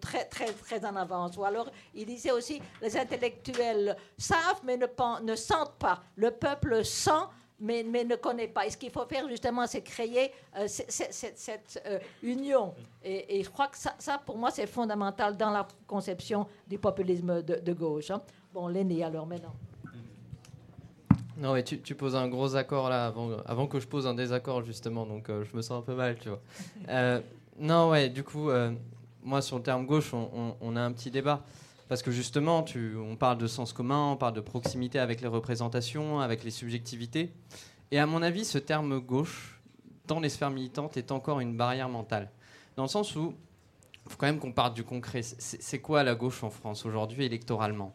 très, 0.00 0.24
très, 0.26 0.52
très 0.52 0.84
en 0.84 0.94
avance. 0.94 1.36
Ou 1.36 1.44
alors, 1.44 1.68
il 1.94 2.06
disait 2.06 2.30
aussi, 2.30 2.62
les 2.80 2.96
intellectuels 2.96 3.96
savent 4.16 4.60
mais 4.62 4.76
ne, 4.76 5.34
sentent 5.34 5.74
pas. 5.78 6.00
Le 6.14 6.30
peuple 6.30 6.84
sent 6.84 7.10
mais, 7.58 7.82
ne 7.82 8.14
connaît 8.14 8.46
pas. 8.46 8.66
Et 8.66 8.70
ce 8.70 8.76
qu'il 8.76 8.90
faut 8.90 9.06
faire 9.06 9.26
justement, 9.28 9.66
c'est 9.66 9.82
créer 9.82 10.30
cette, 10.66 11.82
union. 12.22 12.74
Et, 13.02 13.42
je 13.42 13.48
crois 13.50 13.68
que 13.68 13.78
ça, 13.78 13.94
ça 13.98 14.20
pour 14.24 14.36
moi, 14.36 14.50
c'est 14.52 14.66
fondamental 14.66 15.36
dans 15.36 15.50
la 15.50 15.66
conception 15.88 16.46
du 16.68 16.78
populisme 16.78 17.42
de, 17.42 17.72
gauche. 17.72 18.10
Hein. 18.10 18.22
Bon, 18.52 18.68
l'aîné 18.68 19.02
alors 19.02 19.26
maintenant. 19.26 19.54
Non, 21.36 21.52
mais 21.52 21.62
tu, 21.62 21.94
poses 21.94 22.16
un 22.16 22.28
gros 22.28 22.56
accord 22.56 22.88
là 22.88 23.12
avant, 23.44 23.66
que 23.66 23.78
je 23.78 23.86
pose 23.86 24.06
un 24.06 24.14
désaccord 24.14 24.62
justement, 24.62 25.04
donc 25.04 25.28
euh, 25.28 25.44
je 25.44 25.54
me 25.54 25.60
sens 25.60 25.78
un 25.78 25.82
peu 25.82 25.94
mal, 25.94 26.16
tu 26.18 26.28
vois. 26.28 26.40
Euh, 26.88 27.20
non, 27.58 27.90
ouais, 27.90 28.08
du 28.08 28.22
coup, 28.22 28.48
euh, 28.48 28.72
moi 29.22 29.42
sur 29.42 29.56
le 29.56 29.62
terme 29.62 29.86
gauche, 29.86 30.12
on, 30.14 30.76
a 30.76 30.80
un 30.80 30.92
petit 30.92 31.10
débat. 31.10 31.44
Parce 31.88 32.02
que 32.02 32.10
justement, 32.10 32.62
tu, 32.62 32.96
on 32.96 33.16
parle 33.16 33.38
de 33.38 33.46
sens 33.46 33.72
commun, 33.72 34.12
on 34.12 34.16
parle 34.16 34.34
de 34.34 34.40
proximité 34.40 34.98
avec 34.98 35.20
les 35.20 35.28
représentations, 35.28 36.20
avec 36.20 36.42
les 36.42 36.50
subjectivités. 36.50 37.32
Et 37.90 37.98
à 37.98 38.06
mon 38.06 38.22
avis, 38.22 38.44
ce 38.44 38.58
terme 38.58 38.98
gauche, 38.98 39.60
dans 40.06 40.20
les 40.20 40.28
sphères 40.28 40.50
militantes, 40.50 40.96
est 40.96 41.12
encore 41.12 41.40
une 41.40 41.56
barrière 41.56 41.88
mentale. 41.88 42.30
Dans 42.76 42.82
le 42.82 42.88
sens 42.88 43.14
où, 43.14 43.34
il 44.04 44.10
faut 44.10 44.16
quand 44.18 44.26
même 44.26 44.38
qu'on 44.38 44.52
parte 44.52 44.74
du 44.74 44.84
concret. 44.84 45.22
C'est 45.22 45.80
quoi 45.80 46.02
la 46.02 46.14
gauche 46.14 46.42
en 46.42 46.50
France 46.50 46.86
aujourd'hui 46.86 47.24
électoralement? 47.24 47.94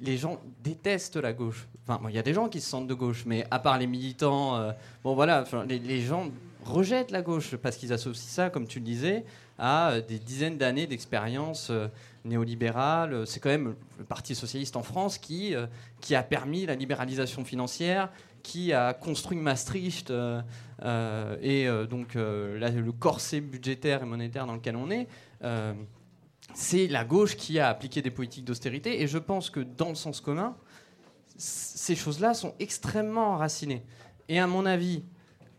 Les 0.00 0.16
gens 0.16 0.40
détestent 0.62 1.16
la 1.16 1.32
gauche. 1.32 1.66
Enfin, 1.86 2.00
il 2.08 2.14
y 2.14 2.18
a 2.18 2.22
des 2.22 2.34
gens 2.34 2.48
qui 2.48 2.60
se 2.60 2.68
sentent 2.68 2.86
de 2.86 2.94
gauche, 2.94 3.24
mais 3.26 3.46
à 3.50 3.58
part 3.58 3.78
les 3.78 3.86
militants, 3.86 4.56
euh, 4.56 4.72
bon 5.02 5.14
voilà, 5.14 5.44
les, 5.68 6.00
gens 6.00 6.30
rejettent 6.64 7.10
la 7.10 7.22
gauche 7.22 7.56
parce 7.56 7.76
qu'ils 7.76 7.92
associent 7.92 8.28
ça, 8.28 8.50
comme 8.50 8.66
tu 8.66 8.78
le 8.78 8.84
disais, 8.84 9.24
à 9.58 9.90
euh, 9.90 10.00
des 10.00 10.18
dizaines 10.18 10.56
d'années 10.56 10.86
d'expérience 10.86 11.68
euh, 11.70 11.88
néolibérale. 12.24 13.26
C'est 13.26 13.40
quand 13.40 13.50
même 13.50 13.74
le 13.98 14.04
Parti 14.04 14.34
socialiste 14.34 14.76
en 14.76 14.82
France 14.82 15.18
qui, 15.18 15.54
qui 16.00 16.14
a 16.14 16.22
permis 16.22 16.64
la 16.64 16.74
libéralisation 16.74 17.44
financière, 17.44 18.10
qui 18.42 18.72
a 18.72 18.94
construit 18.94 19.36
Maastricht 19.36 20.10
et 20.10 21.68
donc 21.90 22.14
le 22.14 22.90
corset 22.92 23.40
budgétaire 23.42 24.02
et 24.02 24.06
monétaire 24.06 24.46
dans 24.46 24.54
lequel 24.54 24.76
on 24.76 24.90
est 24.90 25.06
c'est 26.52 26.86
la 26.88 27.04
gauche 27.04 27.36
qui 27.36 27.58
a 27.58 27.68
appliqué 27.68 28.02
des 28.02 28.10
politiques 28.10 28.44
d'austérité. 28.44 29.02
Et 29.02 29.06
je 29.06 29.18
pense 29.18 29.50
que 29.50 29.60
dans 29.60 29.88
le 29.88 29.94
sens 29.94 30.20
commun, 30.20 30.56
ces 31.36 31.96
choses-là 31.96 32.34
sont 32.34 32.54
extrêmement 32.60 33.32
enracinées. 33.32 33.82
Et 34.28 34.38
à 34.38 34.46
mon 34.46 34.66
avis, 34.66 35.02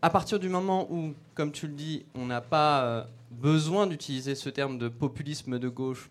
à 0.02 0.10
partir 0.10 0.38
du 0.38 0.48
moment 0.48 0.86
où, 0.90 1.14
comme 1.34 1.52
tu 1.52 1.66
le 1.66 1.72
dis, 1.72 2.06
on 2.14 2.26
n'a 2.26 2.40
pas 2.40 2.84
euh, 2.84 3.04
besoin 3.30 3.86
d'utiliser 3.86 4.34
ce 4.34 4.48
terme 4.48 4.78
de 4.78 4.88
populisme 4.88 5.58
de 5.58 5.68
gauche, 5.68 6.10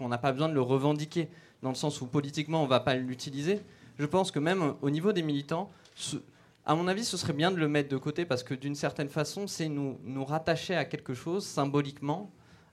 on 0.00 0.08
n'a 0.08 0.18
pas 0.18 0.32
besoin 0.32 0.48
de 0.48 0.54
le 0.54 0.62
revendiquer, 0.62 1.28
dans 1.62 1.70
le 1.70 1.74
sens 1.74 2.00
où 2.00 2.06
politiquement 2.06 2.60
on 2.60 2.64
ne 2.64 2.70
va 2.70 2.80
pas 2.80 2.94
l'utiliser, 2.94 3.60
je 3.98 4.06
pense 4.06 4.30
que 4.30 4.38
même 4.38 4.74
au 4.80 4.90
niveau 4.90 5.12
des 5.12 5.22
militants, 5.22 5.70
à 6.64 6.74
mon 6.74 6.88
avis, 6.88 7.04
ce 7.04 7.16
serait 7.16 7.32
bien 7.32 7.50
de 7.50 7.56
le 7.56 7.68
mettre 7.68 7.88
de 7.88 7.96
côté 7.96 8.24
parce 8.24 8.42
que 8.42 8.54
d'une 8.54 8.74
certaine 8.74 9.08
façon, 9.08 9.46
c'est 9.46 9.68
nous, 9.68 9.98
nous 10.04 10.24
rattacher 10.24 10.74
à 10.74 10.84
quelque 10.84 11.14
chose 11.14 11.44
symboliquement 11.44 12.30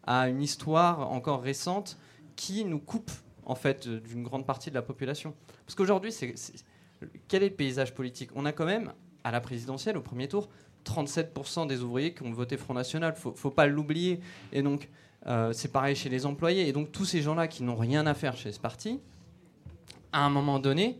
à 0.08 0.30
une 0.30 0.42
histoire 0.42 1.12
encore 1.12 1.42
récente 1.42 1.98
qui 2.36 2.66
nous 2.66 2.80
coupe 2.80 3.12
en 3.46 3.56
fait 3.56 3.88
d'une 3.88 4.24
grande 4.24 4.46
partie 4.46 4.70
de 4.70 4.76
la 4.76 4.82
population. 4.82 5.34
Parce 5.66 5.76
qu'aujourd'hui, 5.76 6.12
c'est, 6.12 6.34
quel 7.28 7.44
est 7.44 7.50
le 7.50 7.56
paysage 7.56 7.94
politique? 7.94 8.30
On 8.36 8.46
a 8.46 8.52
quand 8.52 8.66
même, 8.66 8.94
à 9.24 9.32
la 9.32 9.42
présidentielle, 9.42 9.98
au 9.98 10.02
premier 10.02 10.28
tour, 10.28 10.50
37% 10.86 11.68
des 11.68 11.82
ouvriers 11.82 12.14
qui 12.14 12.24
ont 12.24 12.32
voté 12.32 12.58
Front 12.58 12.74
National. 12.74 13.16
Faut, 13.16 13.34
faut 13.34 13.52
pas 13.52 13.68
l'oublier. 13.68 14.22
Et 14.54 14.62
donc, 14.62 14.90
euh, 15.28 15.52
c'est 15.54 15.72
pareil 15.72 15.96
chez 15.96 16.10
les 16.10 16.26
employés. 16.26 16.68
Et 16.68 16.74
donc, 16.74 16.92
tous 16.92 17.06
ces 17.06 17.22
gens-là 17.22 17.48
qui 17.48 17.64
n'ont 17.64 17.76
rien 17.76 18.08
à 18.08 18.14
faire 18.14 18.38
chez 18.38 18.52
ce 18.52 18.60
parti, 18.60 19.00
à 20.14 20.26
un 20.26 20.30
moment 20.30 20.60
donné, 20.60 20.98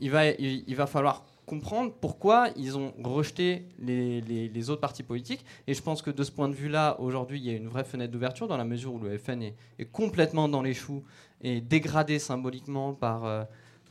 il 0.00 0.10
va, 0.10 0.26
il 0.26 0.74
va 0.76 0.86
falloir 0.86 1.24
comprendre 1.50 1.92
pourquoi 2.00 2.50
ils 2.54 2.78
ont 2.78 2.94
rejeté 3.02 3.66
les, 3.80 4.70
autres 4.70 4.80
partis 4.80 5.02
politiques. 5.02 5.44
Et 5.66 5.74
je 5.74 5.82
pense 5.82 6.00
que 6.00 6.10
de 6.10 6.22
ce 6.22 6.30
point 6.30 6.48
de 6.48 6.54
vue-là, 6.54 6.94
aujourd'hui, 7.00 7.40
il 7.40 7.44
y 7.44 7.50
a 7.50 7.56
une 7.56 7.66
vraie 7.66 7.82
fenêtre 7.82 8.12
d'ouverture 8.12 8.46
dans 8.46 8.56
la 8.56 8.64
mesure 8.64 8.94
où 8.94 9.00
le 9.00 9.18
FN 9.18 9.42
est, 9.42 9.56
complètement 9.90 10.48
dans 10.48 10.62
les 10.62 10.74
choux 10.74 11.02
et 11.42 11.60
dégradé 11.60 12.20
symboliquement 12.20 12.94
par, 12.94 13.24
euh, 13.24 13.42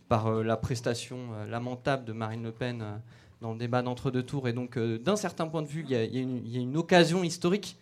euh, 0.10 0.41
la 0.41 0.56
prestation 0.56 1.18
euh, 1.34 1.48
lamentable 1.48 2.06
de 2.06 2.14
Marine 2.14 2.44
Le 2.44 2.53
Pen 2.53 3.02
dans 3.41 3.52
le 3.52 3.60
débat 3.60 3.81
d'entre-deux 3.81 4.23
tours. 4.23 4.48
Et 4.48 4.53
donc, 4.53 4.80
d'un 4.80 5.18
certain 5.18 5.48
point 5.48 5.61
de 5.61 5.68
vue, 5.68 5.84
il 5.86 5.91
y, 5.91 5.95
a, 5.98 6.03
une, 6.03 6.77
occasion 6.77 7.26
historique. 7.26 7.77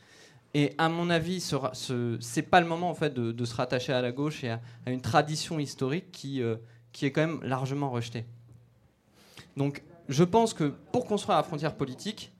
Et 0.55 0.73
à 0.79 0.89
mon 0.89 1.11
avis, 1.11 1.39
ce 1.39 2.17
n'est 2.35 2.45
pas 2.47 2.61
le 2.61 2.67
moment 2.67 2.89
en 2.89 2.95
fait 2.95 3.13
de, 3.13 3.45
se 3.45 3.53
rattacher 3.53 3.93
à 3.93 4.01
la 4.01 4.11
gauche 4.11 4.43
et 4.43 4.49
à, 4.49 4.59
une 4.87 5.01
tradition 5.01 5.59
historique 5.59 6.11
qui 6.11 6.41
est 6.41 7.11
quand 7.11 7.27
même 7.27 7.43
largement 7.43 7.91
rejetée. 7.91 8.25
Donc 9.57 9.83
je 10.07 10.23
pense 10.23 10.53
que 10.53 10.71
pour 10.91 11.05
construire 11.05 11.35
la 11.37 11.43
frontière 11.43 11.75
politique, 11.75 12.31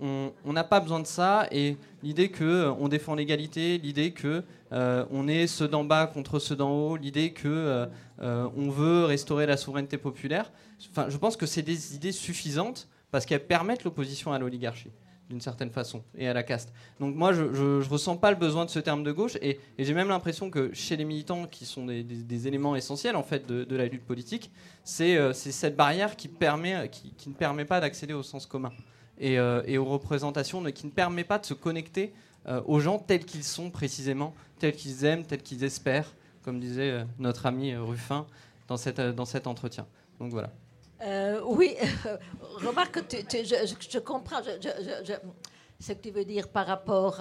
on 0.00 0.52
n'a 0.52 0.64
pas 0.64 0.80
besoin 0.80 0.98
de 0.98 1.06
ça. 1.06 1.46
Et 1.52 1.76
l'idée 2.02 2.28
qu'on 2.28 2.44
euh, 2.44 2.88
défend 2.88 3.14
l'égalité, 3.14 3.78
l'idée 3.78 4.12
qu'on 4.12 4.42
euh, 4.72 5.04
on 5.12 5.28
est 5.28 5.46
ceux 5.46 5.68
d'en 5.68 5.84
bas 5.84 6.06
contre 6.06 6.40
ceux 6.40 6.56
d'en 6.56 6.70
haut, 6.70 6.96
l'idée 6.96 7.32
qu'on 7.32 7.48
euh, 7.48 7.86
on 8.20 8.68
veut 8.68 9.04
restaurer 9.04 9.46
la 9.46 9.56
souveraineté 9.56 9.98
populaire, 9.98 10.50
je 10.80 11.16
pense 11.16 11.36
que 11.36 11.46
c'est 11.46 11.62
des 11.62 11.94
idées 11.94 12.10
suffisantes 12.10 12.88
parce 13.12 13.26
qu'elles 13.26 13.46
permettent 13.46 13.84
l'opposition 13.84 14.32
à 14.32 14.38
l'oligarchie 14.38 14.90
d'une 15.32 15.40
certaine 15.40 15.70
façon, 15.70 16.02
et 16.14 16.28
à 16.28 16.34
la 16.34 16.42
caste. 16.42 16.74
Donc 17.00 17.16
moi, 17.16 17.32
je 17.32 17.42
ne 17.44 17.88
ressens 17.88 18.18
pas 18.18 18.30
le 18.30 18.36
besoin 18.36 18.66
de 18.66 18.70
ce 18.70 18.78
terme 18.78 19.02
de 19.02 19.12
gauche, 19.12 19.38
et, 19.40 19.58
j'ai 19.78 19.94
même 19.94 20.08
l'impression 20.08 20.50
que 20.50 20.72
chez 20.74 20.94
les 20.94 21.06
militants, 21.06 21.46
qui 21.46 21.64
sont 21.64 21.86
des, 21.86 22.46
éléments 22.46 22.76
essentiels 22.76 23.16
en 23.16 23.22
fait 23.22 23.46
de, 23.46 23.76
la 23.76 23.86
lutte 23.86 24.04
politique, 24.04 24.50
euh, 25.00 25.32
c'est 25.32 25.52
cette 25.52 25.74
barrière 25.74 26.16
qui, 26.16 26.28
permet, 26.28 26.90
qui, 26.90 27.28
ne 27.30 27.34
permet 27.34 27.64
pas 27.64 27.80
d'accéder 27.80 28.12
au 28.12 28.22
sens 28.22 28.44
commun 28.44 28.72
et, 29.18 29.38
euh, 29.38 29.62
aux 29.78 29.86
représentations, 29.86 30.62
qui 30.64 30.86
ne 30.86 30.92
permet 30.92 31.24
pas 31.24 31.38
de 31.38 31.46
se 31.46 31.54
connecter 31.54 32.12
euh, 32.46 32.60
aux 32.66 32.80
gens 32.80 32.98
tels 32.98 33.24
qu'ils 33.24 33.44
sont 33.44 33.70
précisément, 33.70 34.34
tels 34.58 34.74
qu'ils 34.74 35.06
aiment, 35.06 35.24
tels 35.24 35.42
qu'ils 35.42 35.64
espèrent, 35.64 36.12
comme 36.42 36.60
disait 36.60 37.06
notre 37.18 37.46
ami 37.46 37.74
Ruffin 37.74 38.26
dans, 38.68 38.76
cette, 38.76 39.00
dans 39.00 39.24
cet 39.24 39.46
entretien. 39.46 39.86
Donc 40.20 40.30
voilà. 40.30 40.50
Euh, 41.02 41.40
oui, 41.44 41.74
remarque, 42.64 43.00
je, 43.10 43.98
comprends. 43.98 44.40
ce 44.42 45.92
que 45.92 45.98
tu 46.00 46.10
veux 46.10 46.24
dire 46.24 46.48
par 46.48 46.66
rapport 46.66 47.18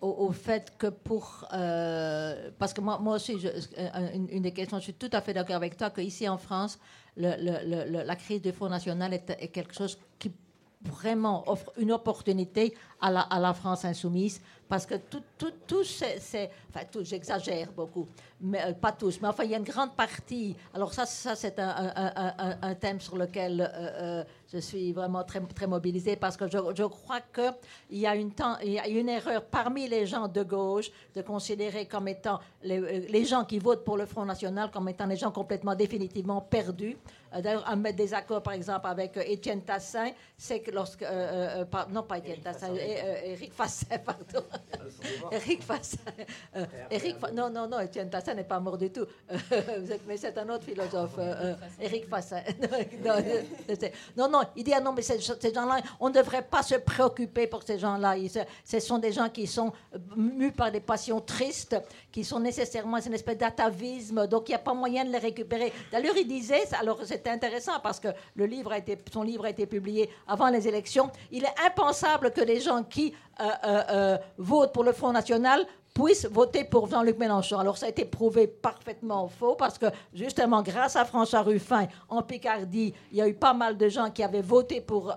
au, 0.00 0.30
fait 0.32 0.76
que 0.76 0.88
pour... 0.88 1.46
Euh, 1.52 2.50
parce 2.58 2.74
que 2.74 2.80
moi, 2.80 2.98
moi 2.98 3.16
aussi, 3.16 3.36
une, 4.14 4.42
des 4.42 4.52
questions, 4.52 4.78
je 4.78 4.84
suis 4.84 4.94
tout 4.94 5.10
à 5.12 5.20
fait 5.20 5.32
d'accord 5.32 5.56
avec 5.56 5.76
toi, 5.76 5.90
qu'ici 5.90 6.28
en 6.28 6.36
France, 6.38 6.78
la 7.16 8.16
crise 8.16 8.42
du 8.42 8.52
Fonds 8.52 8.68
national 8.68 9.14
est, 9.14 9.48
quelque 9.48 9.74
chose 9.74 9.98
qui 10.18 10.32
vraiment 10.82 11.48
offre 11.48 11.72
une 11.78 11.92
opportunité 11.92 12.74
à 13.00 13.10
la 13.10 13.54
France 13.54 13.86
insoumise 13.86 14.42
parce 14.74 14.86
que 14.86 14.96
tout, 14.96 15.22
tout, 15.38 15.52
tout 15.68 15.84
c'est, 15.84 16.50
enfin, 16.68 16.84
tout, 16.90 17.04
j'exagère 17.04 17.70
beaucoup, 17.70 18.08
euh, 18.42 18.72
pas 18.72 18.90
tous, 18.90 19.20
mais 19.20 19.28
enfin, 19.28 19.44
il 19.44 19.52
y 19.52 19.54
a 19.54 19.58
une 19.58 19.62
grande 19.62 19.94
partie. 19.94 20.56
Alors 20.74 20.92
ça, 20.92 21.06
c'est 21.06 21.60
un, 21.60 22.74
thème 22.80 22.98
sur 22.98 23.16
lequel 23.16 23.60
euh, 23.60 23.68
euh, 23.70 24.24
je 24.54 24.60
suis 24.60 24.92
vraiment 24.92 25.24
très, 25.24 25.40
très 25.40 25.66
mobilisée 25.66 26.14
parce 26.14 26.36
que 26.36 26.46
je, 26.46 26.58
je 26.74 26.84
crois 26.84 27.20
qu'il 27.34 27.98
y, 27.98 28.06
a 28.06 28.14
une 28.14 28.30
il 28.62 28.72
y 28.72 28.78
a 28.78 28.86
une 28.86 29.08
erreur 29.08 29.44
parmi 29.44 29.88
les 29.88 30.06
gens 30.06 30.28
de 30.28 30.42
gauche 30.44 30.90
de 31.14 31.22
considérer 31.22 31.86
comme 31.86 32.06
étant 32.06 32.38
les, 32.62 33.00
les 33.00 33.24
gens 33.24 33.44
qui 33.44 33.58
votent 33.58 33.84
pour 33.84 33.96
le 33.96 34.06
Front 34.06 34.24
National 34.24 34.70
comme 34.70 34.88
étant 34.88 35.08
des 35.08 35.16
gens 35.16 35.32
complètement 35.32 35.74
définitivement 35.74 36.40
perdus. 36.40 36.96
D'ailleurs, 37.42 37.68
un 37.68 37.76
mettre 37.76 37.96
des 37.96 38.14
accords, 38.14 38.42
par 38.42 38.52
exemple, 38.52 38.86
avec 38.86 39.16
Étienne 39.16 39.62
Tassin, 39.62 40.10
c'est 40.38 40.60
que 40.60 40.70
lorsque... 40.70 41.04
non, 41.90 42.02
pas 42.04 42.18
Étienne 42.18 42.40
Tassin, 42.40 42.72
Éric 42.74 43.52
Fassin, 43.52 43.98
pardon. 44.04 44.46
Eric 45.32 45.62
Fassin. 45.62 45.98
Euh, 46.56 46.64
Eric 46.90 47.16
non, 47.32 47.50
non, 47.50 47.66
non, 47.66 47.80
Étienne 47.80 48.08
Tassin 48.08 48.34
n'est 48.34 48.44
pas 48.44 48.60
mort 48.60 48.78
du 48.78 48.90
tout. 48.90 49.06
mais 50.06 50.16
c'est 50.16 50.36
un 50.38 50.48
autre 50.48 50.64
philosophe, 50.64 51.16
euh, 51.18 51.54
Fassin. 52.08 52.42
non, 54.16 54.28
non, 54.28 54.42
il 54.56 54.64
dit 54.64 54.72
ah 54.74 54.80
non, 54.80 54.92
mais 54.92 55.02
ces, 55.02 55.20
gens-là, 55.20 55.80
on 56.00 56.08
ne 56.08 56.14
devrait 56.14 56.42
pas 56.42 56.62
se 56.62 56.76
préoccuper 56.76 57.46
pour 57.46 57.62
ces 57.62 57.78
gens-là. 57.78 58.14
Ce 58.64 58.80
sont 58.80 58.98
des 58.98 59.12
gens 59.12 59.28
qui 59.28 59.46
sont 59.46 59.72
mus 60.16 60.52
par 60.52 60.70
des 60.70 60.80
passions 60.80 61.20
tristes, 61.20 61.76
qui 62.12 62.24
sont 62.24 62.40
nécessairement 62.40 62.98
une 62.98 63.14
espèce 63.14 63.38
d'atavisme, 63.38 64.26
donc 64.26 64.48
il 64.48 64.52
n'y 64.52 64.56
a 64.56 64.60
pas 64.60 64.74
moyen 64.74 65.04
de 65.04 65.10
les 65.10 65.18
récupérer. 65.18 65.72
D'ailleurs, 65.90 66.16
il 66.16 66.26
disait, 66.26 66.64
alors 66.78 66.98
c'était 67.04 67.30
intéressant 67.30 67.80
parce 67.82 68.00
que 68.00 68.08
le 68.34 68.46
livre 68.46 68.72
a 68.72 68.78
été, 68.78 68.98
son 69.12 69.22
livre 69.22 69.44
a 69.44 69.50
été 69.50 69.66
publié 69.66 70.08
avant 70.26 70.48
les 70.48 70.66
élections, 70.66 71.10
il 71.30 71.44
est 71.44 71.54
impensable 71.66 72.30
que 72.32 72.42
des 72.42 72.60
gens 72.60 72.82
qui 72.82 73.14
euh, 73.40 73.44
euh, 73.64 73.82
euh, 73.90 74.18
vote 74.38 74.72
pour 74.72 74.84
le 74.84 74.92
Front 74.92 75.12
National 75.12 75.66
puissent 75.94 76.26
voter 76.26 76.64
pour 76.64 76.90
Jean-Luc 76.90 77.16
Mélenchon. 77.18 77.58
Alors 77.58 77.78
ça 77.78 77.86
a 77.86 77.88
été 77.88 78.04
prouvé 78.04 78.48
parfaitement 78.48 79.28
faux 79.28 79.54
parce 79.54 79.78
que 79.78 79.86
justement 80.12 80.60
grâce 80.60 80.96
à 80.96 81.04
François 81.04 81.42
Ruffin 81.42 81.86
en 82.08 82.20
Picardie, 82.20 82.92
il 83.12 83.18
y 83.18 83.22
a 83.22 83.28
eu 83.28 83.34
pas 83.34 83.54
mal 83.54 83.76
de 83.76 83.88
gens 83.88 84.10
qui 84.10 84.24
avaient 84.24 84.42
voté 84.42 84.80
pour 84.80 85.14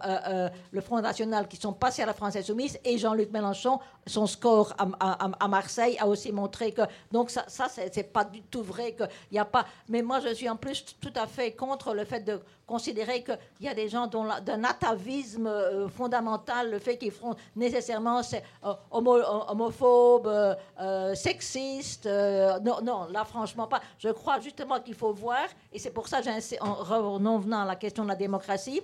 le 0.72 0.82
Front 0.82 1.02
National 1.02 1.48
qui 1.48 1.58
sont 1.58 1.74
passés 1.74 2.04
à 2.04 2.06
la 2.06 2.14
France 2.14 2.36
Insoumise 2.36 2.78
et 2.86 2.98
Jean-Luc 3.00 3.32
Mélenchon, 3.32 3.80
son 4.08 4.28
score 4.28 4.74
à, 4.78 5.48
Marseille 5.48 5.98
a 6.00 6.08
aussi 6.08 6.32
montré 6.32 6.72
que 6.72 6.82
donc 7.12 7.30
ça, 7.30 7.46
ça 7.48 7.68
c'est 7.70 8.12
pas 8.12 8.24
du 8.24 8.42
tout 8.42 8.64
vrai 8.64 8.94
qu'il 8.94 9.10
n'y 9.32 9.40
a 9.40 9.46
pas. 9.46 9.66
Mais 9.90 10.02
moi 10.02 10.20
je 10.20 10.34
suis 10.34 10.50
en 10.50 10.56
plus 10.56 10.84
tout 11.00 11.14
à 11.16 11.28
fait 11.28 11.52
contre 11.52 11.94
le 11.94 12.06
fait 12.06 12.22
de 12.22 12.40
considérer 12.66 13.24
qu'il 13.24 13.38
y 13.62 13.70
a 13.70 13.74
des 13.74 13.88
gens 13.88 14.08
d'un 14.08 14.64
atavisme 14.66 15.48
euh, 15.48 15.88
fondamental, 15.88 16.70
le 16.70 16.80
fait 16.80 16.98
qu'ils 16.98 17.12
feront 17.12 17.36
nécessairement 17.56 18.22
euh, 18.64 18.74
homophobes, 18.92 20.28
euh, 20.28 21.16
sexistes. 21.16 22.06
non, 22.06 22.82
non, 22.84 23.08
là, 23.10 23.24
franchement 23.24 23.68
pas. 23.68 23.82
Je 23.98 24.10
crois 24.10 24.40
justement 24.42 24.82
qu'il 24.82 24.96
faut 24.96 25.14
voir, 25.14 25.48
et 25.72 25.80
c'est 25.80 25.92
pour 25.92 26.08
ça, 26.10 26.20
en 26.60 26.74
revenant 26.74 27.62
à 27.62 27.66
la 27.66 27.78
question 27.78 28.04
de 28.04 28.10
la 28.10 28.16
démocratie, 28.16 28.82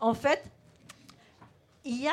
en 0.00 0.14
fait, 0.14 0.42
il 1.86 2.02
y 2.02 2.08
a 2.08 2.12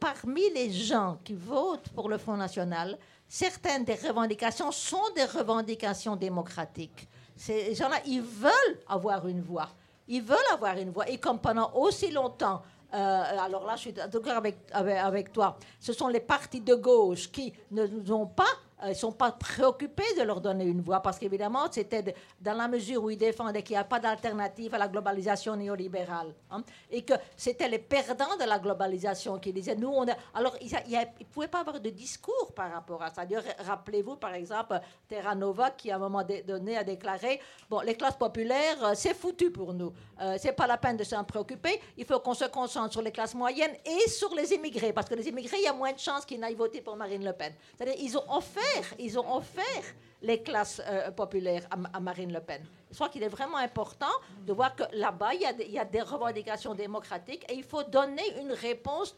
parmi 0.00 0.50
les 0.50 0.70
gens 0.72 1.18
qui 1.22 1.34
votent 1.34 1.88
pour 1.94 2.08
le 2.08 2.18
Front 2.18 2.36
National, 2.36 2.98
certaines 3.28 3.84
des 3.84 3.94
revendications 3.94 4.72
sont 4.72 5.12
des 5.14 5.24
revendications 5.24 6.16
démocratiques. 6.16 7.08
Ces 7.36 7.74
gens-là, 7.76 8.00
ils 8.04 8.20
veulent 8.20 8.80
avoir 8.88 9.28
une 9.28 9.42
voix. 9.42 9.68
Ils 10.08 10.22
veulent 10.22 10.38
avoir 10.52 10.76
une 10.76 10.90
voix. 10.90 11.08
Et 11.08 11.18
comme 11.18 11.38
pendant 11.38 11.72
aussi 11.74 12.10
longtemps, 12.10 12.62
euh, 12.94 12.96
alors 12.96 13.64
là, 13.64 13.76
je 13.76 13.80
suis 13.82 13.92
d'accord 13.92 14.42
avec, 14.72 15.32
toi, 15.32 15.56
ce 15.78 15.92
sont 15.92 16.08
les 16.08 16.20
partis 16.20 16.60
de 16.60 16.74
gauche 16.74 17.30
qui 17.30 17.52
ne 17.70 17.86
nous 17.86 18.12
ont 18.12 18.26
pas 18.26 18.44
ne 18.84 18.92
sont 18.94 19.12
pas 19.12 19.32
préoccupés 19.32 20.14
de 20.18 20.22
leur 20.22 20.40
donner 20.40 20.64
une 20.64 20.82
voix 20.82 21.00
parce 21.00 21.18
qu'évidemment, 21.18 21.66
c'était 21.70 22.14
dans 22.40 22.54
la 22.54 22.68
mesure 22.68 23.04
où 23.04 23.10
ils 23.10 23.16
défendaient 23.16 23.62
qu'il 23.62 23.74
n'y 23.74 23.80
a 23.80 23.84
pas 23.84 23.98
d'alternative 23.98 24.74
à 24.74 24.78
la 24.78 24.88
globalisation 24.88 25.56
néolibérale 25.56 26.34
hein, 26.50 26.62
et 26.90 27.02
que 27.02 27.14
c'était 27.36 27.68
les 27.68 27.78
perdants 27.78 28.36
de 28.38 28.44
la 28.44 28.58
globalisation 28.58 29.38
qui 29.38 29.52
disaient 29.52 29.76
nous, 29.76 29.88
on 29.88 30.04
alors 30.34 30.56
il 30.60 30.70
ne 30.70 31.24
pouvait 31.32 31.48
pas 31.48 31.60
avoir 31.60 31.80
de 31.80 31.90
discours 31.90 32.52
par 32.54 32.72
rapport 32.72 33.02
à 33.02 33.10
ça. 33.10 33.22
Rappelez-vous 33.58 34.16
par 34.16 34.34
exemple 34.34 34.78
Terra 35.08 35.34
Nova 35.34 35.70
qui 35.70 35.90
à 35.90 35.96
un 35.96 35.98
moment 35.98 36.22
donné 36.46 36.76
a 36.76 36.84
déclaré 36.84 37.40
bon, 37.70 37.80
les 37.80 37.94
classes 37.94 38.16
populaires, 38.16 38.84
euh, 38.84 38.92
c'est 38.94 39.14
foutu 39.14 39.50
pour 39.50 39.72
nous, 39.72 39.92
euh, 40.20 40.36
c'est 40.38 40.52
pas 40.52 40.66
la 40.66 40.76
peine 40.76 40.96
de 40.96 41.04
s'en 41.04 41.24
préoccuper, 41.24 41.80
il 41.96 42.04
faut 42.04 42.20
qu'on 42.20 42.34
se 42.34 42.44
concentre 42.44 42.92
sur 42.92 43.02
les 43.02 43.12
classes 43.12 43.34
moyennes 43.34 43.74
et 43.84 44.08
sur 44.08 44.34
les 44.34 44.52
immigrés 44.52 44.92
parce 44.92 45.08
que 45.08 45.14
les 45.14 45.28
immigrés, 45.28 45.56
il 45.58 45.64
y 45.64 45.68
a 45.68 45.72
moins 45.72 45.92
de 45.92 45.98
chances 45.98 46.24
qu'ils 46.24 46.40
n'aillent 46.40 46.54
voter 46.54 46.80
pour 46.80 46.96
Marine 46.96 47.24
Le 47.24 47.32
Pen. 47.32 47.52
C'est-à-dire 47.76 47.96
ils 47.98 48.16
ont 48.16 48.24
offert 48.30 48.62
ils 48.98 49.18
ont 49.18 49.36
offert 49.36 49.84
les 50.22 50.42
classes 50.42 50.80
euh, 50.86 51.10
populaires 51.10 51.66
à, 51.70 52.00
Marine 52.00 52.32
Le 52.32 52.40
Pen. 52.40 52.64
Je 52.90 52.94
crois 52.94 53.08
qu'il 53.08 53.22
est 53.22 53.28
vraiment 53.28 53.58
important 53.58 54.12
de 54.46 54.52
voir 54.52 54.74
que 54.74 54.84
là-bas, 54.92 55.34
il, 55.34 55.72
y 55.72 55.78
a 55.78 55.84
des 55.84 56.00
revendications 56.00 56.74
démocratiques 56.74 57.44
et 57.50 57.54
il 57.54 57.64
faut 57.64 57.82
donner 57.82 58.22
une 58.40 58.52
réponse 58.52 59.16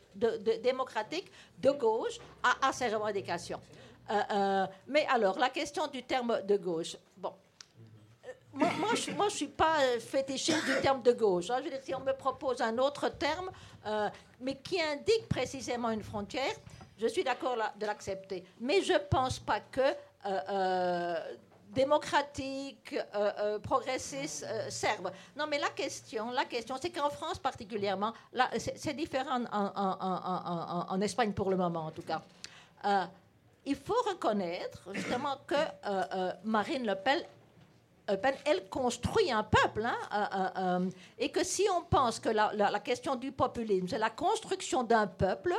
démocratique 0.62 1.30
de 1.58 1.70
gauche 1.70 2.18
à, 2.42 2.72
ces 2.72 2.88
revendications. 2.88 3.60
Euh, 4.10 4.20
euh, 4.32 4.66
mais 4.86 5.06
alors, 5.06 5.38
la 5.38 5.50
question 5.50 5.86
du 5.86 6.02
terme 6.02 6.40
de 6.42 6.56
gauche. 6.56 6.96
Bon. 7.16 7.34
Moi, 8.54 8.94
je 8.94 9.10
ne 9.10 9.28
suis, 9.28 9.46
pas 9.46 9.76
fétichiste 10.00 10.64
du 10.64 10.80
terme 10.80 11.02
de 11.02 11.12
gauche. 11.12 11.50
Hein. 11.50 11.56
Je 11.58 11.64
veux 11.64 11.70
dire, 11.70 11.80
si 11.82 11.94
on 11.94 12.00
me 12.00 12.12
propose 12.12 12.60
un 12.60 12.76
autre 12.78 13.08
terme, 13.10 13.50
mais 14.40 14.56
qui 14.56 14.80
indique 14.80 15.28
précisément 15.28 15.90
une 15.90 16.02
frontière, 16.02 16.54
je 16.98 17.06
suis 17.06 17.24
d'accord 17.24 17.56
de 17.78 17.86
l'accepter. 17.86 18.44
Mais 18.60 18.82
je 18.82 18.94
ne 18.94 18.98
pense 18.98 19.38
pas 19.38 19.60
que 19.60 19.80
euh, 19.80 20.40
euh, 20.50 21.16
démocratique, 21.70 22.96
euh, 23.14 23.58
progressiste 23.58 24.46
servent. 24.70 25.12
Non, 25.36 25.44
mais 25.48 25.58
la 25.58 25.68
question, 25.68 26.30
la 26.30 26.46
question, 26.46 26.76
c'est 26.80 26.88
qu'en 26.88 27.10
France 27.10 27.38
particulièrement, 27.38 28.14
c'est 28.56 28.94
différent 28.94 29.44
en, 29.52 30.86
en, 30.88 31.00
Espagne 31.02 31.32
pour 31.34 31.50
le 31.50 31.58
moment 31.58 31.86
en 31.86 31.90
tout 31.90 32.02
cas. 32.02 32.22
il 33.66 33.76
faut 33.76 34.02
reconnaître 34.08 34.88
justement 34.94 35.36
que 35.46 35.54
Marine 36.42 36.86
Le 36.86 36.94
Pen 36.94 37.22
elle 38.46 38.66
construit 38.70 39.30
un 39.30 39.42
peuple, 39.44 39.84
hein, 39.84 40.88
et 41.18 41.28
que 41.28 41.44
si 41.44 41.66
on 41.70 41.82
pense 41.82 42.18
que 42.18 42.30
la, 42.30 42.50
la 42.54 42.80
question 42.80 43.14
du 43.14 43.30
populisme, 43.30 43.88
c'est 43.88 43.98
la 43.98 44.08
construction 44.08 44.84
d'un 44.84 45.06
peuple, 45.06 45.54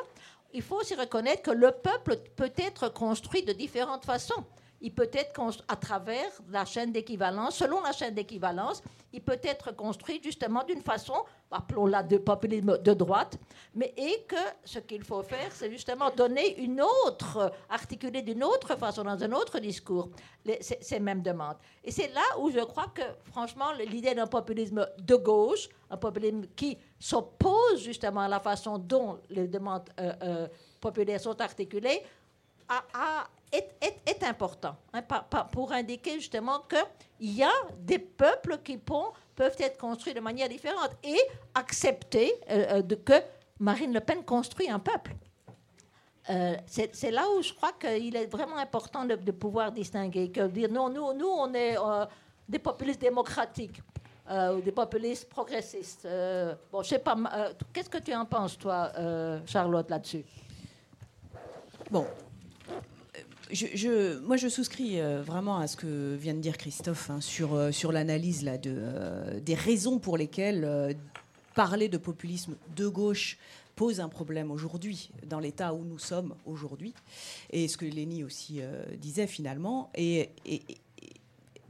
il 0.53 0.61
faut 0.61 0.77
aussi 0.77 0.95
reconnaître 0.95 1.43
que 1.43 1.51
le 1.51 1.71
peuple 1.71 2.17
peut 2.35 2.51
être 2.57 2.89
construit 2.89 3.43
de 3.43 3.53
différentes 3.53 4.05
façons. 4.05 4.43
Il 4.81 4.93
peut 4.93 5.09
être 5.11 5.33
construit 5.33 5.65
à 5.67 5.75
travers 5.75 6.29
la 6.49 6.65
chaîne 6.65 6.91
d'équivalence, 6.91 7.57
selon 7.57 7.81
la 7.81 7.91
chaîne 7.91 8.13
d'équivalence, 8.15 8.81
il 9.11 9.21
peut 9.21 9.39
être 9.43 9.75
construit 9.75 10.21
justement 10.23 10.63
d'une 10.63 10.81
façon, 10.81 11.15
appelons-la 11.51 12.03
de 12.03 12.17
populisme 12.17 12.77
de 12.77 12.93
droite, 12.93 13.37
mais 13.73 13.93
et 13.97 14.23
que 14.27 14.35
ce 14.63 14.79
qu'il 14.79 15.03
faut 15.03 15.23
faire, 15.23 15.51
c'est 15.51 15.69
justement 15.71 16.11
donner 16.11 16.59
une 16.61 16.81
autre, 16.81 17.51
articuler 17.69 18.21
d'une 18.21 18.43
autre 18.43 18.75
façon, 18.75 19.03
dans 19.03 19.21
un 19.21 19.31
autre 19.31 19.59
discours, 19.59 20.09
ces, 20.61 20.99
mêmes 20.99 21.21
demandes. 21.21 21.57
Et 21.83 21.91
c'est 21.91 22.09
là 22.13 22.21
où 22.39 22.51
je 22.51 22.59
crois 22.59 22.87
que, 22.93 23.01
franchement, 23.31 23.71
l'idée 23.73 24.13
d'un 24.13 24.27
populisme 24.27 24.87
de 24.99 25.15
gauche, 25.15 25.67
un 25.89 25.97
populisme 25.97 26.45
qui 26.55 26.77
s'oppose 26.99 27.81
justement 27.81 28.21
à 28.21 28.27
la 28.27 28.39
façon 28.39 28.77
dont 28.77 29.19
les 29.29 29.47
demandes 29.47 29.89
euh, 29.99 30.13
euh, 30.21 30.47
populaires 30.79 31.19
sont 31.19 31.39
articulées, 31.41 32.03
est, 33.51 34.23
important 34.23 34.75
hein, 34.93 35.01
pour 35.51 35.71
indiquer 35.71 36.15
justement 36.15 36.63
qu'il 36.69 37.35
y 37.35 37.43
a 37.43 37.51
des 37.79 37.99
peuples 37.99 38.59
qui 38.63 38.77
peuvent 38.77 39.55
être 39.59 39.77
construits 39.77 40.13
de 40.13 40.19
manière 40.19 40.49
différente 40.49 40.91
et 41.03 41.17
accepter 41.55 42.33
euh, 42.49 42.81
de, 42.81 42.95
que 42.95 43.13
Marine 43.59 43.93
Le 43.93 44.01
Pen 44.01 44.23
construit 44.23 44.69
un 44.69 44.79
peuple. 44.79 45.15
c'est 46.67 47.11
là 47.11 47.25
où 47.35 47.41
je 47.41 47.53
crois 47.53 47.71
qu'il 47.73 48.15
est 48.15 48.27
vraiment 48.27 48.57
important 48.57 49.05
de, 49.05 49.31
pouvoir 49.31 49.71
distinguer, 49.71 50.29
que 50.29 50.47
dire 50.47 50.69
non, 50.69 50.89
nous, 50.89 51.13
nous 51.13 51.27
on 51.27 51.53
est 51.53 51.75
des 52.47 52.59
populistes 52.59 53.01
démocratiques. 53.01 53.81
Euh, 54.29 54.57
ou 54.57 54.61
des 54.61 54.71
populistes 54.71 55.27
progressistes. 55.27 56.05
Euh, 56.05 56.53
bon, 56.71 56.83
je 56.83 56.89
sais 56.89 56.99
pas. 56.99 57.17
Euh, 57.33 57.51
qu'est-ce 57.73 57.89
que 57.89 57.97
tu 57.97 58.13
en 58.13 58.25
penses, 58.25 58.59
toi, 58.59 58.91
Charlotte, 59.47 59.89
là-dessus? 59.89 60.23
Bon. 61.89 62.05
Je, 63.51 64.19
moi, 64.19 64.37
je 64.37 64.47
souscris 64.47 65.01
vraiment 65.25 65.57
à 65.57 65.67
ce 65.67 65.75
que 65.75 66.15
vient 66.15 66.35
de 66.35 66.39
dire 66.39 66.57
Christophe 66.57 67.09
hein, 67.09 67.19
sur, 67.19 67.73
sur 67.73 67.91
l'analyse 67.91 68.43
de, 68.43 69.39
des 69.39 69.55
raisons 69.55 69.97
pour 69.97 70.17
lesquelles 70.17 70.95
parler 71.55 71.89
de 71.89 71.97
populisme 71.97 72.55
de 72.75 72.87
gauche 72.87 73.37
pose 73.75 74.01
un 74.01 74.09
problème 74.09 74.51
aujourd'hui, 74.51 75.09
dans 75.25 75.39
l'état 75.39 75.73
où 75.73 75.83
nous 75.83 75.97
sommes 75.97 76.35
aujourd'hui, 76.45 76.93
et 77.49 77.67
ce 77.67 77.77
que 77.77 77.85
Lénie 77.85 78.23
aussi 78.23 78.61
disait 78.97 79.25
finalement. 79.25 79.89
Et, 79.95 80.29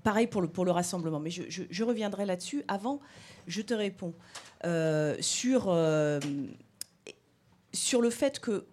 pareil 0.03 0.27
pour 0.27 0.41
le, 0.41 0.49
pour 0.49 0.65
le 0.65 0.71
rassemblement, 0.71 1.19
mais 1.19 1.29
je, 1.29 1.83
reviendrai 1.83 2.25
là-dessus. 2.25 2.63
Avant, 2.67 2.99
je 3.47 3.61
te 3.61 3.73
réponds 3.73 4.13
sur, 5.21 5.73
sur 7.71 8.01
le 8.01 8.09
fait 8.09 8.39
que 8.39 8.65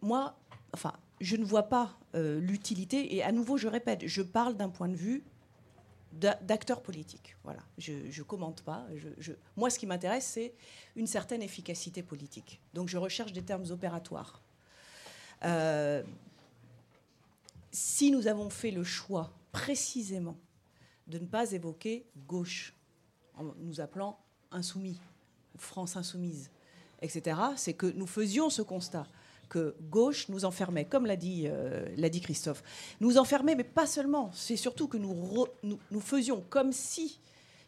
moi, 0.00 0.36
enfin, 0.72 0.94
je 1.20 1.36
ne 1.36 1.44
vois 1.44 1.64
pas 1.64 1.98
euh, 2.14 2.40
l'utilité, 2.40 3.14
et 3.14 3.22
à 3.22 3.32
nouveau, 3.32 3.56
je 3.56 3.68
répète, 3.68 4.06
je 4.06 4.22
parle 4.22 4.56
d'un 4.56 4.68
point 4.68 4.88
de 4.88 4.96
vue 4.96 5.24
d'acteur 6.12 6.82
politique. 6.82 7.36
Voilà, 7.44 7.60
je 7.76 7.92
ne 7.92 8.22
commente 8.24 8.62
pas. 8.62 8.86
moi, 9.56 9.70
ce 9.70 9.78
qui 9.78 9.86
m'intéresse, 9.86 10.26
c'est 10.26 10.54
une 10.96 11.06
certaine 11.06 11.42
efficacité 11.42 12.02
politique. 12.02 12.60
Donc, 12.72 12.88
je 12.88 12.96
recherche 12.96 13.32
des 13.32 13.42
termes 13.42 13.66
opératoires. 13.70 14.42
Euh, 15.44 16.02
si 17.70 18.10
nous 18.10 18.26
avons 18.26 18.50
fait 18.50 18.70
le 18.70 18.84
choix 18.84 19.32
précisément 19.52 20.38
de 21.06 21.18
ne 21.18 21.26
pas 21.26 21.52
évoquer 21.52 22.06
gauche, 22.26 22.74
en 23.34 23.54
nous 23.58 23.80
appelant 23.80 24.18
insoumis, 24.50 24.98
France 25.56 25.96
insoumise, 25.96 26.50
etc., 27.02 27.38
c'est 27.56 27.74
que 27.74 27.86
nous 27.86 28.06
faisions 28.06 28.50
ce 28.50 28.62
constat 28.62 29.06
que 29.48 29.74
gauche 29.90 30.28
nous 30.28 30.44
enfermait, 30.44 30.84
comme 30.84 31.06
l'a 31.06 31.16
dit, 31.16 31.44
euh, 31.46 31.86
l'a 31.96 32.08
dit 32.08 32.20
Christophe. 32.20 32.62
Nous 33.00 33.18
enfermait, 33.18 33.54
mais 33.54 33.64
pas 33.64 33.86
seulement. 33.86 34.30
C'est 34.32 34.56
surtout 34.56 34.88
que 34.88 34.96
nous, 34.96 36.00
faisions 36.00 36.44
comme 36.48 36.72
si 36.72 37.18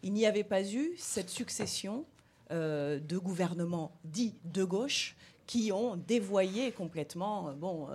il 0.02 0.12
n'y 0.12 0.26
avait 0.26 0.44
pas 0.44 0.62
eu 0.62 0.92
cette 0.96 1.30
succession 1.30 2.04
euh, 2.50 2.98
de 2.98 3.18
gouvernements 3.18 3.92
dits 4.04 4.34
de 4.44 4.64
gauche 4.64 5.16
qui 5.46 5.72
ont 5.72 5.96
dévoyé 5.96 6.70
complètement 6.72 7.48
euh, 7.48 7.52
bon, 7.52 7.88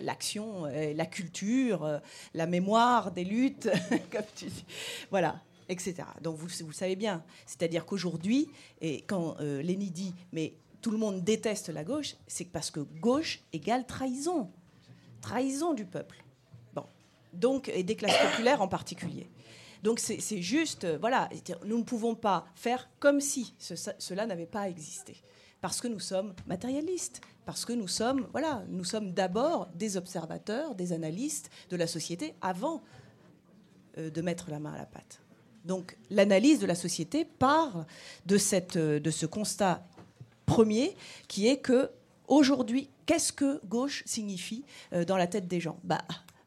l'action, 0.00 0.64
la, 0.64 1.06
culture, 1.06 2.00
la 2.32 2.46
mémoire 2.46 3.12
des 3.12 3.24
luttes, 3.24 3.68
comme 4.10 4.24
tu 4.34 4.46
dis. 4.46 4.64
Voilà, 5.10 5.40
etc. 5.68 5.96
Donc 6.22 6.36
vous, 6.36 6.48
vous 6.64 6.72
savez 6.72 6.96
bien. 6.96 7.22
C'est-à-dire 7.46 7.84
qu'aujourd'hui, 7.86 8.48
et 8.80 9.02
quand 9.02 9.36
Léni 9.40 9.90
dit, 9.90 10.14
mais 10.32 10.54
tout 10.84 10.90
le 10.90 10.98
monde 10.98 11.24
déteste 11.24 11.70
la 11.70 11.82
gauche, 11.82 12.14
c'est 12.26 12.44
parce 12.44 12.70
que 12.70 12.80
gauche 12.80 13.40
égale 13.54 13.86
trahison. 13.86 14.50
Trahison 15.22 15.72
du 15.72 15.86
peuple. 15.86 16.22
Bon. 16.74 16.84
Donc, 17.32 17.70
et 17.70 17.82
des 17.82 17.96
classes 17.96 18.18
populaires 18.30 18.60
en 18.60 18.68
particulier. 18.68 19.30
Donc 19.82 19.98
c'est 19.98 20.42
juste, 20.42 20.84
euh, 20.84 20.98
voilà, 21.00 21.30
nous 21.64 21.78
ne 21.78 21.84
pouvons 21.84 22.14
pas 22.14 22.44
faire 22.54 22.90
comme 22.98 23.22
si 23.22 23.54
cela 23.58 24.26
n'avait 24.26 24.44
pas 24.44 24.68
existé. 24.68 25.16
Parce 25.62 25.80
que 25.80 25.88
nous 25.88 26.00
sommes 26.00 26.34
matérialistes, 26.46 27.22
parce 27.46 27.64
que 27.64 27.72
nous 27.72 27.88
sommes, 27.88 28.28
voilà, 28.32 28.62
nous 28.68 28.84
sommes 28.84 29.12
d'abord 29.12 29.68
des 29.74 29.96
observateurs, 29.96 30.74
des 30.74 30.92
analystes 30.92 31.48
de 31.70 31.76
la 31.76 31.86
société 31.86 32.34
avant 32.42 32.82
euh, 33.96 34.10
de 34.10 34.20
mettre 34.20 34.50
la 34.50 34.58
main 34.58 34.74
à 34.74 34.78
la 34.78 34.86
pâte. 34.86 35.22
Donc 35.64 35.96
l'analyse 36.10 36.58
de 36.58 36.66
la 36.66 36.74
société 36.74 37.24
part 37.24 37.86
de, 38.26 38.36
cette, 38.36 38.76
euh, 38.76 39.00
de 39.00 39.10
ce 39.10 39.24
constat 39.24 39.82
premier, 40.46 40.96
qui 41.28 41.48
est 41.48 41.58
que 41.58 41.90
aujourd'hui, 42.28 42.90
qu'est-ce 43.06 43.32
que 43.32 43.64
gauche 43.66 44.02
signifie 44.06 44.64
euh, 44.92 45.04
dans 45.04 45.16
la 45.16 45.26
tête 45.26 45.48
des 45.48 45.60
gens? 45.60 45.78
Bah, 45.84 46.02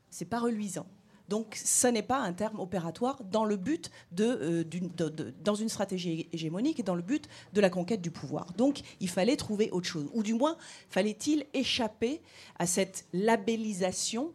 c'est 0.09 0.25
pas 0.25 0.39
reluisant. 0.39 0.87
Donc, 1.29 1.59
ce 1.61 1.87
n'est 1.87 2.03
pas 2.03 2.19
un 2.19 2.31
terme 2.31 2.59
opératoire 2.59 3.21
dans 3.25 3.43
le 3.43 3.57
but 3.57 3.91
euh, 4.19 4.63
de, 4.63 5.33
dans 5.43 5.55
une 5.55 5.67
stratégie 5.67 6.29
hégémonique 6.31 6.79
et 6.79 6.83
dans 6.83 6.95
le 6.95 7.01
but 7.01 7.27
de 7.53 7.59
la 7.59 7.69
conquête 7.69 8.01
du 8.01 8.11
pouvoir. 8.11 8.53
Donc, 8.53 8.81
il 9.01 9.09
fallait 9.09 9.35
trouver 9.35 9.69
autre 9.71 9.87
chose, 9.87 10.09
ou 10.13 10.23
du 10.23 10.33
moins, 10.33 10.57
fallait-il 10.89 11.45
échapper 11.53 12.21
à 12.59 12.65
cette 12.65 13.05
labellisation 13.11 14.31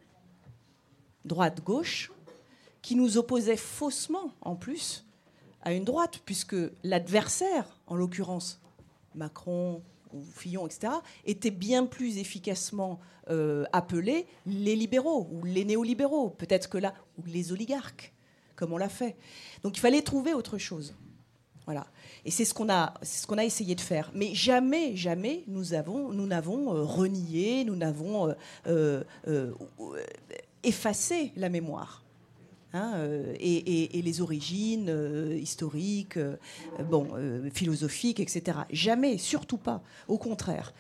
droite-gauche 1.25 2.13
qui 2.83 2.95
nous 2.95 3.17
opposait 3.17 3.57
faussement, 3.57 4.33
en 4.43 4.57
plus, 4.57 5.07
à 5.63 5.73
une 5.73 5.85
droite, 5.85 6.21
puisque 6.27 6.57
l'adversaire, 6.83 7.79
en 7.87 7.95
l'occurrence 7.95 8.61
Macron 9.15 9.83
ou 10.13 10.23
Fillon, 10.23 10.67
etc., 10.67 10.93
étaient 11.25 11.51
bien 11.51 11.87
plus 11.87 12.19
efficacement 12.19 13.01
euh, 13.31 13.65
appelés 13.73 14.27
les 14.47 14.77
libéraux 14.77 15.29
ou 15.33 15.45
les 15.45 15.65
néolibéraux, 15.65 16.31
peut-être 16.31 16.69
que 16.69 16.79
là, 16.79 16.95
ou 17.19 17.23
les 17.27 17.53
oligarques, 17.53 18.13
comme 18.57 18.73
on 18.73 18.77
l'a 18.77 18.89
fait. 18.89 19.17
Donc 19.63 19.77
il 19.77 19.81
fallait 19.81 20.03
trouver 20.03 20.35
autre 20.35 20.59
chose. 20.59 20.95
Voilà. 21.65 21.87
Et 22.25 22.31
c'est 22.31 22.45
ce 22.45 22.53
qu'on 22.53 22.69
a, 22.69 22.95
ce 23.03 23.27
qu'on 23.27 23.39
a 23.39 23.45
essayé 23.45 23.75
de 23.75 23.81
faire. 23.81 24.11
Mais 24.15 24.35
jamais, 24.35 24.97
jamais, 24.97 25.45
nous 25.47 25.75
avons, 25.75 26.13
nous 26.13 26.27
n'avons 26.27 26.75
euh, 26.75 26.83
renié, 26.83 27.65
nous 27.65 27.77
n'avons 27.77 28.35
euh, 28.67 29.05
effacé 30.63 31.33
la 31.37 31.49
mémoire. 31.49 32.02
Hein, 32.75 32.93
euh, 32.97 33.35
et, 33.39 34.01
les 34.03 34.21
origines 34.23 34.89
euh, 34.89 35.37
historiques, 35.37 36.17
euh, 36.17 36.37
bon, 36.89 37.09
philosophiques, 37.53 38.19
etc. 38.19 38.59
Jamais, 38.71 39.19
surtout 39.19 39.59
pas, 39.59 39.83
au 40.09 40.17
contraire. 40.17 40.73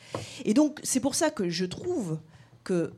Et 0.44 0.54
donc, 0.54 0.80
c'est 0.82 1.00
pour 1.00 1.14
ça 1.14 1.30
que 1.30 1.50
je 1.50 1.64
trouve 1.64 2.18
que 2.64 2.92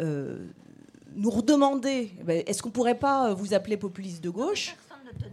nous 0.00 1.30
redemander, 1.30 2.12
eh 2.20 2.22
ben, 2.22 2.42
est-ce 2.46 2.62
qu'on 2.62 2.70
pourrait 2.70 2.98
pas 2.98 3.34
vous 3.34 3.54
appeler 3.54 3.76
populiste 3.76 4.22
de 4.22 4.30
gauche? 4.30 4.76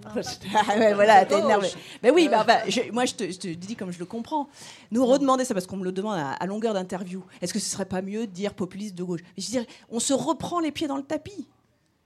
Ah 0.06 0.14
voilà, 0.95 1.26
t'es 1.26 1.38
énervé. 1.38 1.68
Mais 2.02 2.10
oui, 2.10 2.27
bah, 2.30 2.44
bah, 2.44 2.61
moi 2.91 3.06
je 3.06 3.14
te, 3.14 3.48
dis 3.53 3.76
comme 3.76 3.91
je 3.91 3.99
le 3.99 4.06
comprends. 4.06 4.48
Nous 4.90 5.06
redemander 5.06 5.45
ça 5.45 5.53
parce 5.53 5.68
qu'on 5.68 5.77
me 5.77 5.84
le 5.84 5.91
demande 5.91 6.18
à, 6.18 6.45
longueur 6.48 6.73
d'interview. 6.73 7.23
Est-ce 7.41 7.53
que 7.53 7.60
ce 7.60 7.69
serait 7.69 7.86
pas 7.86 8.02
mieux 8.02 8.26
de 8.26 8.32
dire 8.32 8.53
populiste 8.53 8.95
de 8.95 9.03
gauche? 9.03 9.22
Je 9.38 9.45
veux 9.45 9.52
dire, 9.52 9.65
on 9.90 9.99
se 9.99 10.14
reprend 10.14 10.60
les 10.60 10.72
pieds 10.72 10.88
dans 10.88 10.98
le 10.98 11.03
tapis. 11.03 11.48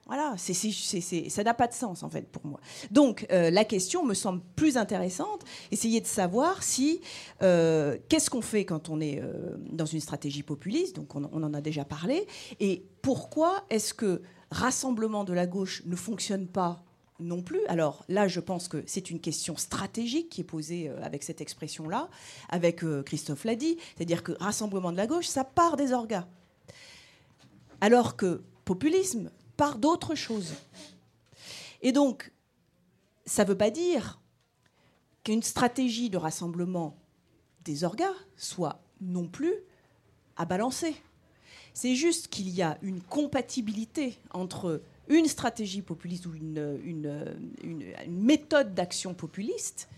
Voilà, 0.10 0.34
ça 0.38 1.44
n'a 1.44 1.54
pas 1.54 1.68
de 1.68 1.74
sens 1.74 2.02
en 2.02 2.10
fait 2.10 2.28
pour 2.28 2.44
moi. 2.44 2.60
Donc 2.90 3.28
euh, 3.32 3.52
la 3.52 3.64
question 3.64 4.04
me 4.04 4.16
semble 4.16 4.42
plus 4.56 4.76
intéressante. 4.76 5.44
Essayer 5.70 6.02
de 6.02 6.08
savoir 6.08 6.64
si 6.64 7.00
euh, 7.44 7.96
qu'est-ce 8.10 8.32
qu'on 8.32 8.42
fait 8.42 8.66
quand 8.66 8.90
on 8.90 9.02
est 9.02 9.22
euh, 9.22 9.56
dans 9.72 9.86
une 9.86 10.00
stratégie 10.00 10.42
populiste. 10.42 10.96
Donc 10.96 11.14
on, 11.14 11.26
en 11.26 11.54
a 11.54 11.62
déjà 11.62 11.86
parlé. 11.86 12.26
Et 12.60 12.88
pourquoi 13.04 13.64
est-ce 13.70 13.94
que 13.94 14.24
rassemblement 14.50 15.26
de 15.26 15.34
la 15.34 15.46
gauche 15.46 15.84
ne 15.86 15.96
fonctionne 15.96 16.48
pas 16.48 16.84
non 17.20 17.44
plus? 17.44 17.64
Alors 17.68 18.04
là, 18.10 18.28
je 18.28 18.40
pense 18.40 18.68
que 18.68 18.82
c'est 18.88 19.12
une 19.12 19.20
question 19.20 19.58
stratégique 19.58 20.30
qui 20.30 20.42
est 20.42 20.44
posée 20.44 20.90
avec 21.04 21.22
cette 21.22 21.40
expression-là, 21.40 22.10
avec 22.50 22.84
Christophe 23.06 23.44
l'a 23.44 23.56
dit, 23.56 23.78
c'est-à-dire 23.96 24.24
que 24.24 24.32
rassemblement 24.40 24.92
de 24.92 24.98
la 24.98 25.06
gauche, 25.06 25.28
ça 25.28 25.44
part 25.44 25.78
des 25.78 25.94
orgas. 25.94 26.26
Alors 27.80 28.16
que 28.16 28.42
populisme, 28.66 29.30
par 29.60 29.78
d'autres 29.78 30.16
choses. 30.16 30.54
Et 31.82 31.92
donc, 31.92 32.32
ça 33.26 33.44
ne 33.44 33.50
veut 33.50 33.58
pas 33.58 33.72
dire 33.72 34.22
qu'une 35.26 35.44
stratégie 35.44 36.10
de 36.10 36.16
rassemblement 36.16 36.96
des 37.66 37.84
orgas 37.84 38.16
soit 38.38 38.82
non 39.02 39.28
plus 39.28 39.54
à 40.38 40.46
balancer. 40.46 40.96
C'est 41.74 41.94
juste 41.94 42.30
qu'il 42.30 42.48
y 42.48 42.62
a 42.62 42.78
une 42.82 43.02
compatibilité 43.02 44.18
entre 44.32 44.82
une 45.10 45.26
stratégie 45.26 45.82
populiste 45.82 46.26
ou 46.26 46.36
une, 46.36 46.80
une 47.62 47.94
méthode 48.08 48.74
d'action 48.74 49.14
populiste 49.14 49.90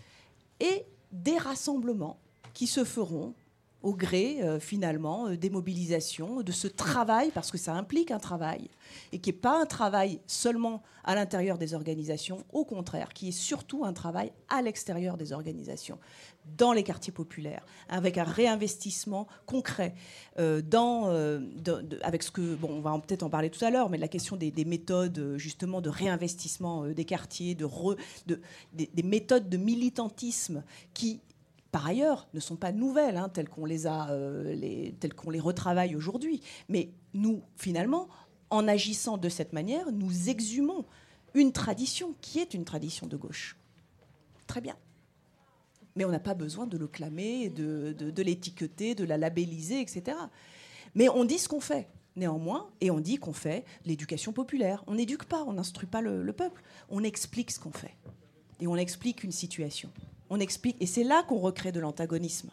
et 0.58 0.84
des 1.12 1.38
rassemblements 1.38 2.18
qui 2.52 2.66
se 2.66 2.82
feront 2.82 3.32
au 3.82 3.94
gré, 3.94 4.42
euh, 4.42 4.60
finalement, 4.60 5.26
euh, 5.26 5.36
des 5.36 5.50
mobilisations, 5.50 6.42
de 6.42 6.52
ce 6.52 6.68
travail, 6.68 7.30
parce 7.32 7.50
que 7.50 7.58
ça 7.58 7.74
implique 7.74 8.10
un 8.10 8.18
travail, 8.18 8.70
et 9.12 9.18
qui 9.18 9.30
n'est 9.30 9.36
pas 9.36 9.60
un 9.60 9.66
travail 9.66 10.20
seulement 10.26 10.82
à 11.04 11.14
l'intérieur 11.14 11.58
des 11.58 11.74
organisations, 11.74 12.44
au 12.52 12.64
contraire, 12.64 13.12
qui 13.12 13.28
est 13.28 13.32
surtout 13.32 13.84
un 13.84 13.92
travail 13.92 14.32
à 14.48 14.62
l'extérieur 14.62 15.16
des 15.16 15.32
organisations, 15.32 15.98
dans 16.56 16.72
les 16.72 16.84
quartiers 16.84 17.12
populaires, 17.12 17.64
avec 17.88 18.18
un 18.18 18.24
réinvestissement 18.24 19.26
concret, 19.46 19.94
euh, 20.38 20.62
dans, 20.62 21.08
avec 22.02 22.22
ce 22.22 22.30
que, 22.30 22.54
bon, 22.54 22.68
on 22.70 22.80
va 22.80 22.96
peut-être 22.98 23.24
en 23.24 23.30
parler 23.30 23.50
tout 23.50 23.64
à 23.64 23.70
l'heure, 23.70 23.90
mais 23.90 23.98
la 23.98 24.08
question 24.08 24.36
des, 24.36 24.52
méthodes, 24.64 25.34
justement, 25.36 25.80
de 25.80 25.88
réinvestissement 25.88 26.86
des 26.86 27.04
quartiers, 27.04 27.54
de, 27.54 27.68
de 28.26 28.40
des 28.72 29.02
méthodes 29.02 29.48
de 29.48 29.56
militantisme 29.56 30.62
qui 30.94 31.20
par 31.72 31.86
ailleurs, 31.86 32.28
ne 32.34 32.40
sont 32.40 32.56
pas 32.56 32.70
nouvelles, 32.70 33.16
hein, 33.16 33.30
telles 33.30 33.48
qu'on 33.48 33.64
les, 33.64 33.86
a, 33.86 34.10
euh, 34.10 34.90
qu'on 35.16 35.30
les 35.30 35.40
retravaille 35.40 35.96
aujourd'hui. 35.96 36.42
Mais 36.68 36.90
nous, 37.14 37.42
finalement, 37.56 38.08
en 38.50 38.68
agissant 38.68 39.16
de 39.16 39.30
cette 39.30 39.54
manière, 39.54 39.90
nous 39.90 40.28
exhumons 40.28 40.84
une 41.34 41.50
tradition 41.50 42.14
qui 42.20 42.38
est 42.38 42.52
une 42.52 42.66
tradition 42.66 43.06
de 43.06 43.16
gauche. 43.16 43.56
Très 44.46 44.60
bien. 44.60 44.76
Mais 45.96 46.04
on 46.04 46.10
n'a 46.10 46.20
pas 46.20 46.34
besoin 46.34 46.66
de 46.66 46.76
le 46.76 46.86
clamer, 46.86 47.48
de, 47.48 47.92
de, 47.92 48.22
l'étiqueter, 48.22 48.94
de 48.94 49.04
la 49.04 49.16
labelliser, 49.16 49.80
etc. 49.80 50.18
Mais 50.94 51.08
on 51.08 51.24
dit 51.24 51.38
ce 51.38 51.48
qu'on 51.48 51.60
fait 51.60 51.88
néanmoins, 52.16 52.68
et 52.82 52.90
on 52.90 53.00
dit 53.00 53.16
qu'on 53.16 53.32
fait 53.32 53.64
l'éducation 53.86 54.34
populaire. 54.34 54.84
On 54.86 54.96
n'éduque 54.96 55.24
pas, 55.24 55.42
on 55.44 55.54
n'instruit 55.54 55.88
pas 55.88 56.02
le, 56.02 56.30
peuple, 56.34 56.62
on 56.90 57.02
explique 57.02 57.50
ce 57.50 57.58
qu'on 57.58 57.72
fait. 57.72 57.96
Et 58.60 58.66
on 58.66 58.76
explique 58.76 59.24
une 59.24 59.32
situation 59.32 59.90
on 60.32 60.40
explique, 60.40 60.76
et 60.80 60.86
c'est 60.86 61.04
là 61.04 61.22
qu'on 61.22 61.38
recrée 61.38 61.72
de 61.72 61.80
l'antagonisme. 61.80 62.50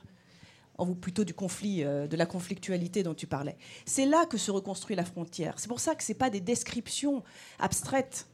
ou 0.77 0.95
plutôt 0.95 1.25
du 1.25 1.33
conflit, 1.33 1.83
euh, 1.83 2.07
de 2.07 2.15
la 2.15 2.25
conflictualité 2.25 3.03
dont 3.03 3.13
tu 3.13 3.27
parlais. 3.27 3.57
C'est 3.85 4.05
là 4.05 4.25
que 4.25 4.37
se 4.37 4.49
reconstruit 4.49 4.95
la 4.95 5.03
frontière. 5.03 5.55
C'est 5.57 5.67
pour 5.67 5.81
ça 5.81 5.93
que 5.93 6.03
ce 6.03 6.13
pas 6.13 6.29
des 6.29 6.39
descriptions 6.39 7.21
abstraites. 7.59 8.27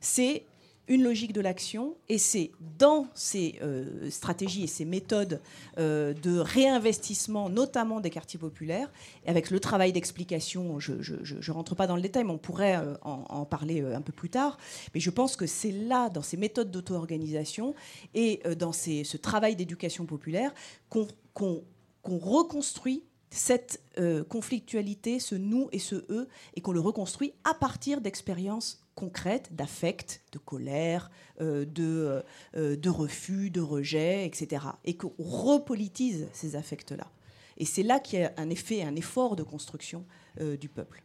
C'est 0.00 0.44
une 0.88 1.02
logique 1.02 1.32
de 1.32 1.40
l'action 1.40 1.96
et 2.08 2.18
c'est 2.18 2.50
dans 2.78 3.08
ces 3.14 3.58
euh, 3.62 4.10
stratégies 4.10 4.64
et 4.64 4.66
ces 4.66 4.84
méthodes 4.84 5.40
euh, 5.78 6.12
de 6.14 6.38
réinvestissement, 6.38 7.48
notamment 7.48 8.00
des 8.00 8.10
quartiers 8.10 8.38
populaires, 8.38 8.92
avec 9.26 9.50
le 9.50 9.60
travail 9.60 9.92
d'explication, 9.92 10.78
je 10.80 10.92
ne 10.92 11.52
rentre 11.52 11.74
pas 11.74 11.86
dans 11.86 11.96
le 11.96 12.02
détail, 12.02 12.24
mais 12.24 12.32
on 12.32 12.38
pourrait 12.38 12.76
euh, 12.76 12.94
en, 13.02 13.44
parler 13.44 13.80
un 13.82 14.00
peu 14.00 14.12
plus 14.12 14.30
tard, 14.30 14.58
mais 14.94 15.00
je 15.00 15.10
pense 15.10 15.36
que 15.36 15.46
c'est 15.46 15.72
là, 15.72 16.10
dans 16.10 16.22
ces 16.22 16.36
méthodes 16.36 16.70
d'auto-organisation 16.70 17.74
et 18.14 18.42
dans 18.58 18.72
ce 18.72 19.16
travail 19.16 19.56
d'éducation 19.56 20.06
populaire, 20.06 20.52
qu'on 20.88 21.62
reconstruit 22.04 23.04
cette 23.34 23.82
conflictualité, 24.28 25.18
ce 25.18 25.34
nous 25.34 25.68
et 25.72 25.78
ce 25.78 25.96
eux, 26.08 26.28
et 26.54 26.60
qu'on 26.60 26.72
le 26.72 26.80
reconstruit 26.80 27.32
à 27.44 27.54
partir 27.54 28.00
d'expériences 28.00 28.84
concrète 28.94 29.54
d'affect, 29.54 30.22
de 30.32 30.38
colère, 30.38 31.10
euh, 31.40 31.64
de, 31.64 32.22
euh, 32.56 32.76
de 32.76 32.90
refus, 32.90 33.50
de 33.50 33.60
rejet, 33.60 34.26
etc. 34.26 34.64
Et 34.84 34.96
qu'on 34.96 35.12
repolitise 35.18 36.28
ces 36.32 36.56
affects-là. 36.56 37.10
Et 37.56 37.64
c'est 37.64 37.82
là 37.82 38.00
qu'il 38.00 38.20
y 38.20 38.22
a 38.22 38.32
un 38.36 38.50
effet, 38.50 38.82
un 38.82 38.96
effort 38.96 39.36
de 39.36 39.42
construction 39.42 40.04
euh, 40.40 40.56
du 40.56 40.68
peuple. 40.68 41.02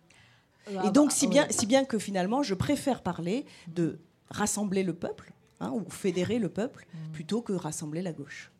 Et 0.85 0.91
donc, 0.91 1.11
si 1.11 1.25
bien, 1.25 1.47
si 1.49 1.65
bien 1.65 1.83
que 1.83 1.97
finalement, 1.97 2.43
je 2.43 2.53
préfère 2.53 3.01
parler 3.01 3.45
de 3.67 3.99
rassembler 4.29 4.83
le 4.83 4.93
peuple, 4.93 5.33
hein, 5.59 5.71
ou 5.73 5.89
fédérer 5.89 6.37
le 6.37 6.49
peuple, 6.49 6.85
mm. 6.93 7.11
plutôt 7.11 7.41
que 7.41 7.53
rassembler 7.53 8.03
la 8.03 8.11
gauche. 8.11 8.51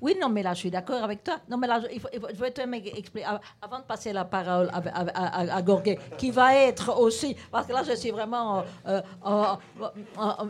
Oui, 0.00 0.16
non, 0.20 0.28
mais 0.28 0.42
là, 0.42 0.52
je 0.54 0.60
suis 0.60 0.70
d'accord 0.70 1.02
avec 1.02 1.24
toi. 1.24 1.38
Non, 1.48 1.56
mais 1.56 1.66
là, 1.66 1.80
il 1.92 2.00
faut, 2.00 2.08
je 2.12 2.40
vais 2.40 2.50
te 2.50 2.60
expliquer, 2.60 3.26
avant 3.62 3.78
de 3.78 3.84
passer 3.84 4.12
la 4.12 4.24
parole 4.24 4.70
à, 4.72 5.56
à, 5.56 5.62
qui 6.18 6.30
va 6.30 6.54
être 6.54 6.98
aussi, 6.98 7.36
parce 7.50 7.66
que 7.66 7.72
là, 7.72 7.82
je 7.82 7.94
suis 7.94 8.10
vraiment 8.10 8.64
euh, 8.86 9.00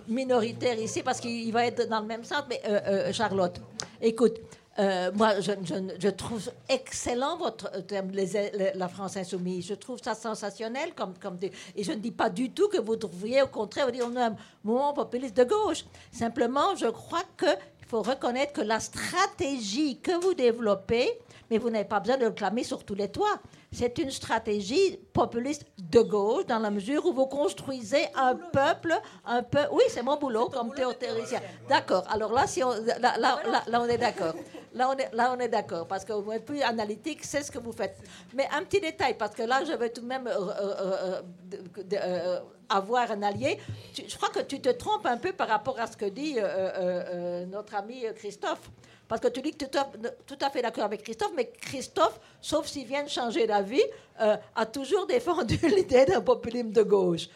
minoritaire 0.09 0.79
ici, 0.79 1.03
parce 1.03 1.21
qu'il 1.21 1.53
va 1.53 1.67
être 1.67 1.89
dans 1.89 2.01
le 2.01 2.07
même 2.07 2.25
sens, 2.25 2.43
mais 2.49 2.61
euh, 2.67 2.81
euh, 2.87 3.13
Charlotte, 3.13 3.61
écoute. 4.01 4.41
moi, 5.15 5.41
je, 5.41 5.53
je, 5.99 6.09
trouve 6.11 6.51
excellent 6.69 7.39
votre 7.39 7.71
terme, 7.87 8.11
la 8.75 8.89
France 8.89 9.17
insoumise. 9.17 9.69
Je 9.69 9.75
trouve 9.75 9.99
ça 10.03 10.15
sensationnel 10.15 10.93
comme, 10.95 11.15
comme 11.19 11.39
et 11.75 11.83
je 11.83 11.93
ne 11.93 11.99
dis 11.99 12.11
pas 12.11 12.29
du 12.29 12.51
tout 12.51 12.69
que 12.69 12.79
vous 12.79 12.97
devriez, 12.97 13.41
au 13.43 13.47
contraire, 13.47 13.87
on 13.91 14.17
est 14.17 14.21
un 14.21 14.37
mouvement 14.63 14.93
populiste 14.93 15.37
de 15.37 15.45
gauche. 15.45 15.85
Simplement, 16.13 16.75
je 16.77 16.89
crois 16.89 17.25
que 17.39 17.47
faut 17.87 18.03
reconnaître 18.03 18.53
que 18.53 18.61
la 18.61 18.81
stratégie 18.81 19.99
que 19.99 20.13
vous 20.21 20.35
développez, 20.35 21.09
mais 21.51 21.59
vous 21.59 21.71
n'avez 21.71 21.85
pas 21.85 22.01
besoin 22.01 22.17
de 22.17 22.25
le 22.25 22.33
clamer 22.33 22.65
sur 22.65 22.85
tous 22.85 22.95
les 22.95 23.09
toits, 23.09 23.41
c'est 23.73 23.99
une 23.99 24.11
stratégie 24.11 24.99
populiste 25.13 25.65
de 25.79 26.01
gauche 26.01 26.47
dans 26.47 26.59
la 26.59 26.71
mesure 26.71 27.05
où 27.07 27.13
vous 27.13 27.27
construisez 27.27 28.07
un 28.15 28.35
peuple, 28.35 28.95
un 29.25 29.43
peu. 29.43 29.61
Oui, 29.73 29.83
c'est 29.89 30.03
mon 30.03 30.17
boulot 30.17 30.49
comme 30.49 30.73
théoricien. 30.75 31.41
D'accord. 31.69 32.05
Alors 32.11 32.33
là, 32.33 32.47
si 32.47 32.63
on, 32.63 32.71
là, 32.71 33.17
là, 33.19 33.39
là, 33.67 33.81
on 33.81 33.87
est 33.87 33.99
d'accord. 33.99 34.35
Là, 34.73 34.91
on 34.91 34.97
est, 34.97 35.15
là, 35.15 35.35
on 35.37 35.41
est 35.41 35.49
d'accord 35.49 35.87
parce 35.87 36.05
que 36.05 36.13
vous 36.13 36.33
êtes 36.33 36.45
plus 36.45 36.63
analytique, 36.63 37.25
c'est 37.25 37.43
ce 37.43 37.51
que 37.51 37.59
vous 37.59 37.73
faites. 37.73 37.97
Mais 38.35 38.47
un 38.55 38.63
petit 38.63 38.81
détail, 38.81 39.15
parce 39.19 39.35
que 39.35 39.43
là, 39.43 39.65
je 39.65 39.73
vais 39.73 39.91
tout 39.91 40.03
de 40.03 40.07
même 40.07 40.27
euh, 40.27 40.33
euh, 40.61 41.23
euh, 41.93 42.41
avoir 42.69 43.11
un 43.11 43.23
allié. 43.23 43.59
je 43.95 44.17
crois 44.17 44.29
que 44.29 44.41
tu 44.41 44.61
te 44.61 44.69
trompes 44.71 45.07
un 45.07 45.17
peu 45.17 45.33
par 45.33 45.49
rapport 45.49 45.79
à 45.81 45.87
ce 45.87 45.97
que 45.97 46.07
dit 46.07 46.37
notre 47.51 47.75
ami 47.75 48.05
Christophe. 48.17 48.71
Parce 49.09 49.21
que 49.21 49.29
tu 49.29 49.41
dis 49.41 49.53
que 49.53 49.65
tu 49.65 49.65
es 49.65 50.11
tout 50.27 50.39
à 50.41 50.51
fait 50.51 50.63
d'accord 50.63 50.85
avec 50.85 51.03
Christophe, 51.03 51.33
mais 51.37 51.47
Christophe, 51.47 52.19
sauf 52.41 52.67
s'il 52.67 52.87
vient 52.87 53.05
de 53.05 53.09
changer 53.09 53.47
d'avis, 53.47 53.83
a 54.19 54.67
toujours 54.67 55.07
défendu 55.07 55.59
l'idée 55.63 56.05
d'un 56.05 56.21
populisme 56.21 56.71
de 56.71 56.83
gauche. 56.83 57.29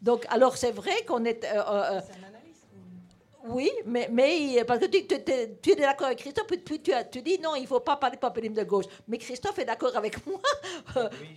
donc, 0.00 0.26
alors 0.30 0.56
c'est 0.56 0.72
vrai 0.72 1.04
qu'on 1.06 1.24
est... 1.24 1.46
Oui, 3.48 3.70
mais, 3.86 4.08
mais 4.12 4.62
parce 4.66 4.80
que 4.80 4.86
tu, 4.86 5.06
tu, 5.06 5.70
es 5.70 5.76
d'accord 5.76 6.08
avec 6.08 6.18
Christophe, 6.18 6.48
puis 6.48 6.80
tu, 6.80 6.92
tu, 7.10 7.22
dis 7.22 7.38
non, 7.38 7.54
il 7.54 7.62
ne 7.62 7.66
faut 7.66 7.80
pas 7.80 7.96
parler 7.96 8.16
de 8.16 8.20
populisme 8.20 8.54
de 8.54 8.64
gauche. 8.64 8.84
Mais 9.06 9.16
Christophe 9.16 9.58
est 9.58 9.64
d'accord 9.64 9.96
avec 9.96 10.26
moi 10.26 10.40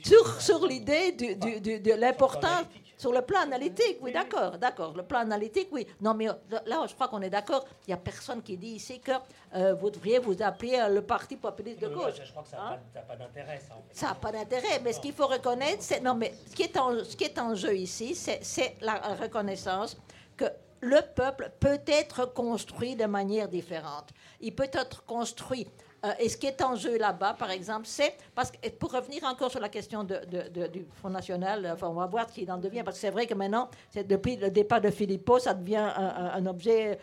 sur, 0.04 0.42
sur 0.42 0.68
l'idée 0.68 1.14
de 1.14 1.94
l'importance 1.94 2.66
sur 3.02 3.12
le 3.12 3.24
plan 3.24 3.40
analytique. 3.40 3.98
Oui, 4.00 4.12
d'accord, 4.12 4.60
d'accord. 4.60 4.94
Le 4.96 5.02
plan 5.02 5.22
analytique, 5.22 5.70
oui. 5.72 5.88
Non, 6.02 6.14
mais 6.14 6.28
là, 6.28 6.86
je 6.88 6.94
crois 6.94 7.08
qu'on 7.08 7.22
est 7.24 7.32
d'accord. 7.32 7.66
Il 7.88 7.90
n'y 7.90 7.94
a 7.96 7.98
personne 7.98 8.44
qui 8.44 8.56
dit 8.58 8.76
ici 8.76 9.00
que 9.00 9.14
euh, 9.56 9.74
vous 9.74 9.90
devriez 9.90 10.20
vous 10.20 10.40
appeler 10.44 10.76
euh, 10.76 10.88
le 10.88 11.02
Parti 11.02 11.36
populiste 11.36 11.82
de 11.82 11.88
gauche. 11.88 12.22
je 12.24 12.30
crois 12.30 12.44
que 12.44 12.50
ça 12.50 12.58
n'a 12.58 12.74
hein? 12.74 13.02
pas, 13.08 13.16
d'intérêt, 13.16 13.60
ça. 13.60 13.76
Ça 13.92 14.08
n'a 14.10 14.14
pas 14.14 14.32
d'intérêt, 14.32 14.80
mais 14.84 14.94
ce 14.94 15.00
qu'il 15.00 15.14
faut 15.14 15.26
reconnaître, 15.26 15.82
c'est 15.82 16.00
non, 16.00 16.14
mais 16.14 16.32
ce 16.48 16.56
qui 16.56 16.62
est 16.62 16.78
en, 16.78 17.04
ce 17.04 17.16
qui 17.16 17.24
est 17.24 17.40
en 17.40 17.56
jeu 17.56 17.76
ici, 17.76 18.14
c'est 18.14 18.76
la 18.82 18.98
reconnaissance 19.20 19.98
que 20.38 20.46
le 20.82 21.02
peuple 21.16 21.52
peut 21.60 21.82
être 21.88 22.32
construit 22.32 22.96
de 22.96 23.06
manière 23.06 23.48
différente. 23.48 24.10
Il 24.42 24.54
peut 24.54 24.70
être 24.72 25.04
construit. 25.06 25.68
Euh, 26.04 26.14
et 26.20 26.30
ce 26.30 26.38
qui 26.38 26.48
est 26.48 26.62
en 26.64 26.76
jeu 26.76 26.98
là-bas, 26.98 27.36
par 27.38 27.52
exemple, 27.52 27.86
c'est 27.86 28.16
parce 28.34 28.52
que 28.52 28.70
pour 28.70 28.92
revenir 28.92 29.24
encore 29.24 29.52
sur 29.52 29.60
la 29.60 29.70
question 29.70 30.04
de, 30.04 30.68
du 30.68 30.86
Front 30.96 31.10
National, 31.10 31.70
enfin, 31.74 31.88
on 31.90 31.94
va 31.94 32.08
voir 32.08 32.28
ce 32.28 32.34
qu'il 32.34 32.52
en 32.52 32.58
devient, 32.58 32.82
parce 32.84 32.98
que 32.98 33.02
c'est 33.02 33.12
vrai 33.12 33.28
que 33.28 33.36
maintenant, 33.36 33.70
depuis 33.96 34.36
le 34.36 34.50
départ 34.50 34.82
de 34.82 34.90
Philippot, 34.90 35.38
ça 35.38 35.54
devient 35.54 35.92
un, 35.96 36.46
objet 36.48 36.98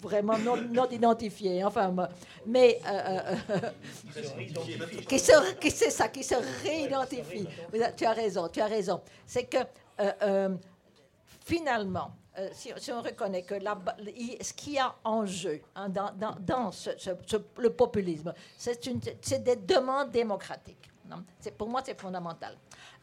vraiment 0.00 0.36
non, 0.38 0.88
identifié. 0.90 1.62
Enfin, 1.64 1.94
mais 2.44 2.80
euh, 2.88 3.36
euh, 3.50 4.20
qui 5.08 5.18
se, 5.20 5.32
c'est 5.70 5.90
ça, 5.90 6.08
qui 6.08 6.24
se 6.24 6.34
réidentifie. 6.64 7.46
Tu 7.96 8.04
as 8.04 8.12
raison, 8.12 8.48
tu 8.48 8.60
as 8.60 8.66
raison. 8.66 9.00
C'est 9.26 9.44
que 9.44 9.58
finalement, 11.44 12.10
euh, 12.38 12.48
si, 12.52 12.92
on 12.92 13.02
reconnaît 13.02 13.42
que 13.42 13.54
ce 13.58 14.52
qu'il 14.52 14.74
y 14.74 14.78
a 14.78 14.94
en 15.04 15.26
jeu 15.26 15.60
hein, 15.74 15.88
dans, 15.88 16.70
le 17.58 17.68
populisme, 17.70 18.32
c'est 18.56 19.42
des 19.42 19.56
demandes 19.56 20.10
démocratiques. 20.10 20.90
Pour 21.56 21.68
moi, 21.68 21.82
c'est 21.84 21.98
fondamental. 21.98 22.56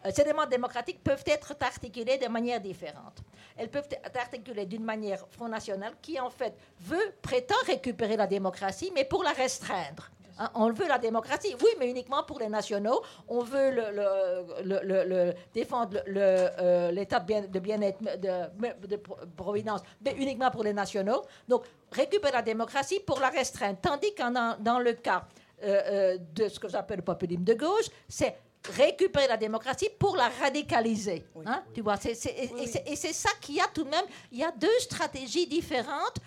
Euh, 0.06 0.12
ces 0.14 0.24
demandes 0.24 0.50
démocratiques 0.50 1.04
peuvent 1.04 1.24
être 1.26 1.56
articulées 1.60 2.18
de 2.18 2.28
manière 2.28 2.62
différente. 2.62 3.24
Elles 3.58 3.70
peuvent 3.70 3.90
être 3.92 4.18
articulées 4.18 4.66
d'une 4.66 4.84
manière 4.84 5.26
Front 5.32 5.48
National 5.48 5.94
qui, 6.02 6.20
en 6.20 6.30
fait, 6.30 6.54
veut, 6.80 7.14
prétend 7.22 7.56
récupérer 7.66 8.16
la 8.16 8.28
démocratie, 8.28 8.92
mais 8.94 9.06
pour 9.06 9.24
la 9.24 9.32
restreindre. 9.32 10.12
Hein, 10.38 10.50
on 10.56 10.72
veut 10.72 10.88
la 10.88 10.98
démocratie, 10.98 11.56
oui, 11.64 11.70
mais 11.80 11.90
uniquement 11.90 12.24
pour 12.24 12.40
les 12.40 12.50
nationaux. 12.50 13.02
On 13.28 13.40
veut 13.40 13.72
le, 13.72 15.34
défendre 15.54 15.98
euh, 16.08 16.92
l'état 16.92 17.20
de 17.20 17.60
bien-être 17.60 18.00
de, 18.02 18.98
providence, 19.38 19.82
mais 20.04 20.14
uniquement 20.18 20.52
pour 20.52 20.64
les 20.64 20.74
nationaux. 20.74 21.22
Donc, 21.48 21.64
récupérer 21.92 22.34
la 22.34 22.42
démocratie 22.42 23.00
pour 23.00 23.20
la 23.20 23.30
restreindre. 23.30 23.80
Tandis 23.82 24.14
que 24.14 24.62
dans, 24.62 24.80
le 24.80 24.94
cas 24.94 25.26
euh, 25.64 25.82
euh, 25.86 26.18
de 26.34 26.50
ce 26.50 26.60
que 26.60 26.68
j'appelle 26.68 26.98
le 26.98 27.04
populisme 27.04 27.44
de 27.44 27.54
gauche, 27.54 27.86
c'est 28.10 28.36
récupérer 28.74 29.28
la 29.28 29.38
démocratie 29.38 29.90
pour 30.00 30.16
la 30.16 30.30
radicaliser. 30.30 31.26
Hein, 31.46 31.64
tu 31.74 31.82
vois, 31.82 31.96
et 32.04 32.16
c'est 32.16 33.14
ça 33.14 33.30
qu'il 33.42 33.56
y 33.56 33.62
a 33.62 33.68
tout 33.74 33.84
de 33.84 33.90
même. 33.90 34.06
Il 34.32 34.40
y 34.40 34.44
a 34.44 34.52
deux 34.52 34.80
stratégies 34.80 35.48
différentes 35.48 36.18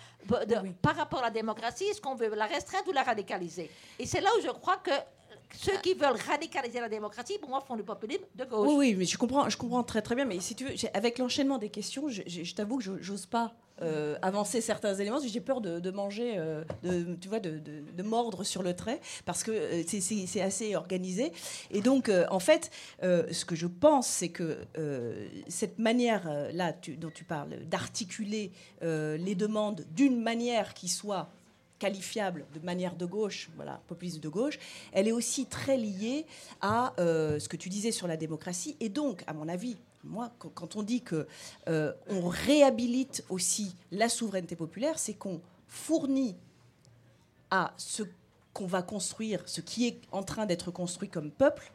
par 0.81 0.95
rapport 0.95 1.19
à 1.19 1.23
la 1.23 1.29
démocratie. 1.29 1.85
Est-ce 1.85 2.01
qu'on 2.01 2.15
veut 2.15 2.33
la 2.35 2.45
restreindre 2.45 2.87
ou 2.87 2.91
la 2.91 3.03
radicaliser? 3.03 3.69
Et 3.97 4.05
c'est 4.05 4.21
là 4.21 4.29
où 4.37 4.41
je 4.41 4.51
crois 4.51 4.77
que 4.77 4.91
ceux 5.55 5.77
qui 5.81 5.93
veulent 5.93 6.17
radicaliser 6.27 6.79
la 6.79 6.89
démocratie, 6.89 7.37
pour 7.39 7.49
moi, 7.49 7.61
font 7.61 7.75
du 7.75 7.83
populisme 7.83 8.23
de 8.35 8.45
gauche. 8.45 8.67
Oui, 8.67 8.75
oui 8.77 8.95
mais 8.95 9.05
je 9.05 9.17
comprends, 9.17 9.49
je 9.49 9.57
comprends 9.57 9.83
très 9.83 10.01
très 10.01 10.15
bien. 10.15 10.25
Mais 10.25 10.39
si 10.39 10.55
tu 10.55 10.65
veux, 10.65 10.73
avec 10.93 11.17
l'enchaînement 11.17 11.57
des 11.57 11.69
questions, 11.69 12.07
je, 12.09 12.53
t'avoue 12.53 12.77
que 12.77 13.01
j'ose 13.01 13.25
pas 13.25 13.53
euh, 13.81 14.17
avancer 14.21 14.61
certains 14.61 14.93
éléments. 14.95 15.19
J'ai 15.25 15.39
peur 15.39 15.61
de, 15.61 15.91
manger, 15.91 16.33
euh, 16.37 16.63
de, 16.83 17.15
tu 17.15 17.29
vois, 17.29 17.39
de, 17.39 18.03
mordre 18.03 18.43
sur 18.43 18.63
le 18.63 18.75
trait 18.75 18.99
parce 19.25 19.43
que 19.43 19.51
euh, 19.51 19.83
c'est 19.85 20.41
assez 20.41 20.75
organisé. 20.75 21.31
Et 21.71 21.81
donc, 21.81 22.11
en 22.29 22.39
fait, 22.39 22.71
ce 23.01 23.45
que 23.45 23.55
je 23.55 23.67
pense, 23.67 24.07
c'est 24.07 24.29
que 24.29 24.57
cette 25.47 25.79
manière-là 25.79 26.73
dont 26.97 27.11
tu 27.13 27.23
parles, 27.23 27.57
d'articuler 27.65 28.51
les 28.81 29.35
demandes 29.35 29.85
d'une 29.91 30.21
manière 30.21 30.73
qui 30.73 30.87
soit 30.87 31.29
qualifiable 31.79 32.45
de 32.53 32.59
manière 32.59 32.95
de 32.95 33.05
gauche, 33.05 33.49
voilà, 33.55 33.81
populiste 33.87 34.21
de 34.21 34.29
gauche, 34.29 34.59
elle 34.91 35.07
est 35.07 35.11
aussi 35.11 35.45
très 35.45 35.77
liée 35.77 36.25
à 36.61 36.93
euh, 36.99 37.39
ce 37.39 37.49
que 37.49 37.57
tu 37.57 37.69
disais 37.69 37.91
sur 37.91 38.07
la 38.07 38.17
démocratie. 38.17 38.75
Et 38.79 38.89
donc, 38.89 39.23
à 39.25 39.33
mon 39.33 39.47
avis, 39.47 39.77
moi, 40.03 40.31
quand 40.37 40.75
on 40.75 40.83
dit 40.83 41.01
que 41.01 41.27
euh, 41.67 41.93
on 42.07 42.27
réhabilite 42.27 43.23
aussi 43.29 43.75
la 43.91 44.07
souveraineté 44.09 44.55
populaire, 44.55 44.99
c'est 44.99 45.13
qu'on 45.13 45.41
fournit 45.67 46.35
à 47.51 47.73
ce 47.77 48.03
qu'on 48.53 48.67
va 48.67 48.81
construire, 48.81 49.43
ce 49.47 49.61
qui 49.61 49.87
est 49.87 50.01
en 50.11 50.23
train 50.23 50.45
d'être 50.45 50.71
construit 50.71 51.09
comme 51.09 51.31
peuple, 51.31 51.71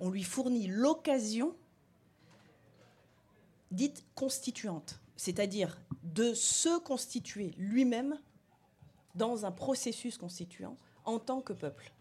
on 0.00 0.10
lui 0.10 0.24
fournit 0.24 0.66
l'occasion 0.66 1.54
dite 3.70 4.04
constituante, 4.14 5.00
c'est-à-dire 5.16 5.78
de 6.02 6.34
se 6.34 6.78
constituer 6.80 7.54
lui-même 7.56 8.18
dans 9.14 9.44
un 9.44 9.50
processus 9.50 10.18
constituant 10.18 10.76
en 11.04 11.18
tant 11.18 11.40
que 11.40 11.52
peuple. 11.52 11.92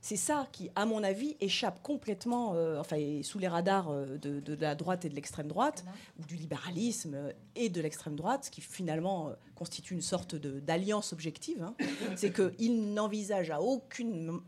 C'est 0.00 0.16
ça 0.16 0.46
qui, 0.52 0.70
à 0.74 0.84
mon 0.84 1.02
avis, 1.02 1.34
échappe 1.40 1.82
complètement, 1.82 2.52
euh, 2.54 2.78
enfin, 2.78 2.98
sous 3.22 3.38
les 3.38 3.48
radars 3.48 3.88
euh, 3.90 4.18
de, 4.18 4.54
la 4.54 4.74
droite 4.74 5.06
et 5.06 5.08
de 5.08 5.14
l'extrême 5.14 5.48
droite, 5.48 5.82
ou 6.20 6.26
du 6.26 6.36
libéralisme 6.36 7.32
et 7.56 7.70
de 7.70 7.80
l'extrême 7.80 8.14
droite, 8.14 8.44
ce 8.44 8.50
qui 8.50 8.60
finalement 8.60 9.32
constitue 9.54 9.94
une 9.94 10.02
sorte 10.02 10.34
d'alliance 10.34 11.14
objective. 11.14 11.62
Hein. 11.62 11.74
c'est 12.16 12.34
qu'ils 12.34 12.92
n'envisagent 12.92 13.50
à, 13.50 13.60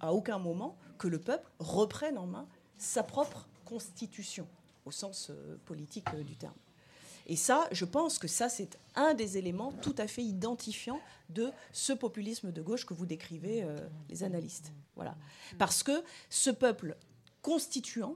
à 0.00 0.12
aucun 0.12 0.38
moment 0.38 0.76
que 0.98 1.08
le 1.08 1.18
peuple 1.18 1.50
reprenne 1.58 2.18
en 2.18 2.26
main 2.26 2.46
sa 2.76 3.02
propre 3.02 3.48
constitution, 3.64 4.46
au 4.84 4.90
sens 4.90 5.32
politique 5.64 6.14
du 6.26 6.36
terme. 6.36 6.52
Et 7.26 7.36
ça, 7.36 7.68
je 7.72 7.84
pense 7.84 8.18
que 8.18 8.28
ça, 8.28 8.48
c'est 8.48 8.78
un 8.94 9.14
des 9.14 9.36
éléments 9.36 9.72
tout 9.82 9.94
à 9.98 10.06
fait 10.06 10.22
identifiants 10.22 11.00
de 11.28 11.50
ce 11.72 11.92
populisme 11.92 12.52
de 12.52 12.62
gauche 12.62 12.86
que 12.86 12.94
vous 12.94 13.06
décrivez, 13.06 13.64
euh, 13.64 13.76
les 14.08 14.22
analystes. 14.22 14.72
Voilà. 14.94 15.16
Parce 15.58 15.82
que 15.82 16.04
ce 16.30 16.50
peuple 16.50 16.96
constituant 17.42 18.14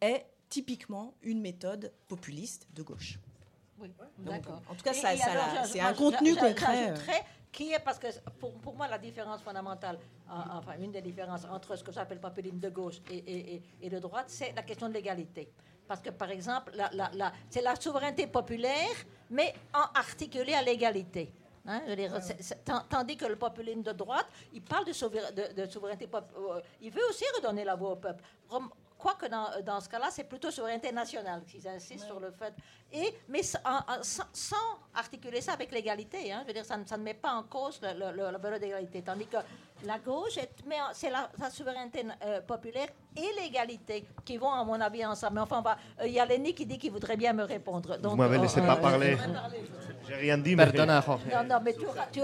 est 0.00 0.26
typiquement 0.50 1.14
une 1.22 1.40
méthode 1.40 1.90
populiste 2.06 2.68
de 2.74 2.82
gauche. 2.82 3.18
Oui, 3.78 3.90
d'accord. 4.18 4.62
En 4.68 4.74
tout 4.74 4.84
cas, 4.84 4.92
ça, 4.92 5.08
c'est 5.64 5.80
un 5.80 5.94
contenu 5.94 6.36
concret. 6.36 6.90
Euh. 6.90 6.96
Qui 7.50 7.70
est, 7.72 7.78
parce 7.78 8.00
que 8.00 8.08
pour, 8.40 8.52
pour, 8.54 8.74
moi, 8.74 8.88
la 8.88 8.98
différence 8.98 9.40
fondamentale, 9.40 9.98
enfin, 10.28 10.72
une 10.80 10.90
des 10.90 11.00
différences 11.00 11.44
entre 11.44 11.76
ce 11.76 11.84
que 11.84 11.92
j'appelle 11.92 12.20
populisme 12.20 12.58
de 12.58 12.68
gauche 12.68 13.00
et, 13.08 13.54
et, 13.54 13.62
et 13.80 13.88
de 13.88 13.98
droite, 14.00 14.26
c'est 14.28 14.52
la 14.54 14.62
question 14.62 14.88
de 14.88 14.94
l'égalité. 14.94 15.52
Parce 15.86 16.00
que, 16.00 16.10
par 16.10 16.30
exemple, 16.30 16.72
c'est 17.50 17.62
la 17.62 17.76
souveraineté 17.76 18.26
populaire, 18.26 18.94
mais 19.30 19.54
en 19.72 19.98
articulée 19.98 20.54
à 20.54 20.62
l'égalité. 20.62 21.32
Hein, 21.66 21.80
tandis 22.90 23.16
que 23.16 23.24
le 23.24 23.36
populisme 23.36 23.82
de 23.82 23.92
droite, 23.92 24.26
il 24.52 24.60
parle 24.62 24.84
de, 24.84 25.54
de, 25.62 25.70
souveraineté 25.70 26.06
populaire. 26.06 26.56
Euh, 26.56 26.60
il 26.82 26.90
veut 26.90 27.00
aussi 27.08 27.24
redonner 27.36 27.64
la 27.64 27.74
voix 27.74 27.92
au 27.92 27.96
peuple. 27.96 28.22
Quoique 29.04 29.26
dans, 29.26 29.50
dans 29.66 29.80
ce 29.82 29.88
cas-là, 29.90 30.06
c'est 30.10 30.24
plutôt 30.24 30.50
souveraineté 30.50 30.90
nationale 30.90 31.42
qu'ils 31.46 31.68
insistent 31.68 32.06
sur 32.06 32.18
le 32.18 32.30
fait. 32.30 32.54
Et, 32.90 33.12
mais 33.28 33.42
sans, 33.42 33.58
articuler 34.94 35.42
ça 35.42 35.52
avec 35.52 35.72
l'égalité. 35.72 36.32
Hein, 36.32 36.40
je 36.40 36.46
veux 36.46 36.54
dire, 36.54 36.64
ça, 36.64 36.78
ça, 36.86 36.96
ne 36.96 37.02
met 37.02 37.12
pas 37.12 37.34
en 37.34 37.42
cause 37.42 37.78
le, 37.82 38.12
le, 38.12 38.30
la 38.30 38.38
valeur 38.38 38.58
d'égalité. 38.58 39.02
Tandis 39.02 39.26
que 39.26 39.36
la 39.84 39.98
gauche, 39.98 40.38
c'est 40.94 41.10
la, 41.10 41.28
souveraineté 41.50 42.06
euh, 42.24 42.40
populaire 42.40 42.88
et 43.14 43.42
l'égalité 43.42 44.06
qui 44.24 44.38
vont, 44.38 44.50
à 44.50 44.64
mon 44.64 44.80
avis, 44.80 45.04
ensemble. 45.04 45.34
Mais 45.34 45.40
enfin, 45.42 45.62
euh, 46.00 46.06
il 46.06 46.14
y 46.14 46.18
a 46.18 46.24
Lenny 46.24 46.54
qui 46.54 46.64
dit 46.64 46.78
qu'il 46.78 46.90
voudrait 46.90 47.18
bien 47.18 47.34
me 47.34 47.42
répondre. 47.44 47.98
Donc, 47.98 48.12
Vous 48.12 48.16
m'avez 48.16 48.38
laissé 48.38 48.60
euh, 48.60 48.66
pas 48.66 48.76
parler. 48.76 49.18
J'ai 50.08 50.14
rien 50.14 50.38
dit, 50.38 50.56
mais... 50.56 50.64
Non, 50.72 51.44
non, 51.46 51.60
mais 51.62 51.74
tu 51.74 51.84
auras, 51.84 52.06
tu, 52.06 52.20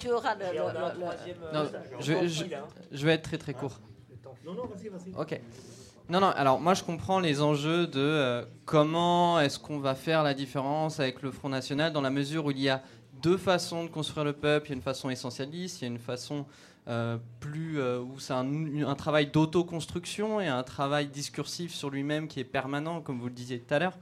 tu, 0.00 0.10
auras 0.10 0.34
le... 0.34 1.52
non, 1.52 1.70
je, 2.00 2.26
je, 2.26 2.44
je, 2.90 3.06
vais 3.06 3.14
être 3.14 3.22
très 3.22 3.38
très 3.38 3.54
court. 3.54 3.78
Non, 4.44 4.54
non, 4.54 4.66
vas-y, 4.66 4.88
vas-y. 4.88 5.14
Ok. 5.16 5.40
Non, 6.10 6.20
non, 6.20 6.28
alors 6.28 6.60
moi 6.60 6.74
je 6.74 6.82
comprends 6.82 7.18
les 7.18 7.40
enjeux 7.40 7.86
de 7.86 7.98
euh, 7.98 8.44
comment 8.66 9.40
est-ce 9.40 9.58
qu'on 9.58 9.78
va 9.78 9.94
faire 9.94 10.22
la 10.22 10.34
différence 10.34 11.00
avec 11.00 11.22
le 11.22 11.30
Front 11.30 11.48
National 11.48 11.94
dans 11.94 12.02
la 12.02 12.10
mesure 12.10 12.44
où 12.44 12.50
il 12.50 12.60
y 12.60 12.68
a 12.68 12.82
deux 13.22 13.38
façons 13.38 13.84
de 13.84 13.88
construire 13.88 14.24
le 14.24 14.34
peuple. 14.34 14.66
Il 14.66 14.70
y 14.70 14.72
a 14.74 14.76
une 14.76 14.82
façon 14.82 15.08
essentialiste, 15.08 15.80
il 15.80 15.84
y 15.84 15.86
a 15.86 15.90
une 15.90 15.98
façon 15.98 16.44
euh, 16.88 17.16
plus 17.40 17.80
euh, 17.80 18.00
où 18.00 18.18
c'est 18.18 18.34
un, 18.34 18.94
travail 18.96 19.28
d'autoconstruction 19.28 20.42
et 20.42 20.46
un 20.46 20.62
travail 20.62 21.06
discursif 21.06 21.72
sur 21.72 21.88
lui-même 21.88 22.28
qui 22.28 22.38
est 22.38 22.44
permanent, 22.44 23.00
comme 23.00 23.18
vous 23.18 23.28
le 23.28 23.32
disiez 23.32 23.58
tout 23.58 23.72
à 23.72 23.78
l'heure. 23.78 23.96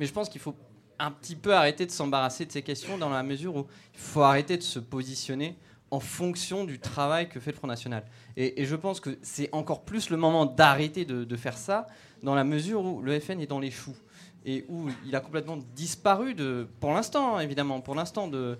Mais 0.00 0.06
je 0.06 0.12
pense 0.12 0.28
qu'il 0.28 0.40
faut 0.40 0.56
un 0.98 1.12
petit 1.12 1.36
peu 1.36 1.54
arrêter 1.54 1.86
de 1.86 1.92
s'embarrasser 1.92 2.44
de 2.44 2.50
ces 2.50 2.62
questions 2.62 2.98
dans 2.98 3.10
la 3.10 3.22
mesure 3.22 3.54
où 3.54 3.66
il 3.94 4.00
faut 4.00 4.22
arrêter 4.22 4.56
de 4.56 4.64
se 4.64 4.80
positionner 4.80 5.56
en 5.90 6.00
fonction 6.00 6.64
du 6.64 6.78
travail 6.78 7.28
que 7.28 7.40
fait 7.40 7.52
le 7.52 7.56
Front 7.56 7.68
National. 7.68 8.04
Et, 8.36 8.64
je 8.64 8.76
pense 8.76 9.00
que 9.00 9.18
c'est 9.22 9.48
encore 9.52 9.84
plus 9.84 10.10
le 10.10 10.16
moment 10.16 10.46
d'arrêter 10.46 11.04
de, 11.04 11.36
faire 11.36 11.56
ça, 11.56 11.86
dans 12.22 12.34
la 12.34 12.44
mesure 12.44 12.84
où 12.84 13.02
le 13.02 13.18
FN 13.20 13.40
est 13.40 13.46
dans 13.46 13.60
les 13.60 13.70
choux 13.70 13.96
et 14.44 14.64
où 14.68 14.88
il 15.06 15.16
a 15.16 15.20
complètement 15.20 15.58
disparu, 15.74 16.34
pour 16.80 16.92
l'instant, 16.92 17.36
hein, 17.36 17.40
évidemment, 17.40 17.80
pour 17.80 17.94
l'instant, 17.94 18.28
de, 18.28 18.58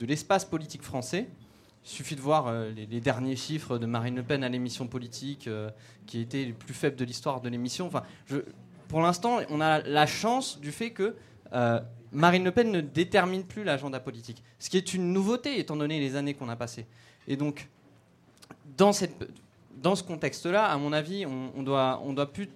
l'espace 0.00 0.44
politique 0.44 0.82
français. 0.82 1.28
Il 1.84 1.88
suffit 1.88 2.14
de 2.14 2.20
voir 2.20 2.46
euh, 2.46 2.70
les, 2.70 3.00
derniers 3.00 3.36
chiffres 3.36 3.78
de 3.78 3.86
Marine 3.86 4.14
Le 4.14 4.22
Pen 4.22 4.44
à 4.44 4.48
l'émission 4.50 4.86
politique, 4.86 5.46
euh, 5.46 5.70
qui 6.06 6.20
étaient 6.20 6.44
les 6.44 6.52
plus 6.52 6.74
faibles 6.74 6.96
de 6.96 7.04
l'histoire 7.04 7.40
de 7.40 7.48
l'émission. 7.48 7.86
Enfin, 7.86 8.02
pour 8.88 9.00
l'instant, 9.00 9.38
on 9.48 9.60
a 9.60 9.80
la 9.80 10.06
chance 10.06 10.60
du 10.60 10.72
fait 10.72 10.90
que 10.90 11.16
euh, 11.52 11.80
Marine 12.12 12.44
Le 12.44 12.50
Pen 12.50 12.70
ne 12.70 12.80
détermine 12.80 13.44
plus 13.44 13.64
l'agenda 13.64 14.00
politique, 14.00 14.42
ce 14.58 14.68
qui 14.68 14.76
est 14.76 14.94
une 14.94 15.12
nouveauté 15.12 15.58
étant 15.58 15.76
donné 15.76 16.00
les 16.00 16.16
années 16.16 16.34
qu'on 16.34 16.48
a 16.48 16.56
passées. 16.56 16.86
Et 17.28 17.36
donc, 17.36 17.68
dans, 18.76 18.92
ce 18.92 20.02
contexte-là, 20.02 20.66
à 20.66 20.76
mon 20.76 20.92
avis, 20.92 21.26
on, 21.26 21.52
on, 21.56 21.62
doit, 21.62 22.00
on 22.04 22.12
doit 22.12 22.32
plus 22.32 22.48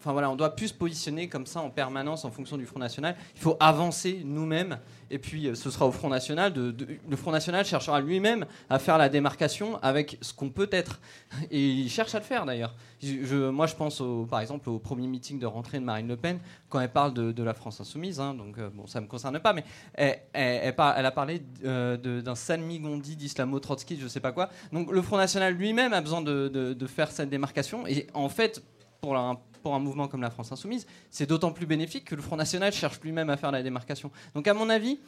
Enfin 0.00 0.12
voilà, 0.12 0.30
on 0.30 0.36
doit 0.36 0.56
plus 0.56 0.68
se 0.68 0.74
positionner 0.74 1.28
comme 1.28 1.44
ça 1.44 1.60
en 1.60 1.68
permanence 1.68 2.24
en 2.24 2.30
fonction 2.30 2.56
du 2.56 2.64
Front 2.64 2.78
National. 2.78 3.16
Il 3.34 3.40
faut 3.40 3.58
avancer 3.60 4.22
nous-mêmes. 4.24 4.78
Et 5.10 5.18
puis 5.18 5.46
euh, 5.46 5.54
ce 5.54 5.70
sera 5.70 5.86
au 5.86 5.92
Front 5.92 6.08
National. 6.08 6.54
Le 6.54 7.16
Front 7.16 7.32
National 7.32 7.66
cherchera 7.66 8.00
lui-même 8.00 8.46
à 8.70 8.78
faire 8.78 8.96
la 8.96 9.10
démarcation 9.10 9.78
avec 9.82 10.16
ce 10.22 10.32
qu'on 10.32 10.48
peut 10.48 10.70
être. 10.72 11.00
Et 11.50 11.68
il 11.68 11.90
cherche 11.90 12.14
à 12.14 12.18
le 12.18 12.24
faire 12.24 12.46
d'ailleurs. 12.46 12.74
Moi 13.02 13.66
je 13.66 13.74
pense 13.74 14.02
par 14.30 14.40
exemple 14.40 14.70
au 14.70 14.78
premier 14.78 15.06
meeting 15.06 15.38
de 15.38 15.44
rentrée 15.44 15.78
de 15.78 15.84
Marine 15.84 16.08
Le 16.08 16.16
Pen 16.16 16.38
quand 16.70 16.80
elle 16.80 16.92
parle 16.92 17.12
de, 17.12 17.42
la 17.42 17.52
France 17.52 17.78
insoumise. 17.80 18.20
Hein, 18.20 18.32
donc 18.32 18.56
euh, 18.56 18.70
bon, 18.72 18.86
ça 18.86 19.00
ne 19.00 19.04
me 19.04 19.10
concerne 19.10 19.38
pas, 19.38 19.52
mais 19.52 19.64
elle, 19.94 20.74
a 20.78 21.10
parlé 21.10 21.42
euh, 21.64 21.98
d'un 22.22 22.34
Salmi 22.34 22.78
Gondi 22.78 23.16
d'islamo-trotsky, 23.16 23.98
je 23.98 24.04
ne 24.04 24.08
sais 24.08 24.20
pas 24.20 24.32
quoi. 24.32 24.48
Donc 24.72 24.90
le 24.90 25.02
Front 25.02 25.18
National 25.18 25.52
lui-même 25.52 25.92
a 25.92 26.00
besoin 26.00 26.22
de, 26.22 26.48
de 26.48 26.86
faire 26.86 27.10
cette 27.10 27.28
démarcation. 27.28 27.86
Et 27.86 28.06
en 28.14 28.30
fait, 28.30 28.62
pour 29.00 29.16
un 29.16 29.38
pour 29.62 29.74
un 29.74 29.78
mouvement 29.78 30.08
comme 30.08 30.22
la 30.22 30.30
France 30.30 30.52
Insoumise, 30.52 30.86
c'est 31.10 31.26
d'autant 31.26 31.52
plus 31.52 31.66
bénéfique 31.66 32.04
que 32.04 32.14
le 32.14 32.22
Front 32.22 32.36
National 32.36 32.72
cherche 32.72 33.00
lui-même 33.00 33.30
à 33.30 33.36
faire 33.36 33.50
la 33.50 33.62
démarcation. 33.62 34.10
Donc 34.34 34.48
à 34.48 34.54
mon 34.54 34.70
avis, 34.70 34.98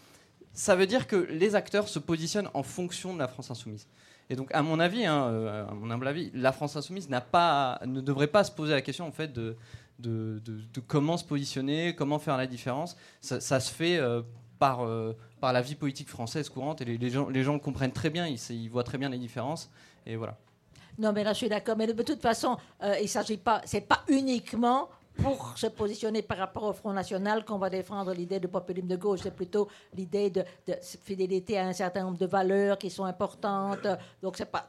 ça 0.52 0.76
veut 0.76 0.86
dire 0.86 1.06
que 1.06 1.16
les 1.16 1.54
acteurs 1.54 1.88
se 1.88 1.98
positionnent 1.98 2.48
en 2.54 2.62
fonction 2.62 3.14
de 3.14 3.18
la 3.18 3.28
France 3.28 3.50
Insoumise. 3.50 3.86
Et 4.30 4.36
donc, 4.36 4.48
à 4.54 4.62
mon 4.62 4.80
avis, 4.80 5.04
hein, 5.04 5.26
euh, 5.26 5.66
à 5.66 5.74
mon 5.74 5.90
humble 5.90 6.06
avis, 6.06 6.30
la 6.34 6.52
France 6.52 6.76
Insoumise 6.76 7.08
pas, 7.30 7.80
ne 7.86 8.00
devrait 8.00 8.28
pas 8.28 8.44
se 8.44 8.50
poser 8.50 8.72
la 8.72 8.80
question 8.80 9.06
en 9.06 9.12
fait 9.12 9.32
de, 9.32 9.56
comment 10.86 11.16
se 11.16 11.24
positionner, 11.24 11.94
comment 11.94 12.18
faire 12.18 12.36
la 12.36 12.46
différence. 12.46 12.96
Ça, 13.20 13.60
se 13.60 13.72
fait 13.72 13.98
euh, 13.98 14.22
par, 14.58 14.84
euh, 14.84 15.16
par 15.40 15.52
la 15.52 15.60
vie 15.60 15.74
politique 15.74 16.08
française 16.08 16.48
courante 16.48 16.80
et 16.80 16.84
les, 16.84 17.10
gens, 17.10 17.28
les 17.28 17.42
gens 17.42 17.58
comprennent 17.58 17.92
très 17.92 18.10
bien, 18.10 18.26
ils, 18.26 18.38
ils 18.50 18.68
voient 18.68 18.84
très 18.84 18.98
bien 18.98 19.08
les 19.08 19.18
différences. 19.18 19.70
Et 20.06 20.16
voilà. 20.16 20.38
Non, 20.98 21.12
mais 21.12 21.24
là, 21.24 21.32
je 21.32 21.38
suis 21.38 21.48
d'accord. 21.48 21.76
Mais 21.76 21.86
de 21.86 22.02
toute 22.02 22.20
façon, 22.20 22.56
euh, 22.82 22.96
il 23.00 23.08
s'agit 23.08 23.38
pas, 23.38 23.60
c'est 23.64 23.80
pas 23.82 24.02
uniquement 24.08 24.88
pour 25.16 25.56
se 25.58 25.66
positionner 25.66 26.22
par 26.22 26.38
rapport 26.38 26.64
au 26.64 26.72
Front 26.72 26.92
National 26.92 27.44
qu'on 27.44 27.58
va 27.58 27.68
défendre 27.68 28.12
l'idée 28.14 28.40
de 28.40 28.46
populisme 28.46 28.88
de 28.88 28.96
gauche. 28.96 29.20
C'est 29.22 29.34
plutôt 29.34 29.68
l'idée 29.94 30.30
de, 30.30 30.44
fidélité 31.02 31.58
à 31.58 31.66
un 31.66 31.72
certain 31.72 32.04
nombre 32.04 32.18
de 32.18 32.26
valeurs 32.26 32.78
qui 32.78 32.90
sont 32.90 33.04
importantes. 33.04 33.86
Donc, 34.22 34.36
c'est 34.36 34.50
pas. 34.50 34.68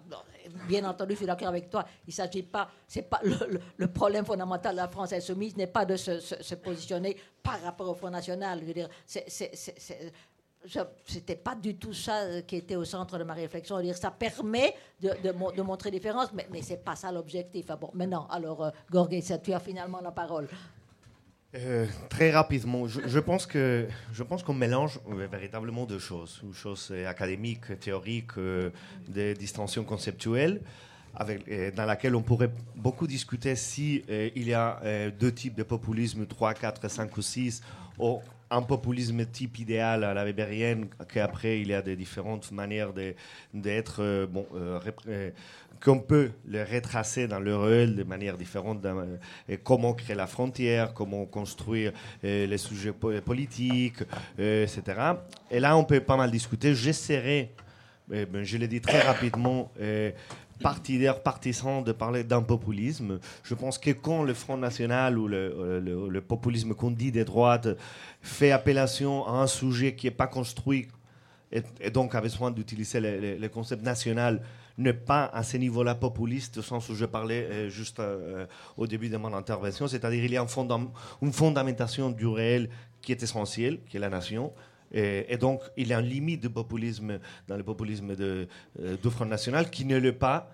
Bien 0.67 0.83
entendu, 0.83 1.13
je 1.13 1.17
suis 1.17 1.25
d'accord 1.25 1.47
avec 1.47 1.69
toi. 1.69 1.85
Il 2.05 2.13
s'agit 2.13 2.43
pas. 2.43 2.69
C'est 2.87 3.03
pas 3.03 3.21
le, 3.23 3.87
problème 3.87 4.25
fondamental 4.25 4.73
de 4.73 4.81
la 4.81 4.87
France 4.89 5.13
insoumise 5.13 5.55
n'est 5.55 5.67
pas 5.67 5.85
de 5.85 5.95
se, 5.95 6.19
se, 6.19 6.55
positionner 6.55 7.15
par 7.41 7.61
rapport 7.61 7.89
au 7.89 7.93
Front 7.93 8.09
National. 8.09 8.59
Je 8.61 8.65
veux 8.65 8.73
dire, 8.73 8.89
c'est 9.05 9.31
c'était 11.05 11.35
pas 11.35 11.55
du 11.55 11.75
tout 11.75 11.93
ça 11.93 12.21
euh, 12.21 12.41
qui 12.41 12.55
était 12.55 12.75
au 12.75 12.85
centre 12.85 13.17
de 13.17 13.23
ma 13.23 13.33
réflexion. 13.33 13.79
Dire, 13.81 13.97
ça 13.97 14.11
permet 14.11 14.73
de, 15.01 15.11
de, 15.23 15.61
montrer 15.61 15.91
différence, 15.91 16.31
mais, 16.33 16.47
mais 16.51 16.61
c'est 16.61 16.83
pas 16.83 16.95
ça 16.95 17.11
l'objectif. 17.11 17.65
Ah 17.69 17.75
bon, 17.75 17.89
maintenant, 17.93 18.27
alors, 18.29 18.63
euh, 18.63 19.05
tu 19.43 19.53
as 19.53 19.59
finalement 19.59 19.99
la 20.01 20.11
parole. 20.11 20.47
Euh, 21.55 21.85
très 22.09 22.31
rapidement, 22.31 22.87
je, 22.87 23.19
pense 23.19 23.45
que 23.45 23.87
je 24.11 24.23
pense 24.23 24.41
qu'on 24.41 24.55
mélange 24.55 24.99
véritablement 25.07 25.85
deux 25.85 25.99
choses, 25.99 26.39
une 26.43 26.53
chose 26.53 26.91
académique, 27.07 27.79
théorique, 27.79 28.31
des 29.07 29.35
distinctions 29.35 29.83
conceptuelles, 29.83 30.61
dans 31.15 31.85
laquelle 31.85 32.15
on 32.15 32.23
pourrait 32.23 32.49
beaucoup 32.75 33.05
discuter 33.05 33.55
si 33.55 34.03
il 34.07 34.47
y 34.47 34.53
a 34.55 35.11
deux 35.11 35.31
types 35.31 35.53
de 35.53 35.61
populisme, 35.61 36.25
3, 36.25 36.55
4, 36.55 36.89
5 36.89 37.17
ou 37.17 37.21
6, 37.21 37.61
ou 37.99 38.19
un 38.53 38.61
populisme 38.61 39.25
type 39.25 39.59
idéal 39.59 40.03
à 40.03 40.13
la 40.13 40.23
Weberienne, 40.23 40.87
qu'après 41.11 41.59
il 41.59 41.69
y 41.69 41.73
a 41.73 41.81
des 41.81 41.95
différentes 41.95 42.51
manières 42.51 42.93
d'être, 43.53 44.01
euh, 44.01 44.27
bon, 44.27 44.45
euh, 44.55 44.79
euh, 45.07 45.31
qu'on 45.83 45.99
peut 45.99 46.31
les 46.47 46.63
retracer 46.63 47.27
dans 47.27 47.39
leur 47.39 47.61
rôle 47.61 47.95
de 47.95 48.03
manière 48.03 48.37
différente, 48.37 48.85
comment 49.63 49.93
créer 49.93 50.15
la 50.15 50.27
frontière, 50.27 50.93
comment 50.93 51.25
construire 51.25 51.91
les 52.23 52.57
sujets 52.57 52.93
politiques, 52.93 54.01
etc. 54.37 54.81
Et 55.51 55.59
là, 55.59 55.75
on 55.75 55.83
peut 55.83 55.99
pas 55.99 56.15
mal 56.15 56.31
discuter. 56.31 56.73
J'essaierai, 56.73 57.51
ben, 58.07 58.43
je 58.43 58.55
l'ai 58.55 58.69
dit 58.69 58.79
très 58.79 59.01
rapidement, 59.01 59.73
partidaire, 60.63 61.21
partisan 61.21 61.83
de 61.83 61.91
parler 61.91 62.23
d'un 62.23 62.41
populisme. 62.41 63.19
Je 63.43 63.53
pense 63.53 63.77
que 63.77 63.91
quand 63.91 64.23
le 64.23 64.33
Front 64.33 64.57
National 64.57 65.19
ou 65.19 65.27
le, 65.27 65.79
le 66.09 66.21
populisme 66.21 66.73
qu'on 66.73 66.89
dit 66.89 67.11
des 67.11 67.25
droites 67.25 67.67
fait 68.21 68.51
appellation 68.51 69.27
à 69.27 69.33
un 69.33 69.47
sujet 69.47 69.93
qui 69.93 70.07
n'est 70.07 70.11
pas 70.11 70.27
construit 70.27 70.87
et, 71.79 71.89
donc 71.91 72.15
a 72.15 72.21
besoin 72.21 72.51
d'utiliser 72.51 72.99
le, 72.99 73.47
concept 73.47 73.83
national, 73.83 74.41
n'est 74.77 74.93
pas 74.93 75.25
à 75.25 75.43
ce 75.43 75.57
niveau-là 75.57 75.95
populiste, 75.95 76.57
au 76.57 76.61
sens 76.63 76.89
où 76.89 76.95
je 76.95 77.05
parlais 77.05 77.43
euh, 77.43 77.69
juste 77.69 77.99
euh, 77.99 78.47
au 78.75 78.87
début 78.87 79.09
de 79.09 79.17
mon 79.17 79.33
intervention, 79.33 79.87
c'est-à-dire 79.87 80.23
il 80.23 80.31
y 80.31 80.37
a 80.37 80.45
une 81.21 81.31
fondamentation 81.31 82.09
du 82.09 82.25
réel 82.25 82.69
qui 83.01 83.11
est 83.11 83.21
essentielle, 83.21 83.79
qui 83.87 83.97
est 83.97 83.99
la 83.99 84.09
nation, 84.09 84.51
et, 84.93 85.37
donc, 85.37 85.61
il 85.75 85.87
y 85.87 85.93
a 85.93 85.99
une 85.99 86.07
limite 86.07 86.43
de 86.43 86.47
populisme 86.47 87.19
dans 87.47 87.57
le 87.57 87.63
populisme 87.63 88.15
de, 88.15 88.47
euh, 88.79 88.97
Front 89.09 89.25
National 89.25 89.69
qui 89.69 89.85
ne 89.85 89.97
l'est 89.97 90.11
pas 90.11 90.49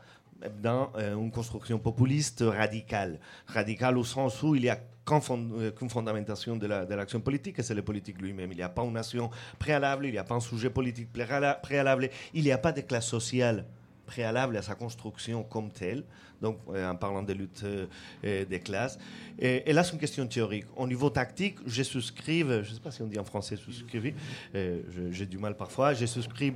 dans 0.61 0.93
une 0.95 1.31
construction 1.31 1.79
populiste 1.79 2.45
radicale. 2.47 3.19
Radicale 3.47 3.97
au 3.97 4.05
sens 4.05 4.41
où 4.41 4.55
il 4.55 4.63
y 4.63 4.69
a 4.69 4.79
qu'une 5.05 5.89
fondamentation 5.89 6.55
de 6.55 6.65
l'action 6.65 7.19
la, 7.19 7.23
politique, 7.25 7.59
et 7.59 7.63
c'est 7.63 7.73
le 7.73 7.81
politique 7.81 8.21
lui-même. 8.21 8.49
Il 8.53 8.55
n'y 8.55 8.63
a 8.63 8.69
pas 8.69 8.83
une 8.83 8.93
nation 8.93 9.29
préalable, 9.57 10.05
il 10.05 10.13
n'y 10.13 10.17
a 10.17 10.23
pas 10.23 10.35
un 10.35 10.39
sujet 10.39 10.69
politique 10.69 11.09
préalable, 11.11 12.09
il 12.33 12.43
n'y 12.43 12.53
a 12.53 12.57
pas 12.57 12.71
de 12.71 12.79
classe 12.81 13.07
sociale 13.07 13.65
préalable 14.09 14.57
à 14.57 14.63
sa 14.63 14.73
construction 14.73 15.43
comme 15.43 15.69
telle, 15.71 16.03
donc 16.41 16.57
euh, 16.69 16.89
en 16.89 16.95
parlant 16.95 17.21
de 17.21 17.33
lutte 17.33 17.63
euh, 17.63 18.45
des 18.45 18.59
classes. 18.59 18.97
Et, 19.37 19.71
là, 19.71 19.83
c'est 19.83 19.93
une 19.93 19.99
question 19.99 20.25
théorique. 20.25 20.65
Au 20.75 20.87
niveau 20.87 21.11
tactique, 21.11 21.57
je 21.67 21.83
souscris, 21.83 22.39
je 22.39 22.55
ne 22.55 22.63
sais 22.63 22.79
pas 22.79 22.89
si 22.89 23.03
on 23.03 23.07
dit 23.07 23.19
en 23.19 23.23
français 23.23 23.55
souscrire, 23.55 24.13
euh, 24.55 24.81
j'ai 25.11 25.27
du 25.27 25.37
mal 25.37 25.55
parfois, 25.55 25.93
je 25.93 26.07
souscris 26.07 26.51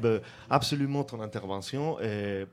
absolument 0.49 1.03
ton 1.03 1.21
intervention 1.21 1.97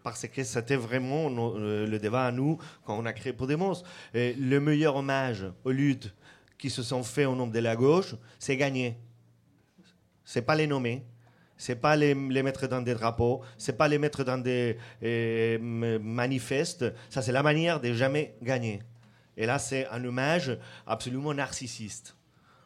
parce 0.02 0.26
que 0.26 0.44
c'était 0.44 0.76
vraiment 0.76 1.28
le 1.28 1.98
débat 1.98 2.26
à 2.26 2.32
nous 2.32 2.58
quand 2.84 2.98
on 2.98 3.06
a 3.06 3.12
créé 3.12 3.32
Podemos. 3.32 3.82
le 4.14 4.58
meilleur 4.58 4.96
hommage 4.96 5.46
aux 5.64 5.70
luttes 5.70 6.12
qui 6.58 6.68
se 6.68 6.82
sont 6.82 7.02
faits 7.02 7.26
au 7.26 7.34
nom 7.34 7.46
de 7.46 7.58
la 7.58 7.74
gauche, 7.74 8.14
c'est 8.38 8.56
gagner. 8.56 8.96
C'est 10.24 10.42
pas 10.42 10.54
les 10.54 10.66
nommer, 10.66 11.02
c'est 11.60 11.76
pas 11.76 11.94
les, 11.94 12.14
mettre 12.14 12.66
dans 12.68 12.80
des 12.80 12.94
drapeaux, 12.94 13.42
c'est 13.58 13.76
pas 13.76 13.86
les 13.86 13.98
mettre 13.98 14.24
dans 14.24 14.38
des 14.38 14.78
euh, 15.02 15.98
manifestes. 16.00 16.86
Ça, 17.10 17.20
c'est 17.20 17.32
la 17.32 17.42
manière 17.42 17.80
de 17.80 17.92
jamais 17.92 18.34
gagner. 18.42 18.80
Et 19.36 19.44
là, 19.44 19.58
c'est 19.58 19.86
un 19.88 20.02
hommage 20.02 20.56
absolument 20.86 21.34
narcissiste. 21.34 22.16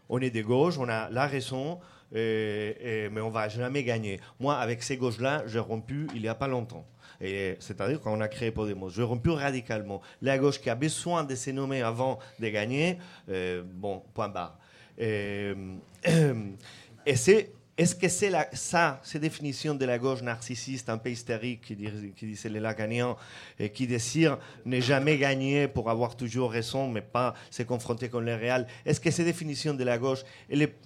On 0.09 0.21
est 0.21 0.31
des 0.31 0.43
gauches, 0.43 0.79
on 0.79 0.89
a 0.89 1.11
la 1.11 1.27
raison, 1.27 1.81
mais 2.13 3.21
on 3.21 3.31
va 3.31 3.49
jamais 3.49 3.83
gagner. 3.83 4.21
Moi, 4.39 4.57
avec 4.57 4.85
ces 4.85 4.97
gauches-là, 4.97 5.43
j'ai 5.47 5.59
rompu 5.59 6.07
il 6.15 6.23
y 6.23 6.29
a 6.29 6.37
pas 6.37 6.47
longtemps. 6.47 6.87
C'est-à-dire 7.19 8.01
quand 8.01 8.17
on 8.17 8.21
a 8.21 8.29
créé 8.29 8.53
Podemos, 8.53 8.91
j'ai 8.91 9.03
rompu 9.03 9.31
radicalement. 9.31 10.03
La 10.23 10.39
gauche 10.39 10.61
qui 10.61 10.71
a 10.71 10.77
besoin 10.77 11.25
de 11.25 11.35
se 11.35 11.51
nommer 11.51 11.83
avant 11.83 12.21
de 12.39 12.49
gagner, 12.49 12.99
euh, 13.29 13.65
bon, 13.65 14.05
point 14.15 14.29
barre. 14.29 14.57
et 14.99 15.57
c'est 17.17 17.54
est-ce 17.77 17.97
que 17.97 18.09
c'est 18.09 18.33
ça, 18.53 19.01
ces 19.03 19.19
définitions 19.19 19.75
de 19.75 19.85
la 19.85 19.99
gauche 19.99 20.23
narcissiste, 20.23 20.89
un 20.89 20.99
peu 20.99 21.11
hystérique, 21.11 21.63
qui, 21.63 21.75
dit, 21.75 22.13
qui 22.15 22.27
disait 22.27 22.49
les 22.49 22.61
gagnant, 22.61 23.17
et 23.59 23.71
qui 23.71 23.89
désire 23.89 24.39
ne 24.65 24.81
jamais 24.81 25.19
gagner 25.19 25.67
pour 25.67 25.91
avoir 25.91 26.17
toujours 26.17 26.53
raison, 26.53 26.89
mais 26.89 27.01
pas 27.01 27.35
se 27.51 27.65
confronter 27.65 28.07
avec 28.07 28.21
le 28.25 28.35
réel, 28.35 28.67
est-ce 28.87 29.01
que 29.01 29.11
ces 29.11 29.25
définitions 29.25 29.75
de 29.75 29.83
la 29.83 29.99
gauche, 29.99 30.23
elle 30.49 30.63
est 30.63 30.77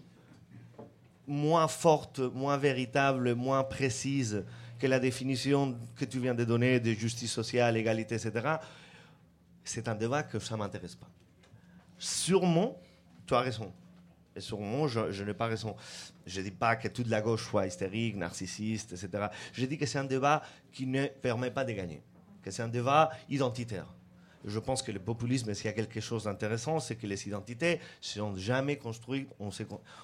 moins 1.27 1.69
forte, 1.69 2.21
moins 2.21 2.57
véritable, 2.57 3.35
moins 3.35 3.63
précise 3.65 4.45
que 4.79 4.87
la 4.87 4.99
définition 4.99 5.79
que 5.95 6.07
tu 6.07 6.21
viens 6.21 6.35
de 6.35 6.45
donner 6.45 6.81
de 6.81 6.93
justice 6.93 7.33
sociale, 7.33 7.77
égalité, 7.77 8.15
etc. 8.15 8.57
C'est 9.63 9.89
un 9.89 9.95
débat 9.95 10.23
que 10.23 10.39
ça 10.39 10.55
ne 10.55 10.61
m'intéresse 10.61 10.95
pas. 10.95 11.09
Sûrement, 11.99 12.81
tu 13.27 13.35
as 13.35 13.41
raison. 13.41 13.71
Et 14.39 14.41
sûrement, 14.41 14.87
je, 14.87 15.11
je. 15.11 15.25
Je 16.27 16.41
ne 16.41 16.45
dis 16.45 16.51
pas 16.53 16.77
que 16.77 16.87
toute 16.87 17.09
la 17.09 17.21
gauche 17.21 17.49
soit 17.49 17.67
hystérique, 17.67 18.17
narcissiste, 18.17 18.93
etc. 18.93 19.27
Je 19.53 19.67
dis 19.67 19.77
que 19.77 19.85
c'est 19.85 19.99
un 19.99 20.05
débat 20.05 20.43
qui 20.71 20.87
ne 20.87 21.07
permet 21.09 21.51
pas 21.51 21.65
de 21.65 21.73
gagner, 21.73 22.03
que 22.41 22.53
c'est 22.53 22.63
un 22.63 22.69
débat 22.69 23.11
identitaire 23.29 23.87
je 24.45 24.59
pense 24.59 24.83
que 24.83 24.93
le 24.93 24.99
populisme, 24.99 25.53
s'il 25.55 25.67
y 25.67 25.69
a 25.69 25.73
quelque 25.73 26.01
chose 26.01 26.25
d'intéressant, 26.25 26.81
c'est 26.81 26.97
que 26.97 27.07
les 27.07 27.27
identités 27.27 27.81
sont 28.01 28.37
jamais 28.37 28.77
construites, 28.77 29.29
on, 29.41 29.51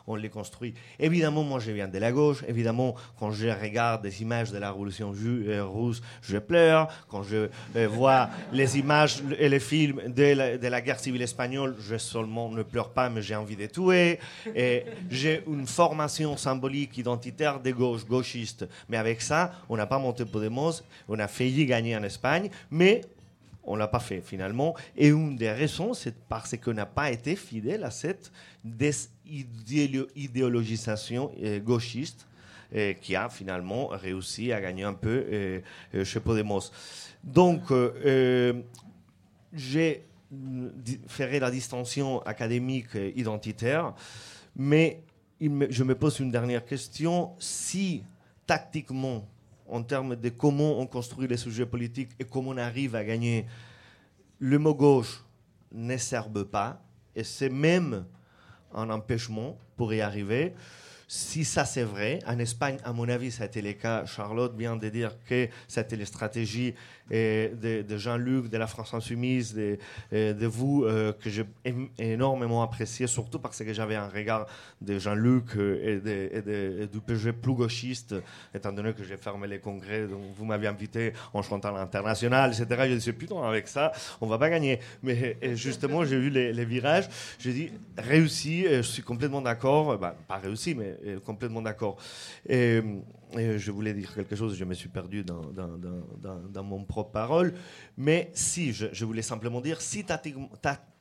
on, 0.06 0.14
les 0.16 0.28
construit. 0.28 0.74
Évidemment, 0.98 1.42
moi 1.42 1.60
je 1.60 1.70
viens 1.70 1.88
de 1.88 1.98
la 1.98 2.12
gauche, 2.12 2.44
évidemment, 2.48 2.94
quand 3.18 3.30
je 3.30 3.48
regarde 3.48 4.02
des 4.02 4.22
images 4.22 4.50
de 4.50 4.58
la 4.58 4.70
révolution 4.72 5.12
euh, 5.24 5.64
russe, 5.64 6.02
je 6.22 6.38
pleure. 6.38 6.88
Quand 7.08 7.22
je 7.22 7.48
euh, 7.76 7.88
vois 7.88 8.30
les 8.52 8.78
images 8.78 9.22
et 9.38 9.48
les 9.48 9.60
films 9.60 10.02
de 10.08 10.68
la, 10.68 10.80
guerre 10.80 11.00
civile 11.00 11.22
espagnole, 11.22 11.76
je 11.78 11.96
seulement 11.96 12.50
ne 12.50 12.62
pleure 12.62 12.90
pas, 12.90 13.08
mais 13.08 13.22
j'ai 13.22 13.36
envie 13.36 13.56
de 13.56 13.66
tuer. 13.66 14.18
Et 14.54 14.84
j'ai 15.10 15.42
une 15.46 15.66
formation 15.66 16.36
symbolique 16.36 16.98
identitaire 16.98 17.60
des 17.60 17.72
gauches, 17.72 18.04
gauchistes. 18.04 18.66
Mais 18.88 18.96
avec 18.96 19.20
ça, 19.20 19.52
on 19.68 19.76
n'a 19.76 19.86
pas 19.86 19.98
monté 19.98 20.24
Podemos, 20.24 20.82
on 21.08 21.18
a 21.18 21.28
failli 21.28 21.66
gagner 21.66 21.96
en 21.96 22.02
Espagne, 22.02 22.50
mais 22.70 23.02
on 23.66 23.76
l'a 23.76 23.88
pas 23.88 24.00
fait 24.00 24.20
finalement. 24.20 24.74
Et 24.96 25.08
une 25.08 25.36
des 25.36 25.50
raisons, 25.50 25.94
c'est 25.94 26.14
parce 26.28 26.56
qu'on 26.56 26.74
n'a 26.74 26.86
pas 26.86 27.10
été 27.10 27.36
fidèle 27.36 27.84
à 27.84 27.90
cette 27.90 28.32
idéologisation 30.16 31.32
euh, 31.42 31.60
gauchiste 31.60 32.26
euh, 32.74 32.92
qui 32.94 33.16
a 33.16 33.28
finalement 33.28 33.88
réussi 33.88 34.52
à 34.52 34.60
gagner 34.60 34.84
un 34.84 34.94
peu 34.94 35.24
euh, 35.30 35.60
chez 36.04 36.20
Podemos. 36.20 36.70
Donc, 37.22 37.72
j'ai 39.52 40.02
fait 41.06 41.40
la 41.40 41.50
distinction 41.50 42.20
académique 42.22 42.94
identitaire, 43.16 43.94
mais 44.56 45.00
je 45.40 45.84
me 45.84 45.94
pose 45.94 46.20
une 46.20 46.30
dernière 46.30 46.64
question. 46.64 47.32
Si 47.38 48.02
tactiquement, 48.46 49.26
en 49.68 49.82
termes 49.82 50.16
de 50.16 50.28
comment 50.28 50.80
on 50.80 50.86
construit 50.86 51.26
les 51.26 51.36
sujets 51.36 51.66
politiques 51.66 52.10
et 52.18 52.24
comment 52.24 52.50
on 52.50 52.56
arrive 52.56 52.94
à 52.94 53.04
gagner. 53.04 53.46
Le 54.38 54.58
mot 54.58 54.74
gauche 54.74 55.24
ne 55.72 55.96
sert 55.96 56.28
pas, 56.30 56.82
et 57.14 57.24
c'est 57.24 57.48
même 57.48 58.04
un 58.74 58.90
empêchement 58.90 59.58
pour 59.76 59.92
y 59.94 60.00
arriver. 60.00 60.54
Si 61.06 61.44
ça 61.44 61.64
c'est 61.64 61.82
vrai, 61.82 62.20
en 62.26 62.38
Espagne, 62.38 62.78
à 62.84 62.92
mon 62.92 63.08
avis, 63.08 63.30
ça 63.30 63.44
a 63.44 63.46
été 63.46 63.62
le 63.62 63.72
cas. 63.72 64.06
Charlotte 64.06 64.56
vient 64.56 64.76
de 64.76 64.88
dire 64.88 65.12
que 65.28 65.48
c'était 65.68 65.96
la 65.96 66.06
stratégie 66.06 66.74
de, 67.10 67.96
Jean-Luc, 67.96 68.48
de 68.48 68.56
la 68.56 68.66
France 68.66 68.94
Insoumise, 68.94 69.54
de, 69.54 69.78
de 70.12 70.46
vous, 70.46 70.84
euh, 70.84 71.12
que 71.12 71.30
j'ai 71.30 71.44
énormément 71.98 72.62
apprécié, 72.62 73.06
surtout 73.06 73.38
parce 73.38 73.62
que 73.62 73.72
j'avais 73.72 73.96
un 73.96 74.08
regard 74.08 74.46
de 74.80 74.98
Jean-Luc 74.98 75.56
euh, 75.56 76.82
et, 76.82 76.86
du 76.86 77.00
PG 77.00 77.32
plus 77.32 77.54
gauchiste, 77.54 78.14
étant 78.54 78.72
donné 78.72 78.92
que 78.92 79.04
j'ai 79.04 79.16
fermé 79.16 79.46
les 79.46 79.58
congrès, 79.58 80.06
donc 80.06 80.20
vous 80.36 80.44
m'avez 80.44 80.66
invité 80.66 81.12
en 81.32 81.42
chantant 81.42 81.72
l'international, 81.72 82.52
etc. 82.52 82.66
Je 82.88 82.94
disais, 82.94 83.12
putain, 83.12 83.42
avec 83.42 83.68
ça, 83.68 83.92
on 84.20 84.26
va 84.26 84.38
pas 84.38 84.50
gagner. 84.50 84.80
Mais 85.02 85.36
justement, 85.54 86.04
j'ai 86.04 86.18
vu 86.18 86.30
les, 86.30 86.64
virages, 86.64 87.08
j'ai 87.38 87.52
dit, 87.52 87.70
réussi, 87.98 88.64
je 88.68 88.82
suis 88.82 89.02
complètement 89.02 89.42
d'accord, 89.42 89.98
bah, 89.98 90.16
pas 90.26 90.38
réussi, 90.38 90.74
mais 90.74 90.93
complètement 91.24 91.62
d'accord. 91.62 91.96
Et 92.48 92.80
je 93.36 93.70
voulais 93.70 93.94
dire 93.94 94.14
quelque 94.14 94.36
chose, 94.36 94.56
je 94.56 94.64
me 94.64 94.74
suis 94.74 94.88
perdu 94.88 95.24
dans, 95.24 96.62
mon 96.62 96.84
propre 96.84 97.10
parole. 97.10 97.54
Mais 97.96 98.30
si, 98.34 98.72
je, 98.72 99.04
voulais 99.04 99.22
simplement 99.22 99.60
dire, 99.60 99.80
si 99.80 100.04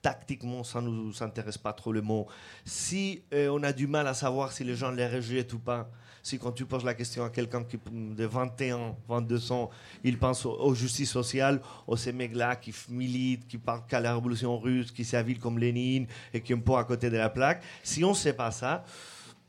tactiquement, 0.02 0.64
ça 0.64 0.82
ne 0.82 0.90
nous 0.90 1.24
intéresse 1.24 1.58
pas 1.58 1.74
trop 1.74 1.92
le 1.92 2.02
mot, 2.02 2.28
si 2.66 3.24
euh, 3.34 3.50
on 3.50 3.64
a 3.64 3.72
du 3.72 3.88
mal 3.88 4.08
à 4.08 4.14
savoir 4.14 4.52
si 4.52 4.64
les 4.64 4.76
gens 4.76 4.92
les 4.92 5.08
rejettent 5.08 5.54
ou 5.54 5.60
pas, 5.60 5.90
si 6.22 6.40
quand 6.40 6.52
tu 6.52 6.66
poses 6.66 6.84
la 6.86 6.94
question 6.94 7.24
à 7.24 7.30
quelqu'un 7.30 7.66
de 7.92 8.26
21, 8.26 8.96
22 9.08 9.52
ans, 9.52 9.70
il 10.04 10.18
pense 10.18 10.46
aux, 10.46 10.74
justices 10.74 11.12
sociales, 11.12 11.62
aux 11.88 11.98
ces 11.98 12.14
mecs-là 12.14 12.56
qui 12.56 12.74
militent, 12.90 13.48
qui 13.48 13.58
parlent 13.58 13.86
qu'à 13.88 14.00
la 14.00 14.16
révolution 14.16 14.58
russe, 14.58 14.92
qui 14.92 15.06
s'avilent 15.06 15.40
comme 15.40 15.60
Lénine 15.60 16.08
et 16.34 16.42
qui 16.42 16.54
ont 16.54 16.62
pas 16.62 16.80
à 16.80 16.84
côté 16.86 17.10
de 17.10 17.18
la 17.18 17.30
plaque, 17.30 17.62
si 17.84 18.04
on 18.04 18.12
ne 18.12 18.16
sait 18.16 18.34
pas 18.34 18.52
ça, 18.52 18.86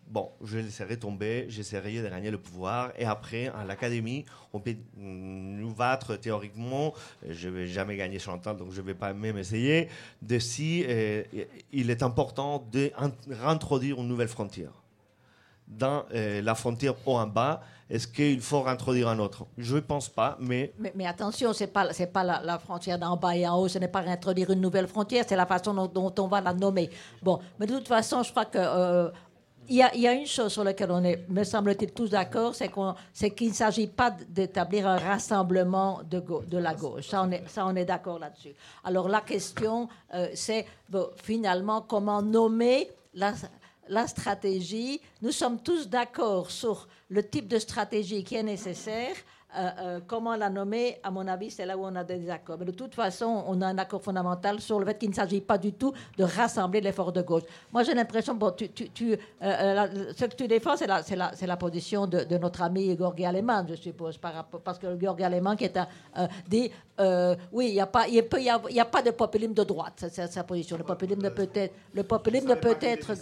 bon, 0.08 0.30
je 0.42 0.58
laisserai 0.58 0.98
tomber, 0.98 1.46
j'essaierai 1.48 2.00
de 2.02 2.08
gagner 2.08 2.30
le 2.30 2.38
pouvoir. 2.38 2.92
Et 2.98 3.04
après, 3.04 3.48
à 3.48 3.64
l'académie, 3.64 4.24
on 4.52 4.60
peut 4.60 4.76
nous 4.96 5.74
battre 5.74 6.16
théoriquement. 6.16 6.94
Je 7.28 7.48
ne 7.48 7.54
vais 7.54 7.66
jamais 7.66 7.96
gagner 7.96 8.18
Chantal, 8.18 8.56
donc 8.56 8.72
je 8.72 8.80
ne 8.80 8.86
vais 8.86 8.94
pas 8.94 9.12
même 9.12 9.38
essayer. 9.38 9.88
De 10.22 10.38
si 10.38 10.84
euh, 10.86 11.22
il 11.72 11.90
est 11.90 12.02
important 12.02 12.66
de 12.72 12.90
réintroduire 13.28 14.00
une 14.00 14.08
nouvelle 14.08 14.28
frontière. 14.28 14.72
Dans 15.66 16.04
euh, 16.14 16.42
la 16.42 16.54
frontière 16.54 16.94
haut 17.06 17.16
en 17.16 17.26
bas, 17.26 17.62
est-ce 17.88 18.06
qu'il 18.06 18.40
faut 18.40 18.62
réintroduire 18.62 19.08
un 19.08 19.18
autre? 19.18 19.46
Je 19.56 19.76
ne 19.76 19.80
pense 19.80 20.08
pas, 20.10 20.36
mais... 20.38 20.72
Mais, 20.94 21.06
attention, 21.06 21.52
ce 21.54 21.64
n'est 21.64 21.70
pas, 21.70 21.88
pas 22.12 22.22
la, 22.22 22.58
frontière 22.58 22.98
d'en 22.98 23.16
bas 23.16 23.34
et 23.34 23.46
en 23.48 23.58
haut, 23.58 23.68
ce 23.68 23.78
n'est 23.78 23.88
pas 23.88 24.00
réintroduire 24.00 24.50
une 24.50 24.60
nouvelle 24.60 24.86
frontière, 24.86 25.24
c'est 25.26 25.36
la 25.36 25.46
façon 25.46 25.74
dont, 25.88 26.14
on 26.18 26.28
va 26.28 26.40
la 26.42 26.52
nommer. 26.52 26.90
Bon, 27.22 27.40
mais 27.58 27.66
de 27.66 27.76
toute 27.76 27.88
façon, 27.88 28.22
je 28.22 28.30
crois 28.30 28.44
que... 28.44 28.58
Euh, 28.58 29.10
il 29.68 29.76
y, 29.76 30.06
a, 30.06 30.12
une 30.12 30.26
chose 30.26 30.52
sur 30.52 30.64
laquelle 30.64 30.90
on 30.90 31.02
est, 31.04 31.28
me 31.28 31.44
semble-t-il, 31.44 31.92
tous 31.92 32.10
d'accord, 32.10 32.54
c'est 32.54 33.30
qu'il 33.30 33.48
ne 33.48 33.54
s'agit 33.54 33.86
pas 33.86 34.10
d'établir 34.10 34.86
un 34.86 34.98
rassemblement 34.98 36.00
de, 36.04 36.58
la 36.58 36.74
gauche. 36.74 37.08
Ça, 37.08 37.26
on 37.66 37.76
est, 37.76 37.84
d'accord 37.84 38.18
là-dessus. 38.18 38.54
Alors 38.84 39.08
la 39.08 39.20
question, 39.20 39.88
euh, 40.12 40.28
c'est 40.34 40.66
finalement 41.22 41.82
comment 41.82 42.22
nommer 42.22 42.90
la 43.14 44.06
stratégie. 44.06 45.00
Nous 45.22 45.32
sommes 45.32 45.60
tous 45.60 45.88
d'accord 45.88 46.50
sur 46.50 46.88
le 47.08 47.22
type 47.22 47.48
de 47.48 47.58
stratégie 47.58 48.24
qui 48.24 48.34
est 48.34 48.42
nécessaire. 48.42 49.14
Euh, 49.56 49.70
euh, 49.78 50.00
comment 50.06 50.34
la 50.34 50.50
nommer, 50.50 50.98
à 51.02 51.10
mon 51.10 51.26
avis, 51.28 51.50
c'est 51.50 51.64
là 51.64 51.76
où 51.76 51.84
on 51.84 51.94
a 51.94 52.02
des 52.02 52.16
désaccords. 52.18 52.56
Mais 52.58 52.64
de 52.64 52.72
toute 52.72 52.94
façon, 52.94 53.44
on 53.46 53.60
a 53.62 53.66
un 53.66 53.78
accord 53.78 54.02
fondamental 54.02 54.60
sur 54.60 54.80
le 54.80 54.86
fait 54.86 54.98
qu'il 54.98 55.10
ne 55.10 55.14
s'agit 55.14 55.40
pas 55.40 55.58
du 55.58 55.72
tout 55.72 55.92
de 56.18 56.24
rassembler 56.24 56.80
l'effort 56.80 57.12
de 57.12 57.22
gauche. 57.22 57.44
Moi, 57.72 57.84
j'ai 57.84 57.94
l'impression, 57.94 58.34
bon, 58.34 58.50
tu, 58.50 58.68
tu, 58.70 59.16
euh, 59.42 59.86
ce 60.16 60.24
que 60.24 60.34
tu 60.34 60.48
défends, 60.48 60.76
c'est 60.76 60.86
la, 60.86 61.02
la, 61.16 61.32
la, 61.40 61.56
position 61.56 62.06
de, 62.06 62.24
de, 62.24 62.38
notre 62.38 62.62
ami 62.62 62.94
Gorgi 62.96 63.24
Aleman, 63.24 63.64
je 63.68 63.74
suppose, 63.74 64.18
par 64.18 64.44
parce 64.64 64.78
que 64.78 64.92
Gorgi 64.96 65.22
Aleman 65.22 65.56
qui 65.56 65.64
est 65.64 65.76
un, 65.76 65.86
dit, 66.48 66.70
oui, 67.52 67.68
il 67.68 67.74
n'y 67.74 67.80
a, 67.80 67.86
pas, 67.86 68.08
y 68.08 68.18
a, 68.18 68.82
a, 68.82 68.84
pas 68.84 69.02
de 69.02 69.10
populisme 69.12 69.54
de 69.54 69.62
droite, 69.64 70.04
c'est 70.10 70.26
sa 70.26 70.42
position. 70.42 70.76
Le 70.76 70.84
populisme 70.84 71.22
ne 71.22 71.28
peut 71.28 71.48
être... 71.54 71.74
Le 71.92 72.02
populisme 72.02 72.48
ne 72.48 72.54
peut 72.54 72.76
être 72.80 73.12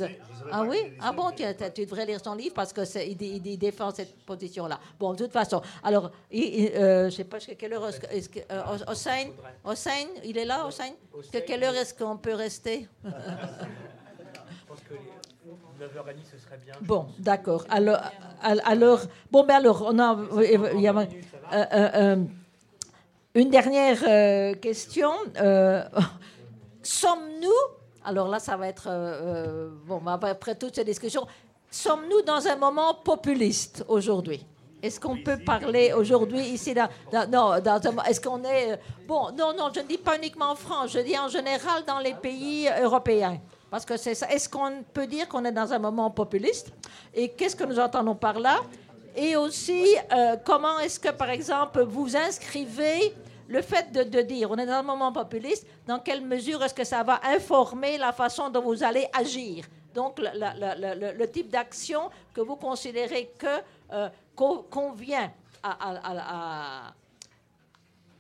ah 0.50 0.64
oui? 0.68 0.78
Ah 1.00 1.12
bon, 1.12 1.30
tu, 1.30 1.44
tu, 1.74 1.86
devrais 1.86 2.06
lire 2.06 2.20
son 2.22 2.34
livre 2.34 2.54
parce 2.54 2.72
qu'il 2.72 3.22
il, 3.22 3.58
défend 3.58 3.90
cette 3.90 4.16
position-là. 4.24 4.78
Bon, 4.98 5.12
de 5.12 5.18
toute 5.18 5.32
façon, 5.32 5.62
alors 5.82 6.10
euh, 6.32 7.00
je 7.02 7.04
ne 7.04 7.10
sais 7.10 7.24
pas 7.24 7.38
quelle 7.38 7.72
heure 7.74 7.88
est-ce 7.88 8.28
que 8.28 8.38
euh, 8.50 8.78
Hossein, 9.64 10.06
il 10.24 10.38
est 10.38 10.44
là, 10.44 10.66
Hossein? 10.66 10.92
Quelle 11.46 11.64
heure 11.64 11.74
est-ce 11.74 11.94
qu'on 11.94 12.16
peut 12.16 12.34
rester? 12.34 12.88
Je 13.04 13.08
pense 14.68 14.80
que 14.88 14.94
9h30 15.84 16.16
ce 16.30 16.38
serait 16.38 16.58
bien. 16.64 16.74
Bon, 16.80 17.06
d'accord. 17.18 17.66
Alors, 17.68 18.00
alors, 18.40 19.00
bon, 19.30 19.44
ben 19.44 19.56
alors, 19.56 19.84
on 19.86 19.98
a, 19.98 20.18
il 20.42 20.80
y 20.80 20.88
a 20.88 21.06
euh, 21.52 22.16
une 23.34 23.50
dernière 23.50 24.58
question. 24.60 25.10
Sommes-nous, 26.82 27.50
alors 28.04 28.28
là, 28.28 28.38
ça 28.38 28.56
va 28.56 28.68
être, 28.68 28.88
bon, 29.86 30.00
après 30.06 30.54
toutes 30.54 30.74
ces 30.76 30.84
discussions, 30.84 31.26
sommes-nous 31.70 32.22
dans 32.22 32.46
un 32.46 32.56
moment 32.56 32.94
populiste 32.94 33.84
aujourd'hui? 33.88 34.46
Est-ce 34.82 34.98
qu'on 34.98 35.16
peut 35.16 35.38
parler 35.38 35.92
aujourd'hui 35.92 36.40
ici 36.40 36.74
dans, 36.74 36.88
non, 37.30 37.54
est-ce 38.04 38.20
qu'on 38.20 38.42
est 38.44 38.78
bon 39.06 39.30
Non, 39.32 39.54
non, 39.56 39.70
je 39.74 39.80
ne 39.80 39.86
dis 39.86 39.98
pas 39.98 40.16
uniquement 40.16 40.50
en 40.50 40.56
France, 40.56 40.92
je 40.92 40.98
dis 40.98 41.16
en 41.18 41.28
général 41.28 41.84
dans 41.86 42.00
les 42.00 42.14
pays 42.14 42.68
européens. 42.82 43.38
Parce 43.70 43.86
que 43.86 43.96
c'est 43.96 44.14
ça. 44.14 44.28
Est-ce 44.28 44.50
qu'on 44.50 44.82
peut 44.92 45.06
dire 45.06 45.26
qu'on 45.28 45.44
est 45.46 45.52
dans 45.52 45.72
un 45.72 45.78
moment 45.78 46.10
populiste? 46.10 46.72
Et 47.14 47.30
qu'est-ce 47.30 47.56
que 47.56 47.64
nous 47.64 47.78
entendons 47.78 48.14
par 48.14 48.38
là? 48.38 48.60
Et 49.16 49.34
aussi, 49.36 49.86
euh, 50.12 50.36
comment 50.44 50.78
est-ce 50.80 51.00
que, 51.00 51.10
par 51.10 51.30
exemple, 51.30 51.82
vous 51.82 52.14
inscrivez 52.14 53.14
le 53.48 53.62
fait 53.62 53.90
de, 53.92 54.20
dire 54.22 54.50
on 54.50 54.56
est 54.56 54.66
dans 54.66 54.74
un 54.74 54.82
moment 54.82 55.12
populiste, 55.12 55.66
dans 55.86 55.98
quelle 55.98 56.20
mesure 56.20 56.62
est-ce 56.62 56.74
que 56.74 56.84
ça 56.84 57.02
va 57.02 57.20
informer 57.24 57.98
la 57.98 58.12
façon 58.12 58.50
dont 58.50 58.60
vous 58.60 58.82
allez 58.82 59.06
agir? 59.12 59.64
Donc, 59.94 60.18
le, 60.18 61.26
type 61.26 61.50
d'action 61.50 62.10
que 62.34 62.40
vous 62.40 62.56
considérez 62.56 63.30
que 63.38 63.62
euh, 63.92 64.08
convient 64.34 65.30
à, 65.62 66.92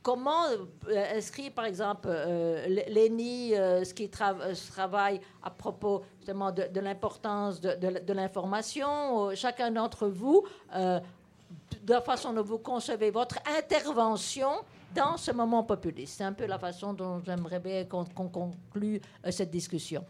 comment 0.02 0.46
euh, 0.88 1.16
inscrire, 1.16 1.52
par 1.52 1.64
exemple, 1.64 2.08
euh, 2.10 2.66
l'ENI, 2.88 3.54
euh, 3.54 3.84
ce 3.84 3.94
qui 3.94 4.08
travaille 4.10 5.20
à 5.42 5.50
propos 5.50 6.02
justement 6.18 6.50
de, 6.50 6.80
l'importance 6.80 7.60
de, 7.60 8.12
l'information, 8.12 9.34
chacun 9.34 9.70
d'entre 9.70 10.08
vous, 10.08 10.44
de 10.74 11.92
la 11.92 12.00
façon 12.00 12.32
dont 12.32 12.42
vous 12.42 12.58
concevez 12.58 13.10
votre 13.10 13.38
intervention 13.58 14.50
dans 14.94 15.16
ce 15.16 15.30
moment 15.32 15.62
populiste. 15.62 16.18
C'est 16.18 16.24
un 16.24 16.32
peu 16.32 16.46
la 16.46 16.58
façon 16.58 16.92
dont 16.92 17.20
j'aimerais 17.24 17.60
bien 17.60 17.84
qu'on 17.84 18.04
conclue 18.04 19.00
cette 19.30 19.50
discussion. 19.50 20.04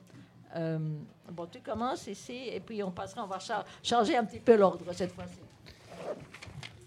bon, 0.55 1.47
tu 1.51 1.60
commences 1.60 2.06
ici 2.06 2.48
et 2.48 2.60
puis 2.60 2.82
on 2.82 2.90
passera, 2.90 3.24
on 3.24 3.28
va 3.28 3.39
changer 3.82 4.16
un 4.16 4.24
petit 4.24 4.40
peu 4.40 4.56
l'ordre 4.56 4.93
cette 4.93 5.12
fois-ci. 5.12 5.51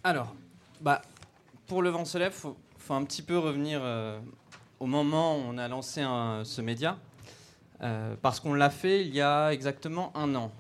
Alors, 0.06 0.36
bah, 0.82 1.02
pour 1.66 1.82
le 1.82 1.90
vent 1.90 2.06
se 2.06 2.20
lève, 2.20 2.32
faut, 2.32 2.56
un 2.94 3.04
petit 3.06 3.24
peu 3.24 3.40
revenir 3.40 3.80
euh, 3.82 4.20
au 4.80 4.86
moment 4.86 5.36
où 5.36 5.40
on 5.40 5.58
a 5.58 5.68
lancé 5.68 6.04
ce 6.44 6.62
média, 6.62 7.00
euh, 7.82 8.16
parce 8.22 8.40
qu'on 8.40 8.54
l'a 8.54 8.70
fait 8.70 9.04
il 9.04 9.16
y 9.16 9.22
a 9.22 9.50
exactement 9.50 10.16
un 10.16 10.36
an. 10.36 10.52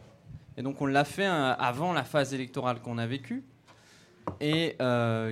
Et 0.57 0.63
donc 0.63 0.81
on 0.81 0.87
l'a 0.87 1.05
fait 1.05 1.27
euh, 1.27 1.53
avant 1.59 1.93
la 1.93 2.03
phase 2.03 2.33
électorale 2.33 2.81
qu'on 2.81 2.97
a 2.97 3.05
vécue, 3.05 3.43
et 4.41 4.77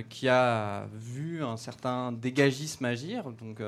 qui 0.08 0.28
a 0.28 0.86
vu 0.92 1.42
un 1.42 1.56
certain 1.56 2.12
dégagisme 2.12 2.84
agir, 2.84 3.32
donc, 3.32 3.60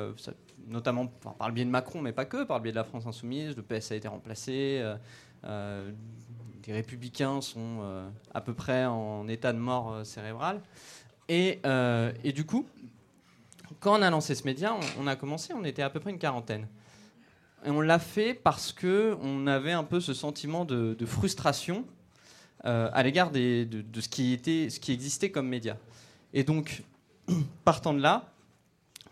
notamment 0.68 1.06
par 1.06 1.48
le 1.48 1.54
biais 1.54 1.64
de 1.64 1.70
Macron, 1.70 2.00
mais 2.00 2.12
pas 2.12 2.24
que, 2.24 2.44
par 2.44 2.58
le 2.58 2.62
biais 2.62 2.72
de 2.72 2.76
la 2.76 2.84
France 2.84 3.04
insoumise, 3.04 3.56
le 3.56 3.62
PS 3.62 3.90
a 3.90 3.96
été 3.96 4.06
remplacé 4.06 4.80
les 6.66 6.72
républicains 6.72 7.40
sont 7.40 7.78
euh, 7.80 8.08
à 8.34 8.40
peu 8.40 8.54
près 8.54 8.84
en 8.84 9.28
état 9.28 9.52
de 9.52 9.58
mort 9.58 9.92
euh, 9.92 10.04
cérébrale. 10.04 10.60
Et, 11.28 11.60
euh, 11.66 12.12
et, 12.24 12.32
du 12.32 12.44
coup, 12.44 12.66
quand 13.80 13.98
on 13.98 14.02
a 14.02 14.10
lancé 14.10 14.34
ce 14.34 14.44
média, 14.44 14.76
on, 14.98 15.06
a 15.06 15.16
commencé, 15.16 15.52
on 15.54 15.64
était 15.64 15.82
à 15.82 15.90
peu 15.90 16.00
près 16.00 16.10
une 16.10 16.18
quarantaine. 16.18 16.68
Et 17.64 17.70
on 17.70 17.80
l'a 17.80 17.98
fait 17.98 18.34
parce 18.34 18.72
que 18.72 19.16
on 19.22 19.46
avait 19.46 19.72
un 19.72 19.84
peu 19.84 20.00
ce 20.00 20.14
sentiment 20.14 20.64
de, 20.64 20.96
frustration 21.04 21.84
à 22.62 23.02
l'égard 23.04 23.30
de, 23.30 23.64
de, 23.64 24.00
ce, 24.00 24.08
qui 24.08 24.32
était, 24.32 24.70
ce 24.70 24.80
qui 24.80 24.92
existait 24.92 25.30
comme 25.30 25.48
média. 25.48 25.76
Et 26.32 26.42
donc, 26.42 26.82
partant 27.64 27.94
de 27.94 28.00
là, 28.00 28.32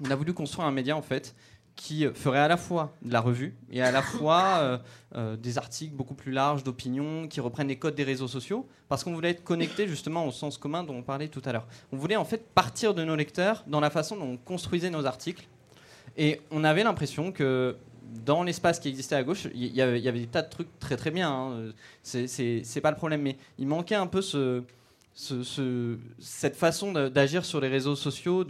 on 0.04 0.10
a 0.10 0.14
voulu 0.14 0.34
construire 0.34 0.66
un 0.66 0.72
média 0.72 0.96
en 0.96 1.02
fait 1.02 1.34
qui 1.76 2.06
ferait 2.14 2.38
à 2.38 2.48
la 2.48 2.56
fois 2.56 2.94
de 3.02 3.12
la 3.12 3.20
revue 3.20 3.55
et 3.70 3.82
à 3.82 3.90
la 3.90 4.02
fois 4.16 4.59
euh, 4.59 4.78
euh, 5.16 5.36
des 5.36 5.59
articles 5.59 5.94
beaucoup 5.94 6.14
plus 6.14 6.32
larges 6.32 6.62
d'opinion 6.62 7.28
qui 7.28 7.40
reprennent 7.40 7.68
les 7.68 7.78
codes 7.78 7.94
des 7.94 8.05
réseaux 8.05 8.28
sociaux 8.28 8.68
parce 8.88 9.05
qu'on 9.05 9.12
voulait 9.12 9.30
être 9.30 9.44
connecté 9.44 9.88
justement 9.88 10.26
au 10.26 10.32
sens 10.32 10.59
commun 10.59 10.84
dont 10.84 10.94
on 10.94 11.02
parlait 11.02 11.28
tout 11.28 11.42
à 11.44 11.52
l'heure. 11.52 11.66
On 11.92 11.96
voulait 11.96 12.16
en 12.16 12.24
fait 12.24 12.46
partir 12.55 12.94
de 12.94 13.05
nos 13.05 13.16
lecteurs 13.16 13.64
dans 13.66 13.80
la 13.80 13.90
façon 13.90 14.16
dont 14.16 14.32
on 14.32 14.36
construisait 14.36 14.90
nos 14.90 15.06
articles 15.06 15.46
et 16.16 16.40
on 16.51 16.64
avait 16.64 16.84
l'impression 16.84 17.32
que 17.32 17.76
dans 18.24 18.42
l'espace 18.44 18.78
qui 18.78 18.88
existait 18.88 19.16
à 19.16 19.24
gauche, 19.24 19.48
il 19.55 19.74
y, 19.74 19.80
avait 19.80 20.01
des 20.01 20.26
tas 20.26 20.42
de 20.42 20.48
trucs 20.48 20.78
très 20.78 20.96
très 20.96 21.10
bien. 21.10 21.30
Hein. 21.30 21.72
C'est 22.02 22.80
pas 22.80 22.90
le 22.90 22.96
problème, 22.96 23.22
mais 23.22 23.36
il 23.59 23.66
manquait 23.66 23.96
un 23.96 24.06
peu 24.06 24.22
ce, 24.22 24.62
ce, 25.14 25.96
cette 26.18 26.56
façon 26.56 26.92
d'agir 26.92 27.44
sur 27.44 27.60
les 27.60 27.68
réseaux 27.68 27.96
sociaux, 27.96 28.44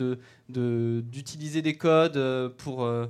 d'utiliser 0.49 1.61
de, 1.61 1.65
des 1.65 1.77
codes 1.77 2.17
euh, 2.17 2.49
pour 2.49 2.85
euh, 2.85 3.07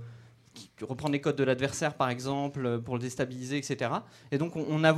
reprendre 0.83 1.13
les 1.13 1.21
codes 1.21 1.37
de 1.37 1.45
l'adversaire, 1.45 1.95
par 1.95 2.11
exemple, 2.11 2.67
euh, 2.67 2.79
pour 2.79 2.97
le 2.97 3.01
déstabiliser, 3.01 3.57
etc. 3.57 3.93
Et 4.33 4.39
donc, 4.39 4.57
on 4.57 4.83
a, 4.83 4.93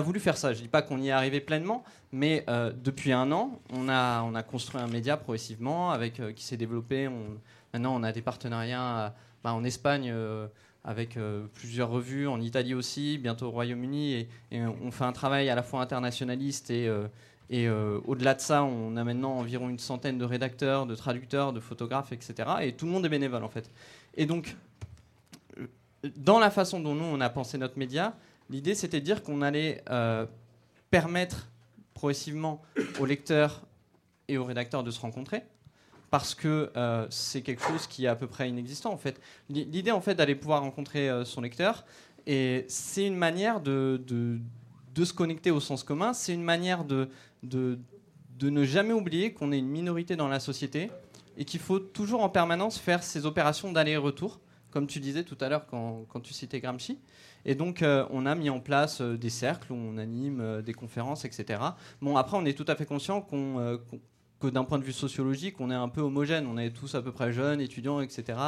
voulu 0.00 0.20
faire 0.20 0.36
ça. 0.36 0.52
Je 0.52 0.58
ne 0.58 0.62
dis 0.62 0.68
pas 0.68 0.82
qu'on 0.82 1.00
y 1.00 1.08
est 1.08 1.12
arrivé 1.12 1.40
pleinement, 1.40 1.82
mais 2.12 2.46
depuis 2.82 3.12
un 3.12 3.32
an, 3.32 3.60
on 3.70 3.88
a, 3.88 4.22
on 4.22 4.34
a 4.34 4.42
construit 4.42 4.80
un 4.80 4.88
média 4.88 5.16
progressivement 5.16 5.90
avec, 5.90 6.22
qui 6.34 6.44
s'est 6.44 6.56
développé. 6.56 7.08
Maintenant, 7.74 7.94
on 7.96 8.04
a 8.04 8.12
des 8.12 8.22
partenariats 8.22 9.14
bah, 9.42 9.52
en 9.52 9.64
Espagne 9.64 10.14
avec 10.84 11.18
plusieurs 11.54 11.90
revues, 11.90 12.28
en 12.28 12.40
Italie 12.40 12.74
aussi, 12.74 13.18
bientôt 13.18 13.46
au 13.46 13.50
Royaume-Uni, 13.50 14.28
et, 14.52 14.60
on 14.62 14.92
fait 14.92 15.04
un 15.04 15.12
travail 15.12 15.50
à 15.50 15.56
la 15.56 15.64
fois 15.64 15.80
internationaliste 15.82 16.70
et, 16.70 16.88
et 17.48 17.68
euh, 17.68 18.00
au-delà 18.06 18.34
de 18.34 18.40
ça, 18.40 18.64
on 18.64 18.96
a 18.96 19.04
maintenant 19.04 19.38
environ 19.38 19.68
une 19.68 19.78
centaine 19.78 20.18
de 20.18 20.24
rédacteurs, 20.24 20.86
de 20.86 20.94
traducteurs, 20.94 21.52
de 21.52 21.60
photographes, 21.60 22.12
etc. 22.12 22.34
Et 22.62 22.72
tout 22.72 22.86
le 22.86 22.92
monde 22.92 23.06
est 23.06 23.10
bénévole 23.10 23.44
en 23.44 23.48
fait. 23.48 23.70
Et 24.16 24.26
donc, 24.26 24.56
euh, 25.58 25.66
dans 26.16 26.38
la 26.38 26.50
façon 26.50 26.80
dont 26.80 26.94
nous, 26.94 27.04
on 27.04 27.20
a 27.20 27.30
pensé 27.30 27.56
notre 27.56 27.78
média, 27.78 28.14
l'idée 28.50 28.74
c'était 28.74 29.00
de 29.00 29.04
dire 29.04 29.22
qu'on 29.22 29.42
allait 29.42 29.82
euh, 29.90 30.26
permettre 30.90 31.48
progressivement 31.94 32.62
aux 32.98 33.06
lecteurs 33.06 33.62
et 34.28 34.38
aux 34.38 34.44
rédacteurs 34.44 34.82
de 34.82 34.90
se 34.90 35.00
rencontrer. 35.00 35.42
Parce 36.10 36.34
que 36.34 36.70
c'est 37.10 37.42
quelque 37.42 37.62
chose 37.62 37.88
qui 37.88 38.04
est 38.04 38.08
à 38.08 38.14
peu 38.14 38.28
près 38.28 38.48
inexistant 38.48 38.92
en 38.92 38.96
fait. 38.96 39.20
L'idée 39.50 39.90
en 39.90 40.00
fait 40.00 40.14
d'aller 40.14 40.36
pouvoir 40.36 40.62
rencontrer 40.62 41.10
son 41.24 41.40
lecteur, 41.40 41.84
et 42.26 42.64
c'est 42.68 43.06
une 43.06 43.16
manière 43.16 43.60
de, 43.60 44.00
de, 44.06 44.38
de 44.96 45.04
se 45.04 45.12
connecter 45.12 45.50
au 45.50 45.60
sens 45.60 45.84
commun, 45.84 46.14
c'est 46.14 46.32
une 46.32 46.42
manière 46.42 46.84
de, 46.84 47.08
de, 47.42 47.78
ne 48.42 48.64
jamais 48.64 48.94
oublier 48.94 49.32
qu'on 49.32 49.52
est 49.52 49.58
une 49.58 49.68
minorité 49.68 50.16
dans 50.16 50.28
la 50.28 50.40
société 50.40 50.90
et 51.36 51.44
qu'il 51.44 51.60
faut 51.60 51.78
toujours 51.78 52.22
en 52.22 52.30
permanence 52.30 52.78
faire 52.78 53.02
ces 53.02 53.26
opérations 53.26 53.72
d'aller-retour, 53.72 54.40
comme 54.70 54.86
tu 54.86 54.98
disais 54.98 55.22
tout 55.22 55.36
à 55.40 55.48
l'heure 55.48 55.66
quand, 55.66 56.20
tu 56.22 56.32
citais 56.32 56.60
Gramsci. 56.60 56.98
Et 57.44 57.54
donc, 57.54 57.82
euh, 57.82 58.06
on 58.10 58.26
a 58.26 58.34
mis 58.34 58.50
en 58.50 58.58
place 58.58 59.00
euh, 59.00 59.16
des 59.16 59.30
cercles 59.30 59.72
où 59.72 59.76
on 59.76 59.98
anime 59.98 60.40
euh, 60.40 60.62
des 60.62 60.72
conférences, 60.72 61.24
etc. 61.24 61.60
Bon, 62.00 62.16
après, 62.16 62.36
on 62.36 62.44
est 62.44 62.54
tout 62.54 62.64
à 62.66 62.74
fait 62.74 62.86
conscient 62.86 63.20
qu'on, 63.20 63.78
que 64.40 64.48
d'un 64.48 64.64
point 64.64 64.80
de 64.80 64.84
vue 64.84 64.92
sociologique, 64.92 65.60
on 65.60 65.70
est 65.70 65.74
un 65.74 65.88
peu 65.88 66.00
homogène. 66.00 66.46
On 66.46 66.58
est 66.58 66.70
tous 66.70 66.96
à 66.96 67.02
peu 67.02 67.12
près 67.12 67.32
jeunes, 67.32 67.60
étudiants, 67.60 68.00
etc. 68.00 68.38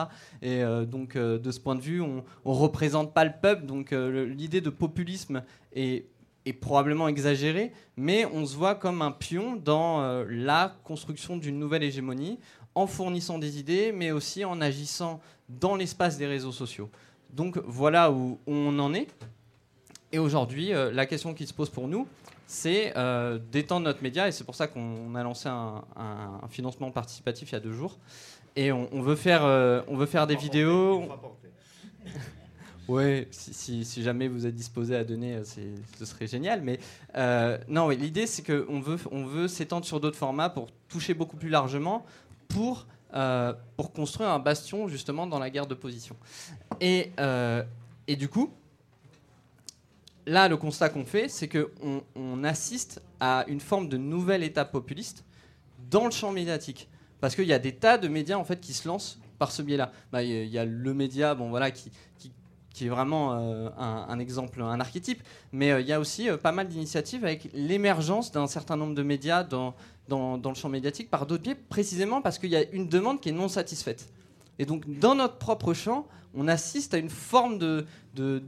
Et 0.43 0.63
donc, 0.87 1.17
de 1.17 1.51
ce 1.51 1.61
point 1.61 1.77
de 1.77 1.81
vue, 1.81 2.01
on 2.01 2.17
ne 2.17 2.23
représente 2.45 3.15
pas 3.15 3.25
le 3.25 3.33
peuple. 3.41 3.67
Donc, 3.67 3.93
l'idée 3.93 4.61
de 4.61 4.69
populisme 4.69 5.43
est 5.73 6.07
est 6.49 6.53
probablement 6.53 7.09
exagéré, 7.09 7.73
mais 7.97 8.27
on 8.27 8.47
se 8.47 8.57
voit 8.57 8.75
comme 8.75 9.03
un 9.03 9.11
pion 9.11 9.57
dans 9.57 10.01
euh, 10.01 10.25
la 10.29 10.77
construction 10.85 11.37
d'une 11.37 11.59
nouvelle 11.59 11.83
hégémonie, 11.83 12.39
en 12.75 12.87
fournissant 12.87 13.39
des 13.39 13.59
idées, 13.59 13.93
mais 13.93 14.11
aussi 14.11 14.45
en 14.45 14.61
agissant 14.61 15.21
dans 15.49 15.77
l'espace 15.77 16.17
des 16.17 16.27
réseaux 16.27 16.53
sociaux. 16.53 16.91
Donc 17.31 17.59
voilà 17.67 18.11
où, 18.11 18.39
on 18.47 18.79
en 18.79 18.95
est. 18.95 19.09
Et 20.13 20.19
aujourd'hui, 20.19 20.71
la 20.71 21.07
question 21.07 21.35
qui 21.35 21.47
se 21.47 21.53
pose 21.53 21.69
pour 21.69 21.89
nous, 21.89 22.07
c'est 22.47 22.95
d'étendre 23.51 23.85
notre 23.85 24.03
média, 24.03 24.29
et 24.29 24.33
c'est 24.33 24.45
pour 24.45 24.55
ça 24.55 24.69
qu'on 24.69 25.15
a 25.15 25.23
lancé 25.23 25.49
un, 25.49 25.83
financement 26.49 26.91
participatif 26.91 27.51
il 27.51 27.55
y 27.55 27.57
a 27.57 27.61
deux 27.61 27.73
jours. 27.73 27.99
Et 28.55 28.71
on, 28.71 29.03
veut, 29.03 29.17
faire, 29.17 29.43
on 29.89 29.97
veut 29.97 30.07
faire 30.07 30.27
des 30.27 30.37
vidéos. 30.37 31.09
Oui, 32.89 33.29
si, 33.31 33.85
jamais 34.03 34.29
vous 34.29 34.47
êtes 34.47 34.55
disposé 34.55 34.97
à 34.97 35.05
donner, 35.05 35.35
euh, 35.35 35.45
ce 35.99 36.05
serait 36.07 36.27
génial. 36.27 36.63
Mais 36.63 36.81
euh, 37.17 37.59
non, 37.69 37.91
l'idée, 37.91 38.27
c'est 38.27 38.43
qu'on 38.43 38.81
veut, 38.81 38.99
on 39.13 39.27
veut 39.27 39.47
s'étendre 39.47 39.85
sur 39.85 40.01
d'autres 40.01 40.17
formats 40.17 40.49
pour 40.49 40.69
toucher 40.89 41.13
beaucoup 41.13 41.37
plus 41.37 41.51
largement, 41.51 42.07
pour, 42.49 42.87
euh, 43.13 43.53
pour 43.77 43.93
construire 43.93 44.31
un 44.31 44.39
bastion 44.39 44.89
justement 44.89 45.27
dans 45.27 45.39
la 45.39 45.51
guerre 45.51 45.67
de 45.67 45.75
position. 45.75 46.17
Et, 46.81 47.13
et 48.07 48.17
du 48.17 48.29
coup, 48.31 48.55
là, 50.27 50.49
le 50.49 50.57
constat 50.57 50.89
qu'on 50.89 51.05
fait, 51.05 51.29
c'est 51.29 51.49
qu'on 51.49 52.03
on 52.15 52.43
assiste 52.43 53.03
à 53.21 53.45
une 53.49 53.61
forme 53.61 53.91
de 53.91 53.99
nouvelle 53.99 54.43
étape 54.43 54.73
populiste 54.73 55.25
dans 55.91 56.07
le 56.07 56.11
champ 56.11 56.33
médiatique. 56.33 56.89
Parce 57.21 57.35
qu'il 57.35 57.47
y 57.47 57.53
a 57.53 57.59
des 57.59 57.75
tas 57.75 57.99
de 57.99 58.09
médias 58.09 58.37
en 58.37 58.45
fait 58.45 58.61
qui 58.61 58.73
se 58.73 58.89
lancent 58.89 59.19
par 59.39 59.53
ce 59.53 59.61
biais-là. 59.61 59.93
Bah, 60.11 60.23
il 60.23 60.47
y 60.47 60.59
a 60.59 60.65
le 60.65 60.95
média, 60.95 61.35
bon 61.35 61.51
voilà, 61.51 61.71
qui, 61.71 61.91
qui 62.17 62.33
qui 62.79 62.87
est 62.87 62.91
vraiment 62.91 63.33
euh, 63.33 63.71
un, 63.77 64.21
exemple, 64.21 64.63
un 64.63 64.79
archétype. 64.79 65.21
Mais 65.51 65.73
euh, 65.73 65.81
il 65.81 65.89
y 65.89 65.93
a 65.93 65.99
aussi 65.99 66.31
euh, 66.31 66.37
pas 66.37 66.53
mal 66.53 66.69
d'initiatives 66.69 67.25
avec 67.25 67.51
l'émergence 67.53 68.31
d'un 68.31 68.47
certain 68.47 68.77
nombre 68.77 68.95
de 68.95 69.03
médias 69.03 69.43
dans, 69.43 69.75
dans, 70.07 70.37
le 70.37 70.55
champ 70.55 70.69
médiatique 70.69 71.11
par 71.11 71.27
d'autres 71.27 71.43
biais, 71.43 71.57
précisément 71.57 72.23
parce 72.23 72.39
qu'il 72.39 72.51
y 72.51 72.57
a 72.57 72.63
une 72.71 72.89
demande 72.89 73.21
qui 73.21 73.31
est 73.31 73.33
non 73.33 73.49
satisfaite. 73.49 74.09
Et 74.61 74.65
donc, 74.65 74.89
dans 75.01 75.17
notre 75.17 75.39
propre 75.39 75.75
champ, 75.75 76.07
on 76.35 76.47
assiste 76.47 76.95
à 76.95 76.99
une 76.99 77.11
forme 77.11 77.59
de, 77.59 77.85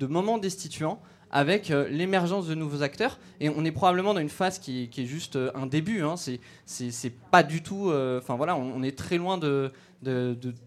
moment 0.07 0.39
destituant 0.39 1.03
avec 1.31 1.69
l'émergence 1.69 2.47
de 2.47 2.55
nouveaux 2.55 2.83
acteurs. 2.83 3.19
Et 3.41 3.49
on 3.49 3.65
est 3.65 3.73
probablement 3.73 4.15
dans 4.15 4.21
une 4.21 4.29
phase 4.29 4.59
qui, 4.59 4.91
est 4.97 5.05
juste 5.05 5.39
un 5.55 5.67
début. 5.67 6.03
Hein. 6.03 6.15
C'est 6.67 7.15
pas 7.31 7.43
du 7.43 7.63
tout. 7.63 7.93
Enfin 8.19 8.37
voilà, 8.37 8.57
on, 8.57 8.83
est 8.83 8.97
très 8.97 9.17
loin 9.17 9.39
de, 9.39 9.71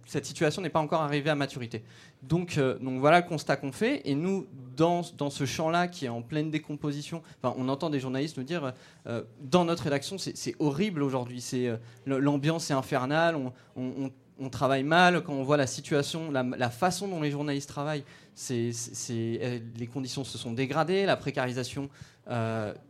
cette 0.06 0.26
situation 0.26 0.61
n'est 0.61 0.69
pas 0.69 0.80
encore 0.80 1.02
arrivée 1.02 1.30
à 1.30 1.35
maturité. 1.35 1.84
Donc, 2.22 2.57
euh, 2.57 2.77
voilà 2.99 3.22
le 3.22 3.27
constat 3.27 3.57
qu'on 3.57 3.72
fait. 3.72 4.02
Et 4.06 4.15
nous, 4.15 4.48
dans, 4.77 5.03
ce 5.03 5.45
champ-là 5.45 5.88
qui 5.88 6.06
est 6.06 6.10
en 6.10 6.22
pleine 6.22 6.52
décomposition, 6.52 7.22
on 7.44 7.68
entend 7.68 7.90
des 7.90 7.99
journalistes 7.99 8.38
nous 8.38 8.44
dire 8.44 8.73
euh, 9.07 9.23
dans 9.41 9.65
notre 9.65 9.84
rédaction, 9.84 10.18
c'est 10.18 10.56
horrible 10.60 11.03
aujourd'hui. 11.03 11.41
C'est 11.41 11.68
euh, 11.68 11.77
l'ambiance 12.06 12.69
est 12.72 12.73
infernale. 12.73 13.35
On, 13.76 14.11
travaille 14.51 14.84
mal. 14.84 15.23
Quand 15.23 15.34
on 15.34 15.43
voit 15.43 15.57
la 15.57 15.68
situation, 15.68 16.31
la, 16.31 16.69
façon 16.69 17.07
dont 17.07 17.22
les 17.22 17.31
journalistes 17.31 17.69
travaillent, 17.69 18.03
c'est 18.35 18.72
les 18.99 19.88
conditions 19.88 20.23
se 20.23 20.38
sont 20.38 20.51
dégradées, 20.51 21.05
la 21.05 21.18
précarisation 21.18 21.89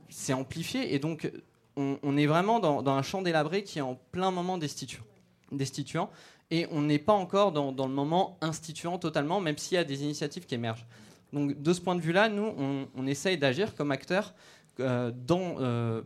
s'est 0.10 0.34
amplifiée. 0.34 0.94
Et 0.94 1.00
donc, 1.00 1.32
on, 1.76 2.18
est 2.18 2.26
vraiment 2.26 2.60
dans, 2.60 2.88
un 2.88 3.02
champ 3.02 3.22
délabré 3.22 3.64
qui 3.64 3.80
est 3.80 3.84
en 3.84 3.96
plein 4.12 4.32
moment 4.32 4.58
destituant. 4.58 6.10
et 6.52 6.68
on 6.72 6.82
n'est 6.82 7.00
pas 7.00 7.14
encore 7.14 7.52
dans, 7.52 7.72
le 7.72 7.94
moment 7.94 8.38
instituant 8.42 8.98
totalement, 8.98 9.40
même 9.40 9.58
s'il 9.58 9.76
y 9.76 9.80
a 9.80 9.84
des 9.84 10.04
initiatives 10.04 10.46
qui 10.46 10.56
émergent. 10.56 10.86
Donc 11.32 11.60
de 11.60 11.74
ce 11.74 11.82
point 11.82 11.96
de 11.96 12.02
vue-là, 12.02 12.30
nous, 12.30 12.88
on, 12.96 13.08
essaye 13.08 13.38
d'agir 13.38 13.76
comme 13.76 13.92
acteurs 13.92 14.34
euh. 14.80 15.12
Euh, 15.32 16.02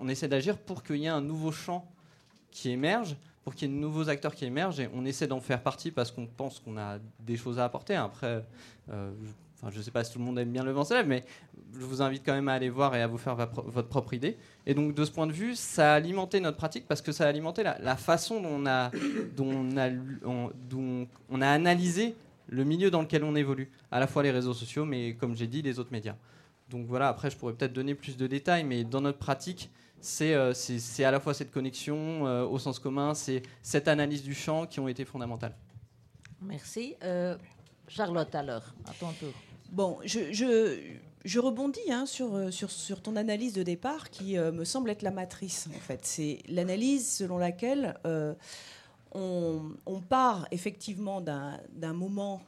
on 0.00 0.08
essaie 0.08 0.28
d'agir 0.28 0.58
pour 0.58 0.82
qu'il 0.82 0.96
y 0.96 1.06
ait 1.06 1.08
un 1.08 1.20
nouveau 1.20 1.52
champ 1.52 1.90
qui 2.50 2.70
émerge, 2.70 3.16
pour 3.44 3.54
qu'il 3.54 3.68
y 3.68 3.72
ait 3.72 3.74
de 3.74 3.80
nouveaux 3.80 4.08
acteurs 4.08 4.34
qui 4.34 4.44
émergent, 4.44 4.80
et 4.80 4.90
on 4.94 5.04
essaie 5.04 5.26
d'en 5.26 5.40
faire 5.40 5.62
partie 5.62 5.90
parce 5.90 6.10
qu'on 6.10 6.26
pense 6.26 6.60
qu'on 6.60 6.76
a 6.76 6.98
des 7.20 7.36
choses 7.36 7.58
à 7.58 7.64
apporter. 7.64 7.94
Après, 7.94 8.44
euh, 8.90 9.10
je 9.70 9.78
ne 9.78 9.82
sais 9.82 9.90
pas 9.90 10.04
si 10.04 10.12
tout 10.12 10.18
le 10.18 10.24
monde 10.24 10.38
aime 10.38 10.52
bien 10.52 10.62
le 10.62 10.70
vent 10.70 10.84
mais 11.06 11.24
je 11.74 11.84
vous 11.84 12.00
invite 12.00 12.22
quand 12.24 12.34
même 12.34 12.48
à 12.48 12.54
aller 12.54 12.70
voir 12.70 12.94
et 12.94 13.02
à 13.02 13.06
vous 13.06 13.18
faire 13.18 13.34
votre 13.34 13.88
propre 13.88 14.14
idée. 14.14 14.36
Et 14.66 14.74
donc, 14.74 14.94
de 14.94 15.04
ce 15.04 15.10
point 15.10 15.26
de 15.26 15.32
vue, 15.32 15.54
ça 15.56 15.92
a 15.92 15.96
alimenté 15.96 16.40
notre 16.40 16.56
pratique 16.56 16.86
parce 16.86 17.02
que 17.02 17.10
ça 17.10 17.24
a 17.24 17.28
alimenté 17.28 17.62
la, 17.62 17.96
façon 17.96 18.40
dont 18.40 18.50
on, 18.50 18.66
a, 18.66 18.90
dont, 19.36 19.50
on 19.50 19.76
a, 19.76 19.90
dont 19.90 21.08
on 21.28 21.40
a 21.40 21.48
analysé 21.48 22.14
le 22.48 22.64
milieu 22.64 22.90
dans 22.90 23.02
lequel 23.02 23.24
on 23.24 23.34
évolue, 23.34 23.70
à 23.90 24.00
la 24.00 24.06
fois 24.06 24.22
les 24.22 24.30
réseaux 24.30 24.54
sociaux, 24.54 24.84
mais 24.84 25.14
comme 25.14 25.36
j'ai 25.36 25.46
dit, 25.46 25.60
les 25.60 25.78
autres 25.78 25.92
médias. 25.92 26.16
Donc 26.70 26.86
voilà, 26.86 27.08
après, 27.08 27.30
je 27.30 27.36
pourrais 27.36 27.52
peut-être 27.52 27.72
donner 27.72 27.94
plus 27.94 28.16
de 28.16 28.26
détails, 28.26 28.64
mais 28.64 28.84
dans 28.84 29.00
notre 29.00 29.18
pratique, 29.18 29.70
c'est 30.00 30.34
euh, 30.34 30.52
à 30.98 31.10
la 31.10 31.20
fois 31.20 31.34
cette 31.34 31.50
connexion 31.50 32.26
euh, 32.26 32.44
au 32.44 32.58
sens 32.58 32.78
commun, 32.78 33.14
c'est 33.14 33.42
cette 33.62 33.88
analyse 33.88 34.22
du 34.22 34.34
champ 34.34 34.66
qui 34.66 34.80
ont 34.80 34.88
été 34.88 35.04
fondamentales. 35.04 35.54
Merci. 36.42 36.94
Euh, 37.02 37.36
Charlotte, 37.88 38.34
alors, 38.34 38.62
à 38.86 38.92
ton 38.92 39.12
tour. 39.12 39.32
Bon, 39.70 39.98
je, 40.04 41.38
rebondis 41.38 41.90
hein, 41.90 42.06
sur, 42.06 42.52
sur, 42.52 43.02
ton 43.02 43.16
analyse 43.16 43.52
de 43.52 43.62
départ 43.62 44.10
qui 44.10 44.38
euh, 44.38 44.52
me 44.52 44.64
semble 44.64 44.90
être 44.90 45.02
la 45.02 45.10
matrice, 45.10 45.68
en 45.74 45.80
fait. 45.80 46.04
C'est 46.04 46.40
l'analyse 46.48 47.10
selon 47.10 47.38
laquelle 47.38 47.98
euh, 48.06 48.34
on, 49.12 50.00
part 50.08 50.46
effectivement 50.52 51.20
d'un 51.20 51.92
moment 51.92 52.42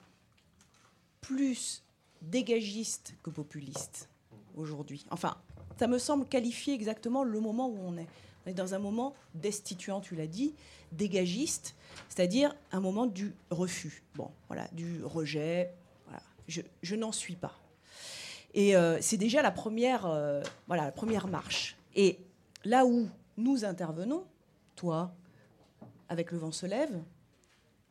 plus 1.21 1.83
dégagiste 2.23 3.15
que 3.23 3.31
populiste 3.31 4.09
aujourd'hui. 4.57 5.05
Enfin, 5.11 5.37
ça 5.81 5.87
me 5.87 5.97
semble 5.97 6.27
qualifier 6.27 6.75
exactement 6.75 7.25
le 7.25 7.41
moment 7.41 7.67
où 7.67 7.79
on 7.81 7.97
est. 7.97 8.07
On 8.45 8.51
est 8.51 8.55
dans 8.55 8.75
un 8.75 8.79
moment 8.79 9.15
destituant, 9.35 10.03
tu 10.03 10.15
l'as 10.15 10.27
dit, 10.27 10.55
dégagiste, 10.93 11.75
c'est-à-dire 12.11 12.55
un 12.71 12.81
moment 12.81 13.07
du 13.07 13.33
refus, 13.49 14.03
bon, 14.15 14.31
voilà, 14.49 14.69
du 14.73 15.03
rejet, 15.03 15.73
je, 16.49 16.95
n'en 16.97 17.13
suis 17.13 17.35
pas. 17.35 17.59
Et 18.53 18.77
euh, 18.77 18.99
c'est 19.01 19.17
déjà 19.17 19.41
la 19.41 19.51
première, 19.51 20.05
euh, 20.05 20.43
voilà, 20.67 20.85
la 20.85 20.93
première 20.93 21.29
marche. 21.29 21.79
Et 21.97 22.19
là 22.67 22.85
où 22.85 23.09
nous 23.39 23.65
intervenons, 23.65 24.25
toi, 24.77 25.15
avec 26.11 26.31
Le 26.31 26.37
Vent 26.37 26.53
se 26.53 26.67
lève, 26.67 27.01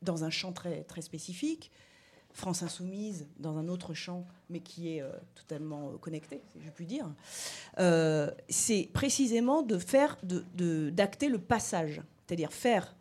dans 0.03 0.23
un 0.23 0.29
champ 0.29 0.51
très, 0.51 0.83
très 0.83 1.01
spécifique, 1.01 1.71
France 2.33 2.63
Insoumise 2.63 3.27
dans 3.37 3.57
un 3.57 3.67
autre 3.67 3.93
champ, 3.93 4.25
mais 4.49 4.59
qui 4.59 4.95
est 4.95 5.01
euh, 5.01 5.11
totalement 5.35 5.97
connecté, 5.97 6.41
si 6.53 6.59
je 6.63 6.69
puis 6.69 6.85
dire, 6.85 7.09
c'est 8.49 8.89
précisément 8.93 9.61
de 9.61 9.77
faire, 9.77 10.17
d'acter 10.23 11.27
de, 11.27 11.31
le 11.31 11.39
passage, 11.39 12.01
c'est-à-dire 12.25 12.53
faire, 12.53 12.95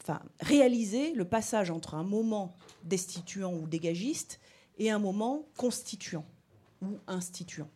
enfin, 0.00 0.20
réaliser 0.40 1.12
le 1.14 1.24
passage 1.24 1.70
entre 1.70 1.94
un 1.94 2.04
moment 2.04 2.54
destituant 2.84 3.52
ou 3.52 3.66
dégagiste 3.66 4.40
et 4.78 4.90
un 4.90 4.98
moment 4.98 5.44
constituant 5.56 6.24
ou 6.82 6.98
instituant. 7.06 7.68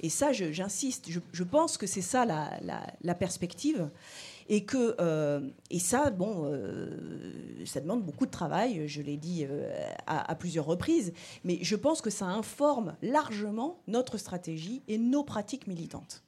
Et 0.00 0.08
ça, 0.08 0.32
j'insiste, 0.32 1.08
je, 1.08 1.44
pense 1.44 1.78
que 1.78 1.86
c'est 1.86 2.02
ça 2.02 2.24
la, 2.26 3.14
perspective. 3.14 3.88
Et 4.48 4.64
que 4.64 4.96
euh, 5.00 5.48
et 5.70 5.78
ça, 5.78 6.10
bon, 6.10 6.44
euh, 6.44 7.64
ça 7.64 7.80
demande 7.80 8.02
beaucoup 8.02 8.26
de 8.26 8.30
travail. 8.30 8.86
Je 8.88 9.02
l'ai 9.02 9.16
dit 9.16 9.46
euh, 9.48 9.70
à, 10.06 10.34
plusieurs 10.34 10.66
reprises, 10.66 11.12
mais 11.44 11.58
je 11.62 11.76
pense 11.76 12.00
que 12.00 12.10
ça 12.10 12.26
informe 12.26 12.96
largement 13.02 13.80
notre 13.86 14.18
stratégie 14.18 14.82
et 14.88 14.98
nos 14.98 15.24
pratiques 15.24 15.66
militantes. 15.66 16.22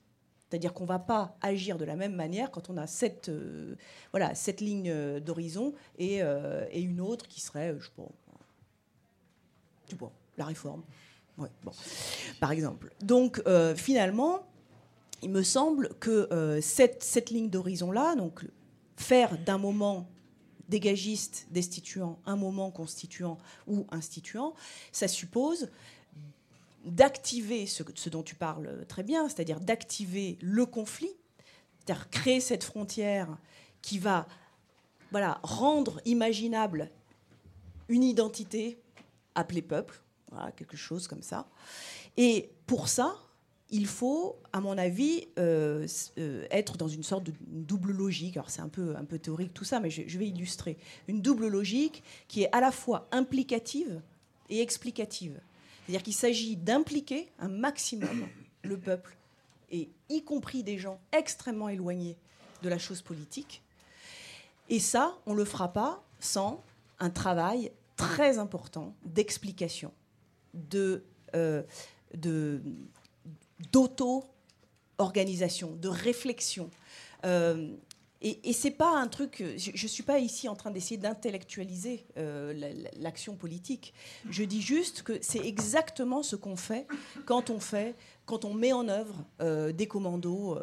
C'est-à-dire 0.48 0.72
qu'on 0.72 0.84
ne 0.84 0.88
va 0.88 1.00
pas 1.00 1.36
agir 1.42 1.76
de 1.76 1.84
la 1.84 1.96
même 1.96 2.14
manière 2.14 2.50
quand 2.50 2.70
on 2.70 2.76
a 2.76 2.86
cette, 2.86 3.30
voilà, 4.12 4.34
cette 4.36 4.60
ligne 4.60 5.18
d'horizon 5.18 5.74
et, 5.98 6.18
et, 6.18 6.80
une 6.80 7.00
autre 7.00 7.26
qui 7.26 7.40
serait, 7.40 7.74
je 7.80 7.90
pense, 7.96 8.12
tu 9.88 9.96
la 10.38 10.44
réforme. 10.44 10.82
bon. 11.36 11.72
Par 12.38 12.52
exemple. 12.52 12.94
Donc, 13.02 13.42
finalement, 13.74 14.46
il 15.22 15.30
me 15.30 15.42
semble 15.42 15.90
que 16.00 16.28
euh, 16.32 16.60
cette, 16.60 17.02
cette, 17.02 17.30
ligne 17.30 17.50
d'horizon-là, 17.50 18.14
donc 18.16 18.44
faire 18.96 19.38
d'un 19.38 19.58
moment 19.58 20.08
dégagiste, 20.68 21.46
destituant, 21.50 22.18
un 22.26 22.36
moment 22.36 22.70
constituant 22.70 23.38
ou 23.66 23.86
instituant, 23.90 24.54
ça 24.92 25.08
suppose 25.08 25.70
d'activer 26.84 27.66
ce, 27.66 27.82
dont 28.08 28.22
tu 28.22 28.34
parles 28.34 28.84
très 28.86 29.02
bien, 29.02 29.28
c'est-à-dire 29.28 29.60
d'activer 29.60 30.38
le 30.40 30.66
conflit, 30.66 31.12
c'est-à-dire 31.78 32.10
créer 32.10 32.40
cette 32.40 32.64
frontière 32.64 33.36
qui 33.82 33.98
va 33.98 34.26
voilà, 35.10 35.40
rendre 35.42 36.00
imaginable 36.04 36.90
une 37.88 38.02
identité 38.02 38.80
appeler 39.34 39.62
peuple, 39.62 40.00
quelque 40.56 40.76
chose 40.76 41.06
comme 41.06 41.22
ça. 41.22 41.48
Et 42.16 42.50
pour 42.66 42.88
ça, 42.88 43.16
il 43.70 43.86
faut, 43.86 44.36
à 44.52 44.60
mon 44.60 44.78
avis, 44.78 45.26
euh, 45.38 45.86
euh, 46.18 46.46
être 46.50 46.76
dans 46.76 46.88
une 46.88 47.02
sorte 47.02 47.24
de 47.24 47.32
double 47.40 47.92
logique. 47.92 48.36
Alors 48.36 48.50
c'est 48.50 48.62
un 48.62 48.68
peu, 48.68 48.94
un 48.96 49.04
peu 49.04 49.18
théorique 49.18 49.52
tout 49.54 49.64
ça, 49.64 49.80
mais 49.80 49.90
je, 49.90 50.18
vais 50.18 50.28
illustrer. 50.28 50.78
Une 51.08 51.20
double 51.20 51.48
logique 51.48 52.02
qui 52.28 52.42
est 52.42 52.52
à 52.52 52.60
la 52.60 52.70
fois 52.70 53.08
implicative 53.10 54.00
et 54.48 54.60
explicative. 54.60 55.40
C'est-à-dire 55.84 56.02
qu'il 56.02 56.14
s'agit 56.14 56.56
d'impliquer 56.56 57.32
un 57.38 57.48
maximum 57.48 58.28
le 58.62 58.78
peuple, 58.78 59.16
et 59.70 59.88
y 60.08 60.22
compris 60.22 60.62
des 60.62 60.78
gens 60.78 61.00
extrêmement 61.12 61.68
éloignés 61.68 62.16
de 62.62 62.68
la 62.68 62.78
chose 62.78 63.02
politique. 63.02 63.62
Et 64.68 64.80
ça, 64.80 65.16
on 65.26 65.32
ne 65.32 65.38
le 65.38 65.44
fera 65.44 65.72
pas 65.72 66.04
sans 66.18 66.64
un 66.98 67.10
travail 67.10 67.72
très 67.96 68.38
important 68.38 68.94
d'explication, 69.04 69.92
de, 70.54 71.04
euh, 71.34 71.62
d'auto-organisation, 73.72 75.76
de 75.76 75.88
réflexion. 75.88 76.70
Euh, 77.24 77.74
et, 78.22 78.48
et 78.48 78.54
c'est 78.54 78.70
pas 78.70 78.96
un 78.96 79.08
truc. 79.08 79.44
Je, 79.56 79.70
ne 79.70 79.88
suis 79.88 80.02
pas 80.02 80.18
ici 80.18 80.48
en 80.48 80.56
train 80.56 80.70
d'essayer 80.70 80.96
d'intellectualiser 80.96 82.06
euh, 82.16 82.54
l'action 82.98 83.36
politique. 83.36 83.92
Je 84.30 84.42
dis 84.42 84.62
juste 84.62 85.02
que 85.02 85.18
c'est 85.20 85.46
exactement 85.46 86.22
ce 86.22 86.34
qu'on 86.34 86.56
fait 86.56 86.86
quand 87.26 87.50
on 87.50 87.60
fait, 87.60 87.94
quand 88.24 88.46
on 88.46 88.54
met 88.54 88.72
en 88.72 88.88
œuvre 88.88 89.26
euh, 89.42 89.70
des 89.72 89.86
commandos 89.86 90.58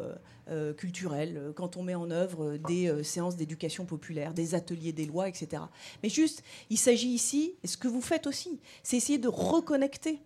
culturels, 0.76 1.54
quand 1.56 1.78
on 1.78 1.82
met 1.82 1.94
en 1.94 2.10
œuvre 2.10 2.58
des 2.68 3.02
séances 3.02 3.34
d'éducation 3.34 3.86
populaire, 3.86 4.34
des 4.34 4.54
ateliers 4.54 4.92
des 4.92 5.06
lois, 5.06 5.26
etc. 5.26 5.62
Mais 6.02 6.10
juste, 6.10 6.42
il 6.68 6.76
s'agit 6.76 7.08
ici, 7.08 7.54
et 7.62 7.66
ce 7.66 7.78
que 7.78 7.88
vous 7.88 8.02
faites 8.02 8.26
aussi, 8.26 8.60
c'est 8.82 8.98
essayer 8.98 9.18
de 9.18 9.28
reconnecter 9.28 10.20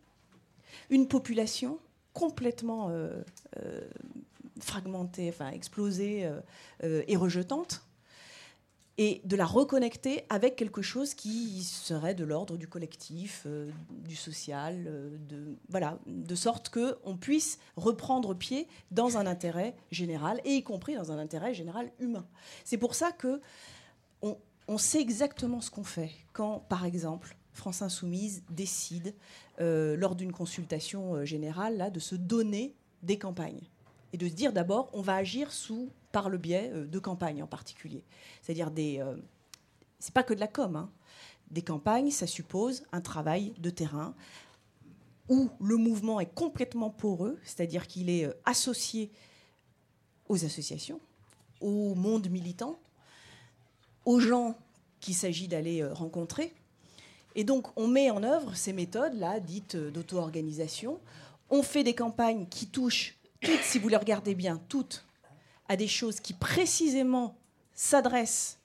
une 0.91 1.07
population 1.07 1.79
complètement 2.19 2.91
fragmentée, 4.61 5.29
enfin 5.29 5.51
explosée 5.51 6.27
euh, 6.27 6.41
euh, 6.85 7.03
et 7.07 7.17
rejetante, 7.17 7.83
et 9.01 9.21
de 9.25 9.37
la 9.37 9.47
reconnecter 9.47 10.25
avec 10.29 10.57
quelque 10.57 10.83
chose 10.83 11.15
qui 11.15 11.63
serait 11.63 12.17
de 12.17 12.25
l'ordre 12.25 12.57
du 12.57 12.67
collectif, 12.67 13.45
euh, 13.47 13.71
du 13.91 14.17
social, 14.17 14.85
de, 15.29 15.57
voilà, 15.69 15.99
de 16.07 16.35
sorte 16.35 16.71
qu'on 16.71 17.17
puisse 17.17 17.61
reprendre 17.77 18.35
pied 18.35 18.67
dans 18.91 19.17
un 19.17 19.27
intérêt 19.27 19.77
général, 19.93 20.41
et 20.45 20.57
y 20.57 20.63
compris 20.63 20.97
dans 20.97 21.13
un 21.13 21.19
intérêt 21.19 21.55
général 21.55 21.91
humain. 22.01 22.27
C'est 22.65 22.79
pour 22.79 22.95
ça 22.95 23.13
que 23.13 23.41
on, 24.71 24.77
sait 24.77 25.01
exactement 25.01 25.63
ce 25.63 25.71
qu'on 25.71 25.85
fait 25.85 26.11
quand, 26.35 26.59
par 26.59 26.85
exemple, 26.85 27.38
France 27.59 27.83
Insoumise 27.83 28.43
décide, 28.51 29.15
lors 29.59 30.15
d'une 30.15 30.33
consultation 30.33 31.25
générale, 31.25 31.77
là, 31.77 31.91
de 31.91 32.01
se 32.01 32.15
donner 32.15 32.75
des 33.03 33.19
campagnes 33.19 33.69
et 34.13 34.17
de 34.17 34.29
se 34.29 34.33
dire 34.33 34.53
d'abord, 34.53 34.89
on 34.93 35.03
va 35.03 35.17
agir 35.17 35.53
sous, 35.53 35.91
par 36.13 36.29
le 36.29 36.39
biais 36.39 36.71
euh, 36.73 36.87
de 36.87 36.99
campagnes 36.99 37.43
en 37.43 37.47
particulier. 37.47 38.03
C'est-à-dire 38.43 38.71
des. 38.71 39.01
Euh, 39.01 39.17
c'est 39.99 40.15
pas 40.15 40.23
que 40.23 40.35
de 40.35 40.41
la 40.41 40.49
com. 40.49 40.77
Hein. 40.77 40.91
Des 41.51 41.63
campagnes, 41.63 42.11
ça 42.11 42.27
suppose 42.27 42.85
un 42.93 43.01
travail 43.01 43.53
de 43.59 43.71
terrain 43.71 44.15
où 45.29 45.51
le 45.61 45.77
mouvement 45.77 46.21
est 46.21 46.33
complètement 46.35 46.91
poreux, 46.91 47.39
c'est-à-dire 47.43 47.87
qu'il 47.87 48.09
est 48.09 48.25
euh, 48.25 48.33
associé 48.45 49.11
aux 50.29 50.45
associations, 50.45 51.01
au 51.61 51.95
monde 51.95 52.29
militant, 52.29 52.79
aux 54.05 54.21
gens 54.21 54.57
qu'il 55.01 55.15
s'agit 55.15 55.49
d'aller 55.49 55.85
rencontrer. 55.87 56.55
Et 57.39 57.45
donc, 57.45 57.69
on 57.77 57.87
met 57.87 58.11
en 58.11 58.25
œuvre 58.25 58.57
ces 58.57 58.73
méthodes-là, 58.73 59.39
dites 59.39 59.77
d'auto-organisation. 59.77 60.99
On 61.51 61.63
fait 61.63 61.85
des 61.85 61.95
campagnes 61.95 62.49
qui 62.49 62.67
touchent 62.67 63.17
toutes, 63.41 63.63
si 63.63 63.79
vous 63.79 63.89
les 63.89 63.97
regardez 63.97 64.35
bien, 64.35 64.61
toutes, 64.69 65.07
à 65.69 65.77
des 65.77 65.87
choses 65.87 66.19
qui 66.19 66.33
précisément 66.33 67.39
s'adressent 67.75 68.59